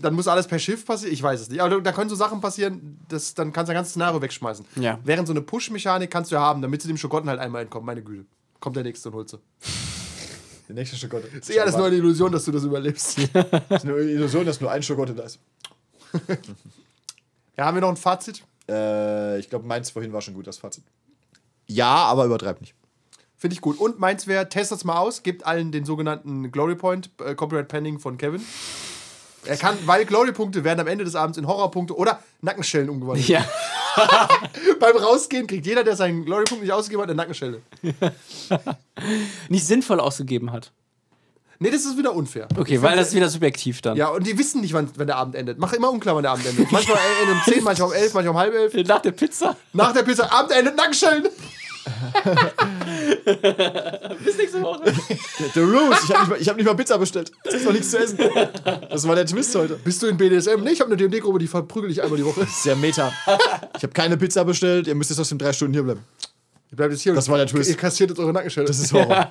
dann 0.00 0.12
muss 0.14 0.28
alles 0.28 0.46
per 0.46 0.58
Schiff 0.58 0.84
passieren. 0.84 1.14
Ich 1.14 1.22
weiß 1.22 1.40
es 1.40 1.48
nicht. 1.48 1.60
Aber 1.60 1.80
da 1.80 1.92
können 1.92 2.10
so 2.10 2.16
Sachen 2.16 2.40
passieren, 2.42 2.98
das, 3.08 3.32
dann 3.34 3.52
kannst 3.52 3.68
du 3.68 3.72
ein 3.72 3.76
ganzes 3.76 3.92
Szenario 3.92 4.20
wegschmeißen. 4.20 4.66
Ja. 4.76 4.98
Während 5.04 5.26
so 5.26 5.32
eine 5.32 5.40
Push-Mechanik 5.40 6.10
kannst 6.10 6.30
du 6.30 6.34
ja 6.36 6.42
haben, 6.42 6.60
damit 6.60 6.82
sie 6.82 6.88
dem 6.88 6.98
Schokotten 6.98 7.30
halt 7.30 7.40
einmal 7.40 7.62
entkommen. 7.62 7.86
Meine 7.86 8.02
Güte. 8.02 8.26
Kommt 8.60 8.76
der 8.76 8.82
nächste 8.82 9.08
und 9.08 9.14
holt 9.14 9.28
sie. 9.30 9.38
Der 10.66 10.74
nächste 10.76 10.96
Schokotte. 10.96 11.26
Ist 11.26 11.50
eh 11.50 11.60
alles 11.60 11.76
nur 11.76 11.84
eine 11.84 11.96
Illusion, 11.96 12.32
dass 12.32 12.46
du 12.46 12.50
das 12.50 12.64
überlebst. 12.64 13.18
Das 13.68 13.82
ist 13.82 13.84
eine 13.84 13.98
Illusion, 13.98 14.46
dass 14.46 14.58
nur 14.62 14.70
ein 14.70 14.82
Schokotte 14.82 15.12
da 15.14 15.24
ist. 15.24 15.38
Ja, 17.56 17.66
haben 17.66 17.76
wir 17.76 17.82
noch 17.82 17.90
ein 17.90 17.96
Fazit? 17.98 18.42
Äh, 18.68 19.38
ich 19.38 19.50
glaube, 19.50 19.66
meins 19.66 19.90
vorhin 19.90 20.12
war 20.12 20.22
schon 20.22 20.32
gut, 20.34 20.46
das 20.46 20.56
Fazit. 20.58 20.82
Ja, 21.66 21.94
aber 22.06 22.24
übertreib 22.24 22.60
nicht. 22.62 22.74
Finde 23.44 23.56
ich 23.56 23.60
gut. 23.60 23.78
Und 23.78 23.98
meins 23.98 24.26
wäre, 24.26 24.48
testet's 24.48 24.84
mal 24.84 24.96
aus, 24.96 25.22
gebt 25.22 25.44
allen 25.44 25.70
den 25.70 25.84
sogenannten 25.84 26.50
Glory 26.50 26.76
Point, 26.76 27.10
äh, 27.22 27.34
Copyright 27.34 27.68
Pending 27.68 27.98
von 27.98 28.16
Kevin. 28.16 28.42
Er 29.44 29.58
kann, 29.58 29.76
weil 29.84 30.06
Glory-Punkte 30.06 30.64
werden 30.64 30.80
am 30.80 30.86
Ende 30.86 31.04
des 31.04 31.14
Abends 31.14 31.36
in 31.36 31.46
Horrorpunkte 31.46 31.94
oder 31.94 32.20
Nackenschellen 32.40 32.88
umgewandelt. 32.88 33.28
Ja. 33.28 33.44
Beim 34.80 34.96
Rausgehen 34.96 35.46
kriegt 35.46 35.66
jeder, 35.66 35.84
der 35.84 35.94
seinen 35.94 36.24
Glory-Punkt 36.24 36.64
nicht 36.64 36.72
ausgegeben 36.72 37.02
hat, 37.02 37.10
eine 37.10 37.18
Nackenschelle. 37.18 37.60
Nicht 39.50 39.66
sinnvoll 39.66 40.00
ausgegeben 40.00 40.50
hat. 40.50 40.72
Nee, 41.58 41.70
das 41.70 41.84
ist 41.84 41.98
wieder 41.98 42.14
unfair. 42.14 42.48
Okay, 42.56 42.80
weil 42.80 42.96
das 42.96 43.08
ist 43.08 43.14
wieder 43.14 43.28
subjektiv 43.28 43.82
dann. 43.82 43.98
Ja, 43.98 44.08
und 44.08 44.26
die 44.26 44.38
wissen 44.38 44.62
nicht, 44.62 44.72
wann, 44.72 44.88
wann 44.96 45.06
der 45.06 45.16
Abend 45.16 45.34
endet. 45.34 45.58
Mach 45.58 45.74
immer 45.74 45.90
unklar, 45.90 46.16
wann 46.16 46.22
der 46.22 46.32
Abend 46.32 46.46
endet. 46.46 46.72
Manchmal 46.72 46.96
um 47.30 47.52
10, 47.52 47.62
manchmal 47.62 47.88
um 47.88 47.94
11, 47.94 48.14
manchmal 48.14 48.30
um 48.30 48.38
halb 48.38 48.54
11. 48.54 48.88
Nach 48.88 49.02
der 49.02 49.12
Pizza. 49.12 49.54
Nach 49.74 49.92
der 49.92 50.02
Pizza, 50.02 50.32
Abend 50.32 50.52
endet, 50.52 50.76
Nackenschellen. 50.76 51.28
Bis 54.24 54.38
nächste 54.38 54.62
Woche. 54.62 54.92
The 55.54 55.60
Rules, 55.60 56.04
ich 56.04 56.14
habe 56.14 56.38
nicht, 56.38 56.48
hab 56.48 56.56
nicht 56.56 56.66
mal 56.66 56.74
Pizza 56.74 56.98
bestellt. 56.98 57.32
Es 57.44 57.54
ist 57.54 57.64
noch 57.64 57.72
nichts 57.72 57.90
zu 57.90 57.98
essen. 57.98 58.18
Das 58.90 59.06
war 59.06 59.14
der 59.14 59.26
Twist 59.26 59.54
heute. 59.54 59.74
Bist 59.76 60.02
du 60.02 60.06
in 60.06 60.16
BDSM? 60.16 60.62
Nee, 60.62 60.70
ich 60.70 60.80
habe 60.80 60.92
eine 60.92 60.96
DMD-Gruppe, 60.96 61.38
die 61.38 61.46
verprügel 61.46 61.90
ich 61.90 62.02
einmal 62.02 62.18
die 62.18 62.24
Woche. 62.24 62.46
Sehr 62.48 62.76
meta. 62.76 63.12
Ich 63.76 63.82
habe 63.82 63.92
keine 63.92 64.16
Pizza 64.16 64.44
bestellt, 64.44 64.86
ihr 64.86 64.94
müsst 64.94 65.10
jetzt 65.10 65.18
trotzdem 65.18 65.38
drei 65.38 65.52
Stunden 65.52 65.74
hier 65.74 65.82
bleiben. 65.82 66.00
Ihr 66.70 66.76
bleibt 66.76 66.92
jetzt 66.92 67.02
hier. 67.02 67.14
Das 67.14 67.28
war 67.28 67.36
der 67.36 67.46
Twist. 67.46 67.70
Ihr 67.70 67.76
kassiert 67.76 68.10
jetzt 68.10 68.18
eure 68.18 68.32
Nackenschelle. 68.32 68.66
Das 68.66 68.78
ist 68.78 68.92
Horror. 68.92 69.28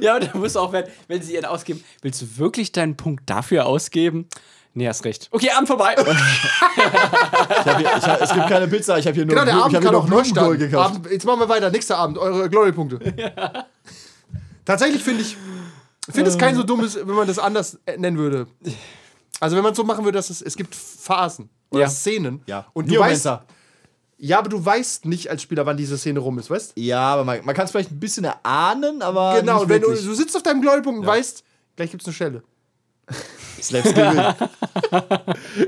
Ja, 0.00 0.16
und 0.16 0.24
da 0.24 0.36
muss 0.36 0.56
auch 0.56 0.72
werden, 0.72 0.90
wenn 1.06 1.22
sie 1.22 1.34
ihren 1.34 1.44
ausgeben, 1.44 1.84
willst 2.02 2.22
du 2.22 2.38
wirklich 2.38 2.72
deinen 2.72 2.96
Punkt 2.96 3.28
dafür 3.28 3.66
ausgeben? 3.66 4.26
Nee, 4.72 4.86
hast 4.88 5.04
recht. 5.04 5.28
Okay, 5.32 5.50
Abend 5.50 5.68
vorbei. 5.68 5.96
Ich 6.76 7.76
hier, 7.76 7.80
ich 7.80 8.06
hab, 8.06 8.20
es 8.22 8.32
gibt 8.32 8.48
keine 8.48 8.68
Pizza, 8.68 8.98
ich 8.98 9.06
habe 9.06 9.14
hier 9.14 9.26
nur, 9.26 9.34
Genau, 9.34 9.44
der 9.44 9.54
ich 9.54 9.60
Abend 9.62 9.64
hab 9.76 9.82
hier 9.82 9.90
kann 9.90 9.92
noch 9.92 10.04
auch 10.04 10.06
Blumenkohl 10.06 10.32
starten. 10.34 10.58
gekauft. 10.58 10.94
Abend, 10.96 11.10
jetzt 11.10 11.26
machen 11.26 11.40
wir 11.40 11.48
weiter. 11.48 11.70
Nächster 11.70 11.98
Abend, 11.98 12.18
eure 12.18 12.48
Glory-Punkte. 12.48 12.98
Tatsächlich 14.64 15.02
finde 15.02 15.22
ich, 15.22 15.36
finde 16.10 16.30
es 16.30 16.38
kein 16.38 16.54
so 16.54 16.62
dummes, 16.62 16.96
wenn 16.96 17.14
man 17.14 17.26
das 17.26 17.38
anders 17.38 17.78
nennen 17.98 18.16
würde. 18.18 18.46
Also 19.40 19.56
wenn 19.56 19.62
man 19.62 19.72
es 19.72 19.76
so 19.76 19.84
machen 19.84 20.04
würde, 20.04 20.16
dass 20.16 20.30
es, 20.30 20.42
es 20.42 20.56
gibt 20.56 20.74
Phasen 20.74 21.50
oder 21.70 21.82
Ja. 21.82 21.88
Szenen. 21.88 22.42
Ja. 22.46 22.66
Und 22.72 22.90
du 22.90 22.98
weißt, 22.98 23.28
ja, 24.18 24.38
aber 24.38 24.48
du 24.50 24.64
weißt 24.64 25.06
nicht 25.06 25.28
als 25.30 25.42
Spieler, 25.42 25.64
wann 25.66 25.76
diese 25.76 25.96
Szene 25.98 26.20
rum 26.20 26.38
ist, 26.38 26.50
weißt? 26.50 26.72
Ja, 26.76 27.00
aber 27.14 27.24
man, 27.24 27.44
man 27.44 27.54
kann 27.54 27.64
es 27.64 27.70
vielleicht 27.70 27.90
ein 27.90 27.98
bisschen 28.00 28.24
erahnen, 28.24 29.00
aber. 29.02 29.40
Genau, 29.40 29.54
nicht 29.54 29.62
und 29.62 29.68
wenn 29.70 29.80
du, 29.82 29.88
du 29.88 30.14
sitzt 30.14 30.36
auf 30.36 30.42
deinem 30.42 30.60
Glory-Punkt 30.60 31.00
und 31.00 31.06
weißt, 31.06 31.42
gleich 31.76 31.90
gibt 31.90 32.02
es 32.02 32.06
eine 32.08 32.14
Schelle. 32.14 32.42
Slaps 33.62 33.94
Gewill. 33.94 34.34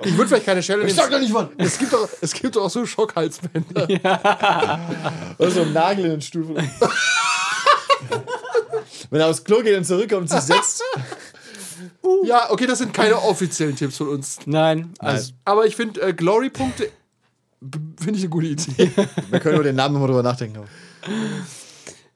Ich 0.05 0.17
würde 0.17 0.29
vielleicht 0.29 0.47
keine 0.47 0.63
Schelle 0.63 0.79
nehmen. 0.81 0.91
Ich 0.91 0.95
sag 0.97 1.11
doch 1.11 1.19
nicht 1.21 1.35
wann. 1.35 1.51
Es 1.59 1.79
gibt 1.79 1.93
doch, 1.93 2.09
es 2.21 2.33
gibt 2.33 2.57
doch 2.57 2.65
auch 2.65 2.71
so 2.71 2.87
Schockhalsbänder. 2.87 3.89
Oder 5.39 5.51
so 5.51 5.63
ein 5.63 5.73
Nagel 5.73 6.05
in 6.07 6.11
den 6.13 6.21
Stuhl. 6.21 6.55
Wenn 9.11 9.21
er 9.21 9.29
aufs 9.29 9.45
Klo 9.45 9.63
geht 9.63 9.77
und 9.77 9.85
zurückkommt 9.85 10.23
und 10.23 10.29
sich 10.31 10.41
setzt. 10.41 10.83
Ja, 12.25 12.51
okay, 12.51 12.67
das 12.67 12.79
sind 12.79 12.95
keine 12.95 13.21
offiziellen 13.21 13.77
Tipps 13.77 13.99
von 13.99 14.09
uns. 14.09 14.39
Nein, 14.47 14.95
also 14.99 15.33
Aber 15.45 15.67
ich 15.67 15.77
finde, 15.77 16.01
äh, 16.01 16.13
Glory-Punkte 16.15 16.91
finde 18.01 18.19
ich 18.19 18.23
eine 18.23 18.31
gute 18.31 18.47
Idee. 18.47 18.91
Wir 19.31 19.41
können 19.41 19.57
über 19.57 19.65
den 19.65 19.77
Namen 19.77 19.95
nochmal 19.95 20.09
drüber 20.09 20.23
nachdenken. 20.23 20.59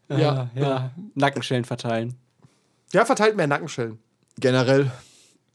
aber 0.09 0.19
ja. 0.19 0.51
ja, 0.55 0.91
Nackenschellen 1.15 1.65
verteilen. 1.65 2.15
ja, 2.93 3.05
verteilt 3.05 3.37
mehr 3.37 3.47
Nackenschellen. 3.47 3.99
Generell, 4.39 4.91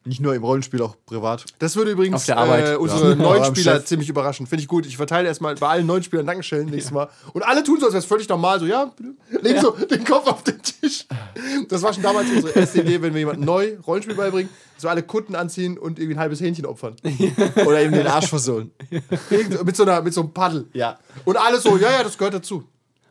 nicht 0.03 0.19
nur 0.19 0.33
im 0.33 0.43
Rollenspiel, 0.43 0.81
auch 0.81 0.95
privat. 1.05 1.45
Das 1.59 1.75
würde 1.75 1.91
übrigens 1.91 2.15
Auf 2.15 2.25
der 2.25 2.37
Arbeit. 2.37 2.69
Äh, 2.73 2.75
unsere 2.77 3.09
Ja. 3.11 3.15
neuen 3.15 3.45
Spieler 3.45 3.85
ziemlich 3.85 4.09
überraschen. 4.09 4.47
Finde 4.47 4.61
ich 4.63 4.67
gut. 4.67 4.85
Ich 4.87 4.97
verteile 4.97 5.27
erstmal 5.27 5.53
bei 5.55 5.67
allen 5.67 5.85
neuen 5.85 6.01
Spielern 6.01 6.25
Nackenschellen 6.25 6.69
nächstes 6.69 6.91
Mal. 6.91 7.07
Und 7.33 7.43
alle 7.43 7.63
tun 7.63 7.79
so, 7.79 7.85
als 7.85 7.93
wäre 7.93 7.99
es 8.01 8.05
völlig 8.07 8.27
normal. 8.27 8.59
So, 8.59 8.65
ja, 8.65 8.91
legen 9.41 9.61
so 9.61 9.71
den 9.71 10.03
Kopf 10.03 10.27
auf 10.27 10.43
den 10.43 10.59
Tisch. 10.61 11.05
Das 11.69 11.81
war 11.83 11.93
schon 11.93 12.01
damals 12.03 12.29
unsere 12.31 12.51
erste 12.59 12.81
Idee, 12.81 13.01
wenn 13.01 13.13
wir 13.13 13.19
jemandem 13.19 13.45
neu 13.45 13.77
Rollenspiel 13.85 14.15
beibringen, 14.15 14.49
so 14.77 14.89
alle 14.89 15.03
Kutten 15.03 15.35
anziehen 15.35 15.77
und 15.77 15.99
irgendwie 15.99 16.15
ein 16.15 16.19
halbes 16.19 16.41
Hähnchen 16.41 16.65
opfern. 16.65 16.95
Oder 17.65 17.81
eben 17.81 17.93
den 17.93 18.07
Arsch 18.07 18.27
versohlen. 18.27 18.71
Mit, 19.63 19.75
so 19.75 19.83
einer, 19.83 20.01
mit 20.01 20.13
so 20.15 20.21
einem 20.21 20.33
Paddel. 20.33 20.67
Ja. 20.73 20.97
Und 21.25 21.37
alle 21.37 21.59
so, 21.59 21.77
ja, 21.77 21.91
ja, 21.91 22.03
das 22.03 22.17
gehört 22.17 22.33
dazu. 22.33 22.57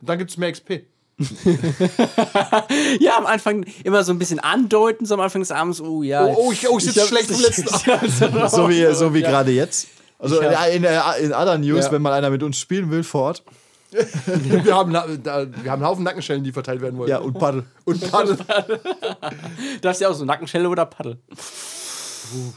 Und 0.01 0.09
dann 0.09 0.17
gibt 0.17 0.31
es 0.31 0.37
mehr 0.37 0.51
XP. 0.51 0.81
Ja, 2.99 3.17
am 3.17 3.25
Anfang 3.25 3.65
immer 3.83 4.03
so 4.03 4.11
ein 4.11 4.19
bisschen 4.19 4.39
andeuten, 4.39 5.05
so 5.05 5.13
am 5.13 5.19
Anfang 5.21 5.41
des 5.41 5.51
Abends, 5.51 5.81
oh 5.81 6.03
ja. 6.03 6.25
Oh, 6.25 6.35
oh, 6.47 6.51
ich, 6.51 6.67
oh, 6.69 6.77
ich 6.77 6.85
sitze 6.85 7.07
schlecht 7.07 7.29
im 7.31 7.39
letzten 7.39 7.67
Abend. 7.69 8.51
So 8.51 8.69
wie, 8.69 8.93
so 8.93 9.13
wie 9.13 9.21
gerade 9.21 9.51
jetzt. 9.51 9.87
Also 10.19 10.41
hab- 10.43 10.67
in, 10.73 10.83
in, 10.83 11.33
other 11.33 11.57
News, 11.57 11.85
Ja. 11.85 11.91
wenn 11.91 12.01
mal 12.01 12.13
einer 12.13 12.29
mit 12.29 12.43
uns 12.43 12.57
spielen 12.57 12.91
will 12.91 13.03
vor 13.03 13.21
Ort. 13.23 13.43
Wir 13.91 14.73
haben, 14.73 14.93
wir 14.93 15.01
haben 15.03 15.65
einen 15.65 15.83
Haufen 15.85 16.03
Nackenschellen, 16.03 16.43
die 16.43 16.51
verteilt 16.53 16.81
werden 16.81 16.97
wollen. 16.97 17.09
Ja, 17.09 17.17
und 17.17 17.37
Paddel. 17.37 17.65
Und 17.83 18.09
Paddel. 18.09 18.37
Darfst 19.81 19.99
ja 20.01 20.07
auch 20.09 20.13
so 20.13 20.23
Nackenschelle 20.23 20.69
oder 20.69 20.85
Paddel. 20.85 21.17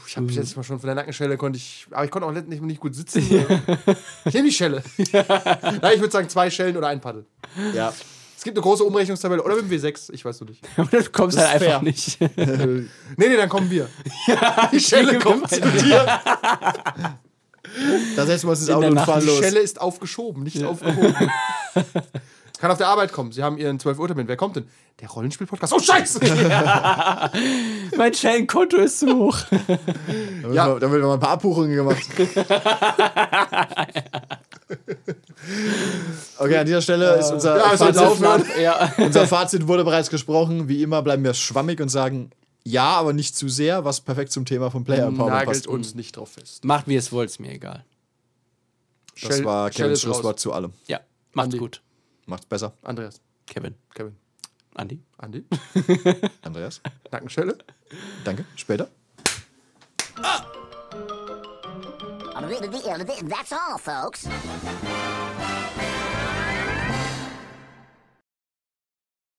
Ich 0.07 0.15
habe 0.15 0.27
letztes 0.27 0.55
Mal 0.55 0.63
schon 0.63 0.79
von 0.79 0.87
der 0.87 0.95
Nackenschelle 0.95 1.35
konnte 1.35 1.57
ich, 1.57 1.87
aber 1.91 2.05
ich 2.05 2.11
konnte 2.11 2.25
auch 2.27 2.31
nicht, 2.31 2.61
nicht 2.61 2.79
gut 2.79 2.95
sitzen. 2.95 3.19
Ich 4.23 4.33
nehme 4.33 4.47
die 4.47 4.53
Schelle. 4.53 4.81
Nein, 5.11 5.91
ich 5.95 5.99
würde 5.99 6.11
sagen 6.11 6.29
zwei 6.29 6.49
Schellen 6.49 6.77
oder 6.77 6.87
ein 6.87 7.01
Paddel. 7.01 7.25
Ja. 7.73 7.91
Es 8.45 8.47
gibt 8.47 8.57
eine 8.59 8.63
große 8.63 8.83
Umrechnungstabelle 8.83 9.41
oder 9.41 9.55
mit 9.55 9.71
dem 9.71 9.81
W6, 9.81 10.13
ich 10.13 10.23
weiß 10.23 10.39
noch 10.41 10.49
nicht. 10.49 10.61
Aber 10.77 10.85
du 11.01 11.09
kommst 11.09 11.35
Das 11.35 11.45
halt 11.51 11.63
einfach 11.63 11.79
fair. 11.79 11.81
nicht. 11.81 12.19
Nee, 13.17 13.27
nee, 13.29 13.37
dann 13.37 13.49
kommen 13.49 13.71
wir. 13.71 13.89
die 14.71 14.79
Schelle 14.79 15.17
kommt 15.17 15.49
zu 15.49 15.61
dir. 15.61 16.19
Da 18.15 18.25
setzen 18.27 18.45
wir 18.45 18.51
uns 18.51 18.59
ins 18.59 18.67
In 18.69 18.75
Auto 18.75 18.81
der 18.81 18.89
und 18.89 18.95
Nacht. 18.97 19.05
fahren 19.07 19.21
Die 19.21 19.25
los. 19.25 19.39
Schelle 19.39 19.59
ist 19.61 19.81
aufgeschoben, 19.81 20.43
nicht 20.43 20.63
aufgehoben. 20.63 21.15
Kann 22.59 22.69
auf 22.69 22.77
der 22.77 22.87
Arbeit 22.87 23.11
kommen. 23.11 23.31
Sie 23.31 23.41
haben 23.41 23.57
ihren 23.57 23.79
12 23.79 23.97
Uhr 23.97 24.07
Termin. 24.09 24.27
Wer 24.27 24.37
kommt 24.37 24.57
denn? 24.57 24.67
Der 25.01 25.09
Rollenspiel-Podcast. 25.09 25.73
Oh, 25.73 25.79
Scheiße! 25.79 26.19
mein 27.97 28.13
Schellenkonto 28.13 28.77
ist 28.77 28.99
zu 28.99 29.07
hoch. 29.17 29.37
Da 30.43 30.49
Ja. 30.53 30.67
wird, 30.67 30.83
da 30.83 30.91
wird 30.91 31.01
mal 31.01 31.15
ein 31.15 31.19
paar 31.19 31.31
Abbuchungen 31.31 31.75
gemacht. 31.75 32.05
Okay, 36.37 36.57
an 36.57 36.65
dieser 36.65 36.81
Stelle 36.81 37.15
ist 37.15 37.31
unser, 37.31 37.57
Ja, 37.57 37.77
Fazit, 37.77 37.97
aufhören. 38.01 38.45
Ja. 38.61 38.93
unser 38.97 39.27
Fazit 39.27 39.67
wurde 39.67 39.83
bereits 39.83 40.09
gesprochen. 40.09 40.67
Wie 40.67 40.81
immer 40.83 41.01
bleiben 41.01 41.23
wir 41.23 41.33
schwammig 41.33 41.79
und 41.81 41.89
sagen 41.89 42.31
ja, 42.67 42.85
aber 42.95 43.13
nicht 43.13 43.35
zu 43.35 43.47
sehr, 43.47 43.85
was 43.85 44.01
perfekt 44.01 44.31
zum 44.31 44.43
Thema 44.45 44.71
von 44.71 44.83
Player 44.83 45.05
Empowerment 45.05 45.35
Nagelt 45.45 45.47
passt. 45.65 45.67
uns 45.67 45.93
nicht 45.93 46.17
drauf 46.17 46.31
fest. 46.31 46.65
Macht 46.65 46.87
wie 46.87 46.95
es 46.95 47.11
wollt, 47.11 47.29
ist 47.29 47.39
mir 47.39 47.51
egal. 47.51 47.85
Das 49.21 49.35
Schell- 49.35 49.45
war 49.45 49.69
Kevins 49.69 49.91
raus. 49.99 50.01
Schlusswort 50.01 50.39
zu 50.39 50.51
allem. 50.51 50.73
Ja, 50.87 50.99
macht's 51.33 51.45
Andi. 51.47 51.57
gut. 51.59 51.81
Macht's 52.25 52.47
besser. 52.47 52.73
Andreas, 52.81 53.21
Kevin. 53.45 53.75
Kevin, 53.93 54.15
Andi. 54.73 54.99
Andi, 55.17 55.45
Andreas, 56.41 56.81
Nackenschelle. 57.11 57.55
danke. 58.23 58.45
Später. 58.55 58.89
That's 63.27 63.51
all, 63.53 63.77
folks. 63.77 64.27